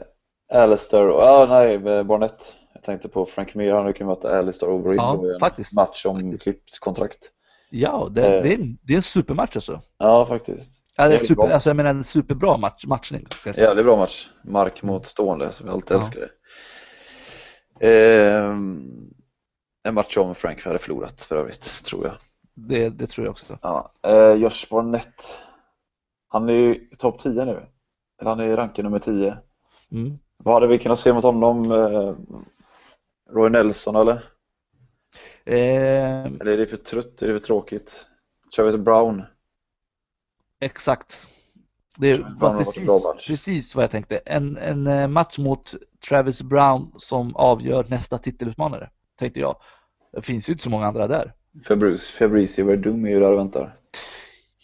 Alistair, 0.53 1.03
ja 1.09 1.47
nej, 1.49 1.75
eh, 1.75 2.03
Barnett. 2.03 2.55
Jag 2.75 2.83
tänkte 2.83 3.09
på 3.09 3.27
Frank 3.27 3.55
Mir, 3.55 3.73
han 3.75 3.95
kan 3.95 4.07
möta 4.07 4.39
Alistair 4.39 4.71
Overeem 4.71 4.97
Ja, 4.97 5.27
i 5.27 5.35
en 5.35 5.41
faktiskt. 5.41 5.73
match 5.75 6.07
om 6.07 6.17
Faktiskt. 6.21 6.43
klippt 6.43 6.79
kontrakt. 6.79 7.31
Ja, 7.71 8.09
det, 8.11 8.23
Eh. 8.37 8.43
det, 8.43 8.49
är, 8.55 8.59
en, 8.59 8.79
det 8.83 8.93
är 8.93 8.97
en 8.97 9.03
supermatch 9.03 9.57
alltså. 9.57 9.81
Ja, 9.99 10.27
faktiskt. 10.27 10.83
Ja, 10.97 11.09
det 11.09 11.15
är 11.15 11.19
super, 11.19 11.51
alltså 11.51 11.69
jag 11.69 11.77
menar 11.77 11.91
en 11.91 12.05
superbra 12.05 12.57
match, 12.57 12.85
matchning. 12.87 13.27
Ska 13.31 13.49
jag 13.49 13.57
säga. 13.57 13.69
Jävligt 13.69 13.85
bra 13.87 13.97
match. 13.97 14.29
Mark 14.45 14.83
mot 14.83 15.07
stående, 15.07 15.53
som 15.53 15.67
jag 15.67 15.75
alltid 15.75 15.97
Ja. 15.97 16.01
älskar 16.01 16.21
det. 16.21 16.29
Ehm, 17.81 19.11
en 19.83 19.95
match 19.95 20.17
om 20.17 20.35
Frank 20.35 20.65
hade 20.65 20.79
förlorat 20.79 21.23
för 21.23 21.37
övrigt, 21.37 21.85
tror 21.85 22.05
jag. 22.07 22.15
Det, 22.55 22.89
det 22.89 23.07
tror 23.07 23.27
jag 23.27 23.31
också. 23.33 23.59
Ja. 23.63 23.93
Eh, 24.03 24.33
Josh 24.33 24.67
Barnett. 24.71 25.39
Han 26.29 26.49
är 26.49 26.53
ju 26.53 26.75
topp 26.99 27.19
10 27.21 27.45
nu. 27.45 27.67
Eller 28.21 28.31
han 28.31 28.41
är 28.41 28.57
rankad 28.57 28.85
nummer 28.85 28.99
10. 28.99 29.39
Mm. 29.93 30.19
Vad 30.45 30.55
hade 30.55 30.67
vi 30.67 30.79
kunnat 30.79 30.99
se 30.99 31.13
mot 31.13 31.25
honom? 31.25 31.73
Eh, 31.73 32.15
Roy 33.31 33.51
Nelson 33.51 33.97
eller? 33.97 34.15
Eh, 35.45 36.25
Eller 36.25 36.47
är 36.47 36.57
det 36.57 36.67
för 36.67 36.77
trött? 36.77 37.23
Är 37.23 37.29
det 37.29 37.39
för 37.39 37.47
tråkigt? 37.47 38.07
Travis 38.57 38.77
Brown? 38.77 39.23
exakt. 40.61 41.27
Det 41.99 42.19
var 42.19 42.57
precis, 42.57 42.87
precis 43.27 43.75
vad 43.75 43.83
jag 43.83 43.91
tänkte. 43.91 44.17
En, 44.17 44.57
en 44.57 44.87
eh, 44.87 45.09
match 45.09 45.39
mot 45.39 45.75
Travis 46.09 46.43
Brown 46.43 46.93
som 46.99 47.37
avgör 47.37 47.87
nästa 47.91 48.19
titelutmanare. 48.19 48.91
tänkte 49.19 49.41
jag. 49.41 49.57
Det 50.13 50.23
finns 50.23 50.49
ju 50.49 50.53
inte 50.53 50.63
så 50.63 50.71
många 50.71 50.87
andra 50.87 51.07
där. 51.07 51.33
Fabrice, 51.65 52.13
Fabrice 52.19 52.63
Verdum 52.63 53.05
är 53.05 53.11
ju 53.11 53.21
där 53.21 53.33
och 53.33 53.39
väntar. 53.39 53.77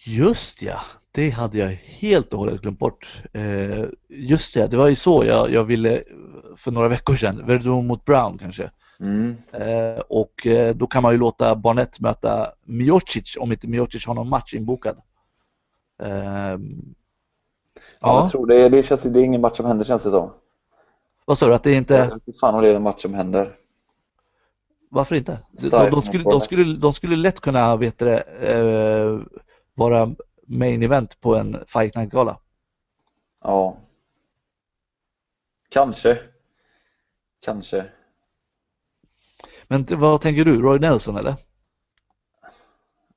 Just 0.07 0.63
ja, 0.63 0.81
det 1.13 1.31
hade 1.31 1.59
jag 1.59 1.69
helt 1.69 2.33
och 2.33 2.39
hållet 2.39 2.63
glömt 2.63 2.79
bort. 2.79 3.23
Eh, 3.33 3.85
just 4.09 4.55
det, 4.55 4.67
det 4.67 4.77
var 4.77 4.89
ju 4.89 4.95
så 4.95 5.25
jag, 5.27 5.53
jag 5.53 5.65
ville 5.65 6.03
för 6.57 6.71
några 6.71 6.89
veckor 6.89 7.17
sedan, 7.17 7.47
Verdun 7.47 7.87
mot 7.87 8.05
Brown 8.05 8.39
kanske. 8.39 8.71
Mm. 9.01 9.37
Eh, 9.53 10.01
och 10.09 10.47
eh, 10.47 10.75
då 10.75 10.87
kan 10.87 11.03
man 11.03 11.13
ju 11.13 11.19
låta 11.19 11.55
Barnett 11.55 12.01
möta 12.01 12.53
Miocic 12.65 13.37
om 13.41 13.53
inte 13.53 13.69
Miocic 13.69 14.07
har 14.07 14.15
någon 14.15 14.29
match 14.29 14.55
inbokad. 14.55 14.97
Eh, 16.03 16.59
Ja, 17.75 18.09
ja, 18.09 18.21
Jag 18.21 18.31
tror 18.31 18.47
det, 18.47 18.69
det, 18.69 18.83
känns, 18.83 19.03
det 19.03 19.21
är 19.21 19.25
ingen 19.25 19.41
match 19.41 19.57
som 19.57 19.67
händer 19.67 19.85
känns 19.85 20.03
det 20.03 20.11
som. 20.11 20.31
vad 21.25 21.39
sa 21.39 21.47
du? 21.47 21.55
Att 21.55 21.63
det 21.63 21.75
inte... 21.75 21.95
Jag 21.95 22.05
vet 22.05 22.27
inte 22.27 22.39
fan 22.39 22.55
om 22.55 22.63
det 22.63 22.69
är 22.69 22.75
en 22.75 22.83
match 22.83 23.03
som 23.03 23.15
händer. 23.15 23.57
Varför 24.91 25.17
inte? 25.17 25.39
De, 25.71 25.91
de, 25.91 26.03
skulle, 26.03 26.25
de, 26.25 26.41
skulle, 26.41 26.79
de 26.79 26.93
skulle 26.93 27.17
lätt 27.17 27.41
kunna 27.41 27.77
vet 27.77 27.99
det, 27.99 28.21
eh, 28.21 29.19
vara 29.75 30.15
main 30.51 30.83
event 30.83 31.21
på 31.21 31.37
en 31.37 31.65
Fight 31.67 31.97
Night-gala. 31.97 32.39
Ja. 33.45 33.77
Kanske. 35.69 36.19
Kanske. 37.45 37.85
Men 39.69 39.87
vad 39.91 40.21
tänker 40.21 40.45
du? 40.45 40.63
Roy 40.63 40.79
Nelson 40.79 41.17
eller? 41.17 41.35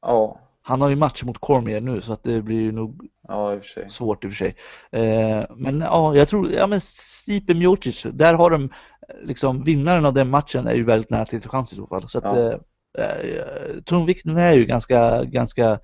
Ja. 0.01 0.39
Han 0.61 0.81
har 0.81 0.89
ju 0.89 0.95
match 0.95 1.23
mot 1.23 1.37
Cormier 1.39 1.81
nu 1.81 2.01
så 2.01 2.13
att 2.13 2.23
det 2.23 2.41
blir 2.41 2.61
ju 2.61 2.71
nog 2.71 3.07
Ja, 3.27 3.55
i 3.55 3.61
svårt 3.89 4.23
i 4.23 4.27
och 4.27 4.31
för 4.31 4.37
sig. 4.37 4.55
Eh, 4.91 5.45
men 5.55 5.81
ja, 5.81 6.15
jag 6.15 6.27
tror, 6.27 6.51
ja 6.51 6.67
men 6.67 6.81
Stipe 6.81 7.53
Miocic, 7.53 8.05
där 8.13 8.33
har 8.33 8.49
de 8.49 8.69
liksom 9.21 9.63
vinnaren 9.63 10.05
av 10.05 10.13
den 10.13 10.29
matchen 10.29 10.67
är 10.67 10.73
ju 10.73 10.83
väldigt 10.83 11.09
nära 11.09 11.25
till 11.25 11.49
chans 11.49 11.73
i 11.73 11.75
så 11.75 11.87
fall. 11.87 12.09
Så 12.09 12.17
att 12.17 12.23
Ja. 12.23 12.59
eh, 12.97 13.05
eh, 13.05 13.81
tungvikten 13.85 14.37
är 14.37 14.53
ju 14.53 14.65
ganska, 14.65 15.23
ganska, 15.23 15.79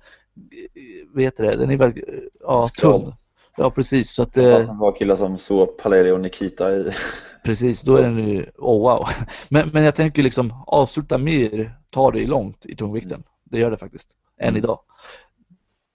vet 1.14 1.36
det, 1.36 1.56
den 1.56 1.70
är 1.70 1.76
väl, 1.76 1.88
eh, 1.90 2.14
ja 2.40 2.68
tung. 2.78 3.12
Ja 3.56 3.70
precis, 3.70 4.10
så 4.10 4.22
att 4.22 4.34
Fast 4.34 4.38
eh, 4.68 4.78
var 4.78 4.96
killar 4.96 5.16
som 5.16 5.38
så 5.38 5.66
Palerio 5.66 6.12
och 6.12 6.20
Nikita 6.20 6.72
i. 6.76 6.92
precis, 7.44 7.82
då 7.82 7.96
är 7.96 8.02
den 8.02 8.28
ju, 8.28 8.46
oh 8.58 8.80
wow. 8.82 9.08
Men, 9.48 9.68
men 9.68 9.82
jag 9.82 9.94
tänker 9.94 10.22
liksom 10.22 10.64
avsluta 10.66 11.18
mer, 11.18 11.78
ta 11.90 12.10
det 12.10 12.26
långt 12.26 12.66
i 12.66 12.76
tungvikten. 12.76 13.22
Det 13.44 13.58
gör 13.58 13.70
det 13.70 13.76
faktiskt, 13.76 14.08
än 14.40 14.48
Mm. 14.48 14.58
idag. 14.58 14.80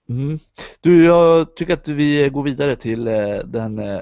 Mm. 0.10 0.40
Du, 0.82 1.06
jag 1.06 1.56
tycker 1.56 1.74
att 1.74 1.88
vi 1.88 2.30
går 2.30 2.44
vidare 2.44 2.76
till 2.76 3.08
eh, 3.08 3.38
den 3.46 3.80
eh, 3.80 4.00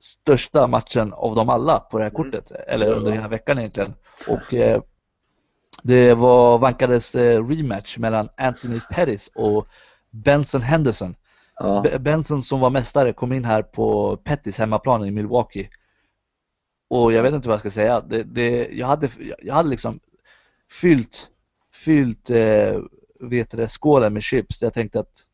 största 0.00 0.66
matchen 0.66 1.12
av 1.12 1.34
dem 1.34 1.48
alla 1.48 1.78
på 1.78 1.98
det 1.98 2.04
här 2.04 2.10
Mm. 2.10 2.24
kortet, 2.24 2.50
eller 2.50 2.92
under 2.92 3.12
hela 3.12 3.28
veckan 3.28 3.58
egentligen. 3.58 3.94
Och 4.28 4.54
eh, 4.54 4.82
det 5.86 6.14
var, 6.14 6.58
vankades 6.58 7.14
eh, 7.14 7.46
rematch 7.46 7.98
mellan 7.98 8.28
Anthony 8.36 8.80
Pettis 8.90 9.30
och 9.34 9.66
Benson 10.10 10.62
Henderson. 10.62 11.16
Ja. 11.58 11.98
Benson 11.98 12.42
som 12.42 12.60
var 12.60 12.70
mästare 12.70 13.12
kom 13.12 13.32
in 13.32 13.44
här 13.44 13.62
på 13.62 14.16
Pettis 14.16 14.58
hemmaplan 14.58 15.04
i 15.04 15.10
Milwaukee. 15.10 15.68
Och 16.90 17.12
jag 17.12 17.22
vet 17.22 17.34
inte 17.34 17.48
vad 17.48 17.54
jag 17.54 17.60
ska 17.60 17.70
säga. 17.70 18.00
Det, 18.00 18.22
det, 18.22 18.68
jag, 18.72 18.86
hade, 18.86 19.10
jag 19.42 19.54
hade 19.54 19.68
liksom 19.68 20.00
fyllt, 20.70 21.28
fyllt 21.74 22.30
eh, 22.30 22.80
vet 23.20 23.50
det, 23.50 23.68
skålen 23.68 24.12
med 24.12 24.22
chips. 24.22 24.62
Jag 24.62 24.74
tänkte 24.74 25.00
att 25.00 25.24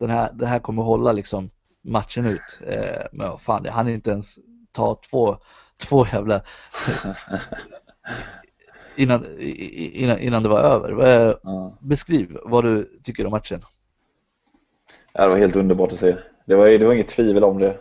den 0.00 0.10
här, 0.10 0.32
det 0.32 0.46
här 0.46 0.58
kommer 0.58 0.82
hålla 0.82 1.12
liksom 1.12 1.50
matchen 1.84 2.26
ut. 2.26 2.60
Eh, 2.66 3.06
men 3.12 3.38
fan, 3.38 3.64
jag 3.64 3.72
hann 3.72 3.88
inte 3.88 4.10
ens 4.10 4.38
ta 4.72 5.00
två, 5.10 5.36
två 5.76 6.06
jävla 6.06 6.42
innan, 8.98 9.40
innan, 9.40 10.18
innan 10.18 10.42
det 10.42 10.48
var 10.48 10.60
över. 10.60 11.06
Eh, 11.28 11.34
Ja. 11.42 11.78
Beskriv 11.80 12.38
vad 12.44 12.64
du 12.64 13.00
tycker 13.04 13.26
om 13.26 13.30
matchen. 13.30 13.60
Ja, 15.12 15.22
det 15.22 15.28
var 15.28 15.36
helt 15.36 15.56
underbart 15.56 15.92
att 15.92 15.98
se. 15.98 16.16
Det 16.46 16.54
var, 16.54 16.66
det 16.66 16.86
var 16.86 16.92
inget 16.94 17.08
tvivel 17.08 17.44
om 17.44 17.58
det. 17.58 17.78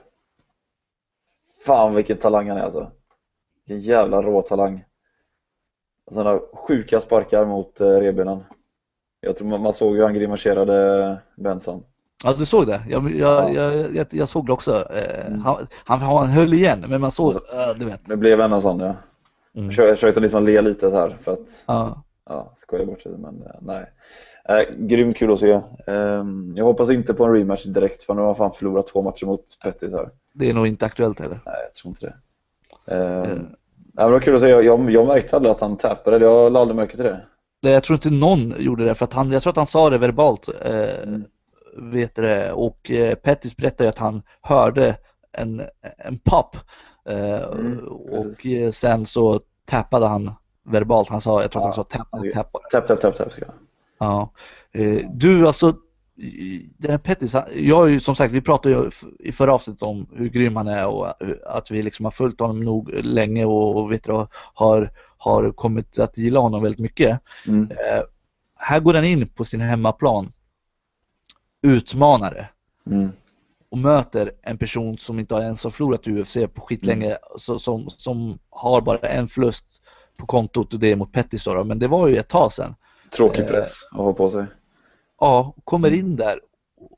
Fan 1.66 1.96
vilken 1.96 2.18
talang 2.18 2.50
han 2.50 2.58
är 2.58 2.62
alltså. 2.62 2.92
Vilken 3.66 3.80
jävla 3.90 4.22
rå 4.22 4.42
talang. 4.42 4.84
Sådana 6.12 6.40
sjuka 6.54 7.02
sparkar 7.02 7.46
mot 7.46 7.82
eh, 7.82 7.88
revbenen. 7.88 8.44
Jag 9.22 9.38
tror 9.38 9.48
man, 9.48 9.62
man 9.62 9.74
såg 9.74 9.96
hur 9.96 10.04
han 10.04 10.14
grimaserade 10.14 11.18
Benson. 11.36 11.84
Ja, 12.24 12.34
du 12.34 12.46
såg 12.46 12.68
det? 12.68 12.82
Jag, 12.90 13.16
jag, 13.16 13.54
jag, 13.54 13.96
jag, 13.96 14.08
jag 14.12 14.30
såg 14.30 14.46
det 14.46 14.54
också. 14.54 14.92
Eh, 14.94 15.32
han, 15.32 15.68
han, 15.86 16.00
han 16.00 16.28
höll 16.28 16.54
igen, 16.54 16.84
men 16.88 17.02
man 17.02 17.12
såg, 17.12 17.34
eh, 17.36 17.70
du 17.80 17.86
vet. 17.86 18.06
Det 18.06 18.18
blev 18.18 18.42
en 18.42 18.62
sån 18.62 18.80
ja. 18.80 18.96
Mm. 19.58 19.70
Jag 19.78 19.90
försökte- 19.96 20.20
liksom 20.20 20.46
le 20.46 20.62
lite 20.62 20.92
så 20.92 20.98
här 20.98 21.18
för 21.22 21.32
att 21.34 21.64
Ja. 21.68 22.04
ja, 22.30 22.54
skoja 22.56 22.86
bort 22.86 23.02
sig 23.02 23.12
men 23.18 23.42
eh, 23.42 23.52
nej. 23.62 23.92
Eh, 24.50 24.76
grymt 24.78 25.18
kul 25.18 25.32
att 25.34 25.40
se. 25.40 25.52
Eh, 25.88 26.24
jag 26.56 26.66
hoppas 26.66 26.90
inte 26.90 27.14
på 27.14 27.26
en 27.26 27.34
rematch 27.34 27.66
direkt 27.66 28.04
för 28.04 28.14
nu 28.14 28.22
har 28.22 28.36
fan 28.36 28.52
förlorat 28.52 28.88
två 28.88 29.02
matcher 29.02 29.26
mot 29.26 29.44
Pettis 29.64 29.94
här. 29.94 30.10
Det 30.34 30.50
är 30.50 30.54
nog 30.54 30.68
inte 30.68 30.86
aktuellt 30.86 31.20
heller. 31.20 31.40
Nej, 31.46 31.56
jag 31.64 31.74
tror 31.76 31.90
inte 31.90 32.06
det. 32.06 32.16
Eh, 32.96 33.02
Eh. 33.22 33.22
nej, 33.24 33.38
men 33.94 34.06
det 34.06 34.12
var 34.12 34.20
kul 34.20 34.36
att 34.36 34.42
se. 34.42 34.48
Jag, 34.50 34.66
jag, 34.66 34.92
jag 34.92 35.08
märkte 35.08 35.36
aldrig 35.36 35.52
att 35.52 35.62
han 35.62 35.78
tappade. 35.78 36.18
Jag 36.26 36.52
lade 36.52 36.60
aldrig 36.62 36.76
märke 36.76 36.96
till 36.96 37.06
det. 37.06 37.22
Det- 37.62 37.70
Jag 37.70 37.84
tror 37.84 37.96
inte 37.96 38.10
någon 38.10 38.54
gjorde 38.60 38.86
det 38.86 38.96
för 38.96 39.06
att 39.06 39.14
han, 39.14 39.32
jag 39.32 39.42
tror 39.44 39.52
att 39.52 39.58
han 39.58 39.68
sa 39.68 39.90
det 39.90 39.98
verbalt. 39.98 40.50
Eh, 40.62 41.04
Mm. 41.04 41.24
vet 41.92 42.16
det? 42.16 42.52
Och 42.52 42.92
eh, 42.92 43.16
Pettis 43.16 43.58
berättade 43.58 43.84
ju 43.84 43.90
att 43.90 43.98
han 43.98 44.22
hörde 44.42 44.96
en, 45.32 45.62
en 45.98 46.18
pop. 46.18 46.56
Eh, 47.08 47.44
Mm, 47.44 47.80
och 47.88 48.46
eh, 48.46 48.72
sen 48.72 49.06
så 49.06 49.42
tappade 49.66 50.08
han 50.08 50.32
verbalt. 50.64 51.10
Han 51.10 51.22
sa, 51.22 51.42
jag 51.42 51.52
tror 51.52 51.62
att 51.62 51.66
han 51.66 51.76
sa. 51.76 51.84
Tapp, 51.84 52.08
tapp, 52.88 52.88
tapp, 53.02 53.16
tapp. 53.16 53.34
ska 53.34 53.42
jag. 53.46 53.54
Ja. 53.98 54.32
Eh, 54.72 55.02
Du 55.14 55.48
alltså, 55.48 55.76
den 56.78 56.92
här 56.92 56.98
Pettis, 56.98 57.36
jag 57.56 57.84
är 57.88 57.88
ju 57.92 58.00
som 58.00 58.16
sagt, 58.16 58.34
vi 58.34 58.42
pratade 58.42 58.76
ju 58.76 58.90
i 59.20 59.32
förra 59.32 59.54
avsnittet 59.54 59.84
om 59.84 60.08
hur 60.16 60.30
grym 60.30 60.56
han 60.56 60.68
är 60.68 60.88
och 60.88 61.14
hur- 61.20 61.48
att 61.48 61.72
vi 61.72 61.84
liksom 61.84 62.06
har 62.06 62.12
följt 62.12 62.40
honom 62.40 62.60
nog 62.66 62.90
länge 62.94 63.46
och, 63.46 63.76
och 63.78 63.92
vet 63.92 64.04
du, 64.04 64.26
har, 64.54 64.90
har 65.18 65.52
kommit 65.52 66.00
att 66.00 66.18
gilla 66.18 66.40
honom 66.40 66.64
väldigt 66.64 66.80
mycket. 66.80 67.20
Mm. 67.48 67.72
Eh, 67.72 68.04
här 68.56 68.80
går 68.80 68.94
han 68.94 69.06
in 69.06 69.28
på 69.28 69.44
sin 69.46 69.62
hemmaplan, 69.62 70.30
utmanare 71.62 72.48
Mm. 72.88 73.10
Och 73.72 73.78
möter 73.78 74.32
en 74.42 74.58
person 74.58 74.98
som 74.98 75.20
inte 75.20 75.36
ens 75.36 75.64
har 75.64 75.72
förlorat 75.72 76.08
UFC 76.08 76.38
på 76.54 76.62
skitlänge, 76.62 77.18
så, 77.38 77.60
som, 77.60 77.90
som 77.98 78.40
har 78.50 78.82
bara 78.82 78.98
en 78.98 79.28
förlust 79.28 79.66
på 80.20 80.26
kontot 80.26 80.74
och 80.74 80.80
det 80.80 80.92
är 80.92 80.96
mot 80.96 81.12
Pettis 81.12 81.44
då, 81.44 81.64
men 81.64 81.80
det 81.80 81.88
var 81.88 82.08
ju 82.08 82.18
ett 82.18 82.28
tag 82.28 82.54
sedan. 82.54 82.76
Tråkig 83.16 83.42
Eh. 83.42 83.48
press 83.48 83.74
att 83.92 83.98
ha 83.98 84.14
på 84.14 84.32
sig. 84.32 84.46
Ja, 85.20 85.56
kommer 85.64 85.92
in 85.92 86.16
där 86.16 86.40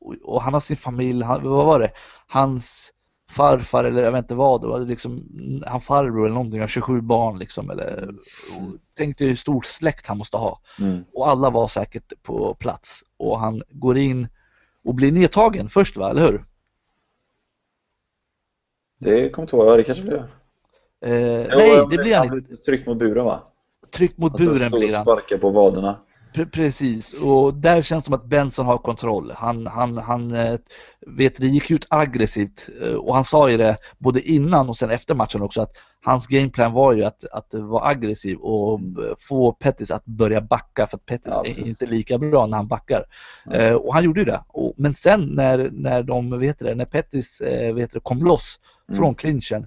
och, 0.00 0.14
och 0.22 0.42
han 0.42 0.52
har 0.52 0.60
sin 0.60 0.76
familj, 0.76 1.22
han, 1.22 1.42
vad 1.44 1.66
var 1.66 1.80
det? 1.80 1.90
Hans 2.26 2.92
farfar 3.30 3.84
eller 3.84 4.02
jag 4.02 4.12
vet 4.12 4.24
inte 4.24 4.34
vad, 4.34 4.60
det 4.60 4.66
var 4.66 4.78
liksom 4.78 5.22
han 5.66 5.80
farbror 5.80 6.24
eller 6.24 6.34
någonting, 6.34 6.60
har 6.60 6.68
27 6.68 7.00
barn 7.00 7.38
liksom 7.38 7.70
eller 7.70 8.14
tänk 8.96 9.18
dig 9.18 9.28
hur 9.28 9.36
stor 9.36 9.62
släkt 9.62 10.06
han 10.06 10.18
måste 10.18 10.36
ha. 10.36 10.60
Mm. 10.80 11.04
Och 11.14 11.28
alla 11.28 11.50
var 11.50 11.68
säkert 11.68 12.12
på 12.22 12.54
plats 12.54 13.04
och 13.16 13.40
han 13.40 13.62
går 13.70 13.98
in 13.98 14.28
och 14.84 14.94
blir 14.94 15.12
nedtagen 15.12 15.68
först 15.68 15.96
va, 15.96 16.10
eller 16.10 16.22
hur? 16.22 16.44
Det 19.00 19.30
kommer 19.30 19.44
inte. 19.46 19.56
Ja, 19.56 19.76
det 19.76 19.82
kanske 19.82 20.04
blir. 20.04 20.16
Eh, 21.04 21.46
nej, 21.56 21.86
det 21.90 21.96
blir 21.98 22.16
han 22.16 22.36
inte. 22.38 22.56
Tryckt 22.56 22.86
mot 22.86 22.98
buren 22.98 23.24
va? 23.24 23.42
Tryckt 23.90 24.18
mot 24.18 24.32
Alltså, 24.32 24.50
buren 24.52 24.70
blir 24.70 24.94
han. 24.94 25.04
sparka 25.04 25.38
på 25.38 25.50
vaderna. 25.50 25.96
Pre- 26.34 26.50
Precis, 26.50 27.12
och 27.12 27.54
där 27.54 27.82
känns 27.82 28.04
det 28.04 28.06
som 28.06 28.14
att 28.14 28.24
Benson 28.24 28.66
har 28.66 28.78
kontroll. 28.78 29.32
Han, 29.36 29.66
han, 29.66 29.98
han 29.98 30.32
eh, 30.34 30.58
vet, 31.06 31.36
det 31.36 31.46
gick 31.46 31.70
ut 31.70 31.86
aggressivt 31.88 32.68
eh, 32.82 32.92
och 32.94 33.14
han 33.14 33.24
sa 33.24 33.50
ju 33.50 33.56
det 33.56 33.76
både 33.98 34.20
innan 34.30 34.68
och 34.68 34.76
sen 34.76 34.90
efter 34.90 35.14
matchen 35.14 35.42
också 35.42 35.62
att 35.62 35.72
hans 36.04 36.26
gameplan 36.26 36.72
var 36.72 36.92
ju 36.92 37.04
att, 37.04 37.24
att 37.32 37.54
vara 37.54 37.88
aggressiv 37.88 38.36
och 38.38 38.80
b- 38.80 39.02
få 39.20 39.52
Pettis 39.52 39.90
att 39.90 40.04
börja 40.04 40.40
backa 40.40 40.86
för 40.86 40.96
att 40.96 41.06
Pettis 41.06 41.32
Ja, 41.34 41.44
är 41.46 41.66
inte 41.66 41.86
lika 41.86 42.18
bra 42.18 42.46
när 42.46 42.56
han 42.56 42.68
backar. 42.68 43.04
Eh, 43.52 43.72
och 43.72 43.94
han 43.94 44.04
gjorde 44.04 44.20
ju 44.20 44.24
det. 44.26 44.40
Men 44.76 44.94
sen 44.94 45.20
när, 45.20 45.70
när 45.72 46.02
de, 46.02 46.38
vet 46.38 46.58
det, 46.58 46.74
när 46.74 46.84
Pettis 46.84 47.40
eh, 47.40 47.74
vet 47.74 47.92
det, 47.92 48.00
kom 48.00 48.18
loss 48.24 48.58
Mm. 48.88 48.98
från 48.98 49.14
clinchen 49.14 49.66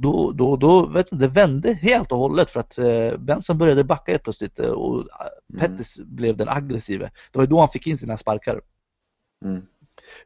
då, 0.00 0.32
då, 0.32 0.56
då 0.56 0.86
vet 0.86 1.10
du, 1.10 1.16
det 1.16 1.28
vände 1.28 1.72
helt 1.72 2.12
och 2.12 2.18
hållet 2.18 2.50
för 2.50 2.60
att 2.60 2.78
eh, 2.78 3.16
Benson 3.18 3.58
började 3.58 3.84
backa 3.84 4.12
helt 4.12 4.24
plötsligt 4.24 4.58
eh, 4.60 4.70
och 4.70 5.08
Mm. 5.54 5.60
Pettis 5.60 5.98
blev 5.98 6.36
den 6.36 6.48
aggressiva. 6.48 7.04
Det 7.04 7.38
var 7.38 7.42
ju 7.42 7.46
då 7.46 7.58
han 7.58 7.68
fick 7.68 7.86
in 7.86 7.98
sina 7.98 8.16
sparkar. 8.16 8.60
Mm. 9.44 9.62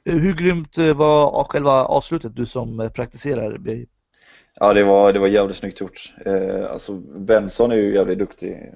Eh, 0.04 0.16
Hur 0.16 0.34
grymt 0.34 0.78
eh, 0.78 0.94
var 0.94 1.44
själva 1.44 1.84
avslutet, 1.84 2.36
du 2.36 2.46
som 2.46 2.80
eh, 2.80 2.90
praktiserar? 2.90 3.58
BJ? 3.58 3.86
Ja, 4.54 4.72
det 4.72 4.84
var, 4.84 5.12
det 5.12 5.18
var 5.18 5.26
jävligt 5.26 5.56
snyggt 5.56 5.80
gjort. 5.80 6.14
Eh, 6.26 6.70
alltså, 6.70 6.94
Benson 7.00 7.72
är 7.72 7.76
ju 7.76 7.94
jävligt 7.94 8.18
duktig 8.18 8.74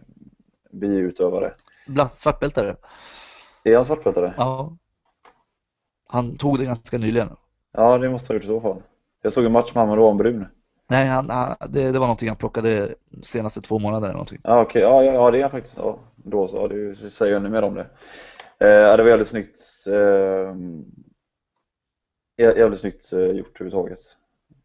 biutövare. 0.70 1.53
Bland 1.86 2.11
svartbältare? 2.11 2.76
Är 3.64 3.74
han 3.76 3.84
svartbältare? 3.84 4.34
Ja. 4.36 4.76
Han 6.09 6.36
tog 6.36 6.59
det 6.59 6.64
ganska 6.64 6.99
nyligen. 6.99 7.36
Ja, 7.72 7.99
det 7.99 8.11
måste 8.11 8.32
ha 8.32 8.34
gjort 8.34 8.44
i 8.44 8.47
så 8.47 8.61
fall. 8.61 8.82
Jag 9.22 9.32
såg 9.32 9.44
en 9.44 9.53
match 9.53 9.74
med 9.74 9.82
honom 9.82 9.90
och 9.90 9.97
då 9.97 10.03
var 10.03 10.11
han 10.11 10.18
brun. 10.18 10.47
Nej, 10.89 11.07
han, 11.07 11.30
han, 11.30 11.57
det, 11.70 11.93
det 11.93 11.99
var 11.99 12.07
någonting 12.07 12.28
han 12.28 12.37
plockade 12.37 12.95
senaste 13.22 13.61
två 13.61 13.78
månaderna 13.78 14.07
eller 14.07 14.14
någonting. 14.14 14.41
Ja 14.45 14.62
okej, 14.62 14.82
ja, 14.82 15.05
ja, 15.05 15.12
ja 15.12 15.30
det 15.30 15.39
är 15.39 15.43
han 15.43 15.51
faktiskt. 15.51 15.78
Ja, 15.78 15.99
då 16.16 16.49
så, 16.49 16.68
det 16.68 17.11
säger 17.11 17.37
ännu 17.37 17.49
mer 17.49 17.62
om 17.62 17.74
det. 17.74 17.87
Eh, 18.59 18.97
det 18.97 19.03
var 19.03 19.11
jävligt 19.11 19.28
snyggt. 19.28 19.59
Eh, 19.87 20.55
jä- 22.39 22.59
jävligt 22.59 22.80
snyggt 22.80 23.12
eh, 23.12 23.20
gjort 23.20 23.61
överhuvudtaget. 23.61 23.99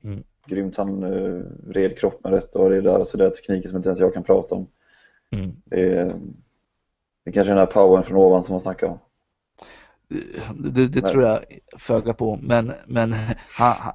Mm. 0.03 0.23
Grymt, 0.45 0.77
han 0.77 1.03
eh, 1.03 1.41
red 1.67 1.97
kroppen 1.97 2.31
rätt 2.31 2.55
och 2.55 2.69
det 2.69 2.81
där, 2.81 3.03
så 3.03 3.17
det 3.17 3.25
är 3.25 3.29
tekniker 3.29 3.69
som 3.69 3.77
inte 3.77 3.89
ens 3.89 3.99
jag 3.99 4.13
kan 4.13 4.23
prata 4.23 4.55
om. 4.55 4.67
Mm. 5.31 5.51
Det 5.65 5.97
är, 5.97 6.05
det 7.23 7.29
är 7.29 7.31
kanske 7.31 7.51
den 7.51 7.57
här 7.57 7.65
powern 7.65 8.03
från 8.03 8.17
ovan 8.17 8.43
som 8.43 8.53
man 8.53 8.59
snackar 8.61 8.87
om. 8.87 8.99
Det, 10.55 10.87
det 10.87 11.01
tror 11.01 11.23
jag 11.23 11.43
föga 11.77 12.13
på, 12.13 12.39
men, 12.41 12.73
men 12.87 13.13
han, 13.13 13.75
han, 13.79 13.93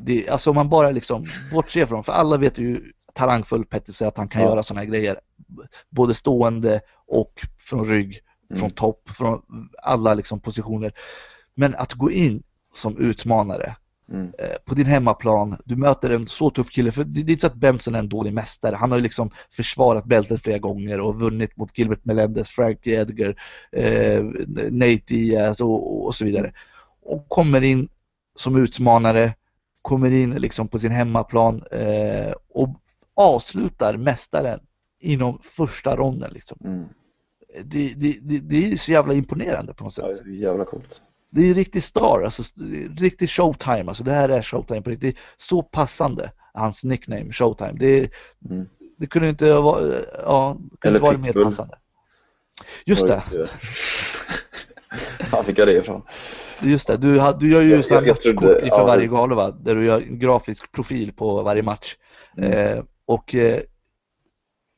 det, 0.00 0.28
alltså 0.28 0.50
om 0.50 0.56
man 0.56 0.68
bara 0.68 0.90
liksom 0.90 1.26
bortser 1.52 1.86
från, 1.86 2.04
för 2.04 2.12
alla 2.12 2.36
vet 2.36 2.58
ju 2.58 2.92
talangfull 3.14 3.64
Pettis 3.64 4.02
är 4.02 4.06
att 4.06 4.16
han 4.16 4.28
kan 4.28 4.42
Ja. 4.42 4.48
göra 4.48 4.62
sådana 4.62 4.80
här 4.80 4.88
grejer. 4.88 5.18
Både 5.90 6.14
stående 6.14 6.80
och 7.06 7.32
från 7.58 7.84
rygg, 7.84 8.20
Mm. 8.50 8.60
från 8.60 8.70
topp, 8.70 9.08
från 9.10 9.42
alla 9.82 10.14
liksom 10.14 10.40
positioner. 10.40 10.92
Men 11.54 11.74
att 11.74 11.92
gå 11.92 12.10
in 12.10 12.42
som 12.74 12.98
utmanare 12.98 13.76
Mm. 14.08 14.32
eh, 14.38 14.56
på 14.64 14.74
din 14.74 14.86
hemmaplan, 14.86 15.56
du 15.64 15.76
möter 15.76 16.10
en 16.10 16.26
så 16.26 16.50
tuff 16.50 16.70
kille, 16.70 16.92
för 16.92 17.04
det, 17.04 17.22
det 17.22 17.30
är 17.30 17.32
inte 17.32 17.40
så 17.40 17.46
att 17.46 17.54
Benson 17.54 17.94
är 17.94 17.98
en 17.98 18.08
dålig 18.08 18.32
mästare. 18.32 18.76
Han 18.76 18.90
har 18.90 18.98
ju 18.98 19.02
liksom 19.02 19.30
försvarat 19.50 20.04
bältet 20.04 20.42
flera 20.42 20.58
gånger 20.58 21.00
och 21.00 21.20
vunnit 21.20 21.56
mot 21.56 21.78
Gilbert 21.78 22.04
Melendez, 22.04 22.48
Frankie 22.48 23.00
Edgar, 23.00 23.42
eh, 23.72 24.24
Nate 24.70 25.02
Diaz 25.06 25.60
och, 25.60 26.06
och 26.06 26.14
så 26.14 26.24
vidare. 26.24 26.52
Och 27.02 27.28
kommer 27.28 27.60
in 27.60 27.88
som 28.36 28.56
utmanare, 28.56 29.34
kommer 29.82 30.10
in 30.10 30.30
liksom 30.30 30.68
på 30.68 30.78
sin 30.78 30.90
hemmaplan 30.90 31.62
eh, 31.70 32.32
och 32.48 32.68
avslutar 33.14 33.96
mästaren 33.96 34.60
inom 35.00 35.38
första 35.42 35.96
ronden. 35.96 36.32
Liksom. 36.32 36.58
Mm. 36.64 36.84
Det, 37.64 37.94
det, 37.96 38.18
det, 38.22 38.38
det 38.38 38.72
är 38.72 38.76
så 38.76 38.92
jävla 38.92 39.14
imponerande 39.14 39.74
på 39.74 39.84
något 39.84 39.94
sätt. 39.94 40.22
Ja, 40.24 40.30
jävla 40.32 40.64
coolt. 40.64 41.02
Det 41.34 41.40
är 41.40 41.44
ju 41.46 41.54
riktig 41.54 41.82
star, 41.82 42.22
alltså 42.24 42.42
riktig 42.98 43.30
showtime. 43.30 43.84
Alltså 43.88 44.04
det 44.04 44.12
här 44.12 44.28
är 44.28 44.42
showtime 44.42 44.82
på 44.82 44.90
riktigt. 44.90 45.18
Så 45.36 45.62
passande, 45.62 46.32
hans 46.54 46.84
nickname, 46.84 47.32
showtime. 47.32 47.72
Det, 47.72 48.10
Mm. 48.50 48.66
det 48.98 49.06
kunde 49.06 49.28
inte 49.28 49.54
vara, 49.54 49.84
ja, 50.24 50.56
kunde 50.80 50.98
inte 50.98 51.08
vara 51.10 51.18
mer 51.18 51.44
passande. 51.44 51.78
Just 52.86 53.06
det, 53.06 53.22
Var 55.32 55.42
fick 55.42 55.58
jag 55.58 55.68
det 55.68 55.72
ifrån? 55.76 56.02
just 56.62 56.86
det. 56.86 56.96
Du, 56.96 57.18
har- 57.18 57.32
du 57.40 57.50
gör 57.52 57.62
ju 57.62 57.70
Jag- 57.70 57.84
så 57.84 57.94
här 57.94 58.00
matchkort 58.06 58.62
inför 58.62 58.78
ja, 58.78 58.86
varje 58.86 59.06
gala 59.06 59.34
va? 59.34 59.50
Där 59.50 59.74
du 59.74 59.84
gör 59.86 60.00
en 60.00 60.18
grafisk 60.18 60.72
profil 60.72 61.12
på 61.12 61.42
varje 61.42 61.62
match. 61.62 61.96
Mm. 62.36 62.52
Eh, 62.78 62.84
och 63.06 63.34
eh, 63.34 63.60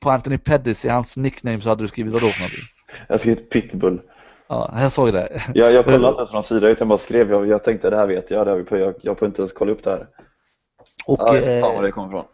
på 0.00 0.10
Anthony 0.10 0.38
Pettis 0.38 0.84
i 0.84 0.88
hans 0.88 1.16
nickname 1.16 1.60
så 1.60 1.68
hade 1.68 1.84
du 1.84 1.88
skrivit 1.88 2.12
vadå 2.12 2.26
för 2.28 2.40
någonting? 2.40 2.64
Jag 3.08 3.20
skrev 3.20 3.34
Pitbull. 3.34 4.00
Ja, 4.72 4.80
jag 4.82 4.92
såg 4.92 5.12
det. 5.12 5.42
Jag, 5.54 5.72
jag 5.72 5.84
kollade 5.84 6.08
inte 6.08 6.18
ens 6.18 6.30
från 6.30 6.44
sidan 6.44 6.70
utan 6.70 6.88
bara 6.88 6.98
skrev. 6.98 7.30
Jag, 7.30 7.46
jag 7.48 7.64
tänkte 7.64 7.90
det 7.90 7.96
här 7.96 8.06
vet 8.06 8.30
jag. 8.30 8.46
Det 8.46 8.54
vi 8.56 8.64
på, 8.64 8.76
jag, 8.76 8.94
jag 9.02 9.18
får 9.18 9.26
inte 9.28 9.42
ens 9.42 9.52
kolla 9.52 9.72
upp 9.72 9.82
det 9.82 9.90
här. 9.90 10.06
Och 11.06 11.18
Ja, 11.20 11.32
vet 11.32 11.60
fan 11.60 11.70
eh, 11.70 11.76
var 11.76 11.82
det 11.82 11.92
kommer 11.92 12.08
ifrån. 12.08 12.24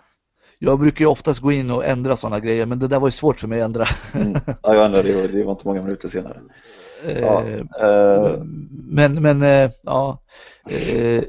jag 0.58 0.78
brukar 0.80 1.00
ju 1.04 1.06
oftast 1.10 1.40
gå 1.40 1.52
in 1.52 1.70
och 1.70 1.84
ändra 1.84 2.16
sådana 2.16 2.40
grejer 2.40 2.66
men 2.66 2.78
det 2.78 2.88
där 2.88 2.98
var 3.00 3.08
ju 3.08 3.12
svårt 3.12 3.40
för 3.40 3.48
mig 3.48 3.60
att 3.60 3.64
ändra. 3.64 3.84
Mm. 4.14 4.32
Ja, 4.62 4.74
jag 4.74 4.84
ändrade 4.86 5.12
det. 5.12 5.28
Det 5.28 5.44
var 5.44 5.52
inte 5.52 5.68
många 5.68 5.82
minuter 5.82 6.08
senare. 6.08 6.40
Ja, 7.20 7.44
Eh, 7.44 7.86
eh, 7.88 8.38
Men, 8.88 9.22
men 9.22 9.42
eh, 9.42 9.70
ja, 9.82 10.18
eh, 10.70 11.24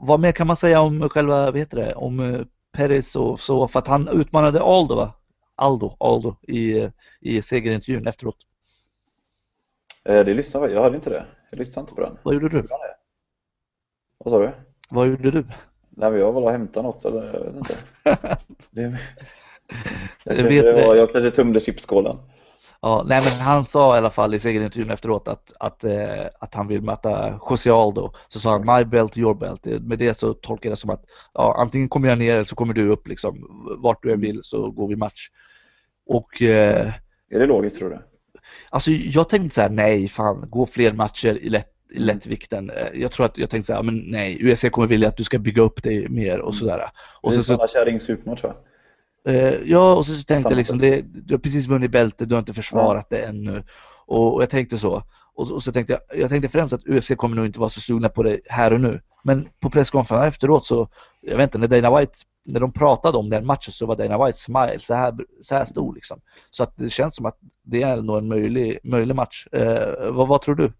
vad 0.00 0.20
mer 0.20 0.32
kan 0.32 0.46
man 0.46 0.56
säga 0.56 0.80
om 0.80 1.08
själva, 1.08 1.44
vad 1.44 1.56
heter 1.58 1.76
det, 1.76 1.94
om 1.94 2.20
eh, 2.20 2.40
Perez 2.76 3.16
och 3.16 3.40
så, 3.40 3.68
för 3.68 3.78
att 3.78 3.88
han 3.88 4.08
utmanade 4.08 4.62
Aldo 4.62 4.94
va? 4.96 5.12
Aldo, 5.56 5.96
Aldo 6.00 6.36
i, 6.42 6.78
eh, 6.78 6.90
i 7.20 7.42
segerintervjun 7.42 8.06
efteråt. 8.06 8.36
Eh, 10.04 10.24
det 10.24 10.34
lyssnade 10.34 10.66
jag. 10.66 10.74
Jag 10.76 10.82
hade 10.82 10.96
inte 10.96 11.10
det. 11.10 11.26
Jag 11.50 11.58
lyssnade 11.58 11.84
inte 11.84 11.94
på 11.94 12.00
den. 12.00 12.18
Vad 12.22 12.34
gjorde 12.34 12.48
du? 12.48 12.62
Vad 14.18 14.32
sa 14.32 14.38
du? 14.38 14.50
Vad 14.90 15.08
gjorde 15.08 15.30
du? 15.30 15.44
Nej, 15.90 16.10
men 16.10 16.20
jag 16.20 16.32
var 16.32 16.42
och 16.42 16.50
hämtade 16.50 16.86
något 16.86 17.04
eller 17.04 17.24
jag 17.24 17.44
vet 17.44 17.56
inte. 17.56 17.74
Det, 18.70 18.98
jag, 20.24 20.38
Jag 20.38 20.44
vet 20.44 20.64
det 20.64 20.86
var, 20.86 20.94
jag 20.94 21.12
kanske 21.12 21.30
tömde 21.30 21.60
chipsskålen. 21.60 22.16
Ja, 22.80 23.04
nej 23.06 23.22
men 23.24 23.32
han 23.32 23.66
sa 23.66 23.94
i 23.94 23.98
alla 23.98 24.10
fall 24.10 24.34
i 24.34 24.38
segerintervjun 24.38 24.90
efteråt 24.90 25.28
att, 25.28 25.52
att, 25.60 25.84
eh, 25.84 26.26
att 26.40 26.54
han 26.54 26.68
vill 26.68 26.82
möta 26.82 27.40
José 27.50 27.70
Aldo. 27.70 28.12
Så 28.28 28.40
sa 28.40 28.50
han 28.50 28.78
my 28.78 28.84
belt, 28.84 29.18
your 29.18 29.34
belt. 29.34 29.66
Med 29.66 29.98
det 29.98 30.14
så 30.14 30.34
tolkar 30.34 30.68
jag 30.68 30.72
det 30.72 30.80
som 30.80 30.90
att 30.90 31.04
ja, 31.34 31.56
antingen 31.58 31.88
kommer 31.88 32.08
jag 32.08 32.18
ner 32.18 32.34
eller 32.34 32.44
så 32.44 32.56
kommer 32.56 32.74
du 32.74 32.90
upp 32.90 33.08
liksom. 33.08 33.36
Vart 33.78 34.02
du 34.02 34.12
än 34.12 34.20
vill 34.20 34.40
så 34.42 34.70
går 34.70 34.88
vi 34.88 34.96
match. 34.96 35.28
Och 36.06 36.42
eh, 36.42 36.92
Är 37.30 37.38
det 37.38 37.46
logiskt 37.46 37.76
tror 37.76 37.90
du? 37.90 37.98
Alltså 38.70 38.90
jag 38.90 39.28
tänkte 39.28 39.54
så 39.54 39.60
här, 39.60 39.68
nej 39.70 40.08
fan, 40.08 40.50
gå 40.50 40.66
fler 40.66 40.92
matcher 40.92 41.38
i, 41.42 41.48
lätt, 41.48 41.68
i 41.92 41.96
Mm. 41.96 42.06
lättvikten. 42.06 42.70
Eh, 42.70 42.86
Jag 42.94 43.10
tror 43.12 43.26
att 43.26 43.38
jag 43.38 43.50
tänkte 43.50 43.66
så 43.66 43.74
här, 43.74 43.82
men 43.82 43.98
nej, 44.06 44.52
UFC 44.52 44.70
kommer 44.70 44.88
vilja 44.88 45.08
att 45.08 45.16
du 45.16 45.24
ska 45.24 45.38
bygga 45.38 45.62
upp 45.62 45.82
dig 45.82 46.08
mer 46.08 46.38
och 46.40 46.54
sådär. 46.54 46.90
Och 47.20 47.30
det 47.30 47.36
är 47.36 47.40
så, 47.40 47.44
samma 47.44 47.68
kärring 47.68 48.00
supermatch 48.00 48.42
va? 48.42 48.54
eh, 49.28 49.54
ja, 49.64 49.94
och 49.94 50.06
så, 50.06 50.12
så 50.14 50.22
tänkte 50.24 50.50
jag 50.50 50.56
liksom, 50.56 50.78
det, 50.78 51.02
du 51.02 51.34
har 51.34 51.38
precis 51.38 51.66
vunnit 51.66 51.90
bältet, 51.90 52.28
du 52.28 52.34
har 52.34 52.40
inte 52.40 52.54
försvarat 52.54 53.10
det 53.10 53.18
ännu. 53.18 53.62
Och, 54.06 54.34
och 54.34 54.42
jag 54.42 54.50
tänkte 54.50 54.78
så. 54.78 55.02
Och, 55.34 55.46
så- 55.46 55.54
och 55.54 55.62
så 55.62 55.72
tänkte 55.72 55.92
jag, 55.92 56.20
jag 56.20 56.30
tänkte 56.30 56.48
främst 56.48 56.72
att 56.72 56.86
UFC 56.88 57.14
kommer 57.16 57.36
nog 57.36 57.46
inte 57.46 57.60
vara 57.60 57.70
så 57.70 57.80
sugna 57.80 58.08
på 58.08 58.22
det 58.22 58.40
här 58.46 58.72
och 58.72 58.80
nu. 58.80 59.00
Men 59.28 59.48
på 59.60 59.70
presskonferensen 59.70 60.28
efteråt 60.28 60.66
så, 60.66 60.88
jag 61.20 61.36
vet 61.36 61.44
inte, 61.54 61.58
när 61.58 61.80
Dana 61.80 61.98
White, 61.98 62.18
när 62.44 62.60
de 62.60 62.72
pratade 62.72 63.18
om 63.18 63.30
den 63.30 63.46
matchen 63.46 63.72
så 63.72 63.86
var 63.86 63.96
Dana 63.96 64.26
White 64.26 64.38
smile 64.38 64.78
så 64.78 64.94
här, 64.94 65.14
så 65.42 65.54
här 65.54 65.64
stor 65.64 65.94
liksom. 65.94 66.20
Så 66.50 66.62
att 66.62 66.76
det 66.76 66.90
känns 66.90 67.16
som 67.16 67.26
att 67.26 67.38
det 67.62 67.82
är 67.82 67.96
nog 67.96 68.18
en 68.18 68.28
möjlig, 68.28 68.78
möjlig 68.84 69.14
match. 69.14 69.46
Eh, 69.52 70.12
vad, 70.12 70.28
vad 70.28 70.42
tror 70.42 70.54
du? 70.54 70.72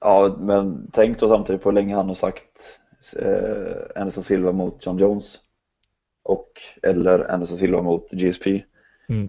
Ja, 0.00 0.36
men 0.38 0.90
tänk 0.92 1.18
då 1.18 1.28
samtidigt 1.28 1.62
på 1.62 1.68
hur 1.68 1.74
länge 1.74 1.94
han 1.94 2.06
har 2.06 2.14
sagt 2.14 2.80
eh, 3.18 4.00
Anderson 4.00 4.22
Silva 4.22 4.52
mot 4.52 4.86
John 4.86 4.98
Jones 4.98 5.38
och 6.24 6.48
eller 6.82 7.30
Anderson 7.30 7.58
Silva 7.58 7.82
mot 7.82 8.10
GSP. 8.10 8.62
Mm. 9.08 9.28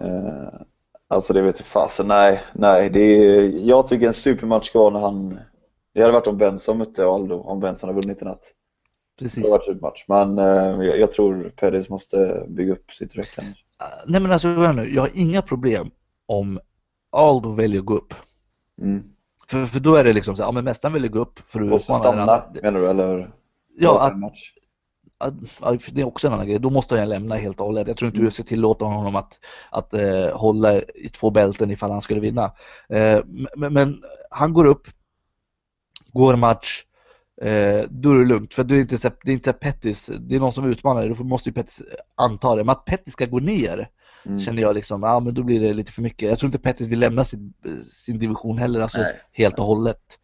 Eh, 0.00 0.60
alltså 1.08 1.32
det 1.32 1.42
vet 1.42 1.58
jag 1.58 1.66
fasen, 1.66 2.08
nej, 2.08 2.42
nej, 2.52 2.90
det 2.90 3.00
är, 3.00 3.48
jag 3.68 3.86
tycker 3.86 4.06
en 4.06 4.12
supermatch 4.12 4.66
ska 4.66 4.78
vara 4.78 4.90
när 4.90 5.00
han 5.00 5.38
det 5.96 6.02
hade 6.02 6.12
varit 6.12 6.26
om 6.26 6.38
Benson 6.38 6.78
mötte 6.78 7.06
Aldo, 7.06 7.40
om 7.40 7.60
Benson 7.60 7.88
hade 7.88 8.00
vunnit 8.00 8.22
i 8.22 8.24
natt. 8.24 8.52
Det 9.18 9.24
Precis. 9.24 9.44
hade 9.44 9.50
varit 9.50 9.64
supermatch, 9.64 10.04
men 10.08 10.38
eh, 10.38 10.86
jag, 10.86 10.98
jag 10.98 11.12
tror 11.12 11.52
Perez 11.56 11.88
måste 11.88 12.46
bygga 12.48 12.72
upp 12.72 12.90
sitt 12.90 13.16
räck. 13.16 13.28
kanske. 13.34 13.64
Nej 14.06 14.20
men 14.20 14.32
alltså 14.32 14.48
hör 14.48 14.72
nu, 14.72 14.94
jag 14.94 15.02
har 15.02 15.10
inga 15.14 15.42
problem 15.42 15.90
om 16.26 16.60
Aldo 17.12 17.52
väljer 17.52 17.80
att 17.80 17.86
gå 17.86 17.94
upp. 17.94 18.14
Mm. 18.80 19.02
För, 19.48 19.66
för 19.66 19.80
då 19.80 19.94
är 19.94 20.04
det 20.04 20.12
liksom 20.12 20.36
så 20.36 20.42
ja 20.42 20.52
men 20.52 20.64
mästaren 20.64 20.92
väljer 20.92 21.10
gå 21.10 21.18
upp 21.18 21.38
för 21.38 21.60
att 21.60 21.66
Måste 21.66 21.94
stanna, 21.94 22.44
menar 22.62 22.80
du, 22.80 22.90
eller? 22.90 23.30
Ja, 23.78 24.00
att, 24.00 24.12
en 24.12 24.20
match? 24.20 24.52
att, 25.18 25.34
för 25.82 25.92
det 25.92 26.00
är 26.00 26.04
också 26.06 26.26
en 26.26 26.32
annan 26.32 26.46
grej. 26.46 26.58
Då 26.58 26.70
måste 26.70 26.98
han 26.98 27.08
lämna 27.08 27.34
helt 27.36 27.60
och 27.60 27.66
hållet. 27.66 27.88
Jag 27.88 27.96
tror 27.96 28.06
inte 28.06 28.18
Mm. 28.18 28.28
UFC 28.28 28.36
tillåter 28.46 28.86
honom 28.86 29.16
att, 29.16 29.40
att 29.70 29.94
eh, 29.94 30.36
hålla 30.36 30.80
i 30.80 31.08
två 31.12 31.30
bälten 31.30 31.70
ifall 31.70 31.90
han 31.90 32.02
skulle 32.02 32.20
vinna. 32.20 32.44
Eh, 32.88 33.20
men, 33.56 33.72
men 33.72 34.02
han 34.30 34.52
går 34.52 34.64
upp, 34.64 34.88
går 36.16 36.36
match, 36.36 36.84
eh, 37.42 37.84
då 37.90 38.10
är 38.10 38.18
det 38.18 38.24
lugnt. 38.24 38.54
För 38.54 38.64
det 38.64 38.74
är 38.74 38.78
inte, 38.80 38.98
så 38.98 39.10
det 39.22 39.30
är 39.30 39.34
inte 39.34 39.50
så 39.50 39.58
Pettis, 39.58 40.10
det 40.20 40.36
är 40.36 40.40
någon 40.40 40.52
som 40.52 40.70
utmanar 40.70 41.00
dig, 41.00 41.14
då 41.18 41.24
måste 41.24 41.48
ju 41.48 41.52
Pettis 41.52 41.82
anta 42.14 42.54
det. 42.54 42.64
Men 42.64 42.72
att 42.72 42.84
Pettis 42.84 43.12
ska 43.12 43.26
gå 43.26 43.38
ner 43.38 43.88
Mm. 44.26 44.38
känner 44.40 44.62
jag 44.62 44.74
liksom, 44.74 45.02
ja 45.02 45.20
men 45.20 45.34
då 45.34 45.42
blir 45.42 45.60
det 45.60 45.72
lite 45.72 45.92
för 45.92 46.02
mycket. 46.02 46.28
Jag 46.28 46.38
tror 46.38 46.48
inte 46.48 46.58
Pettis 46.58 46.86
vill 46.86 46.98
lämna 46.98 47.24
sin, 47.24 47.54
sin 47.84 48.18
division 48.18 48.58
heller, 48.58 48.80
alltså 48.80 48.98
Nej. 48.98 49.20
helt 49.32 49.58
och 49.58 49.64
hållet. 49.64 50.20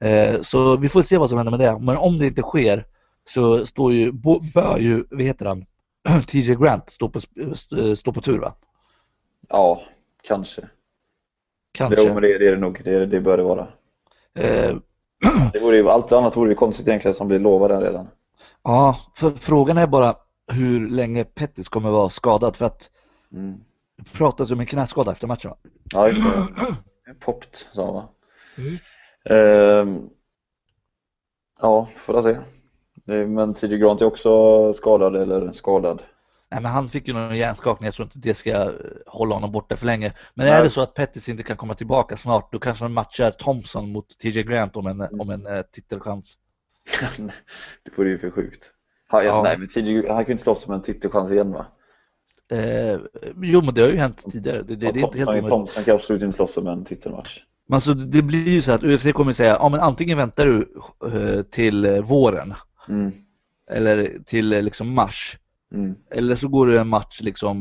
Eh, 0.00 0.40
så 0.40 0.76
vi 0.76 0.88
får 0.88 1.02
se 1.02 1.18
vad 1.18 1.28
som 1.28 1.38
händer 1.38 1.50
med 1.50 1.60
det. 1.60 1.78
Men 1.78 1.96
om 1.96 2.18
det 2.18 2.26
inte 2.26 2.42
sker 2.42 2.86
så 3.28 3.66
står 3.66 3.92
ju, 3.92 4.12
bör 4.54 4.78
ju, 4.78 5.04
vad 5.10 5.22
heter 5.22 5.46
han, 5.46 5.66
TJ 6.26 6.54
Grant 6.54 6.90
stå 6.90 7.08
på, 7.08 7.20
stå 7.96 8.12
på 8.12 8.20
tur 8.20 8.38
va? 8.38 8.54
Ja, 9.48 9.82
kanske. 10.22 10.68
Kanske. 11.72 12.02
Jo, 12.02 12.14
men 12.14 12.22
det, 12.22 12.38
det 12.38 12.46
är 12.46 12.50
det 12.52 12.60
nog. 12.60 12.80
Det, 12.84 13.06
det 13.06 13.20
bör 13.20 13.36
det 13.36 13.42
vara. 13.42 13.68
Eh, 14.34 14.76
Det 15.52 15.58
vore 15.58 15.76
ju, 15.76 15.88
allt 15.90 16.12
annat 16.12 16.36
vore 16.36 16.50
ju 16.50 16.54
konstigt 16.56 16.88
egentligen 16.88 17.14
som 17.14 17.28
blir 17.28 17.38
lovade 17.38 17.80
redan. 17.80 18.08
ja, 18.62 18.96
för 19.14 19.30
frågan 19.30 19.78
är 19.78 19.86
bara 19.86 20.14
hur 20.52 20.88
länge 20.88 21.24
Pettis 21.24 21.68
kommer 21.68 21.90
vara 21.90 22.10
skadad 22.10 22.56
för 22.56 22.64
att 22.66 22.90
Mm. 23.32 23.60
det 23.96 24.12
pratas 24.12 24.50
om 24.50 24.60
en 24.60 24.66
knäskada 24.66 25.12
efter 25.12 25.26
matchen 25.26 25.50
va? 25.50 25.56
Ja, 25.92 26.08
just 26.08 26.20
det. 26.22 27.14
Poppt, 27.20 27.68
sa 27.72 27.84
han 27.84 27.94
va? 27.94 28.08
Mm. 28.58 28.78
Ehm, 29.30 30.08
ja, 31.62 31.88
får 31.96 32.14
jag 32.14 32.24
se. 32.24 32.38
Men 33.26 33.54
TJ 33.54 33.78
Grant 33.78 34.00
är 34.00 34.04
också 34.06 34.72
skadad 34.72 35.16
eller 35.16 35.52
skadad. 35.52 36.02
Nej 36.50 36.62
men 36.62 36.72
han 36.72 36.88
fick 36.88 37.08
ju 37.08 37.14
någon 37.14 37.36
hjärnskakning, 37.36 37.86
jag 37.86 37.94
tror 37.94 38.06
inte 38.06 38.18
det 38.18 38.34
ska 38.34 38.72
hålla 39.06 39.34
honom 39.34 39.52
borta 39.52 39.76
för 39.76 39.86
länge. 39.86 40.12
Men 40.34 40.46
Nej. 40.46 40.54
är 40.54 40.64
det 40.64 40.70
så 40.70 40.80
att 40.80 40.94
Pettis 40.94 41.28
inte 41.28 41.42
kan 41.42 41.56
komma 41.56 41.74
tillbaka 41.74 42.16
snart, 42.16 42.52
då 42.52 42.58
kanske 42.58 42.84
han 42.84 42.92
matchar 42.92 43.30
Thompson 43.30 43.92
mot 43.92 44.18
TJ 44.18 44.42
Grant 44.42 44.76
om 44.76 44.86
en, 44.86 45.00
Mm. 45.00 45.20
om 45.20 45.30
en 45.30 45.46
eh, 45.46 45.62
titelchans. 45.62 46.38
det 47.84 47.90
vore 47.96 48.08
ju 48.08 48.18
för 48.18 48.30
sjukt. 48.30 48.70
Han, 49.08 49.24
Ja. 49.24 49.42
Nej, 49.42 49.58
men 49.58 49.68
TJ, 49.68 49.96
han 50.08 50.16
kan 50.16 50.26
ju 50.26 50.32
inte 50.32 50.42
slåss 50.44 50.66
om 50.66 50.74
en 50.74 50.82
titelchans 50.82 51.30
igen 51.30 51.52
va? 51.52 51.66
Eh, 52.50 52.98
jo 53.42 53.62
men 53.62 53.74
det 53.74 53.80
har 53.82 53.88
ju 53.88 53.96
hänt 53.96 54.24
tidigare. 54.32 54.62
Det, 54.62 54.76
det, 54.76 54.76
det 54.76 54.86
är 54.86 55.04
inte 55.04 55.18
helt 55.18 55.30
Thompson. 55.30 55.48
Thompson 55.48 55.84
kan 55.84 55.94
absolut 55.94 56.22
inte 56.22 56.36
slåss 56.36 56.56
om 56.56 56.66
en 56.66 56.84
titelmatch. 56.84 57.42
Men 57.66 57.74
alltså, 57.74 57.94
det 57.94 58.22
blir 58.22 58.48
ju 58.48 58.62
så 58.62 58.72
att 58.72 58.82
UFC 58.82 59.12
kommer 59.12 59.32
säga, 59.32 59.56
ja 59.60 59.68
men 59.68 59.80
antingen 59.80 60.18
väntar 60.18 60.46
du 60.46 60.74
eh, 61.12 61.42
till 61.42 62.02
våren 62.02 62.54
Mm. 62.88 63.12
eller 63.70 64.18
till 64.26 64.52
eh, 64.52 64.62
liksom 64.62 64.94
mars 64.94 65.38
Mm. 65.74 65.94
eller 66.10 66.36
så 66.36 66.48
går 66.48 66.66
du 66.66 66.78
en 66.78 66.88
match 66.88 67.20
liksom 67.20 67.58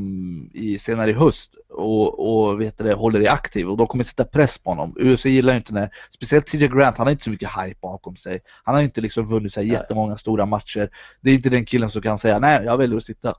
i, 0.54 0.80
senare 0.80 1.10
i 1.10 1.14
höst 1.14 1.56
och, 1.70 2.20
och 2.50 2.62
vet 2.62 2.78
det, 2.78 2.94
håller 2.94 3.20
dig 3.20 3.28
aktiv 3.28 3.68
och 3.70 3.78
de 3.78 3.88
kommer 3.88 4.04
sätta 4.04 4.26
press 4.26 4.58
på 4.58 4.70
honom. 4.70 4.96
UFC 5.00 5.26
gillar 5.26 5.54
ju 5.54 5.58
inte 5.58 5.74
när, 5.74 5.90
speciellt 6.10 6.48
TJ 6.48 6.68
Grant, 6.68 6.98
han 6.98 7.08
har 7.08 7.12
inte 7.12 7.24
så 7.24 7.30
mycket 7.30 7.50
hype 7.50 7.80
bakom 7.82 8.16
sig. 8.16 8.40
Han 8.64 8.76
har 8.76 8.82
inte 8.82 9.02
liksom 9.02 9.26
vunnit 9.26 9.54
så 9.54 9.62
här 9.62 9.68
jättemånga 9.68 10.18
stora 10.18 10.46
matcher. 10.46 10.90
Det 11.22 11.32
är 11.32 11.36
inte 11.36 11.50
den 11.50 11.66
killen 11.66 11.90
som 11.90 12.02
kan 12.02 12.18
säga, 12.18 12.40
nej 12.40 12.66
jag 12.66 12.78
väljer 12.78 12.98
att 12.98 13.06
sitta. 13.06 13.34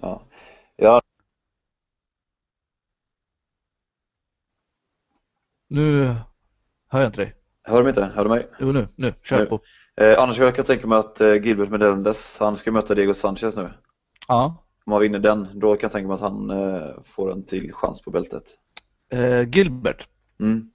Ja. 0.00 0.22
ja, 0.76 1.00
Nu 5.68 6.14
hör 6.88 7.00
jag 7.00 7.08
inte 7.08 7.20
dig. 7.20 7.34
hör 7.62 7.82
du 7.82 7.88
inte? 7.88 8.04
Hör 8.14 8.24
du 8.24 8.30
mig? 8.30 8.48
Jo 8.60 8.72
nu, 8.72 8.86
nu, 8.96 9.14
kör 9.22 9.38
Nu. 9.38 9.46
på. 9.46 9.60
Eh, 9.96 10.18
annars 10.22 10.38
jag 10.38 10.56
kan 10.56 10.64
tänka 10.64 10.86
mig 10.86 10.98
att 10.98 11.20
eh, 11.20 11.34
Gilbert 11.34 11.68
Melendez, 11.70 12.36
han 12.40 12.56
ska 12.56 12.72
möta 12.72 12.94
Diego 12.94 13.14
Sanchez 13.14 13.56
nu. 13.56 13.70
Ja. 14.28 14.62
Om 14.84 14.92
han 14.92 15.02
vinner 15.02 15.18
den, 15.18 15.48
då 15.54 15.72
kan 15.76 15.80
jag 15.82 15.92
tänka 15.92 16.08
mig 16.08 16.14
att 16.14 16.20
han 16.20 16.50
eh, 16.50 16.90
får 17.04 17.32
en 17.32 17.42
till 17.44 17.72
chans 17.72 18.02
på 18.02 18.10
bältet. 18.10 18.42
Eh, 19.12 19.48
Gilbert, 19.48 20.08
Mm. 20.40 20.70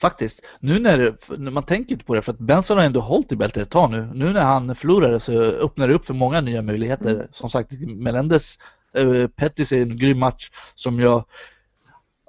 faktiskt. 0.00 0.40
Nu 0.60 0.78
när, 0.78 1.16
när 1.38 1.50
man 1.50 1.62
tänker 1.62 1.96
på 1.96 2.14
det, 2.14 2.22
för 2.22 2.32
att 2.32 2.38
Benson 2.38 2.76
har 2.78 2.84
ändå 2.84 3.00
hållit 3.00 3.32
i 3.32 3.36
bältet 3.36 3.62
ett 3.62 3.70
tag 3.70 3.90
nu. 3.90 4.10
Nu 4.14 4.32
när 4.32 4.40
han 4.40 4.74
förlorade 4.74 5.20
så 5.20 5.32
öppnar 5.42 5.88
det 5.88 5.94
upp 5.94 6.06
för 6.06 6.14
många 6.14 6.40
nya 6.40 6.62
möjligheter. 6.62 7.14
Mm. 7.14 7.26
Som 7.32 7.50
sagt, 7.50 7.72
Melendez, 7.80 8.58
eh, 8.94 9.26
Pettis 9.26 9.72
är 9.72 9.82
en 9.82 9.96
grym 9.96 10.18
match 10.18 10.50
som 10.74 11.00
jag, 11.00 11.24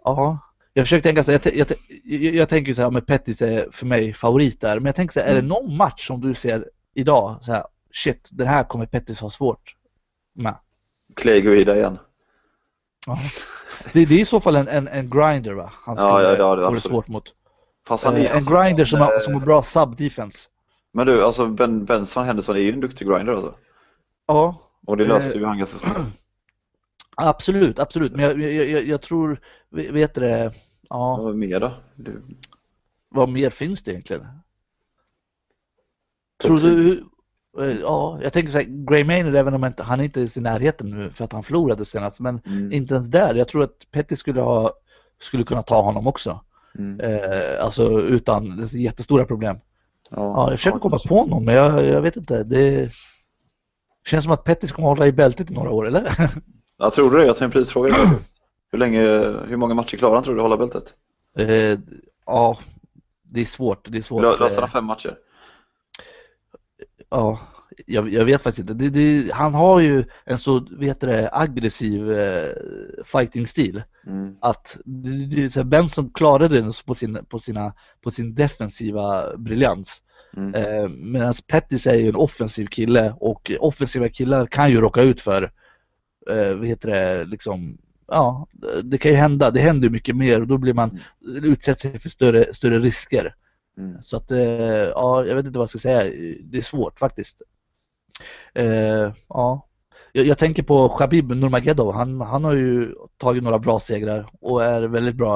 ja, 0.03 0.39
jag 0.73 0.83
försöker 0.85 1.03
tänka 1.03 1.23
så 1.23 1.31
här, 1.31 1.39
jag, 1.53 1.67
jag, 2.03 2.35
jag, 2.35 2.49
tänker 2.49 2.73
så 2.73 2.81
här, 2.81 2.91
men 2.91 3.01
Pettis 3.05 3.41
är 3.41 3.67
för 3.71 3.85
mig 3.85 4.13
favorit 4.13 4.61
där. 4.61 4.75
Men 4.75 4.85
jag 4.85 4.95
tänker 4.95 5.13
så 5.13 5.19
här, 5.19 5.27
är 5.27 5.33
det 5.33 5.39
Mm. 5.39 5.49
någon 5.49 5.77
match 5.77 6.07
som 6.07 6.21
du 6.21 6.33
ser 6.33 6.69
idag, 6.93 7.39
så 7.41 7.51
här, 7.51 7.63
shit, 7.93 8.29
den 8.31 8.47
här 8.47 8.63
kommer 8.63 8.85
Pettis 8.85 9.19
ha 9.19 9.29
svårt 9.29 9.75
med? 10.33 10.55
Clay 11.15 11.41
Guida 11.41 11.75
igen. 11.77 11.97
Ja. 13.07 13.17
Det, 13.93 14.05
det 14.05 14.15
är 14.15 14.19
i 14.19 14.25
så 14.25 14.39
fall 14.39 14.55
en, 14.55 14.67
en, 14.67 14.87
en 14.87 15.09
grinder 15.09 15.53
va? 15.53 15.71
Han 15.73 15.95
skulle 15.97 16.09
Ja, 16.09 16.21
ja, 16.21 16.35
ja, 16.37 16.55
det 16.55 16.65
få 16.65 16.73
det 16.73 16.81
svårt 16.81 17.07
mot. 17.07 17.35
Fast 17.87 18.03
han 18.03 18.15
är, 18.15 18.19
Eh, 18.19 18.31
en 18.31 18.37
alltså, 18.37 18.51
grinder 18.51 18.85
som 18.85 18.99
har, 18.99 19.19
som 19.19 19.33
har 19.33 19.41
bra 19.41 19.61
sub-defense. 19.61 20.47
Men 20.93 21.07
du, 21.07 21.23
alltså 21.23 21.47
Ben, 21.47 21.85
Benson 21.85 22.25
Henderson 22.25 22.55
är 22.55 22.59
ju 22.59 22.73
en 22.73 22.79
duktig 22.79 23.07
grinder 23.07 23.33
alltså. 23.33 23.55
Ja, 24.27 24.61
Och 24.85 24.97
det 24.97 25.05
löste 25.05 25.31
Eh, 25.35 25.39
ju 25.39 25.45
han 25.45 25.57
ganska 25.57 25.77
snabbt. 25.77 25.99
absolut, 27.15 27.79
absolut. 27.79 28.11
Men 28.11 28.25
jag, 28.25 28.39
jag, 28.41 28.69
jag, 28.69 28.85
jag 28.87 29.01
tror, 29.01 29.39
vet 29.69 30.13
du 30.15 30.21
det, 30.21 30.51
ja, 30.89 31.15
Vad 31.21 31.35
mer 31.35 31.59
då? 31.59 31.71
Du, 31.95 32.21
vad 33.09 33.29
mer 33.29 33.49
finns 33.49 33.83
det 33.83 33.91
egentligen? 33.91 34.27
Tror 36.43 36.57
du, 36.57 37.05
ja, 37.81 38.19
jag 38.23 38.33
tänker 38.33 38.51
så 38.51 38.57
här, 38.57 38.65
Gray 38.67 39.03
Maynard, 39.03 39.35
även 39.35 39.53
om 39.53 39.65
inte, 39.65 39.83
han 39.83 39.99
är 39.99 40.03
inte 40.03 40.21
är 40.21 40.37
i 40.37 40.41
närheten 40.41 40.89
nu 40.89 41.09
för 41.09 41.23
att 41.25 41.33
han 41.33 41.43
förlorade 41.43 41.85
senast, 41.85 42.19
men 42.19 42.41
mm, 42.45 42.71
inte 42.71 42.93
ens 42.93 43.07
där. 43.07 43.35
Jag 43.35 43.47
tror 43.47 43.63
att 43.63 43.91
Petty 43.91 44.15
skulle 44.15 44.41
ha, 44.41 44.73
skulle 45.21 45.43
kunna 45.43 45.63
ta 45.63 45.81
honom 45.81 46.07
också. 46.07 46.41
mm, 46.77 46.99
Eh, 46.99 47.63
alltså 47.63 47.99
utan 48.01 48.67
jättestora 48.71 49.25
problem. 49.25 49.55
ja, 50.09 50.17
Ja, 50.17 50.49
jag 50.49 50.59
försöker 50.59 50.79
komma 50.79 50.99
på 51.07 51.25
någon, 51.25 51.45
men 51.45 51.55
jag, 51.55 51.85
jag 51.85 52.01
vet 52.01 52.17
inte. 52.17 52.43
Det 52.43 52.91
känns 54.07 54.23
som 54.23 54.33
att 54.33 54.43
Pettis 54.43 54.71
kommer 54.71 54.87
hålla 54.87 55.07
i 55.07 55.11
bältet 55.11 55.51
i 55.51 55.53
några 55.53 55.71
år, 55.71 55.87
eller? 55.87 56.29
Jag 56.77 56.93
tror 56.93 57.17
det, 57.17 57.25
jag 57.25 57.37
tar 57.37 57.45
en 57.45 57.51
prisfråga. 57.51 57.95
hur, 58.71 58.79
länge, 58.79 59.01
hur 59.47 59.55
många 59.57 59.73
matcher 59.73 59.97
klarar 59.97 60.15
han 60.15 60.23
tror 60.23 60.35
du 60.35 60.41
att 60.41 60.43
hålla 60.43 60.57
bältet? 60.57 60.93
Eh, 61.37 61.79
ja, 62.25 62.57
det 63.23 63.41
är 63.41 63.45
svårt. 63.45 63.91
Det 63.91 63.97
är 63.97 64.01
svårt. 64.01 64.23
Lö- 64.23 64.39
Löser 64.39 64.57
Eh, 64.57 64.61
han 64.61 64.69
fem 64.69 64.85
matcher? 64.85 65.15
Ja, 67.11 67.39
jag, 67.87 68.13
jag 68.13 68.25
vet 68.25 68.41
faktiskt 68.41 68.69
inte. 68.69 68.73
Det, 68.73 68.89
det, 68.89 69.33
han 69.33 69.53
har 69.53 69.79
ju 69.79 70.03
en 70.25 70.39
så, 70.39 70.67
vet 70.71 70.99
det, 70.99 71.29
aggressiv 71.33 72.11
eh, 72.11 72.53
fighting-stil. 73.05 73.83
Mm, 74.07 74.35
Att 74.41 74.77
det, 74.85 75.63
Benson 75.63 76.09
klarade 76.13 76.61
den 76.61 76.73
på 76.85 76.93
sin, 76.93 77.25
på, 77.29 77.39
sina, 77.39 77.73
på 78.01 78.11
sin 78.11 78.35
defensiva 78.35 79.37
briljans. 79.37 80.03
mm, 80.37 80.55
Eh, 80.55 80.89
Medan 80.89 81.33
Pettis 81.47 81.87
är 81.87 81.95
ju 81.95 82.09
en 82.09 82.15
offensiv 82.15 82.65
kille 82.65 83.13
och 83.19 83.51
offensiva 83.59 84.09
killar 84.09 84.47
kan 84.47 84.71
ju 84.71 84.81
råka 84.81 85.01
ut 85.01 85.21
för, 85.21 85.43
eh, 86.29 86.53
vad 86.55 86.67
heter 86.67 86.89
det, 86.89 87.25
liksom, 87.25 87.77
ja, 88.07 88.47
det 88.83 88.97
kan 88.97 89.11
ju 89.11 89.17
hända, 89.17 89.51
det 89.51 89.59
händer 89.61 89.89
mycket 89.89 90.15
mer 90.15 90.41
och 90.41 90.47
då 90.47 90.57
blir 90.57 90.73
man, 90.73 90.99
utsätter 91.43 91.89
sig 91.89 91.99
för 91.99 92.09
större, 92.09 92.53
större 92.53 92.79
risker. 92.79 93.35
Mm. 93.77 94.01
Så 94.01 94.17
att, 94.17 94.31
eh, 94.31 94.39
ja, 94.39 95.25
jag 95.25 95.35
vet 95.35 95.45
inte 95.45 95.59
vad 95.59 95.63
jag 95.63 95.69
ska 95.69 95.79
säga, 95.79 96.03
det 96.43 96.57
är 96.57 96.61
svårt 96.61 96.99
faktiskt. 96.99 97.41
Eh, 98.53 99.13
ja. 99.29 99.67
Jag, 100.11 100.25
jag 100.25 100.37
tänker 100.37 100.63
på 100.63 100.89
Khabib 100.89 101.29
Nurmagomedov, 101.29 101.93
han, 101.93 102.21
han 102.21 102.43
har 102.43 102.53
ju 102.53 102.95
tagit 103.17 103.43
några 103.43 103.59
bra 103.59 103.79
segrar 103.79 104.29
och 104.41 104.63
är 104.65 104.81
väldigt 104.81 105.15
bra 105.15 105.35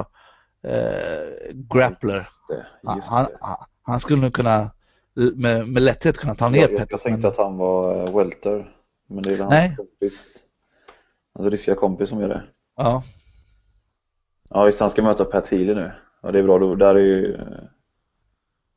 eh, 0.63 1.51
grappler. 1.53 2.15
Just 2.15 2.41
det, 2.49 2.65
Han, 2.83 2.95
just 2.97 3.07
han, 3.09 3.25
det. 3.25 3.37
han 3.81 3.99
skulle 3.99 4.21
nog 4.21 4.33
kunna 4.33 4.71
med, 5.35 5.67
med 5.67 5.83
lätthet 5.83 6.17
kunna 6.17 6.35
ta 6.35 6.49
ner 6.49 6.61
Jag, 6.61 6.71
jag, 6.71 6.77
Pettis. 6.77 6.91
jag 6.91 7.01
tänkte 7.01 7.21
men- 7.27 7.31
att 7.31 7.37
han 7.37 7.57
var 7.57 8.03
eh, 8.07 8.15
welter. 8.17 8.71
Men 9.07 9.23
det 9.23 9.29
är 9.33 9.37
väl 9.37 9.45
hans 9.47 9.77
kompis, 9.77 10.43
hans 11.35 11.51
ryska 11.51 11.75
kompis 11.75 12.09
som 12.09 12.21
gör 12.21 12.29
det. 12.29 12.43
Ja, 12.75 13.03
Ja 14.49 14.63
visst, 14.63 14.79
han 14.79 14.89
ska 14.89 15.03
möta 15.03 15.25
Pat 15.25 15.47
Healy 15.47 15.73
nu. 15.75 15.91
Ja 16.21 16.31
det 16.31 16.39
är 16.39 16.43
bra, 16.43 16.75
där 16.75 16.95
är 16.95 16.99
ju 16.99 17.37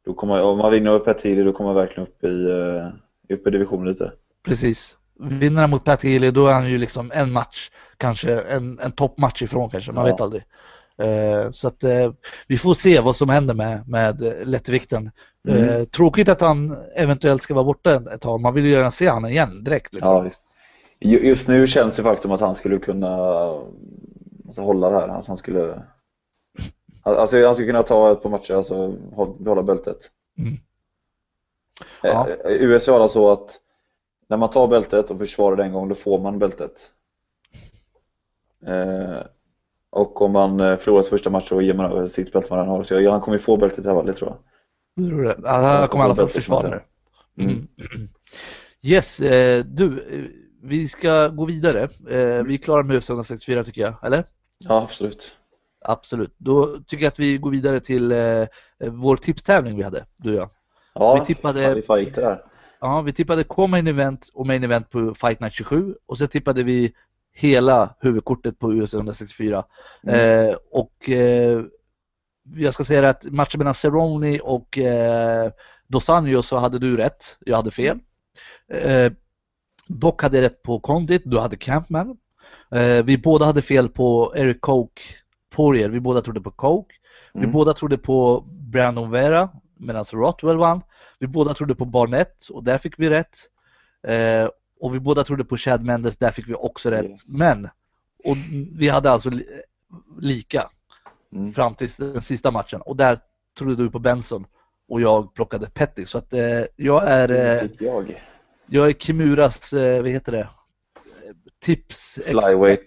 då 0.08 0.14
kommer, 0.14 0.42
om 0.42 0.58
man 0.58 0.70
vinner 0.70 0.90
över 0.90 1.04
Pat 1.04 1.22
Healy 1.24 1.42
då 1.44 1.52
kommer 1.52 1.68
man 1.72 1.76
verkligen 1.76 2.02
upp 2.08 2.24
i, 2.24 2.50
eh, 2.50 3.34
upp 3.36 3.46
i 3.46 3.50
divisionen 3.50 3.88
lite. 3.88 4.12
precis. 4.44 4.96
Vinner 5.20 5.60
han 5.60 5.70
mot 5.70 5.84
Pat 5.84 6.02
Healy 6.04 6.30
då 6.30 6.46
är 6.46 6.52
han 6.52 6.68
ju 6.70 6.78
liksom 6.78 7.10
en 7.14 7.32
match, 7.32 7.70
kanske 7.96 8.40
en, 8.40 8.78
en 8.78 8.92
toppmatch 8.92 9.42
ifrån 9.42 9.70
kanske, 9.70 9.92
man 9.92 10.06
Ja. 10.06 10.12
vet 10.12 10.20
aldrig. 10.20 10.42
Eh, 10.98 11.50
så 11.50 11.68
att 11.68 11.84
eh, 11.84 12.12
vi 12.46 12.58
får 12.58 12.74
se 12.74 13.00
vad 13.00 13.16
som 13.16 13.28
händer 13.28 13.54
med, 13.54 13.88
med 13.88 14.20
lättvikten. 14.44 15.10
Mm. 15.48 15.86
Tråkigt 15.86 16.28
att 16.28 16.40
han 16.40 16.76
eventuellt 16.96 17.42
ska 17.42 17.54
vara 17.54 17.64
borta 17.64 18.02
ett 18.14 18.20
tag, 18.20 18.40
man 18.40 18.54
vill 18.54 18.64
ju 18.64 18.70
gärna 18.70 18.90
se 18.90 19.10
honom 19.10 19.30
igen 19.30 19.64
direkt. 19.64 19.94
Liksom. 19.94 20.12
Ja 20.14 20.20
visst. 20.20 20.44
Ju- 21.00 21.26
Just 21.26 21.48
nu 21.48 21.66
känns 21.66 21.96
det 21.96 22.16
som 22.22 22.32
att 22.32 22.40
han 22.40 22.54
skulle 22.54 22.78
kunna 22.78 23.08
alltså, 24.46 24.62
hålla 24.62 24.90
det 24.90 24.96
här. 25.00 25.08
Alltså, 25.08 25.30
han 25.30 25.36
skulle 25.36 25.82
Alltså 27.02 27.44
han 27.44 27.54
skulle 27.54 27.66
kunna 27.68 27.82
ta 27.82 28.12
ett 28.12 28.22
par 28.22 28.30
matcher, 28.30 28.54
alltså 28.54 28.96
håll- 29.12 29.36
behålla 29.40 29.62
bältet. 29.62 30.10
Mm. 30.38 30.54
Ja. 32.02 32.28
Eh, 32.28 32.50
USA 32.52 32.96
är 32.96 33.00
det 33.00 33.08
så 33.08 33.30
att 33.32 33.60
när 34.28 34.36
man 34.36 34.50
tar 34.50 34.68
bältet 34.68 35.10
och 35.10 35.18
försvarar 35.18 35.56
det 35.56 35.62
en 35.64 35.72
gång, 35.72 35.88
då 35.88 35.94
får 35.94 36.18
man 36.20 36.38
bältet. 36.38 36.92
Eh, 38.66 39.22
och 39.90 40.22
om 40.22 40.32
man 40.32 40.60
eh, 40.60 40.76
förlorar 40.76 41.02
första 41.02 41.30
match 41.30 41.48
så 41.48 41.62
ger 41.62 41.74
man 41.74 41.92
över 41.92 42.06
sitt 42.06 42.32
bälte 42.32 42.54
man 42.54 42.68
har. 42.68 42.84
Så 42.84 42.94
jag, 42.94 43.10
han 43.12 43.20
kommer 43.20 43.36
ju 43.36 43.42
få 43.42 43.56
bältet 43.56 43.84
i 43.84 43.88
alla 43.88 43.98
fall, 43.98 44.06
det 44.06 44.12
tror 44.14 44.30
jag. 44.30 44.38
Du 45.04 45.10
tror 45.10 45.22
det? 45.22 45.36
Ja, 45.42 45.50
han 45.50 45.88
kommer 45.88 46.04
i 46.04 46.06
alla 46.06 46.16
fall 46.16 46.28
försvara 46.28 46.70
det. 46.70 46.82
Mm. 47.42 47.68
Yes, 48.82 49.20
eh, 49.20 49.64
du, 49.64 49.86
eh, 50.02 50.24
vi 50.62 50.88
ska 50.88 51.28
gå 51.28 51.44
vidare. 51.44 51.82
Eh, 51.82 52.42
vi 52.44 52.54
är 52.54 52.56
klara 52.58 52.82
med 52.82 52.96
UFC 52.96 53.10
164 53.10 53.64
tycker 53.64 53.80
jag, 53.80 53.94
eller? 54.02 54.24
Ja, 54.58 54.82
absolut. 54.82 55.36
Absolut. 55.80 56.34
Då 56.38 56.76
tycker 56.86 57.04
jag 57.04 57.10
att 57.10 57.18
vi 57.18 57.38
går 57.38 57.50
vidare 57.50 57.80
till 57.80 58.12
eh, 58.12 58.44
vår 58.90 59.16
tipstävling 59.16 59.76
vi 59.76 59.82
hade, 59.82 60.04
du 60.16 60.30
och 60.30 60.36
jag. 60.40 60.50
Ja, 60.94 61.14
Vi 61.20 61.26
tippade- 61.34 61.62
fan, 61.62 61.98
vi 61.98 62.04
fick 62.04 62.14
det 62.14 62.20
där. 62.20 62.42
Ja, 62.80 63.00
vi 63.02 63.12
tippade 63.12 63.44
co-main 63.44 63.86
event 63.86 64.30
och 64.34 64.46
main 64.46 64.64
event 64.64 64.90
på 64.90 65.14
Fight 65.14 65.40
Night 65.40 65.54
27 65.54 65.94
och 66.06 66.18
så 66.18 66.26
tippade 66.26 66.62
vi 66.62 66.92
hela 67.32 67.94
huvudkortet 68.00 68.58
på 68.58 68.72
UFC 68.72 68.94
164. 68.94 69.64
Mm. 70.02 70.48
Eh, 70.48 70.56
och 70.70 71.10
eh, 71.10 71.62
jag 72.56 72.74
ska 72.74 72.84
säga 72.84 73.08
att 73.08 73.24
matchen 73.24 73.58
mellan 73.58 73.74
Cerrone 73.74 74.38
och 74.40 74.78
eh, 74.78 75.50
Dos 75.86 76.08
Anjos 76.08 76.48
så 76.48 76.56
hade 76.56 76.78
du 76.78 76.96
rätt, 76.96 77.36
jag 77.40 77.56
hade 77.56 77.70
fel. 77.70 77.98
Eh, 78.72 79.12
dock 79.86 80.22
hade 80.22 80.36
jag 80.36 80.42
rätt 80.44 80.62
på 80.62 80.80
Condit, 80.80 81.22
du 81.24 81.38
hade 81.38 81.56
Campman. 81.56 82.16
Eh, 82.74 83.02
vi 83.04 83.18
båda 83.18 83.44
hade 83.44 83.62
fel 83.62 83.88
på 83.88 84.32
Eric 84.36 84.60
Poirier, 85.58 85.88
vi 85.88 86.00
båda 86.00 86.22
trodde 86.22 86.40
på 86.40 86.50
Coke. 86.50 86.94
Vi 87.32 87.38
Mm. 87.40 87.52
båda 87.52 87.74
trodde 87.74 87.98
på 87.98 88.44
Brandon 88.50 89.10
Vera 89.10 89.48
medan 89.76 90.04
Rottwell 90.12 90.56
vann. 90.56 90.80
Vi 91.18 91.26
båda 91.26 91.54
trodde 91.54 91.74
på 91.74 91.84
Barnett 91.84 92.48
och 92.48 92.64
där 92.64 92.78
fick 92.78 92.94
vi 92.98 93.10
rätt. 93.10 93.36
Eh, 94.06 94.48
och 94.80 94.94
vi 94.94 95.00
båda 95.00 95.24
trodde 95.24 95.44
på 95.44 95.56
Chad 95.56 95.84
Mendes, 95.84 96.16
där 96.16 96.30
fick 96.30 96.48
vi 96.48 96.54
också 96.54 96.90
rätt. 96.90 97.04
Yes. 97.04 97.28
Men, 97.28 97.68
och 98.24 98.36
vi 98.76 98.88
hade 98.88 99.10
alltså 99.10 99.30
li- 99.30 99.46
lika 100.20 100.68
Mm. 101.32 101.52
fram 101.52 101.74
till 101.74 101.88
den 101.96 102.22
sista 102.22 102.50
matchen 102.50 102.80
och 102.80 102.96
där 102.96 103.18
trodde 103.58 103.76
du 103.76 103.90
på 103.90 103.98
Benson 103.98 104.46
och 104.88 105.00
jag 105.00 105.34
plockade 105.34 105.70
Petty. 105.70 106.06
Så 106.06 106.18
att 106.18 106.32
eh, 106.32 106.62
jag 106.76 107.08
är, 107.08 107.30
eh, 107.30 107.70
jag. 107.78 108.22
jag 108.66 108.88
är 108.88 108.92
Kimuras, 108.92 109.72
eh, 109.72 110.02
vad 110.02 110.10
heter 110.10 110.32
det? 110.32 110.48
Tips. 111.60 112.18
Flyweight. 112.26 112.86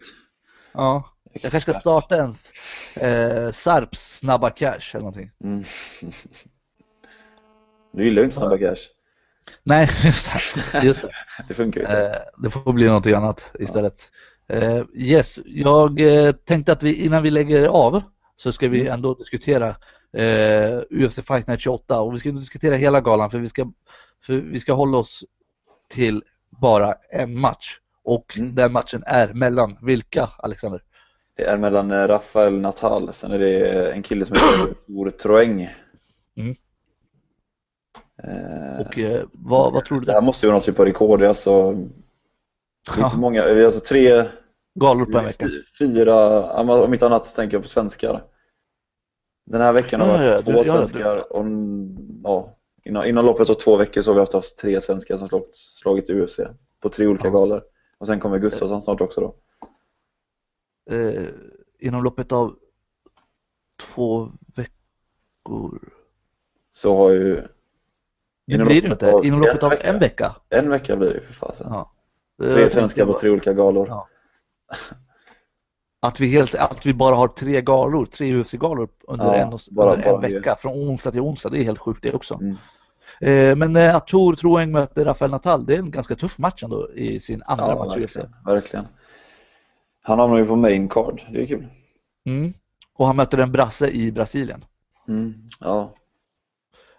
Ja. 0.74 1.11
Jag 1.34 1.42
kanske 1.42 1.62
ska 1.62 1.74
starta 1.80 2.16
en 2.16 2.36
eh, 2.96 3.52
Sarps 3.52 4.18
snabba 4.18 4.50
cash 4.50 4.80
eller 4.94 5.00
någonting. 5.00 5.32
Mm. 5.44 5.64
Du 7.94 8.04
gillar 8.04 8.22
ju 8.22 8.24
inte 8.26 8.36
snabba 8.36 8.58
cash. 8.58 8.78
Nej, 9.64 9.90
just 10.04 10.30
det. 10.72 10.84
Just 10.84 11.02
det. 11.02 11.10
Det 11.48 11.54
funkar 11.54 11.82
ju 11.82 11.88
inte. 11.88 12.00
Eh, 12.06 12.42
det 12.44 12.50
får 12.50 12.74
bli 12.74 12.86
någonting 12.86 13.14
annat 13.14 13.52
istället. 13.60 14.12
Eh, 14.48 14.82
yes, 14.94 15.40
jag 15.46 16.02
eh, 16.02 16.32
tänkte 16.32 16.72
att 16.72 16.84
vi 16.84 16.94
innan 17.06 17.24
vi 17.24 17.32
lägger 17.32 17.68
av 17.68 18.02
så 18.36 18.54
ska 18.54 18.68
vi 18.68 18.82
Mm. 18.82 18.94
ändå 18.94 19.14
diskutera 19.14 19.76
eh, 20.18 20.80
UFC 20.90 21.20
Fight 21.28 21.48
Night 21.48 21.62
28 21.62 22.02
och 22.02 22.14
vi 22.14 22.20
ska 22.20 22.30
inte 22.30 22.42
diskutera 22.42 22.76
hela 22.76 23.02
galan 23.02 23.32
för 23.32 23.40
vi 23.40 23.48
ska, 23.50 23.72
för 24.26 24.34
vi 24.34 24.60
ska 24.60 24.74
hålla 24.74 24.98
oss 24.98 25.24
till 25.90 26.24
bara 26.50 26.96
en 27.10 27.40
match 27.40 27.78
och 28.04 28.38
Mm. 28.38 28.56
den 28.56 28.72
matchen 28.72 29.04
är 29.06 29.34
mellan 29.34 29.78
vilka 29.82 30.30
Alexander? 30.38 30.84
Är 31.42 31.58
mellan 31.58 31.92
eh, 31.92 32.08
Rafael 32.08 32.60
Natal, 32.60 33.14
sen 33.14 33.32
är 33.32 33.40
det 33.40 33.92
en 33.92 34.04
kille 34.04 34.26
som 34.26 34.36
heter 34.36 34.74
Tor 34.88 35.10
Troeng. 35.12 35.70
Mm. 36.38 36.56
Eh, 38.24 38.86
Och 38.88 38.98
eh, 39.00 39.24
vad, 39.32 39.74
vad 39.74 39.86
tror 39.86 40.00
du 40.00 40.06
Det 40.06 40.14
här 40.14 40.22
måste 40.22 40.46
ju 40.46 40.48
vara 40.48 40.56
någon 40.58 40.66
typ 40.66 40.80
av 40.80 40.86
rekord. 40.86 41.20
Det 41.20 41.26
är 41.26 41.30
alltså, 41.30 41.72
det 41.72 41.78
är 41.78 42.96
inte 42.96 43.10
Ja, 43.14 43.18
många, 43.18 43.44
det 43.46 43.62
är 43.62 43.66
alltså 43.66 43.80
tre, 43.80 44.26
galor 44.80 45.06
på 45.06 45.18
en 45.18 45.26
vecka. 45.26 45.50
fyra, 45.80 46.52
om 46.54 46.94
inte 46.94 47.06
annat 47.06 47.36
tänker 47.36 47.56
jag 47.58 47.64
på 47.64 47.70
svenskar. 47.70 48.24
Den 49.46 49.62
här 49.62 49.74
veckan 49.74 50.02
har 50.02 50.08
Ja, 50.24 50.32
varit 50.32 50.48
ja, 50.48 50.54
två 50.54 50.64
svenskar 50.64 51.34
och 51.34 51.46
ja, 52.24 52.52
innan, 52.84 53.06
innan 53.06 53.26
loppet 53.26 53.50
av 53.50 53.54
två 53.54 53.76
veckor 53.78 54.02
så 54.02 54.10
har 54.12 54.16
vi 54.16 54.20
haft 54.20 54.34
haft 54.34 54.58
tre 54.58 54.82
svenskar 54.82 55.18
som 55.18 55.28
slagit, 55.28 55.56
slagit 55.56 56.10
i 56.10 56.14
UFC 56.22 56.40
på 56.82 56.90
tre 56.90 57.08
olika 57.08 57.28
Ja. 57.28 57.32
galor. 57.34 57.62
Och 57.98 58.08
sen 58.08 58.20
kommer 58.20 58.38
Gustafsson 58.40 58.82
snart 58.82 59.02
också 59.02 59.22
då. 59.22 59.36
Eh, 60.92 61.28
inom 61.80 62.04
loppet 62.04 62.32
av 62.32 62.56
två 63.82 64.32
veckor. 64.56 65.90
Så 66.72 66.98
har 66.98 67.10
ju 67.10 67.36
Det 68.48 68.58
blir 68.58 68.58
det 68.58 68.74
loppet 68.74 68.92
inte. 68.92 69.14
av 69.14 69.26
Inom 69.26 69.40
en 69.42 69.46
loppet 69.48 69.64
av 69.64 69.70
vecka. 69.70 69.84
en 69.90 70.00
vecka. 70.00 70.36
en 70.50 70.70
vecka 70.70 70.96
blir 70.96 71.14
det 71.14 71.22
för 71.22 71.34
fasen. 71.34 71.68
Ja. 71.72 71.92
Tre 72.52 72.64
Eh, 72.64 72.70
svenskar 72.70 73.06
på 73.06 73.20
tre 73.20 73.30
olika 73.30 73.54
galor. 73.54 73.88
Ja. 73.88 74.08
Att 76.04 76.20
vi, 76.20 76.28
helt, 76.28 76.56
att 76.56 76.86
vi 76.86 76.94
bara 76.94 77.16
har 77.16 77.28
tre 77.28 77.62
galor, 77.62 78.06
tre 78.06 78.34
UFC-galor 78.36 78.90
under, 79.08 79.26
Ja, 79.26 79.36
en, 79.36 79.58
bara- 79.72 79.94
under 79.94 80.06
en 80.08 80.12
bara 80.14 80.28
det. 80.28 80.34
vecka, 80.40 80.56
från 80.62 80.74
onsdag 80.90 81.12
till 81.12 81.22
onsdag. 81.22 81.50
Det 81.50 81.60
är 81.60 81.64
helt 81.64 81.80
sjukt 81.80 82.04
det 82.04 82.14
också. 82.14 82.34
Mm. 82.42 82.56
Eh, 83.22 83.56
men 83.56 83.76
eh, 83.76 83.96
att 83.96 84.08
Tor 84.08 84.34
Troeng 84.36 84.72
möter 84.72 85.06
Rafael 85.06 85.32
Natal, 85.32 85.66
det 85.66 85.76
är 85.76 85.80
en 85.80 85.92
ganska 85.92 86.16
tuff 86.16 86.38
match 86.38 86.64
ändå 86.64 86.94
i 86.94 87.20
sin 87.20 87.44
andra 87.46 87.68
Ja, 87.68 87.86
match 87.86 87.98
i 87.98 88.04
UFC. 88.06 88.18
verkligen. 88.46 88.86
Han 90.02 90.20
hamnar 90.20 90.38
ju 90.38 90.46
på 90.46 90.56
main 90.56 90.90
card, 90.90 91.22
det 91.32 91.42
är 91.42 91.46
kul. 91.48 91.68
Mm. 92.26 92.52
Och 92.94 93.08
han 93.08 93.16
möter 93.16 93.38
en 93.38 93.52
brasse 93.52 93.90
i 93.90 94.12
Brasilien. 94.12 94.66
Mm. 95.08 95.34
Ja, 95.60 95.94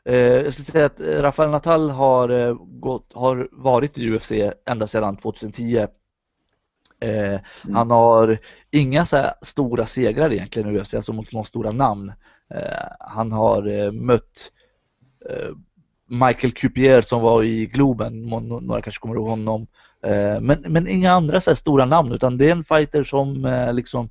Eh, 0.05 0.16
jag 0.16 0.53
skulle 0.53 0.65
säga 0.65 0.87
att 0.87 1.01
Rafael 1.01 1.51
Natal 1.51 1.91
har, 1.91 2.29
eh, 2.29 2.55
gått, 2.61 3.12
har 3.12 3.49
varit 3.53 3.99
i 3.99 4.11
UFC 4.11 4.33
ända 4.66 4.87
sedan 4.87 5.16
2010. 5.16 5.87
Eh, 7.01 7.41
Han 7.74 7.91
har 7.91 8.39
inga 8.70 9.07
så 9.07 9.24
stora 9.43 9.87
segrar 9.87 10.33
egentligen 10.33 10.74
i 10.77 10.79
UFC, 10.79 10.95
alltså 10.95 11.12
mot 11.12 11.33
några 11.33 11.45
stora 11.45 11.73
namn. 11.73 12.12
Eh, 12.55 12.89
han 13.01 13.33
har 13.33 13.91
mött 13.91 14.53
Michael 16.07 16.53
Cupier 16.53 17.03
som 17.03 17.23
var 17.23 17.43
i 17.43 17.66
Globen, 17.66 18.23
några 18.23 18.81
kanske 18.81 19.01
kommer 19.01 19.15
ihåg 19.15 19.29
honom. 19.29 19.66
Eh, 20.07 20.41
men, 20.41 20.65
men 20.69 20.89
inga 20.89 21.12
andra 21.12 21.41
så 21.41 21.57
stora 21.57 21.85
namn 21.85 22.12
utan 22.12 22.39
det 22.39 22.49
är 22.49 22.53
en 22.53 22.65
fighter 22.65 23.05
som 23.05 23.45
eh, 23.45 23.74
liksom 23.74 24.11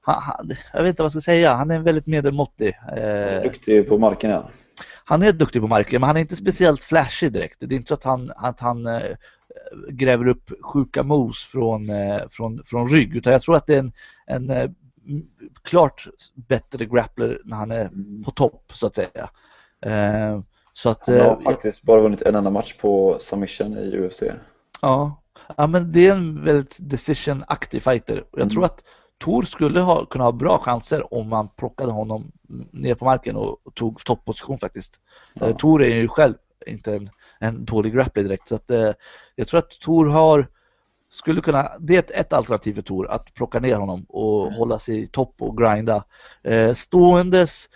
han, 0.00 0.22
han, 0.22 0.52
jag 0.72 0.82
vet 0.82 0.88
inte 0.88 1.02
vad 1.02 1.06
jag 1.06 1.12
ska 1.12 1.20
säga, 1.20 1.54
han 1.54 1.70
är 1.70 1.78
väldigt 1.78 2.06
medelmåttig. 2.06 2.78
Eh, 2.96 3.42
duktig 3.42 3.88
på 3.88 3.98
marken 3.98 4.30
ja. 4.30 4.50
han 5.04 5.22
är 5.22 5.32
duktig 5.32 5.62
på 5.62 5.68
marken 5.68 6.00
men 6.00 6.06
han 6.06 6.16
är 6.16 6.20
inte 6.20 6.36
speciellt 6.36 6.82
flashig 6.82 7.32
direkt. 7.32 7.56
Det 7.60 7.74
är 7.74 7.76
inte 7.76 7.88
så 7.88 7.94
att 7.94 8.04
han, 8.04 8.32
att 8.36 8.60
han 8.60 8.86
eh, 8.86 9.16
gräver 9.88 10.28
upp 10.28 10.50
sjuka 10.62 11.02
moves 11.02 11.38
från, 11.38 11.90
från, 12.30 12.62
från 12.66 12.88
rygg 12.88 13.16
utan 13.16 13.32
jag 13.32 13.42
tror 13.42 13.56
att 13.56 13.66
det 13.66 13.74
är 13.74 13.78
en, 13.78 13.92
en 14.26 14.74
klart 15.62 16.06
bättre 16.34 16.84
grappler 16.84 17.40
när 17.44 17.56
han 17.56 17.70
är 17.70 17.84
Mm. 17.84 18.22
på 18.24 18.30
topp 18.30 18.72
så 18.74 18.86
att 18.86 18.94
säga. 18.94 19.30
Så 20.72 20.88
att, 20.88 21.06
Han 21.06 21.20
har 21.20 21.40
faktiskt 21.40 21.82
bara 21.82 22.00
vunnit 22.00 22.22
en 22.22 22.34
enda 22.34 22.50
match 22.50 22.74
på 22.80 23.16
submission 23.20 23.78
i 23.78 23.98
UFC. 23.98 24.22
ja. 24.82 25.21
Ja 25.56 25.66
men 25.66 25.92
det 25.92 26.06
är 26.06 26.12
en 26.12 26.44
väldigt 26.44 26.76
decision-aktig 26.80 27.82
fighter. 27.82 28.20
Och 28.20 28.38
Jag 28.38 28.40
Mm. 28.40 28.50
tror 28.50 28.64
att 28.64 28.84
Tor 29.18 29.42
skulle 29.42 29.80
ha, 29.80 30.04
kunna 30.04 30.24
ha 30.24 30.32
bra 30.32 30.58
chanser 30.58 31.14
om 31.14 31.28
man 31.28 31.48
plockade 31.48 31.92
honom 31.92 32.32
ner 32.72 32.94
på 32.94 33.04
marken 33.04 33.36
och 33.36 33.56
tog 33.74 34.04
toppposition 34.04 34.58
faktiskt. 34.58 35.00
Ja. 35.34 35.46
Eh, 35.48 35.56
Tor 35.56 35.82
är 35.82 35.96
ju 35.96 36.08
själv 36.08 36.34
inte 36.66 36.94
en, 36.96 37.10
en 37.40 37.64
dålig 37.64 37.94
grappler 37.94 38.22
direkt 38.22 38.48
så 38.48 38.54
att 38.54 38.70
eh, 38.70 38.92
jag 39.34 39.48
tror 39.48 39.58
att 39.58 39.70
Tor 39.80 40.06
har 40.06 40.46
skulle 41.10 41.40
kunna, 41.40 41.68
det 41.80 41.94
är 41.94 41.98
ett, 41.98 42.10
ett 42.10 42.32
alternativ 42.32 42.74
för 42.74 42.82
Tor 42.82 43.10
att 43.10 43.34
plocka 43.34 43.60
ner 43.60 43.76
honom 43.76 44.04
och 44.08 44.42
Mm. 44.46 44.54
hålla 44.54 44.78
sig 44.78 45.02
i 45.02 45.06
topp 45.06 45.34
och 45.38 45.56
grinda. 45.56 46.04
Eh, 46.42 46.74
ståendes 46.74 47.68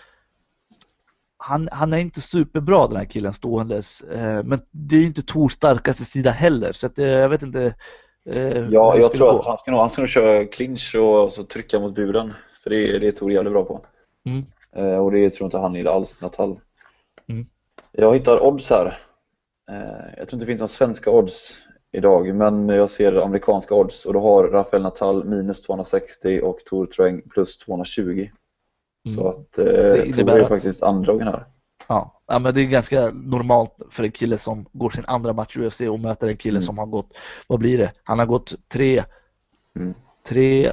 han, 1.47 1.69
han 1.73 1.93
är 1.93 1.99
inte 1.99 2.21
superbra 2.21 2.87
den 2.87 2.97
här 2.97 3.05
killen 3.05 3.33
ståendes 3.33 4.01
eh, 4.01 4.43
men 4.45 4.61
det 4.71 4.97
är 4.97 5.03
inte 5.03 5.23
Tors 5.23 5.53
starkaste 5.53 6.05
sida 6.05 6.31
heller 6.31 6.73
så 6.73 6.87
att 6.87 6.99
eh, 6.99 7.07
jag 7.07 7.29
vet 7.29 7.43
inte 7.43 7.75
eh, 8.31 8.59
Ja, 8.71 8.97
jag 8.99 9.15
tror 9.15 9.33
gå. 9.33 9.39
att 9.39 9.47
han 9.47 9.59
ska 9.59 9.71
nog, 9.71 9.81
han 9.81 9.91
ska 9.91 10.03
nog 10.03 10.09
köra 10.09 10.45
clinch 10.45 10.95
och 10.95 11.33
så 11.33 11.43
trycka 11.43 11.81
mot 11.81 11.95
buren. 11.95 12.33
För 12.63 12.71
det, 12.71 12.99
det 12.99 13.09
är 13.09 13.13
Tor 13.13 13.33
jävligt 13.33 13.53
bra 13.53 13.65
på. 13.65 13.81
Mm. 14.27 14.45
Eh, 14.77 14.99
och 14.99 15.13
det 15.13 15.31
tror 15.31 15.47
inte 15.47 15.59
han 15.59 15.75
gillar 15.75 15.93
alls, 15.93 16.21
Natal. 16.21 16.61
Mm. 17.29 17.45
Jag 17.93 18.15
hittar 18.15 18.43
odds 18.43 18.71
här. 18.71 18.99
Eh, 19.71 20.19
jag 20.19 20.29
tror 20.29 20.37
inte 20.37 20.37
det 20.37 20.47
finns 20.47 20.61
några 20.61 20.69
svenska 20.69 21.11
odds 21.11 21.63
idag, 21.93 22.35
men 22.35 22.69
jag 22.69 22.91
ser 22.91 23.13
amerikanska 23.13 23.75
odds 23.75 24.07
och 24.07 24.13
då 24.13 24.21
har 24.21 24.45
Rafael 24.45 24.83
Natal 24.83 25.25
minus 25.25 25.63
260 25.63 26.41
och 26.43 26.59
Tor 26.59 26.87
Troeng 26.87 27.23
plus 27.29 27.59
220. 27.59 28.29
Så 29.15 29.21
Mm. 29.21 29.31
att 29.31 29.59
eh, 29.59 30.09
innebär 30.09 30.33
Tor 30.33 30.41
är 30.45 30.49
faktiskt 30.49 30.83
underdogen 30.83 31.27
här. 31.29 31.45
Ja. 31.89 32.21
ja, 32.27 32.39
men 32.39 32.55
det 32.55 32.61
är 32.61 32.65
ganska 32.65 33.11
normalt 33.15 33.77
för 33.91 34.05
en 34.05 34.11
kille 34.11 34.39
som 34.39 34.67
går 34.73 34.91
sin 34.91 35.05
andra 35.07 35.33
match 35.33 35.57
i 35.57 35.61
UFC 35.61 35.81
och 35.81 36.01
möter 36.01 36.29
en 36.29 36.37
kille 36.37 36.57
Mm. 36.59 36.63
som 36.67 36.79
har 36.79 36.87
gått, 36.87 37.11
vad 37.47 37.59
blir 37.59 37.79
det? 37.79 37.93
Han 38.05 38.19
har 38.19 38.27
gått 38.27 38.55
tre, 38.69 39.05
Mm. 39.77 39.95
tre, 40.29 40.73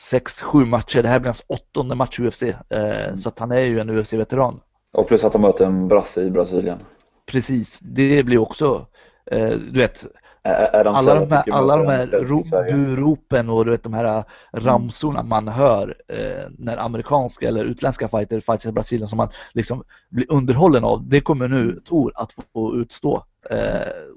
sex, 0.00 0.42
sju 0.42 0.64
matcher. 0.64 1.02
Det 1.02 1.08
här 1.08 1.18
blir 1.18 1.28
hans 1.28 1.42
åttonde 1.46 1.94
match 1.94 2.20
i 2.20 2.22
UFC. 2.22 2.42
Eh, 2.42 2.54
Mm. 2.70 3.16
Så 3.16 3.28
att 3.28 3.38
han 3.38 3.52
är 3.52 3.60
ju 3.60 3.80
en 3.80 3.90
UFC-veteran. 3.90 4.60
Och 4.92 5.08
plus 5.08 5.24
att 5.24 5.32
han 5.32 5.42
möter 5.42 5.66
en 5.66 5.88
brasse 5.88 6.22
i 6.22 6.30
Brasilien. 6.30 6.78
Precis, 7.26 7.78
det 7.82 8.22
blir 8.22 8.38
också, 8.38 8.86
eh, 9.26 9.48
du 9.48 9.78
vet, 9.78 10.04
Ä- 10.48 10.70
Adam 10.80 10.94
alla 10.94 11.14
de 11.14 11.30
här, 11.30 11.44
alla 11.50 11.76
de 11.76 11.86
här 11.86 12.06
ro- 12.06 12.42
buropen 12.70 13.50
och 13.50 13.64
du 13.64 13.70
vet 13.70 13.82
de 13.82 13.94
här 13.94 14.24
ramsorna 14.52 15.22
man 15.22 15.48
hör 15.48 15.96
eh, 16.08 16.50
när 16.58 16.76
amerikanska 16.76 17.48
eller 17.48 17.64
utländska 17.64 18.08
fighter 18.08 18.40
fights 18.40 18.66
i 18.66 18.72
Brasilien 18.72 19.08
som 19.08 19.16
man 19.16 19.28
liksom 19.52 19.84
blir 20.08 20.32
underhållen 20.32 20.84
av. 20.84 21.08
Det 21.08 21.20
kommer 21.20 21.48
nu 21.48 21.80
Tor 21.84 22.12
att 22.14 22.32
få 22.52 22.76
utstå. 22.76 23.24
Eh, 23.50 23.58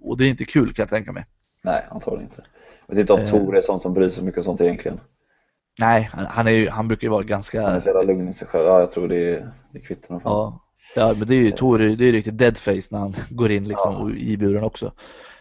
och 0.01 0.17
det 0.17 0.25
är 0.25 0.29
inte 0.29 0.45
kul 0.45 0.73
kan 0.73 0.83
jag 0.83 0.89
tänka 0.89 1.11
mig. 1.11 1.25
Nej, 1.63 1.85
antagligen 1.91 2.25
inte. 2.25 2.43
Jag 2.87 2.95
vet 2.95 3.01
inte 3.01 3.13
om 3.13 3.19
Eh. 3.19 3.25
Tor 3.25 3.57
är 3.57 3.61
sån 3.61 3.79
som 3.79 3.93
bryr 3.93 4.09
sig 4.09 4.23
mycket 4.23 4.37
om 4.37 4.43
sånt 4.43 4.61
egentligen. 4.61 4.99
Nej, 5.79 6.09
han, 6.13 6.25
han, 6.25 6.47
är 6.47 6.51
ju, 6.51 6.69
han 6.69 6.87
brukar 6.87 7.03
ju 7.07 7.09
vara 7.09 7.19
Han 7.19 7.25
är 7.25 7.29
ganska, 7.29 7.81
så 7.81 7.89
jävla 7.89 8.01
lugn 8.01 8.27
i 8.29 8.33
sig 8.33 8.47
själv. 8.47 8.65
Ja, 8.65 8.79
jag 8.79 8.91
tror 8.91 9.07
det, 9.07 9.47
det 9.71 9.79
kvittar 9.79 10.13
nog 10.13 10.21
ja, 10.25 10.59
ja 10.95 11.13
men 11.19 11.27
det 11.27 11.35
är 11.35 11.39
ju 11.39 11.51
Tor, 11.51 11.79
det 11.79 12.05
är 12.05 12.11
riktigt 12.11 12.37
deadface 12.37 12.87
när 12.91 12.99
han 12.99 13.13
går 13.31 13.51
in 13.51 13.63
liksom 13.63 14.09
Ja. 14.09 14.15
i 14.15 14.37
buren 14.37 14.63
också. 14.63 14.91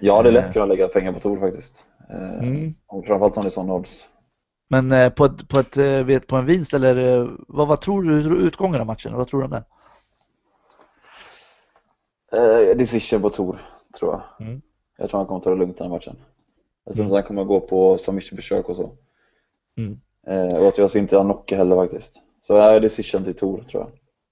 Jag 0.00 0.16
hade 0.16 0.30
lätt 0.30 0.46
Eh. 0.46 0.52
kunnat 0.52 0.68
lägga 0.68 0.88
pengar 0.88 1.12
på 1.12 1.20
Tor 1.20 1.36
faktiskt. 1.36 1.86
Eh, 2.10 2.38
Mm. 2.48 2.72
och 2.86 3.06
Framförallt 3.06 3.36
om 3.36 3.42
det 3.42 3.48
är 3.48 3.50
sån 3.50 3.70
odds. 3.70 4.06
Men 4.68 4.92
eh, 4.92 5.10
på, 5.10 5.24
ett, 5.24 5.48
på, 5.48 5.58
ett, 5.58 5.76
eh, 5.76 6.02
vet- 6.04 6.26
på 6.26 6.36
en 6.36 6.46
vinst 6.46 6.74
eller 6.74 6.96
eh, 7.20 7.28
vad, 7.48 7.68
vad 7.68 7.80
tror 7.80 8.02
du 8.02 8.36
utgången 8.36 8.80
av 8.80 8.86
matchen? 8.86 9.12
Vad 9.16 9.28
tror 9.28 9.40
du 9.40 9.44
om 9.44 9.50
den? 9.50 9.62
Eh, 12.32 12.76
decision 12.76 13.22
på 13.22 13.30
Tor, 13.30 13.62
tror 13.98 14.12
jag. 14.12 14.46
Mm. 14.46 14.60
Jag 14.98 15.10
tror 15.10 15.18
han 15.20 15.26
kommer 15.26 15.40
ta 15.40 15.50
det 15.50 15.56
lugnt 15.56 15.78
den 15.78 15.86
här 15.90 15.96
matchen. 15.96 16.16
Jag 16.84 16.94
tror 16.94 17.04
Mm. 17.04 17.14
han 17.14 17.22
kommer 17.22 17.44
gå 17.44 17.60
på 17.60 17.98
submission-försök 17.98 18.68
och 18.68 18.76
så. 18.76 18.90
Mm. 19.78 20.00
Eh, 20.26 20.54
och 20.56 20.74
tror 20.74 20.80
jag 20.80 20.90
ser 20.90 21.00
inte 21.00 21.16
han 21.16 21.26
knocka 21.26 21.56
heller 21.56 21.76
faktiskt. 21.76 22.22
Så 22.46 22.52
jag 22.52 22.74
är 22.74 22.80
decision 22.80 23.24
till 23.24 23.34
Tor, 23.34 23.64
tror 23.70 23.82
jag. 23.82 23.90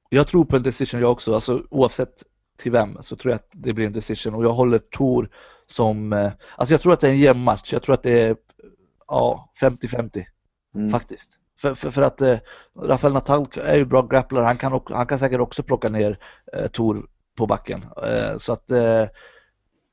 Jag 0.09 0.27
tror 0.27 0.45
på 0.45 0.57
en 0.57 0.63
decision 0.63 1.01
jag 1.01 1.13
också, 1.13 1.35
alltså 1.35 1.63
oavsett 1.71 2.25
till 2.59 2.73
vem 2.73 3.03
så 3.03 3.17
tror 3.17 3.33
jag 3.33 3.37
att 3.37 3.49
det 3.53 3.73
blir 3.73 3.87
en 3.87 3.93
decision 3.93 4.35
och 4.35 4.45
jag 4.45 4.53
håller 4.53 4.79
Tor 4.79 5.31
som, 5.67 6.13
eh, 6.13 6.31
alltså 6.57 6.75
jag 6.75 6.81
tror 6.81 6.93
att 6.93 7.01
det 7.01 7.09
är 7.09 7.13
en 7.13 7.19
jämn 7.19 7.45
match, 7.45 7.73
jag 7.73 7.83
tror 7.83 7.95
att 7.95 8.03
det 8.03 8.23
är 8.23 8.37
ja, 9.07 9.53
50-50 9.61 10.25
Mm. 10.75 10.91
faktiskt. 10.91 11.29
För, 11.61 11.75
för, 11.75 11.91
för 11.91 12.03
att 12.03 12.21
eh, 12.21 12.39
Rafael 12.83 13.13
Natal 13.13 13.47
är 13.65 13.77
ju 13.77 13.85
bra 13.85 14.03
grappler, 14.03 14.41
han 14.41 14.57
kan, 14.57 14.81
han 14.85 15.07
kan 15.07 15.19
säkert 15.19 15.41
också 15.41 15.63
plocka 15.63 15.89
ner 15.89 16.19
eh, 16.53 16.67
Tor 16.67 17.07
på 17.37 17.47
backen. 17.47 17.85
Eh, 18.07 18.39
så 18.39 18.53
att 18.53 18.71
eh, 18.71 19.07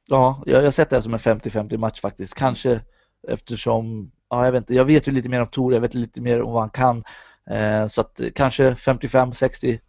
Ja, 0.08 0.44
jag 0.46 0.64
har 0.64 0.72
sett 0.72 0.90
det 0.90 1.02
som 1.02 1.14
en 1.14 1.20
50-50 1.20 1.78
match 1.78 2.02
faktiskt. 2.02 2.36
Kanske 2.36 2.82
eftersom, 3.28 4.12
ja 4.30 4.46
jag 4.46 4.52
vet 4.52 4.62
inte, 4.62 4.74
jag 4.76 4.86
vet 4.86 5.08
ju 5.08 5.12
lite 5.12 5.30
mer 5.30 5.42
om 5.42 5.48
Tor, 5.48 5.74
jag 5.74 5.82
vet 5.82 5.94
lite 5.94 6.22
mer 6.22 6.42
om 6.42 6.54
vad 6.54 6.62
han 6.62 6.70
kan. 6.70 7.04
Eh, 7.50 7.88
så 7.88 8.02
att 8.02 8.20
eh, 8.20 8.28
kanske 8.36 8.72
55-60, 8.72 9.80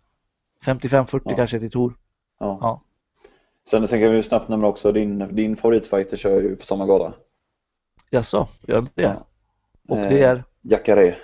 55-40 0.66 1.20
Ja. 1.24 1.36
kanske 1.36 1.60
till 1.60 1.70
Tor. 1.70 1.94
Ja. 2.40 2.58
Ja. 2.60 2.80
Sen, 3.70 3.88
sen 3.88 4.00
kan 4.00 4.10
vi 4.10 4.16
ju 4.16 4.22
snabbt 4.22 4.48
nämna 4.48 4.66
också 4.66 4.92
din, 4.92 5.34
din 5.36 5.56
favoritfighter 5.56 6.16
kör 6.16 6.40
ju 6.40 6.56
på 6.56 6.64
samma 6.66 6.86
gala. 6.86 7.12
Jaså, 8.10 8.48
gör 8.66 8.86
det? 8.94 9.02
Ja. 9.02 9.26
Och 9.88 9.98
Eh, 9.98 10.08
det 10.08 10.22
är, 10.22 10.44
Jacare. 10.62 11.14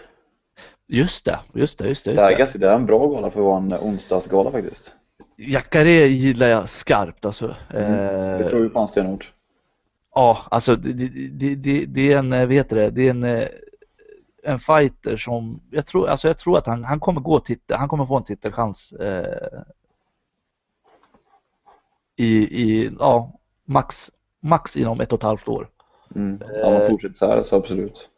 just 0.87 1.25
det, 1.25 1.39
just 1.55 1.79
det, 1.79 1.89
just 1.89 2.05
det. 2.05 2.11
Det, 2.11 2.15
Just 2.15 2.29
det. 2.29 2.35
ganska, 2.39 2.59
det 2.59 2.69
är 2.69 2.75
en 2.75 2.87
bra 2.87 3.07
gala 3.07 3.31
för 3.31 3.41
att 3.41 3.45
vara 3.47 3.57
en 3.57 3.89
onsdagsgala 3.89 4.51
faktiskt. 4.51 4.95
Jacare 5.37 5.91
gillar 5.91 6.47
jag 6.47 6.69
skarpt 6.69 7.25
alltså. 7.25 7.55
Mm. 7.71 7.93
Eh, 7.93 8.41
Jag 8.41 8.51
tror 8.51 8.63
ju 8.63 8.69
på 8.71 8.79
hans 8.79 8.91
stenhårt. 8.91 9.33
Ja, 10.15 10.39
alltså 10.51 10.77
det, 10.77 10.93
det, 11.29 11.55
det, 11.55 11.85
det 11.87 12.13
är 12.13 12.19
en, 12.19 12.33
eh, 12.33 12.41
vad 12.47 12.53
heter 12.53 12.77
det, 12.77 12.91
det 12.91 13.07
är 13.07 13.11
en, 13.11 13.25
eh, 13.25 13.49
en 14.43 14.59
fighter 14.59 15.17
som, 15.17 15.61
jag 15.71 15.87
tror, 15.87 16.09
alltså 16.09 16.29
jag 16.29 16.39
tror 16.39 16.59
att 16.59 16.67
han, 16.67 16.85
han 16.85 17.01
kommer 17.01 17.21
gå 17.21 17.41
titel, 17.41 17.77
han 17.77 17.89
kommer 17.89 18.07
få 18.07 18.17
en 18.17 18.25
titelchans 18.25 18.93
eh, 18.93 19.63
i, 22.17 22.63
i, 22.63 22.91
ja, 22.99 23.33
max, 23.65 24.11
max 24.43 24.77
inom 24.77 25.01
ett 25.01 25.13
och 25.13 25.19
ett 25.19 25.23
halvt 25.23 25.49
år. 25.49 25.69
Mm. 26.15 26.43
Om 26.65 26.73
man 26.73 26.83
Eh. 26.83 26.89
fortsätter 26.89 27.15
så 27.15 27.27
här 27.27 27.43
så 27.43 27.57
absolut. 27.57 28.09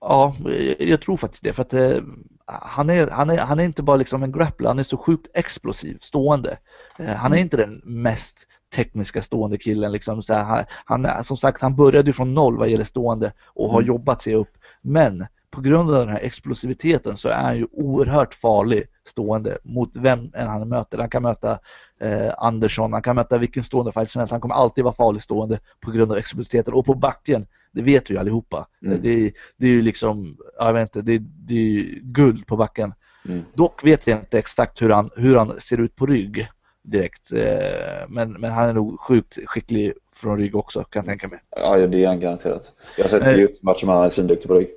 Ja, 0.00 0.34
jag, 0.78 1.02
tror 1.02 1.16
faktiskt 1.16 1.42
det 1.44 1.52
för 1.52 1.62
att 1.62 1.74
eh, 1.74 1.98
han, 2.46 2.90
är, 2.90 3.10
han, 3.10 3.30
är, 3.30 3.38
han 3.38 3.60
är 3.60 3.64
inte 3.64 3.82
bara 3.82 3.96
liksom 3.96 4.22
en 4.22 4.32
grappler, 4.32 4.68
han 4.68 4.78
är 4.78 4.82
så 4.82 4.96
sjukt 4.96 5.26
explosiv 5.34 5.98
stående. 6.00 6.58
Eh, 6.98 7.06
han 7.06 7.32
är 7.32 7.36
Mm. 7.36 7.44
inte 7.44 7.56
den 7.56 7.82
mest 7.84 8.46
tekniska 8.74 9.22
stående 9.22 9.58
killen 9.58 9.92
liksom. 9.92 10.22
Så 10.22 10.34
här, 10.34 10.66
han, 10.84 11.24
som 11.24 11.36
sagt, 11.36 11.62
han 11.62 11.76
började 11.76 12.08
ju 12.08 12.12
från 12.12 12.34
noll 12.34 12.58
vad 12.58 12.68
gäller 12.68 12.84
stående 12.84 13.32
och 13.44 13.70
har 13.70 13.78
Mm. 13.78 13.88
jobbat 13.88 14.22
sig 14.22 14.34
upp. 14.34 14.58
Men 14.80 15.26
på 15.50 15.60
grund 15.60 15.94
av 15.94 15.98
den 16.00 16.08
här 16.08 16.20
explosiviteten 16.20 17.16
så 17.16 17.28
är 17.28 17.34
han 17.42 17.56
ju 17.56 17.66
oerhört 17.72 18.34
farlig 18.34 18.84
stående 19.06 19.58
mot 19.62 19.96
vem 19.96 20.30
än 20.34 20.46
han 20.48 20.68
möter. 20.68 20.98
Han 20.98 21.10
kan 21.10 21.22
möta 21.22 21.58
eh, 22.00 22.32
Andersson, 22.38 22.92
han 22.92 23.02
kan 23.02 23.16
möta 23.16 23.38
vilken 23.38 23.62
stående 23.62 23.92
fight 23.92 24.10
som 24.10 24.18
helst. 24.18 24.32
Han 24.32 24.40
kommer 24.40 24.54
alltid 24.54 24.84
vara 24.84 24.94
farlig 24.94 25.22
stående 25.22 25.58
på 25.80 25.90
grund 25.90 26.12
av 26.12 26.18
explosiviteten. 26.18 26.74
Och 26.74 26.86
på 26.86 26.94
backen, 26.94 27.46
det 27.72 27.82
vet 27.82 28.10
vi 28.10 28.14
ju 28.14 28.20
allihopa. 28.20 28.66
Mm. 28.84 29.02
Det, 29.02 29.08
är- 29.26 29.32
det 29.56 29.66
är 29.66 29.70
ju 29.70 29.82
liksom, 29.82 30.36
jag 30.58 30.72
vet 30.72 30.82
inte, 30.96 31.02
det, 31.02 31.18
det 31.18 31.54
är 31.54 31.58
ju 31.58 32.00
guld 32.02 32.46
på 32.46 32.56
backen. 32.56 32.94
Mm. 33.28 33.44
Dock 33.54 33.84
vet 33.84 34.06
jag 34.06 34.18
inte 34.18 34.38
exakt 34.38 34.82
hur 34.82 34.90
han, 34.90 35.10
hur 35.16 35.36
han 35.36 35.60
ser 35.60 35.80
ut 35.80 35.96
på 35.96 36.06
rygg 36.06 36.48
direkt. 36.82 37.32
Eh, 37.32 38.08
Men, 38.08 38.32
men 38.32 38.50
han 38.52 38.68
är 38.68 38.72
nog 38.72 39.00
sjukt 39.00 39.38
skicklig 39.46 39.92
från 40.14 40.38
rygg 40.38 40.56
också 40.56 40.84
kan 40.84 41.00
jag 41.00 41.06
tänka 41.06 41.28
mig. 41.28 41.40
Ja, 41.56 41.86
det 41.86 42.04
är 42.04 42.06
han 42.08 42.20
garanterat. 42.20 42.72
Jag 42.96 43.04
har 43.04 43.08
sett 43.08 43.22
eh. 43.38 43.48
matcher 43.62 43.86
med 43.86 43.94
han 43.94 44.04
är 44.04 44.08
svinduktig 44.08 44.48
på 44.48 44.54
rygg. 44.54 44.68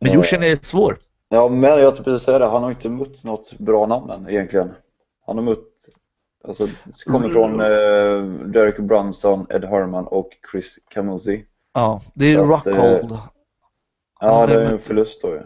Men 0.00 0.10
Eh. 0.10 0.14
Joshin 0.14 0.42
är 0.42 0.58
svår. 0.62 0.98
Ja, 1.28 1.48
men 1.48 1.70
jag 1.70 1.94
tänkte 1.94 2.10
precis 2.10 2.26
säga 2.26 2.38
det. 2.38 2.46
Han 2.46 2.62
har 2.62 2.70
inte 2.70 2.88
mött 2.88 3.24
något 3.24 3.58
bra 3.58 3.86
namn 3.86 4.10
än 4.10 4.28
egentligen. 4.28 4.70
Han 5.26 5.36
har 5.36 5.44
mött, 5.44 5.66
alltså, 6.44 6.66
kommer 7.06 7.28
från 7.28 7.60
eh, 7.60 8.48
Derek 8.52 8.78
Brunson, 8.78 9.46
Ed 9.50 9.64
Herman 9.64 10.06
och 10.06 10.28
Chris 10.52 10.78
Camuzzi. 10.90 11.44
Ja, 11.74 12.02
det 12.14 12.32
är 12.32 12.38
att, 12.54 12.66
eh, 12.66 12.72
Rockhold. 12.74 13.18
Ja, 14.20 14.38
Han 14.38 14.48
det 14.48 14.54
är 14.54 14.64
en 14.64 14.72
mött- 14.72 14.80
förlust 14.82 15.22
då 15.22 15.28
ju. 15.28 15.40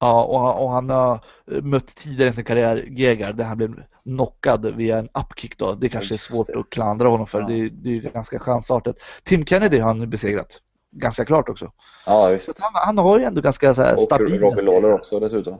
Ja, 0.00 0.24
och 0.24 0.40
han, 0.40 0.54
och 0.56 0.70
han 0.70 0.90
har 0.90 1.20
eh, 1.52 1.62
mött 1.62 1.86
tidigare 1.86 2.30
i 2.30 2.32
sin 2.32 2.44
karriär 2.44 2.76
Gegar 2.90 3.32
där 3.32 3.44
han 3.44 3.56
blev 3.56 3.82
knockad 4.04 4.66
via 4.76 4.98
en 4.98 5.08
upkick 5.24 5.58
då. 5.58 5.72
Det 5.74 5.88
kanske 5.88 6.14
är 6.14 6.18
svårt 6.18 6.46
det. 6.46 6.58
att 6.58 6.70
klandra 6.70 7.08
honom 7.08 7.26
för. 7.26 7.40
Ja. 7.40 7.46
Det, 7.46 7.54
är- 7.54 7.70
det 7.70 7.88
är 7.88 7.92
ju 7.92 8.00
ganska 8.00 8.38
chansartat. 8.38 8.96
Tim 9.24 9.44
Kennedy 9.44 9.78
har 9.78 9.88
han 9.88 10.10
besegrat. 10.10 10.60
Ganska 10.98 11.24
klart 11.24 11.48
också. 11.48 11.72
Ja, 12.06 12.28
visst. 12.28 12.60
han, 12.60 12.70
han 12.74 12.98
har 12.98 13.18
ju 13.18 13.24
ändå 13.24 13.40
ganska 13.40 13.74
så 13.74 13.82
här 13.82 13.94
Och 13.94 14.00
stabila 14.00 14.46
Robbie 14.46 14.62
Lawler 14.62 14.92
också 14.92 15.20
dessutom. 15.20 15.58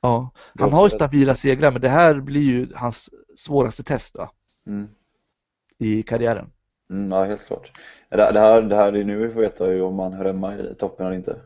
Ja, 0.00 0.30
han 0.58 0.72
har 0.72 0.86
ju 0.86 0.90
stabila 0.90 1.34
segrar 1.34 1.70
men 1.70 1.80
det 1.80 1.88
här 1.88 2.14
blir 2.14 2.42
ju 2.42 2.68
hans 2.74 3.10
svåraste 3.36 3.82
test 3.82 4.16
va? 4.16 4.30
Mm. 4.66 4.88
i 5.78 6.02
karriären. 6.02 6.50
Mm, 6.90 7.12
ja, 7.12 7.24
helt 7.24 7.46
klart. 7.46 7.72
Det, 8.08 8.16
det, 8.16 8.40
här, 8.40 8.62
det 8.62 8.76
här 8.76 8.92
är 8.96 9.04
nu 9.04 9.26
vi 9.26 9.34
får 9.34 9.40
veta 9.40 9.84
om 9.84 9.94
man 9.94 10.12
hör 10.12 10.24
hemma 10.24 10.56
i 10.56 10.74
toppen 10.74 11.06
eller 11.06 11.16
inte. 11.16 11.36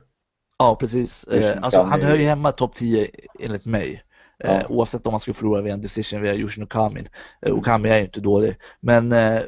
Ja, 0.59 0.77
precis. 0.77 1.25
Eh, 1.25 1.59
alltså, 1.63 1.83
han 1.83 2.03
hör 2.03 2.17
ju 2.17 2.25
hemma 2.25 2.53
topp 2.53 2.75
10 2.75 3.11
enligt 3.41 3.67
mig. 3.67 4.03
Eh, 4.39 4.57
Ja. 4.57 4.67
Oavsett 4.69 5.07
om 5.07 5.13
man 5.13 5.21
skulle 5.21 5.35
förlora 5.35 5.63
via 5.63 5.73
en 5.73 5.83
decision 5.83 6.23
via 6.23 6.35
Yushin 6.35 6.65
Okamin. 6.65 7.09
Eh. 7.43 7.55
Okami 7.55 7.89
är 7.89 7.97
ju 7.99 8.05
inte 8.05 8.21
dålig. 8.21 8.57
Men 8.81 9.13
eh, 9.13 9.43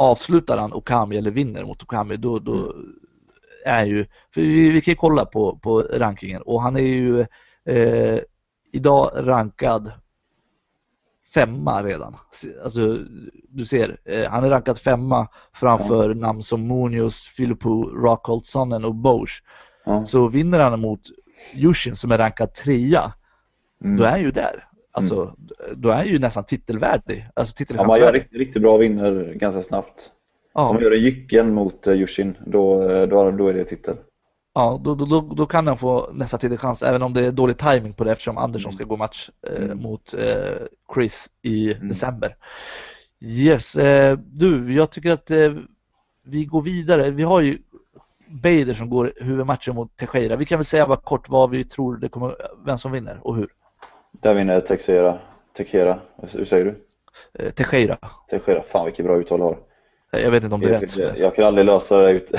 avslutar 0.00 0.58
han 0.58 0.72
Okami 0.72 1.16
eller 1.16 1.30
vinner 1.30 1.64
mot 1.64 1.82
Okami 1.82 2.16
då, 2.16 2.38
då 2.38 2.52
Mm. 2.52 2.94
är 3.66 3.84
ju, 3.84 4.06
för 4.34 4.40
vi, 4.40 4.70
vi 4.70 4.80
kan 4.80 4.92
ju 4.92 4.96
kolla 4.96 5.24
på, 5.24 5.58
på 5.58 5.80
rankingen 5.80 6.42
och 6.42 6.62
han 6.62 6.76
är 6.76 6.80
ju 6.80 7.20
eh, 7.64 8.20
idag 8.72 9.10
rankad 9.14 9.92
femma 11.34 11.82
redan. 11.82 12.16
Alltså 12.64 12.98
du 13.48 13.64
ser, 13.66 14.00
eh, 14.04 14.30
han 14.30 14.44
är 14.44 14.50
rankad 14.50 14.78
femma 14.78 15.28
framför 15.52 16.14
namn 16.14 16.42
som 16.42 16.66
Munoz, 16.66 17.22
Filippo, 17.36 17.82
Rockhold, 17.84 18.46
Sonnen 18.46 18.84
och 18.84 18.94
Bosch. 18.94 19.42
Ja. 19.84 20.04
Så 20.06 20.28
vinner 20.28 20.58
han 20.58 20.80
mot 20.80 21.00
Yushin 21.54 21.96
som 21.96 22.12
är 22.12 22.18
rankad 22.18 22.54
trea, 22.54 23.12
Mm. 23.84 23.96
då 23.96 24.04
är 24.04 24.10
han 24.10 24.20
ju 24.20 24.30
där. 24.30 24.64
Alltså, 24.92 25.34
då 25.76 25.88
är 25.90 26.04
ju 26.04 26.18
nästan 26.18 26.44
titelvärdig. 26.44 27.28
Alltså 27.34 27.64
Om 27.78 27.86
man 27.86 27.98
gör 28.00 28.12
riktigt, 28.12 28.38
riktigt 28.38 28.62
bra 28.62 28.76
vinner 28.76 29.32
ganska 29.34 29.62
snabbt. 29.62 30.10
Om 30.52 30.62
Ja, 30.64 30.72
man 30.72 30.82
gör 30.82 30.90
en 30.90 31.00
jycken 31.02 31.54
mot 31.54 31.86
eh, 31.86 31.94
Yushin, 31.94 32.36
då, 32.46 32.90
eh, 32.90 33.08
då, 33.08 33.30
då 33.30 33.48
är 33.48 33.54
det 33.54 33.64
titel. 33.64 33.96
ja 34.54 34.80
då, 34.84 34.94
då, 34.94 35.04
då, 35.04 35.20
då 35.20 35.46
kan 35.46 35.66
han 35.66 35.78
få 35.78 36.10
nästa 36.12 36.38
titelchans 36.38 36.82
även 36.82 37.02
om 37.02 37.14
det 37.14 37.26
är 37.26 37.32
dålig 37.32 37.58
timing 37.58 37.92
på 37.92 38.04
det 38.04 38.12
eftersom 38.12 38.38
Andersson 38.38 38.70
Mm. 38.70 38.76
ska 38.76 38.84
gå 38.84 38.96
match 38.96 39.30
eh, 39.48 39.64
Mm. 39.64 39.78
mot 39.82 40.14
eh, 40.14 40.56
Chris 40.94 41.30
i 41.42 41.72
Mm. 41.74 41.88
december. 41.88 42.36
Yes, 43.20 43.76
eh, 43.76 44.18
du, 44.26 44.74
jag 44.74 44.90
tycker 44.90 45.12
att 45.12 45.30
eh, 45.30 45.52
vi 46.24 46.44
går 46.44 46.62
vidare. 46.62 47.10
Vi 47.10 47.22
har 47.22 47.40
ju 47.40 47.58
Bader 48.28 48.74
som 48.74 48.90
går 48.90 49.12
huvudmatchen 49.16 49.74
mot 49.74 49.96
Teixeira. 49.96 50.36
Vi 50.36 50.44
kan 50.44 50.58
väl 50.58 50.64
säga 50.64 50.86
bara 50.86 50.96
kort 51.00 51.28
vad 51.28 51.50
vi 51.50 51.64
tror 51.64 51.96
det 51.96 52.08
kommer, 52.08 52.34
vem 52.66 52.78
som 52.78 52.92
vinner 52.92 53.20
och 53.22 53.36
hur. 53.36 53.48
Där 54.12 54.34
vinner 54.34 54.60
Texera. 54.60 55.18
Tekera. 55.56 56.00
Hur 56.32 56.44
säger 56.44 56.64
du? 56.64 56.84
Eh, 57.44 57.50
Teixeira. 57.52 57.98
Tekera. 58.30 58.62
Fan 58.62 58.84
vilket 58.84 59.04
bra 59.04 59.18
uttal 59.20 59.38
du 59.38 59.44
har. 59.44 59.58
Eh, 60.12 60.20
Jag 60.20 60.30
vet 60.30 60.42
inte 60.42 60.54
om 60.54 60.60
det 60.60 60.68
är 60.68 60.72
Jag, 60.72 60.82
rätt. 60.82 60.96
jag, 60.96 61.18
jag 61.18 61.34
kan 61.34 61.44
aldrig 61.44 61.66
lösa 61.66 61.98
det 61.98 62.10
ut. 62.10 62.32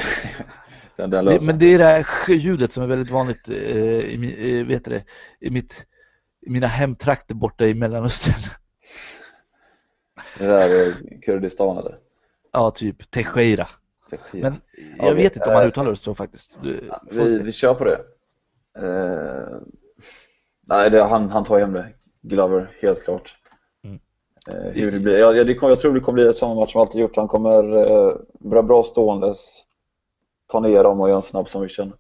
den, 0.96 1.10
den 1.10 1.26
men 1.46 1.60
det 1.60 1.66
är 1.66 1.78
det 1.80 1.86
här 1.86 2.04
sk- 2.04 2.68
som 2.68 2.84
är 2.84 2.88
väldigt 2.88 3.12
vanligt 3.14 3.50
eh, 3.50 3.56
i, 4.00 4.64
vet 4.68 4.86
det, 4.86 5.04
i, 5.40 5.50
mitt, 5.50 5.86
i 6.42 6.50
mina 6.50 6.68
hemtrakter 6.68 7.36
borta 7.36 7.66
i 7.66 7.74
Mellanöstern. 7.74 8.34
Det 10.40 10.46
där 10.48 10.70
är 10.70 10.96
Kurdistan 11.22 11.78
eller? 11.78 11.96
ja, 12.52 12.72
typ 12.72 13.12
Teixeira. 13.12 13.68
Tekera. 14.10 14.50
Men 14.50 14.62
Ja, 14.98 15.06
jag 15.08 15.16
vi- 15.16 15.24
vet 15.24 15.36
inte 15.36 15.48
om 15.50 15.54
man 15.54 15.66
uttalar 15.68 15.90
det 15.90 15.96
så 15.96 16.16
faktiskt. 16.16 16.52
Du, 16.64 16.90
Vi, 17.12 17.40
vi 17.40 17.52
kör 17.52 17.74
på 17.74 17.84
det. 17.84 18.00
Eh, 18.78 19.58
nej, 20.68 20.90
det, 20.90 21.04
han, 21.04 21.30
han 21.30 21.44
tar 21.44 21.60
hem 21.60 21.74
det. 21.74 21.88
Glover, 22.22 22.72
helt 22.82 23.04
klart. 23.04 23.36
Mm. 23.84 24.00
Eh, 24.48 24.72
hur 24.74 24.92
det 24.92 25.00
blir. 25.00 25.18
Jag, 25.18 25.38
jag, 25.38 25.48
det 25.48 25.56
kommer- 25.56 25.72
jag 25.72 25.80
tror 25.80 25.94
det 25.94 26.00
kommer 26.00 26.24
bli 26.24 26.34
samma 26.34 26.56
match 26.56 26.72
som 26.72 26.82
alltid 26.82 27.02
gjort. 27.02 27.16
Han 27.16 27.28
kommer 27.28 27.78
eh, 27.78 28.62
bra 28.62 28.84
ståendes, 28.84 29.64
ta 30.48 30.60
ner 30.60 30.84
dem 30.84 31.02
och 31.02 31.08
göra 31.08 31.16
en 31.16 31.22
snabb 31.22 31.50
submission. 31.50 31.94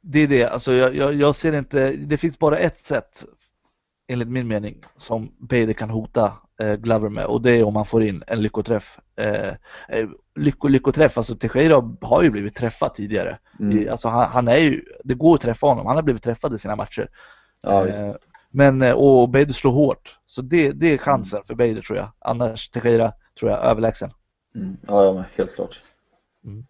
Det 0.00 0.18
är 0.18 0.28
det, 0.28 0.44
alltså 0.44 0.72
jag, 0.72 0.96
jag, 0.96 1.14
jag 1.14 1.36
ser 1.36 1.52
inte, 1.52 1.90
det 1.92 2.16
finns 2.16 2.38
bara 2.38 2.58
ett 2.58 2.78
sätt 2.78 3.24
enligt 4.06 4.28
min 4.28 4.48
mening 4.48 4.84
som 4.96 5.32
Bader 5.38 5.72
kan 5.72 5.90
hota 5.90 6.32
eh, 6.60 6.74
Glover 6.74 7.08
med 7.08 7.26
och 7.26 7.42
det 7.42 7.50
är 7.50 7.64
om 7.64 7.74
man 7.74 7.86
får 7.86 8.02
in 8.02 8.24
en 8.26 8.42
lyckoträff. 8.42 8.98
Eh, 9.16 9.48
eh, 9.88 10.08
lycko, 10.34 10.68
lyckoträff, 10.68 11.16
alltså 11.16 11.36
Teixeira 11.36 11.96
har 12.00 12.22
ju 12.22 12.30
blivit 12.30 12.54
träffad 12.54 12.94
tidigare. 12.94 13.38
Mm. 13.60 13.90
Alltså 13.90 14.08
han, 14.08 14.28
han 14.28 14.48
är 14.48 14.56
ju, 14.56 14.84
det 15.04 15.14
går 15.14 15.34
att 15.34 15.40
träffa 15.40 15.66
honom, 15.66 15.86
han 15.86 15.96
har 15.96 16.02
blivit 16.02 16.22
träffad 16.22 16.54
i 16.54 16.58
sina 16.58 16.76
matcher. 16.76 17.08
Ja, 17.60 17.80
Eh, 17.80 17.86
visst. 17.86 18.16
Men, 18.50 18.82
eh, 18.82 18.92
och 18.92 19.28
Bader 19.28 19.52
slår 19.52 19.72
hårt. 19.72 20.18
Så 20.26 20.42
det, 20.42 20.72
det 20.72 20.86
är 20.86 20.98
chansen 20.98 21.42
för 21.46 21.54
Bader 21.54 21.82
tror 21.82 21.98
jag. 21.98 22.12
Annars 22.18 22.68
Teixeira 22.68 23.12
tror 23.38 23.50
jag 23.50 23.64
överlägsen. 23.64 24.10
Mm. 24.54 24.76
Ja, 24.86 25.04
ja, 25.04 25.24
helt 25.36 25.54
klart. 25.54 25.82
Mm. 26.44 26.66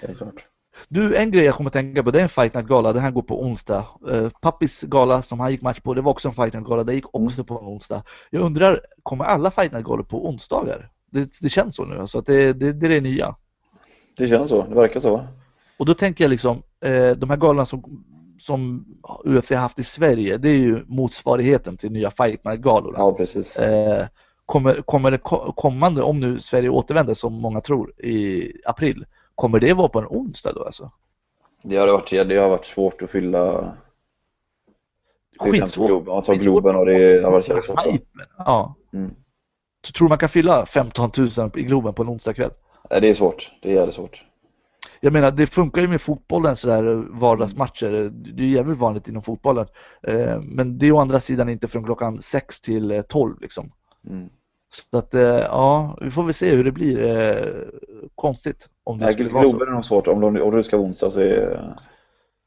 Helt 0.00 0.18
klart. 0.18 0.46
Du, 0.88 1.16
en 1.16 1.30
grej 1.30 1.44
jag 1.44 1.54
kommer 1.54 1.70
att 1.70 1.74
tänka 1.74 2.02
på, 2.02 2.10
det 2.10 2.18
är 2.18 2.22
en 2.22 2.28
Fight 2.28 2.54
Night 2.54 2.66
Gala, 2.66 2.92
den 2.92 3.02
här 3.02 3.10
går 3.10 3.22
på 3.22 3.42
onsdag. 3.42 3.86
Uh, 4.10 4.28
Pappis 4.40 4.82
gala 4.82 5.22
som 5.22 5.40
han 5.40 5.50
gick 5.50 5.62
match 5.62 5.80
på, 5.80 5.94
det 5.94 6.00
var 6.00 6.10
också 6.10 6.28
en 6.28 6.34
Fight 6.34 6.54
Night 6.54 6.66
Gala, 6.66 6.84
det 6.84 6.94
gick 6.94 7.14
också 7.14 7.44
på 7.44 7.58
en 7.58 7.66
onsdag. 7.66 8.02
Jag 8.30 8.42
undrar, 8.42 8.80
kommer 9.02 9.24
alla 9.24 9.50
Fight 9.50 9.72
Night 9.72 9.84
Galor 9.84 10.02
på 10.02 10.28
onsdagar? 10.28 10.90
Det, 11.12 11.38
det 11.40 11.48
känns 11.48 11.76
så 11.76 11.84
nu, 11.84 11.98
alltså 12.00 12.18
att 12.18 12.26
det, 12.26 12.52
det, 12.52 12.72
det 12.72 12.86
är 12.86 12.90
det 12.90 13.00
nya. 13.00 13.34
Det 14.16 14.28
känns 14.28 14.50
så, 14.50 14.62
det 14.68 14.74
verkar 14.74 15.00
så. 15.00 15.26
Och 15.76 15.86
då 15.86 15.94
tänker 15.94 16.24
jag 16.24 16.28
liksom, 16.28 16.62
eh, 16.80 17.10
de 17.10 17.30
här 17.30 17.36
galorna 17.36 17.66
som, 17.66 18.04
som 18.40 18.84
UFC 19.24 19.50
har 19.50 19.56
haft 19.56 19.78
i 19.78 19.84
Sverige, 19.84 20.36
det 20.36 20.48
är 20.48 20.56
ju 20.56 20.84
motsvarigheten 20.86 21.76
till 21.76 21.92
nya 21.92 22.10
Fight 22.10 22.44
Night 22.44 22.60
Galorna. 22.60 22.98
Ja, 22.98 23.12
precis. 23.12 23.56
Eh, 23.56 24.06
Kommer, 24.46 24.82
kommer 24.82 25.10
det 25.10 25.18
ko- 25.18 25.52
kommande, 25.52 26.02
om 26.02 26.20
nu 26.20 26.40
Sverige 26.40 26.68
återvänder 26.68 27.14
som 27.14 27.32
många 27.42 27.60
tror 27.60 28.00
i 28.00 28.52
april, 28.64 29.04
kommer 29.34 29.60
det 29.60 29.72
vara 29.72 29.88
på 29.88 29.98
en 29.98 30.06
onsdag 30.06 30.52
då 30.52 30.64
alltså? 30.64 30.90
Det 31.62 31.76
har 31.76 31.88
varit, 31.88 32.10
det 32.10 32.36
har 32.36 32.48
varit 32.48 32.64
svårt 32.64 33.02
att 33.02 33.10
fylla 33.10 33.72
Skitsvårt. 35.40 35.86
Globen. 35.88 36.14
Man 36.14 36.22
tar 36.22 36.34
Globen 36.34 36.76
och 36.76 36.86
det 36.86 37.22
har 37.24 37.30
varit 37.30 37.48
jävligt 37.48 37.64
svårt. 37.64 37.78
Ja. 38.38 38.74
Mm. 38.92 39.14
Tror 39.90 40.06
du 40.06 40.08
man 40.08 40.18
kan 40.18 40.28
fylla 40.28 40.66
15 40.66 41.10
000 41.16 41.28
i 41.54 41.62
Globen 41.62 41.94
på 41.94 42.02
en 42.02 42.08
onsdagkväll? 42.08 42.50
Nej, 42.90 43.00
Det 43.00 43.08
är 43.08 43.14
svårt. 43.14 43.52
Det 43.62 43.70
är 43.70 43.74
jävligt 43.74 43.94
svårt. 43.94 44.24
Jag 45.00 45.12
menar 45.12 45.30
det 45.30 45.46
funkar 45.46 45.82
ju 45.82 45.88
med 45.88 46.02
fotbollen 46.02 46.56
sådär 46.56 46.82
vardagsmatcher. 47.10 48.10
Det 48.12 48.42
är 48.42 48.46
jävligt 48.46 48.78
vanligt 48.78 49.08
inom 49.08 49.22
fotbollen. 49.22 49.66
Eh, 50.02 50.40
Men 50.42 50.78
det 50.78 50.86
är 50.86 50.92
å 50.92 50.98
andra 50.98 51.20
sidan 51.20 51.48
inte 51.48 51.68
från 51.68 51.84
klockan 51.84 52.22
6 52.22 52.60
till 52.60 52.90
eh, 52.90 53.02
12 53.02 53.40
liksom. 53.40 53.70
Mm. 54.08 54.28
Så 54.90 54.98
att 54.98 55.14
eh, 55.14 55.22
ja, 55.22 55.98
vi 56.00 56.10
får 56.10 56.22
väl 56.24 56.34
se 56.34 56.54
hur 56.54 56.64
det 56.64 56.72
blir. 56.72 57.02
Eh, 57.06 57.52
Konstigt 58.14 58.68
om 58.84 58.98
det 58.98 59.04
Nej, 59.04 59.14
skulle 59.14 59.30
vara 59.30 59.48
så. 59.48 59.62
Är 59.62 59.66
nog 59.66 59.86
svårt. 59.86 60.08
Om, 60.08 60.20
de, 60.20 60.42
om 60.42 60.56
du 60.56 60.62
ska 60.62 60.76
onsdag 60.76 61.10
så 61.10 61.20
är 61.20 61.74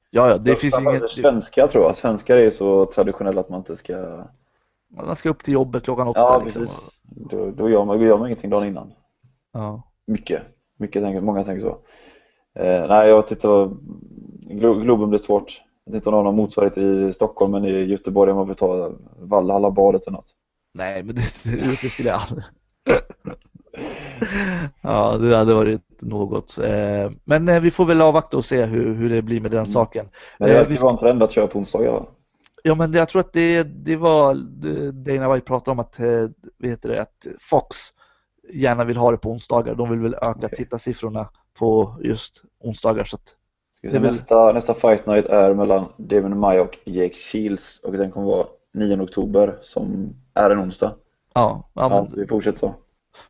Ja, 0.10 0.30
ja, 0.30 0.38
det 0.38 0.56
finns 0.56 0.80
inget. 0.80 1.12
Svenskar 1.12 1.68
tror 1.68 1.84
jag. 1.84 1.96
Svenskar 1.96 2.38
är 2.38 2.50
så 2.50 2.86
traditionella 2.86 3.42
att 3.42 3.50
man 3.50 3.60
inte 3.60 3.76
ska... 3.76 4.24
Man 4.90 5.16
ska 5.16 5.30
upp 5.30 5.44
till 5.44 5.54
jobbet 5.54 5.84
klockan 5.84 6.08
åtta. 6.08 6.20
Ja, 6.20 6.42
liksom. 6.44 6.62
precis. 6.62 6.90
Då, 7.04 7.52
då, 7.52 7.70
gör 7.70 7.86
man, 7.86 8.00
då 8.00 8.06
gör 8.06 8.18
man 8.18 8.28
ingenting 8.28 8.50
dagen 8.50 8.68
innan. 8.68 8.94
Ja. 9.54 9.82
Mycket. 10.08 10.42
Mycket 10.80 11.04
tänker, 11.04 11.22
många 11.22 11.44
tänker 11.44 11.62
så. 11.62 11.78
Eh, 12.60 12.88
nej, 12.88 13.10
jag 13.10 13.28
tittar... 13.28 13.70
Glo- 14.50 14.82
Globen 14.82 15.10
blir 15.10 15.20
svårt. 15.20 15.62
Jag 15.86 15.92
vet 15.94 15.96
inte 16.00 16.10
om 16.10 16.14
de 16.14 16.18
har 16.18 16.24
någon 16.24 16.36
motsvarighet 16.36 16.78
i 16.78 17.12
Stockholm, 17.14 17.52
men 17.52 17.66
i 17.66 17.70
Göteborg 17.84 18.32
om 18.32 18.38
man 18.38 18.48
vill 18.48 18.56
ta 18.56 18.92
Valhalla 19.20 19.72
badet 19.72 20.08
eller 20.08 20.18
något. 20.18 20.32
Nej, 20.74 21.04
men 21.04 21.16
det, 21.16 21.22
det 21.82 21.90
skulle 21.90 22.10
jag 22.10 22.22
aldrig. 22.22 22.44
Ja, 24.82 25.18
det 25.18 25.36
hade 25.38 25.54
varit 25.54 25.82
något. 26.02 26.58
Eh, 26.58 27.12
Men 27.24 27.50
eh, 27.50 27.60
vi 27.60 27.72
får 27.72 27.86
väl 27.86 28.02
avvakta 28.02 28.38
och 28.38 28.46
se 28.46 28.66
hur, 28.66 28.94
hur 28.94 29.10
det 29.10 29.22
blir 29.22 29.42
med 29.42 29.52
den 29.52 29.58
Mm. 29.60 29.70
saken. 29.72 30.06
Men 30.40 30.48
det 30.48 30.54
Eh, 30.54 30.58
verkar 30.58 30.70
vi 30.70 30.76
vara 30.76 30.92
en 30.92 30.98
trend 30.98 31.24
att 31.24 31.32
köra 31.32 31.48
på 31.48 31.60
onsdagar 31.60 31.92
va? 31.92 32.06
Ja, 32.68 32.76
men 32.76 32.94
jag 32.94 33.10
tror 33.10 33.20
att 33.20 33.34
det, 33.34 33.64
det 33.64 33.96
var 33.96 34.36
Dana 34.92 35.34
White 35.34 35.46
pratade 35.46 35.72
om 35.72 35.80
att, 35.80 36.00
eh, 36.00 36.28
vad 36.58 36.70
heter 36.70 36.90
det, 36.90 37.02
att 37.02 37.28
Fox 37.40 37.78
gärna 38.54 38.84
vill 38.84 38.98
ha 38.98 39.12
det 39.12 39.18
på 39.18 39.30
onsdagar. 39.32 39.76
De 39.76 39.90
vill 39.90 40.00
väl 40.00 40.14
öka 40.14 40.32
Okej. 40.38 40.50
tittarsiffrorna 40.58 41.30
på 41.60 41.98
just 42.04 42.44
onsdagar. 42.60 43.04
Så 43.04 43.16
att, 43.16 43.28
Ska 43.78 43.88
vi 43.88 43.88
Det 43.88 43.92
se, 43.92 43.98
är 43.98 44.02
väl- 44.02 44.12
nästa, 44.12 44.52
nästa 44.52 44.74
fight 44.74 45.06
night 45.08 45.26
är 45.26 45.54
mellan 45.54 45.86
Devin 45.98 46.40
Maia 46.40 46.62
och 46.62 46.78
Jake 46.86 47.16
Shields 47.16 47.80
och 47.80 47.92
den 47.92 48.12
kommer 48.12 48.28
vara 48.28 48.48
9 48.74 49.02
oktober 49.02 49.56
som 49.62 50.10
är 50.34 50.50
en 50.50 50.60
onsdag. 50.60 50.96
ja, 51.34 51.70
ja, 51.74 51.90
men 51.90 51.98
Ja, 51.98 52.06
så 52.06 52.20
vi 52.20 52.28
fortsätter 52.28 52.60
så. 52.60 52.74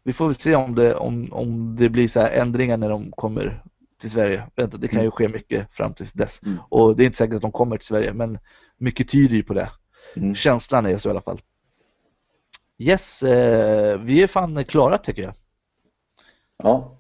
vi 0.04 0.14
får 0.14 0.26
väl 0.26 0.36
se 0.36 0.56
om 0.56 0.76
det, 0.76 0.96
om, 0.96 1.30
om 1.34 1.76
det 1.76 1.90
blir 1.90 2.08
så 2.08 2.20
här 2.20 2.32
ändringar 2.32 2.78
när 2.78 2.90
de 2.90 3.12
kommer 3.12 3.64
till 4.02 4.12
Sverige. 4.12 4.44
Vänta, 4.56 4.78
det 4.78 4.88
kan 4.88 5.04
ju 5.04 5.12
ske 5.12 5.28
mycket 5.28 5.68
fram 5.72 5.94
tills 5.94 6.14
dess. 6.14 6.42
Mm. 6.46 6.58
Och 6.70 6.96
det 6.96 7.04
är 7.04 7.06
inte 7.06 7.18
säkert 7.18 7.36
att 7.36 7.42
de 7.42 7.52
kommer 7.52 7.78
till 7.78 7.88
Sverige, 7.88 8.14
men 8.14 8.40
mycket 8.78 9.10
tyder 9.10 9.36
ju 9.36 9.44
på 9.44 9.54
det. 9.54 9.70
Mm. 10.16 10.36
Känslan 10.36 10.86
är 10.86 10.98
så 10.98 11.10
i 11.10 11.12
alla 11.12 11.22
fall. 11.22 11.42
Yes, 12.78 13.24
eh, 13.24 14.00
vi 14.00 14.24
är 14.24 14.28
fan 14.28 14.64
klara 14.64 14.98
tycker 14.98 15.22
jag. 15.22 15.34
Ja, 16.64 16.92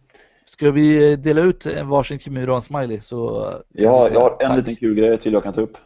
Ska 0.46 0.72
vi 0.72 1.16
dela 1.16 1.42
ut 1.42 1.66
en 1.66 1.88
varsin 1.90 2.20
Kimura 2.20 2.52
och 2.52 2.56
en 2.58 2.62
smiley 2.62 3.02
så 3.02 3.50
vi 3.70 3.84
jag, 3.84 3.92
har- 4.12 4.32
en 4.42 4.48
tack. 4.48 4.58
liten 4.58 4.76
kul 4.76 4.96
grej 4.96 5.18
till 5.18 5.34
jag 5.34 5.44
kan 5.44 5.54
ta 5.54 5.62
upp. 5.62 5.78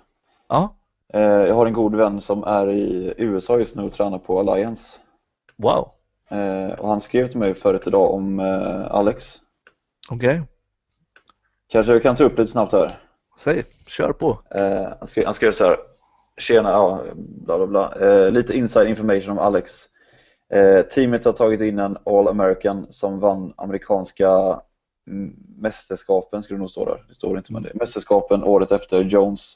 Ja, 0.49 0.75
Eh, 1.13 1.21
Jag 1.21 1.55
har 1.55 1.65
en 1.65 1.73
god 1.73 1.95
vän 1.95 2.21
som 2.21 2.43
är 2.43 2.69
i 2.69 3.13
USA 3.17 3.59
just 3.59 3.75
nu 3.75 3.83
och 3.83 3.93
tränar 3.93 4.17
på 4.17 4.39
Alliance. 4.39 4.99
wow. 5.55 5.91
Eh, 6.29 6.79
Och 6.79 6.87
han 6.89 7.01
skrev 7.01 7.27
till 7.27 7.39
mig 7.39 7.53
förut 7.53 7.87
idag 7.87 8.13
om 8.13 8.39
eh, 8.39 8.91
Alex. 8.91 9.39
Okej, 10.09 10.41
Kanske 11.69 11.93
vi 11.93 11.99
kan 11.99 12.15
ta 12.15 12.23
upp 12.23 12.37
lite 12.37 12.51
snabbt 12.51 12.73
här. 12.73 12.99
säg, 13.39 13.63
kör 13.87 14.11
på. 14.11 14.41
Eh, 14.55 14.87
han, 14.99 15.07
skrev, 15.07 15.25
han 15.25 15.33
skrev 15.33 15.51
så 15.51 15.65
här. 15.65 15.77
Tjena, 16.37 16.69
ja, 16.69 17.01
bla 17.15 17.57
bla 17.57 17.67
bla. 17.67 17.95
Eh, 17.99 18.31
lite 18.31 18.57
inside 18.57 18.87
information 18.87 19.31
om 19.31 19.39
Alex. 19.39 19.85
Eh, 20.53 20.81
teamet 20.81 21.25
har 21.25 21.31
tagit 21.31 21.61
in 21.61 21.79
en 21.79 21.97
All 22.05 22.27
American 22.27 22.85
som 22.89 23.19
vann 23.19 23.53
amerikanska 23.57 24.61
mm, 25.07 25.35
mästerskapen, 25.57 26.43
skulle 26.43 26.57
det 26.57 26.61
nog 26.61 26.71
stå 26.71 26.85
där. 26.85 27.05
Det 27.07 27.13
står 27.13 27.37
inte 27.37 27.53
men 27.53 27.63
det. 27.63 27.71
Mästerskapen 27.73 28.43
året 28.43 28.71
efter 28.71 29.03
Jones. 29.03 29.53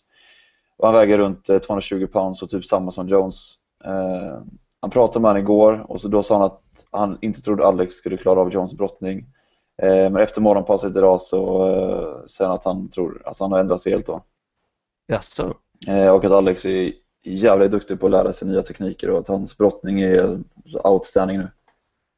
Och 0.77 0.87
han 0.87 0.95
väger 0.95 1.17
runt 1.17 1.49
eh, 1.49 1.57
220 1.57 2.07
pounds 2.07 2.41
och 2.41 2.49
typ 2.49 2.65
samma 2.65 2.91
som 2.91 3.07
Jones. 3.07 3.55
Eh, 3.85 4.41
han 4.81 4.89
pratade 4.91 5.21
med 5.21 5.29
honom 5.29 5.43
igår 5.43 5.85
och 5.87 6.01
så 6.01 6.07
då 6.07 6.23
sa 6.23 6.37
han 6.37 6.45
att 6.45 6.87
han 6.91 7.17
inte 7.21 7.41
trodde 7.41 7.67
Alex 7.67 7.93
skulle 7.93 8.17
klara 8.17 8.39
av 8.39 8.53
Jones 8.53 8.77
brottning. 8.77 9.25
Eh, 9.81 10.09
men 10.11 10.17
efter 10.17 10.41
morgonpasset 10.41 10.97
idag 10.97 11.21
så 11.21 11.67
eh, 11.67 12.25
säger 12.25 12.49
han 12.49 12.55
att 12.57 12.65
han 12.65 12.89
tror 12.89 13.21
att 13.25 13.39
han 13.39 13.51
har 13.51 13.59
ändrat 13.59 13.81
sig 13.81 13.91
helt 13.91 14.05
då. 14.07 14.23
Jaså? 15.07 15.57
Eh, 15.87 16.09
och 16.09 16.25
att 16.25 16.31
Alex 16.31 16.65
är 16.65 16.91
jävligt 17.23 17.71
duktig 17.71 17.99
på 17.99 18.05
att 18.05 18.11
lära 18.11 18.33
sig 18.33 18.47
nya 18.47 18.61
tekniker 18.61 19.09
och 19.09 19.19
att 19.19 19.27
hans 19.27 19.57
brottning 19.57 20.01
är 20.01 20.39
outstanding 20.83 21.37
nu. 21.37 21.47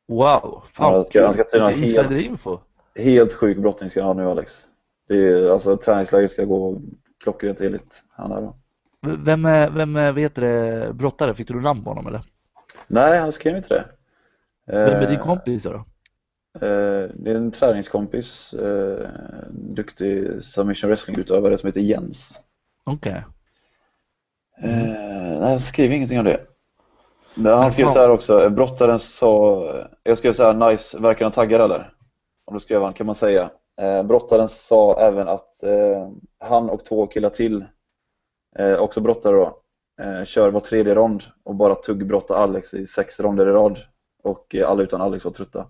Wow, 0.07 0.63
fan 0.73 0.93
han 0.93 1.05
ska- 1.05 1.23
han 1.25 1.33
ska 1.33 1.43
Lite 1.43 2.01
helt-. 2.01 2.19
Helt 2.95 3.33
sjuk 3.33 3.57
brottning 3.57 3.89
ska 3.89 4.03
han 4.03 4.17
ha 4.17 4.23
nu 4.23 4.29
Alex. 4.29 4.65
Det 5.07 5.15
är, 5.15 5.49
alltså 5.49 5.77
träningsläget 5.77 6.31
ska 6.31 6.43
gå 6.45 6.81
klockrent 7.23 7.61
enligt 7.61 8.03
han 8.09 8.31
här 8.31 8.41
då. 8.41 8.55
Vem 9.25 9.45
är, 9.45 9.69
vem 9.69 9.95
är, 9.95 10.13
heter 10.13 10.41
det, 10.41 10.93
brottare? 10.93 11.33
Fick 11.33 11.47
du 11.47 11.61
namn 11.61 11.83
på 11.83 11.89
honom 11.89 12.07
eller? 12.07 12.21
Nej, 12.87 13.19
han 13.19 13.31
skrev 13.31 13.57
inte 13.57 13.73
det. 13.73 13.85
Vem 14.65 15.03
är 15.03 15.07
din 15.09 15.19
kompis 15.19 15.63
då? 15.63 15.83
Eh, 16.55 17.09
det 17.13 17.31
är 17.31 17.35
en 17.35 17.51
träningskompis, 17.51 18.53
eh, 18.53 19.09
duktig 19.49 20.43
submission 20.43 20.89
wrestling-utövare 20.89 21.57
som 21.57 21.67
heter 21.67 21.81
Jens. 21.81 22.39
Okej. 22.83 23.23
Eh, 24.61 24.69
nej, 24.69 25.49
han 25.49 25.59
skrev 25.59 25.91
ingenting 25.91 26.19
om 26.19 26.25
det. 26.25 26.41
Men 27.35 27.57
han 27.57 27.71
skrev 27.71 27.87
så 27.87 27.99
här 27.99 28.09
också, 28.09 28.49
brottaren 28.49 28.99
sa, 28.99 29.65
jag 30.03 30.17
skrev 30.17 30.33
så 30.33 30.43
här, 30.43 30.69
nice, 30.69 30.99
verkar 30.99 31.25
han 31.25 31.31
taggad 31.31 31.61
eller? 31.61 31.93
Om 32.45 32.53
du 32.53 32.59
skrev 32.59 32.81
han 32.81 32.93
kan 32.93 33.05
man 33.05 33.15
säga. 33.15 33.49
Brottaren 34.05 34.47
sa 34.47 34.99
även 34.99 35.27
att 35.27 35.49
han 36.39 36.69
och 36.69 36.85
två 36.85 37.07
killar 37.07 37.29
till, 37.29 37.65
också 38.79 39.01
brottare 39.01 39.35
då, 39.35 39.61
kör 40.25 40.51
var 40.51 40.59
tredje 40.59 40.95
rond 40.95 41.23
och 41.43 41.55
bara 41.55 41.75
tuggbrottar 41.75 42.35
Alex 42.35 42.73
i 42.73 42.85
sex 42.85 43.19
ronder 43.19 43.47
i 43.47 43.51
rad. 43.51 43.79
Och 44.23 44.55
alla 44.65 44.83
utan 44.83 45.01
Alex 45.01 45.25
var 45.25 45.31
trötta. 45.31 45.67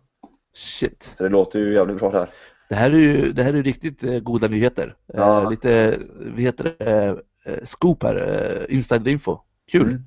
Shit. 0.55 1.13
Så 1.17 1.23
det 1.23 1.29
låter 1.29 1.59
ju 1.59 1.73
jävligt 1.73 1.99
bra 1.99 2.11
det 2.11 2.19
här. 2.19 2.29
Det 2.69 2.75
här 2.75 2.91
är 2.91 2.97
ju, 2.97 3.31
det 3.31 3.43
här 3.43 3.53
är 3.53 3.63
riktigt 3.63 4.03
eh, 4.03 4.19
goda 4.19 4.47
nyheter. 4.47 4.95
Ja. 5.13 5.43
Eh, 5.43 5.49
lite, 5.49 5.99
vad 6.15 6.39
heter 6.39 6.75
det, 6.77 7.17
eh, 7.45 7.63
scoop 7.65 8.03
här, 8.03 8.65
inside 8.69 9.07
info. 9.07 9.39
Kul. 9.71 10.01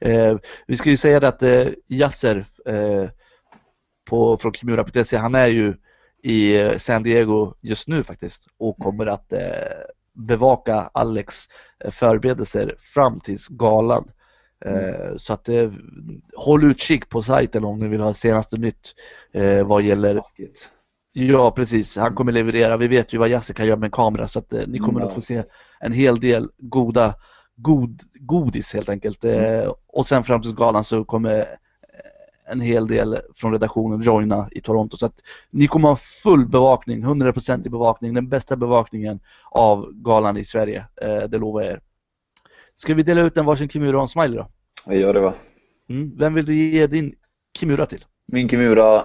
Mm. 0.00 0.38
Vi 0.66 0.76
ska 0.76 0.90
ju 0.90 0.96
säga 0.96 1.28
att 1.28 1.42
eh, 1.42 1.66
Yasser 1.88 2.46
på, 4.10 4.36
från 4.36 4.52
Kimura.se, 4.52 5.16
han 5.16 5.34
är 5.34 5.46
ju 5.46 5.74
i 6.22 6.70
San 6.78 7.02
Diego 7.02 7.54
just 7.60 7.88
nu 7.88 8.02
faktiskt 8.02 8.46
och 8.58 8.78
kommer 8.78 9.06
att 9.06 9.32
bevaka 10.12 10.90
Alex 10.94 11.44
förberedelser 11.90 12.74
fram 12.78 13.20
tills 13.20 13.48
galan. 13.48 14.10
Eh, 14.64 15.16
så 15.16 15.32
att 15.32 15.48
eh, 15.48 15.70
håll 16.36 16.64
utkik 16.70 17.08
på 17.08 17.22
sajten 17.22 17.64
om 17.64 17.78
ni 17.78 17.88
vill 17.88 18.00
ha 18.00 18.14
senaste 18.14 18.56
nytt 18.56 18.94
eh, 19.32 19.66
vad 19.66 19.82
gäller 19.82 20.14
Läskigt. 20.14 20.70
Ja 21.12 21.50
precis, 21.50 21.96
han 21.96 22.14
kommer 22.14 22.32
leverera. 22.32 22.76
Vi 22.76 22.88
vet 22.88 23.14
ju 23.14 23.18
vad 23.18 23.28
Jasse 23.28 23.54
kan 23.54 23.66
göra 23.66 23.76
med 23.76 23.86
en 23.86 23.90
kamera 23.90 24.28
så 24.28 24.38
att 24.38 24.52
ni 24.52 24.78
kommer 24.78 24.90
Mm, 24.90 25.02
nog 25.02 25.12
få 25.12 25.20
se 25.20 25.42
en 25.80 25.92
hel 25.92 26.20
del 26.20 26.48
goda 26.58 27.14
god, 27.56 28.00
godis 28.14 28.74
helt 28.74 28.88
enkelt. 28.88 29.24
Eh, 29.24 29.72
och 29.86 30.06
sen 30.06 30.24
fram 30.24 30.42
till 30.42 30.54
galan 30.54 30.84
så 30.84 31.04
kommer 31.04 31.46
en 32.46 32.60
hel 32.60 32.86
del 32.86 33.18
från 33.34 33.52
redaktionen 33.52 34.02
joina 34.02 34.48
i 34.50 34.60
Toronto 34.60 34.96
så 34.96 35.06
att 35.06 35.20
ni 35.50 35.66
kommer 35.66 35.88
ha 35.88 35.96
full 35.96 36.46
bevakning, 36.46 37.04
100% 37.04 37.66
i 37.66 37.70
bevakning, 37.70 38.14
den 38.14 38.28
bästa 38.28 38.56
bevakningen 38.56 39.20
av 39.50 39.92
galan 39.92 40.36
i 40.36 40.44
Sverige. 40.44 40.86
Det 41.28 41.38
lovar 41.38 41.62
jag 41.62 41.70
er. 41.70 41.80
Ska 42.82 42.94
vi 42.94 43.02
dela 43.02 43.22
ut 43.22 43.36
en 43.36 43.46
varsin 43.46 43.68
Kimura 43.68 43.96
och 43.96 44.02
en 44.02 44.08
smiley 44.08 44.36
då? 44.36 44.46
Vi 44.86 44.98
gör 44.98 45.14
det 45.14 45.20
va. 45.20 45.34
Mm. 45.88 46.16
Vem 46.18 46.34
vill 46.34 46.46
du 46.46 46.54
ge 46.54 46.86
din 46.86 47.14
Kimura 47.58 47.86
till? 47.86 48.04
Min 48.26 48.48
Kimura 48.48 49.02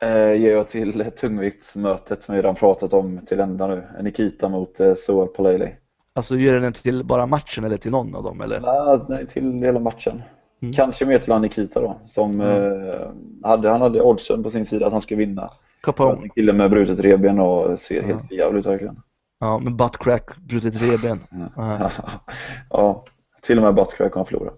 eh, 0.00 0.32
ger 0.32 0.52
jag 0.52 0.68
till 0.68 1.10
tungviktsmötet 1.20 2.22
som 2.22 2.34
vi 2.34 2.40
redan 2.40 2.54
pratat 2.54 2.92
om 2.92 3.20
till 3.26 3.40
ända 3.40 3.66
nu. 3.66 3.82
Nikita 4.02 4.48
mot 4.48 4.80
eh, 4.80 4.94
Soa 4.94 5.26
Paleli. 5.26 5.74
Alltså 6.12 6.36
ger 6.36 6.52
du 6.52 6.60
den 6.60 6.72
till 6.72 7.04
bara 7.04 7.26
matchen 7.26 7.64
eller 7.64 7.76
till 7.76 7.90
någon 7.90 8.14
av 8.14 8.22
dem 8.22 8.40
eller? 8.40 8.60
Nej, 8.60 9.00
nej, 9.08 9.26
till 9.26 9.52
hela 9.62 9.80
matchen. 9.80 10.22
Mm. 10.62 10.72
Kanske 10.72 11.06
mer 11.06 11.18
till 11.18 11.34
Nikita 11.34 11.80
då. 11.80 12.00
Som 12.04 12.40
eh, 12.40 13.48
hade, 13.48 13.68
han 13.68 13.80
hade 13.80 14.00
oddsen 14.00 14.42
på 14.42 14.50
sin 14.50 14.66
sida 14.66 14.86
att 14.86 14.92
han 14.92 15.00
skulle 15.00 15.18
vinna. 15.18 15.50
Capone. 15.80 16.22
En 16.22 16.30
kille 16.30 16.52
med 16.52 16.70
brutet 16.70 17.00
revben 17.00 17.40
och 17.40 17.78
ser 17.78 18.02
helt 18.02 18.32
jävligt 18.32 18.66
ut 18.66 18.72
verkligen. 18.72 19.00
Ja, 19.40 19.58
med 19.58 19.76
buttcrack, 19.76 20.36
brutet 20.36 20.82
revben. 20.82 21.20
Ja. 21.56 21.90
ja, 22.70 23.04
till 23.42 23.58
och 23.58 23.64
med 23.64 23.74
Buttscrack 23.74 24.12
kan 24.12 24.20
han 24.20 24.26
förlora. 24.26 24.52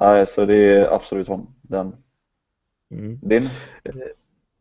Nej, 0.00 0.26
så 0.26 0.44
det 0.44 0.56
är 0.56 0.94
absolut 0.94 1.28
hon, 1.28 1.54
den. 1.62 1.96
Mm. 2.90 3.18
Din? 3.22 3.48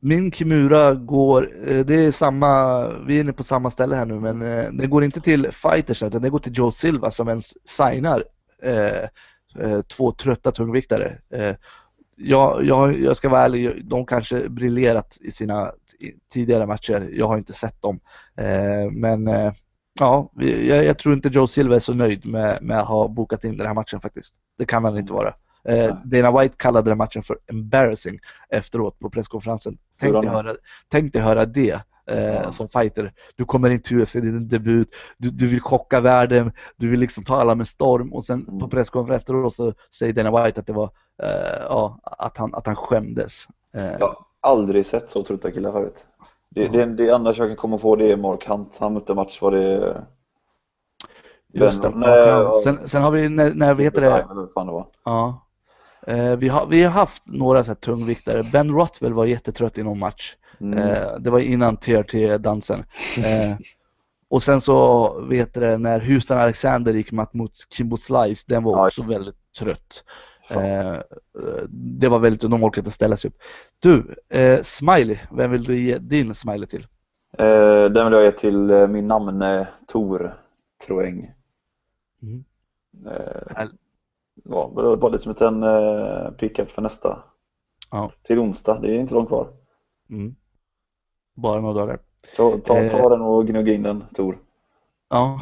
Min 0.01 0.31
Kimura 0.31 0.93
går, 0.93 1.49
eh, 1.67 1.85
det 1.85 1.95
är 1.95 2.11
samma, 2.11 2.87
vi 2.89 3.17
är 3.17 3.21
inne 3.21 3.33
på 3.33 3.43
samma 3.43 3.71
ställe 3.71 3.95
här 3.95 4.05
nu 4.05 4.19
men 4.19 4.41
eh, 4.41 4.71
det 4.71 4.87
går 4.87 5.03
inte 5.03 5.21
till 5.21 5.51
fighters 5.51 6.03
utan 6.03 6.21
det 6.21 6.29
går 6.29 6.39
till 6.39 6.57
Joe 6.57 6.71
Silva 6.71 7.11
som 7.11 7.29
ens 7.29 7.67
signar 7.67 8.23
eh, 8.61 9.03
eh, 9.59 9.81
två 9.81 10.11
trötta 10.11 10.51
tungviktare. 10.51 11.17
Eh, 11.33 11.55
jag, 12.19 12.65
jag, 12.65 13.01
jag 13.01 13.17
ska 13.17 13.29
vara 13.29 13.41
ärlig, 13.41 13.85
de 13.85 14.05
kanske 14.05 14.49
briljerat 14.49 15.17
i 15.21 15.31
sina 15.31 15.71
tidigare 16.33 16.65
matcher. 16.65 17.09
Jag 17.11 17.27
har 17.27 17.37
inte 17.37 17.53
sett 17.53 17.81
dem. 17.81 17.99
Eh, 18.37 18.91
men 18.91 19.27
eh, 19.27 19.51
ja, 19.99 20.31
jag, 20.35 20.85
jag, 20.85 20.97
tror 20.97 21.15
inte 21.15 21.29
Joe 21.29 21.47
Silva 21.47 21.75
är 21.75 21.79
så 21.79 21.93
nöjd 21.93 22.25
med, 22.25 22.63
med 22.63 22.79
att 22.79 22.87
ha 22.87 23.07
bokat 23.07 23.43
in 23.43 23.57
den 23.57 23.67
här 23.67 23.73
matchen 23.73 24.01
faktiskt. 24.01 24.35
Det 24.57 24.65
kan 24.65 24.85
han 24.85 24.97
inte 24.97 25.13
vara. 25.13 25.33
Eh, 25.63 25.95
Dana 26.03 26.39
White 26.39 26.55
kallade 26.57 26.91
den 26.91 26.97
matchen 26.97 27.23
för 27.23 27.37
embarrassing 27.47 28.19
efteråt 28.49 28.99
på 28.99 29.09
presskonferensen. 29.09 29.77
Tänk 29.99 30.13
dig 30.13 30.31
höra, 30.31 30.55
tänk 30.87 31.13
dig 31.13 31.21
höra 31.21 31.45
det 31.45 31.79
ja. 32.05 32.51
som 32.51 32.69
fighter. 32.69 33.13
Du 33.35 33.45
kommer 33.45 33.69
in 33.69 33.81
till 33.81 34.01
UFC, 34.01 34.13
det 34.13 34.19
är 34.19 34.21
din 34.21 34.47
debut, 34.47 34.89
du, 35.17 35.29
du 35.29 35.47
vill 35.47 35.61
chocka 35.61 35.99
världen, 35.99 36.51
du 36.77 36.89
vill 36.89 36.99
liksom 36.99 37.23
ta 37.23 37.41
alla 37.41 37.55
med 37.55 37.67
storm 37.67 38.13
och 38.13 38.25
sen 38.25 38.45
mm. 38.47 38.59
på 38.59 38.67
presskonferensen 38.67 39.19
efteråt 39.19 39.55
så 39.55 39.73
säger 39.99 40.13
Dana 40.13 40.43
White 40.43 40.59
att 40.59 40.67
det 40.67 40.73
var, 40.73 40.91
ja, 41.69 41.99
att 42.03 42.37
han, 42.37 42.55
att 42.55 42.67
han 42.67 42.75
skämdes. 42.75 43.47
Eh. 43.73 43.85
Jag 43.85 44.07
har 44.07 44.17
aldrig 44.41 44.85
sett 44.85 45.11
så 45.11 45.23
trötta 45.23 45.51
killar 45.51 45.71
förut. 45.71 46.05
Det, 46.49 46.65
mm. 46.65 46.95
det, 46.95 47.03
det 47.03 47.13
enda 47.13 47.33
jag 47.33 47.47
kan 47.47 47.55
komma 47.55 47.77
på 47.77 47.95
det 47.95 48.11
är 48.11 48.17
Mark 48.17 48.47
Hunt, 48.47 48.77
han 48.79 48.93
mötte 48.93 49.13
match 49.13 49.41
var 49.41 49.51
det 49.51 50.03
Just 51.53 51.81
det. 51.81 51.89
Nej, 51.89 52.61
sen, 52.63 52.87
sen, 52.87 53.01
har 53.01 53.11
vi 53.11 53.29
när, 53.29 53.53
när 53.53 53.73
vi 53.73 53.83
heter 53.83 54.01
det? 54.01 54.27
Ja. 55.03 55.45
Eh, 56.07 56.35
vi, 56.35 56.47
har, 56.47 56.65
vi 56.65 56.83
har 56.83 56.91
haft 56.91 57.23
några 57.25 57.63
så 57.63 57.71
här 57.71 57.75
tungviktare. 57.75 58.43
Ben 58.43 58.71
Rothwell 58.71 59.13
var 59.13 59.25
jättetrött 59.25 59.77
i 59.77 59.83
någon 59.83 59.99
match. 59.99 60.35
Mm. 60.61 60.79
Eh, 60.79 61.15
det 61.19 61.29
var 61.29 61.39
innan 61.39 61.77
TRT-dansen. 61.77 62.83
Eh, 63.17 63.57
och 64.29 64.43
sen 64.43 64.61
så 64.61 65.09
vet 65.21 65.53
det 65.53 65.77
när 65.77 65.99
Houston 65.99 66.37
Alexander 66.37 66.93
gick 66.93 67.11
mot 67.11 67.51
Kimbo 67.69 67.97
Slice, 67.97 68.45
den 68.47 68.63
var 68.63 68.85
också 68.85 69.03
väldigt 69.03 69.53
trött. 69.59 70.03
Eh, 70.51 70.99
det 71.69 72.07
var 72.07 72.19
väldigt, 72.19 72.41
de 72.41 72.63
orkade 72.63 72.79
inte 72.79 72.91
ställa 72.91 73.17
sig 73.17 73.27
upp. 73.27 73.37
Du, 73.79 74.15
eh, 74.29 74.61
Smiley, 74.61 75.17
vem 75.31 75.51
vill 75.51 75.63
du 75.63 75.79
ge 75.79 75.97
din 75.97 76.35
Smiley 76.35 76.67
till? 76.67 76.87
Eh, 77.37 77.85
den 77.85 78.05
vill 78.05 78.13
jag 78.13 78.23
ge 78.23 78.31
till 78.31 78.69
eh, 78.69 78.87
min 78.87 79.07
namne 79.07 79.67
Tor 79.87 80.33
Troeng. 80.85 81.33
Mm. 82.21 82.43
Eh, 83.07 83.67
ja, 84.43 84.71
det 84.75 84.95
var 84.95 85.09
lite 85.09 85.23
som 85.23 85.35
en 85.39 85.63
eh, 85.63 86.31
pickup 86.31 86.71
för 86.71 86.81
nästa. 86.81 87.23
Ja. 87.91 88.11
Till 88.21 88.39
onsdag, 88.39 88.79
det 88.81 88.91
är 88.91 88.99
inte 88.99 89.13
långt 89.13 89.27
kvar. 89.27 89.47
Mm. 90.09 90.35
Bara 91.35 91.61
några 91.61 91.73
dagar. 91.73 91.99
Ta, 92.37 92.51
ta, 92.51 92.89
ta 92.89 92.97
eh. 92.97 93.09
den 93.09 93.21
och 93.21 93.47
gnugga 93.47 93.73
in 93.73 93.83
den, 93.83 94.03
Tor. 94.13 94.37
Ja. 95.09 95.41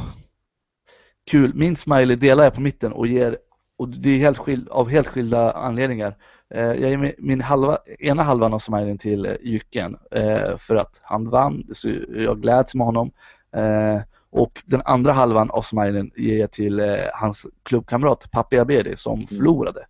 Kul. 1.23 1.53
Min 1.55 1.75
smiley 1.75 2.15
delar 2.15 2.43
jag 2.43 2.53
på 2.53 2.61
mitten 2.61 2.93
och 2.93 3.07
ger 3.07 3.37
och 3.77 3.89
det 3.89 4.09
är 4.09 4.17
helt 4.17 4.37
skild, 4.37 4.69
av 4.69 4.89
helt 4.89 5.07
skilda 5.07 5.51
anledningar. 5.51 6.15
Eh, 6.49 6.61
jag 6.61 6.89
ger 6.89 7.15
min 7.17 7.41
halva, 7.41 7.77
ena 7.99 8.23
halvan 8.23 8.53
av 8.53 8.59
smileyn 8.59 8.97
till 8.97 9.25
eh, 9.25 9.33
Jycken 9.41 9.97
eh, 10.11 10.57
för 10.57 10.75
att 10.75 11.01
han 11.03 11.29
vann, 11.29 11.67
så 11.73 11.89
jag 12.09 12.41
gläds 12.41 12.75
med 12.75 12.85
honom. 12.85 13.11
Eh, 13.51 14.01
och 14.29 14.63
den 14.65 14.81
andra 14.85 15.11
halvan 15.11 15.51
av 15.51 15.61
smileyn 15.61 16.11
ger 16.15 16.39
jag 16.39 16.51
till 16.51 16.81
hans 17.13 17.45
klubbkamrat 17.63 18.31
Papi 18.31 18.57
Abedi 18.57 18.97
som 18.97 19.13
mm. 19.13 19.27
förlorade. 19.27 19.85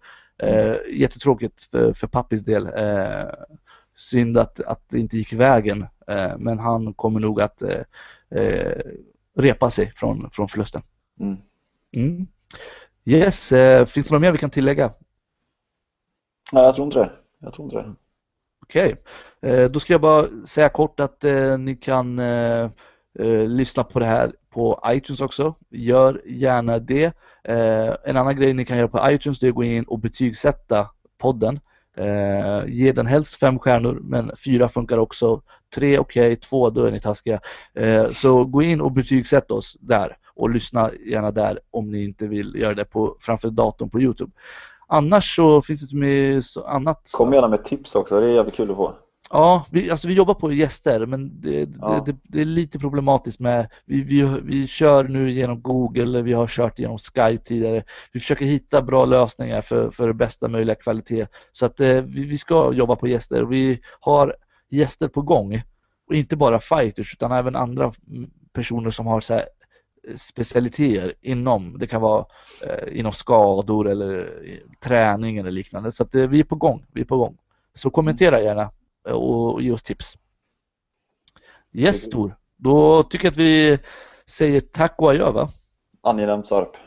Jättetråkigt 0.92 1.64
för, 1.64 1.94
för 1.94 2.08
Pappis 2.08 2.42
del. 2.42 2.70
Synd 3.96 4.38
att, 4.38 4.60
att 4.60 4.82
det 4.90 5.00
inte 5.00 5.18
gick 5.18 5.34
vägen 5.34 5.86
men 6.38 6.60
han 6.60 6.94
kommer 6.94 7.20
nog 7.20 7.42
att 7.42 7.64
repa 9.38 9.70
sig 9.70 9.92
från, 9.96 10.30
från 10.32 10.48
förlusten. 10.48 10.82
Mm. 11.20 11.38
Mm. 11.96 12.28
Yes, 13.08 13.50
finns 13.88 14.08
det 14.08 14.12
något 14.12 14.22
mer 14.22 14.32
vi 14.32 14.38
kan 14.38 14.50
tillägga? 14.50 14.92
Nej, 16.52 16.64
jag 16.64 16.76
tror 16.76 16.86
inte 16.86 17.00
det. 17.00 17.12
Jag 17.40 17.54
tror 17.54 17.66
inte 17.66 17.78
det. 17.78 17.94
Okej, 18.62 18.96
okay. 19.42 19.68
då 19.68 19.80
ska 19.80 19.94
jag 19.94 20.02
bara 20.02 20.28
säga 20.46 20.70
kort 20.70 21.00
att 21.00 21.26
ni 21.60 21.76
kan 21.76 22.20
eh, 23.20 23.48
lyssna 23.48 23.84
på 23.84 24.00
det 24.00 24.06
här 24.06 24.32
på 24.50 24.82
iTunes 24.88 25.22
också. 25.22 25.56
Gör 25.70 26.22
gärna 26.26 26.80
det. 26.80 27.06
Eh, 27.44 27.96
en 28.04 28.18
annan 28.18 28.36
grej 28.36 28.54
ni 28.54 28.66
kan 28.66 28.78
göra 28.78 28.88
på 28.88 29.12
iTunes 29.12 29.44
är 29.44 29.48
att 29.48 29.56
gå 29.56 29.64
in 29.64 29.84
och 29.84 30.00
betygsätta 30.00 30.90
podden. 31.18 31.60
Eh, 31.98 32.64
ge 32.68 32.92
den 32.92 33.06
helst 33.06 33.36
fem 33.36 33.60
stjärnor 33.60 34.00
men 34.04 34.32
fyra 34.46 34.70
funkar 34.70 34.98
också. 34.98 35.42
Tre 35.76 36.00
okej, 36.00 36.32
okay, 36.32 36.36
två 36.36 36.70
då 36.70 36.84
är 36.84 36.92
ni 36.92 37.00
taskiga. 37.00 37.40
Eh, 37.74 38.12
så 38.12 38.46
gå 38.46 38.62
in 38.62 38.82
och 38.82 38.92
betygsätt 38.92 39.52
oss 39.52 39.78
där 39.80 40.18
och 40.38 40.50
lyssna 40.50 40.92
gärna 41.06 41.32
där 41.32 41.60
om 41.72 41.92
ni 41.92 42.04
inte 42.04 42.28
vill 42.28 42.56
göra 42.56 42.74
det 42.74 42.86
på, 42.86 43.18
framför 43.20 43.50
datorn 43.50 43.90
på 43.90 44.02
Youtube. 44.02 44.32
Annars 44.88 45.36
så 45.36 45.62
finns 45.62 45.90
det 45.90 45.98
med 45.98 46.44
annat. 46.66 47.10
Kom 47.14 47.34
gärna 47.34 47.48
med 47.48 47.66
tips 47.66 47.96
också, 47.96 48.20
det 48.20 48.26
är 48.26 48.30
jävligt 48.30 48.56
kul 48.56 48.72
att 48.72 48.78
få. 48.78 48.96
Ja, 49.30 49.66
vi, 49.72 49.92
alltså 49.92 50.08
vi 50.08 50.14
jobbar 50.14 50.34
på 50.34 50.54
gäster 50.54 51.06
men 51.06 51.42
det, 51.42 51.70
ja. 51.82 52.04
det, 52.06 52.12
det, 52.12 52.18
det 52.24 52.42
är 52.42 52.46
lite 52.46 52.80
problematiskt 52.80 53.40
med, 53.40 53.70
vi, 53.86 54.02
vi, 54.02 54.40
vi 54.44 54.68
kör 54.68 55.04
nu 55.04 55.32
genom 55.32 55.62
Google, 55.62 56.22
vi 56.22 56.34
har 56.34 56.48
kört 56.48 56.80
genom 56.80 56.98
Skype 56.98 57.44
tidigare. 57.44 57.84
Vi 58.12 58.20
försöker 58.20 58.46
hitta 58.46 58.82
bra 58.82 59.06
lösningar 59.06 59.62
för, 59.62 59.92
för 59.92 60.14
bästa 60.14 60.48
möjliga 60.48 60.76
kvalitet. 60.76 61.28
Så 61.52 61.66
att 61.66 61.80
eh, 61.80 62.02
vi, 62.02 62.24
vi 62.24 62.38
ska 62.38 62.74
jobba 62.74 62.96
på 62.96 63.08
gäster 63.08 63.44
vi 63.44 63.80
har 64.00 64.36
gäster 64.70 65.08
på 65.08 65.22
gång. 65.22 65.62
Och 66.08 66.16
inte 66.16 66.36
bara 66.36 66.60
fighters 66.60 67.14
utan 67.14 67.32
även 67.32 67.56
andra 67.56 67.94
personer 68.54 68.92
som 68.92 69.08
har 69.08 69.22
så 69.22 69.34
här 69.34 69.46
specialiteter 70.16 71.14
inom, 71.22 71.78
det 71.78 71.88
kan 71.88 72.02
vara 72.02 72.26
eh, 72.64 73.00
inom 73.00 73.12
skador 73.12 73.90
eller 73.90 74.20
eh, 74.20 74.80
träning 74.80 75.38
eller 75.38 75.52
liknande. 75.52 75.92
Så 75.92 76.04
att 76.04 76.16
eh, 76.16 76.28
vi 76.28 76.40
är 76.40 76.44
på 76.44 76.56
gång, 76.56 76.86
vi 76.92 77.02
är 77.02 77.06
på 77.06 77.18
gång. 77.18 77.38
Så 77.74 77.90
kommentera 77.90 78.42
gärna 78.42 78.72
och 79.14 79.62
ge 79.62 79.72
oss 79.72 79.84
tips. 79.84 80.18
Yes 81.74 82.10
Tor, 82.10 82.38
då 82.56 83.04
tycker 83.04 83.26
jag 83.26 83.32
att 83.32 83.38
vi 83.38 83.80
säger 84.26 84.60
tack 84.60 84.96
och 84.98 85.10
adjö 85.10 85.32
va? 85.32 85.48
Angenämt 86.04 86.48
Sarp. 86.48 86.87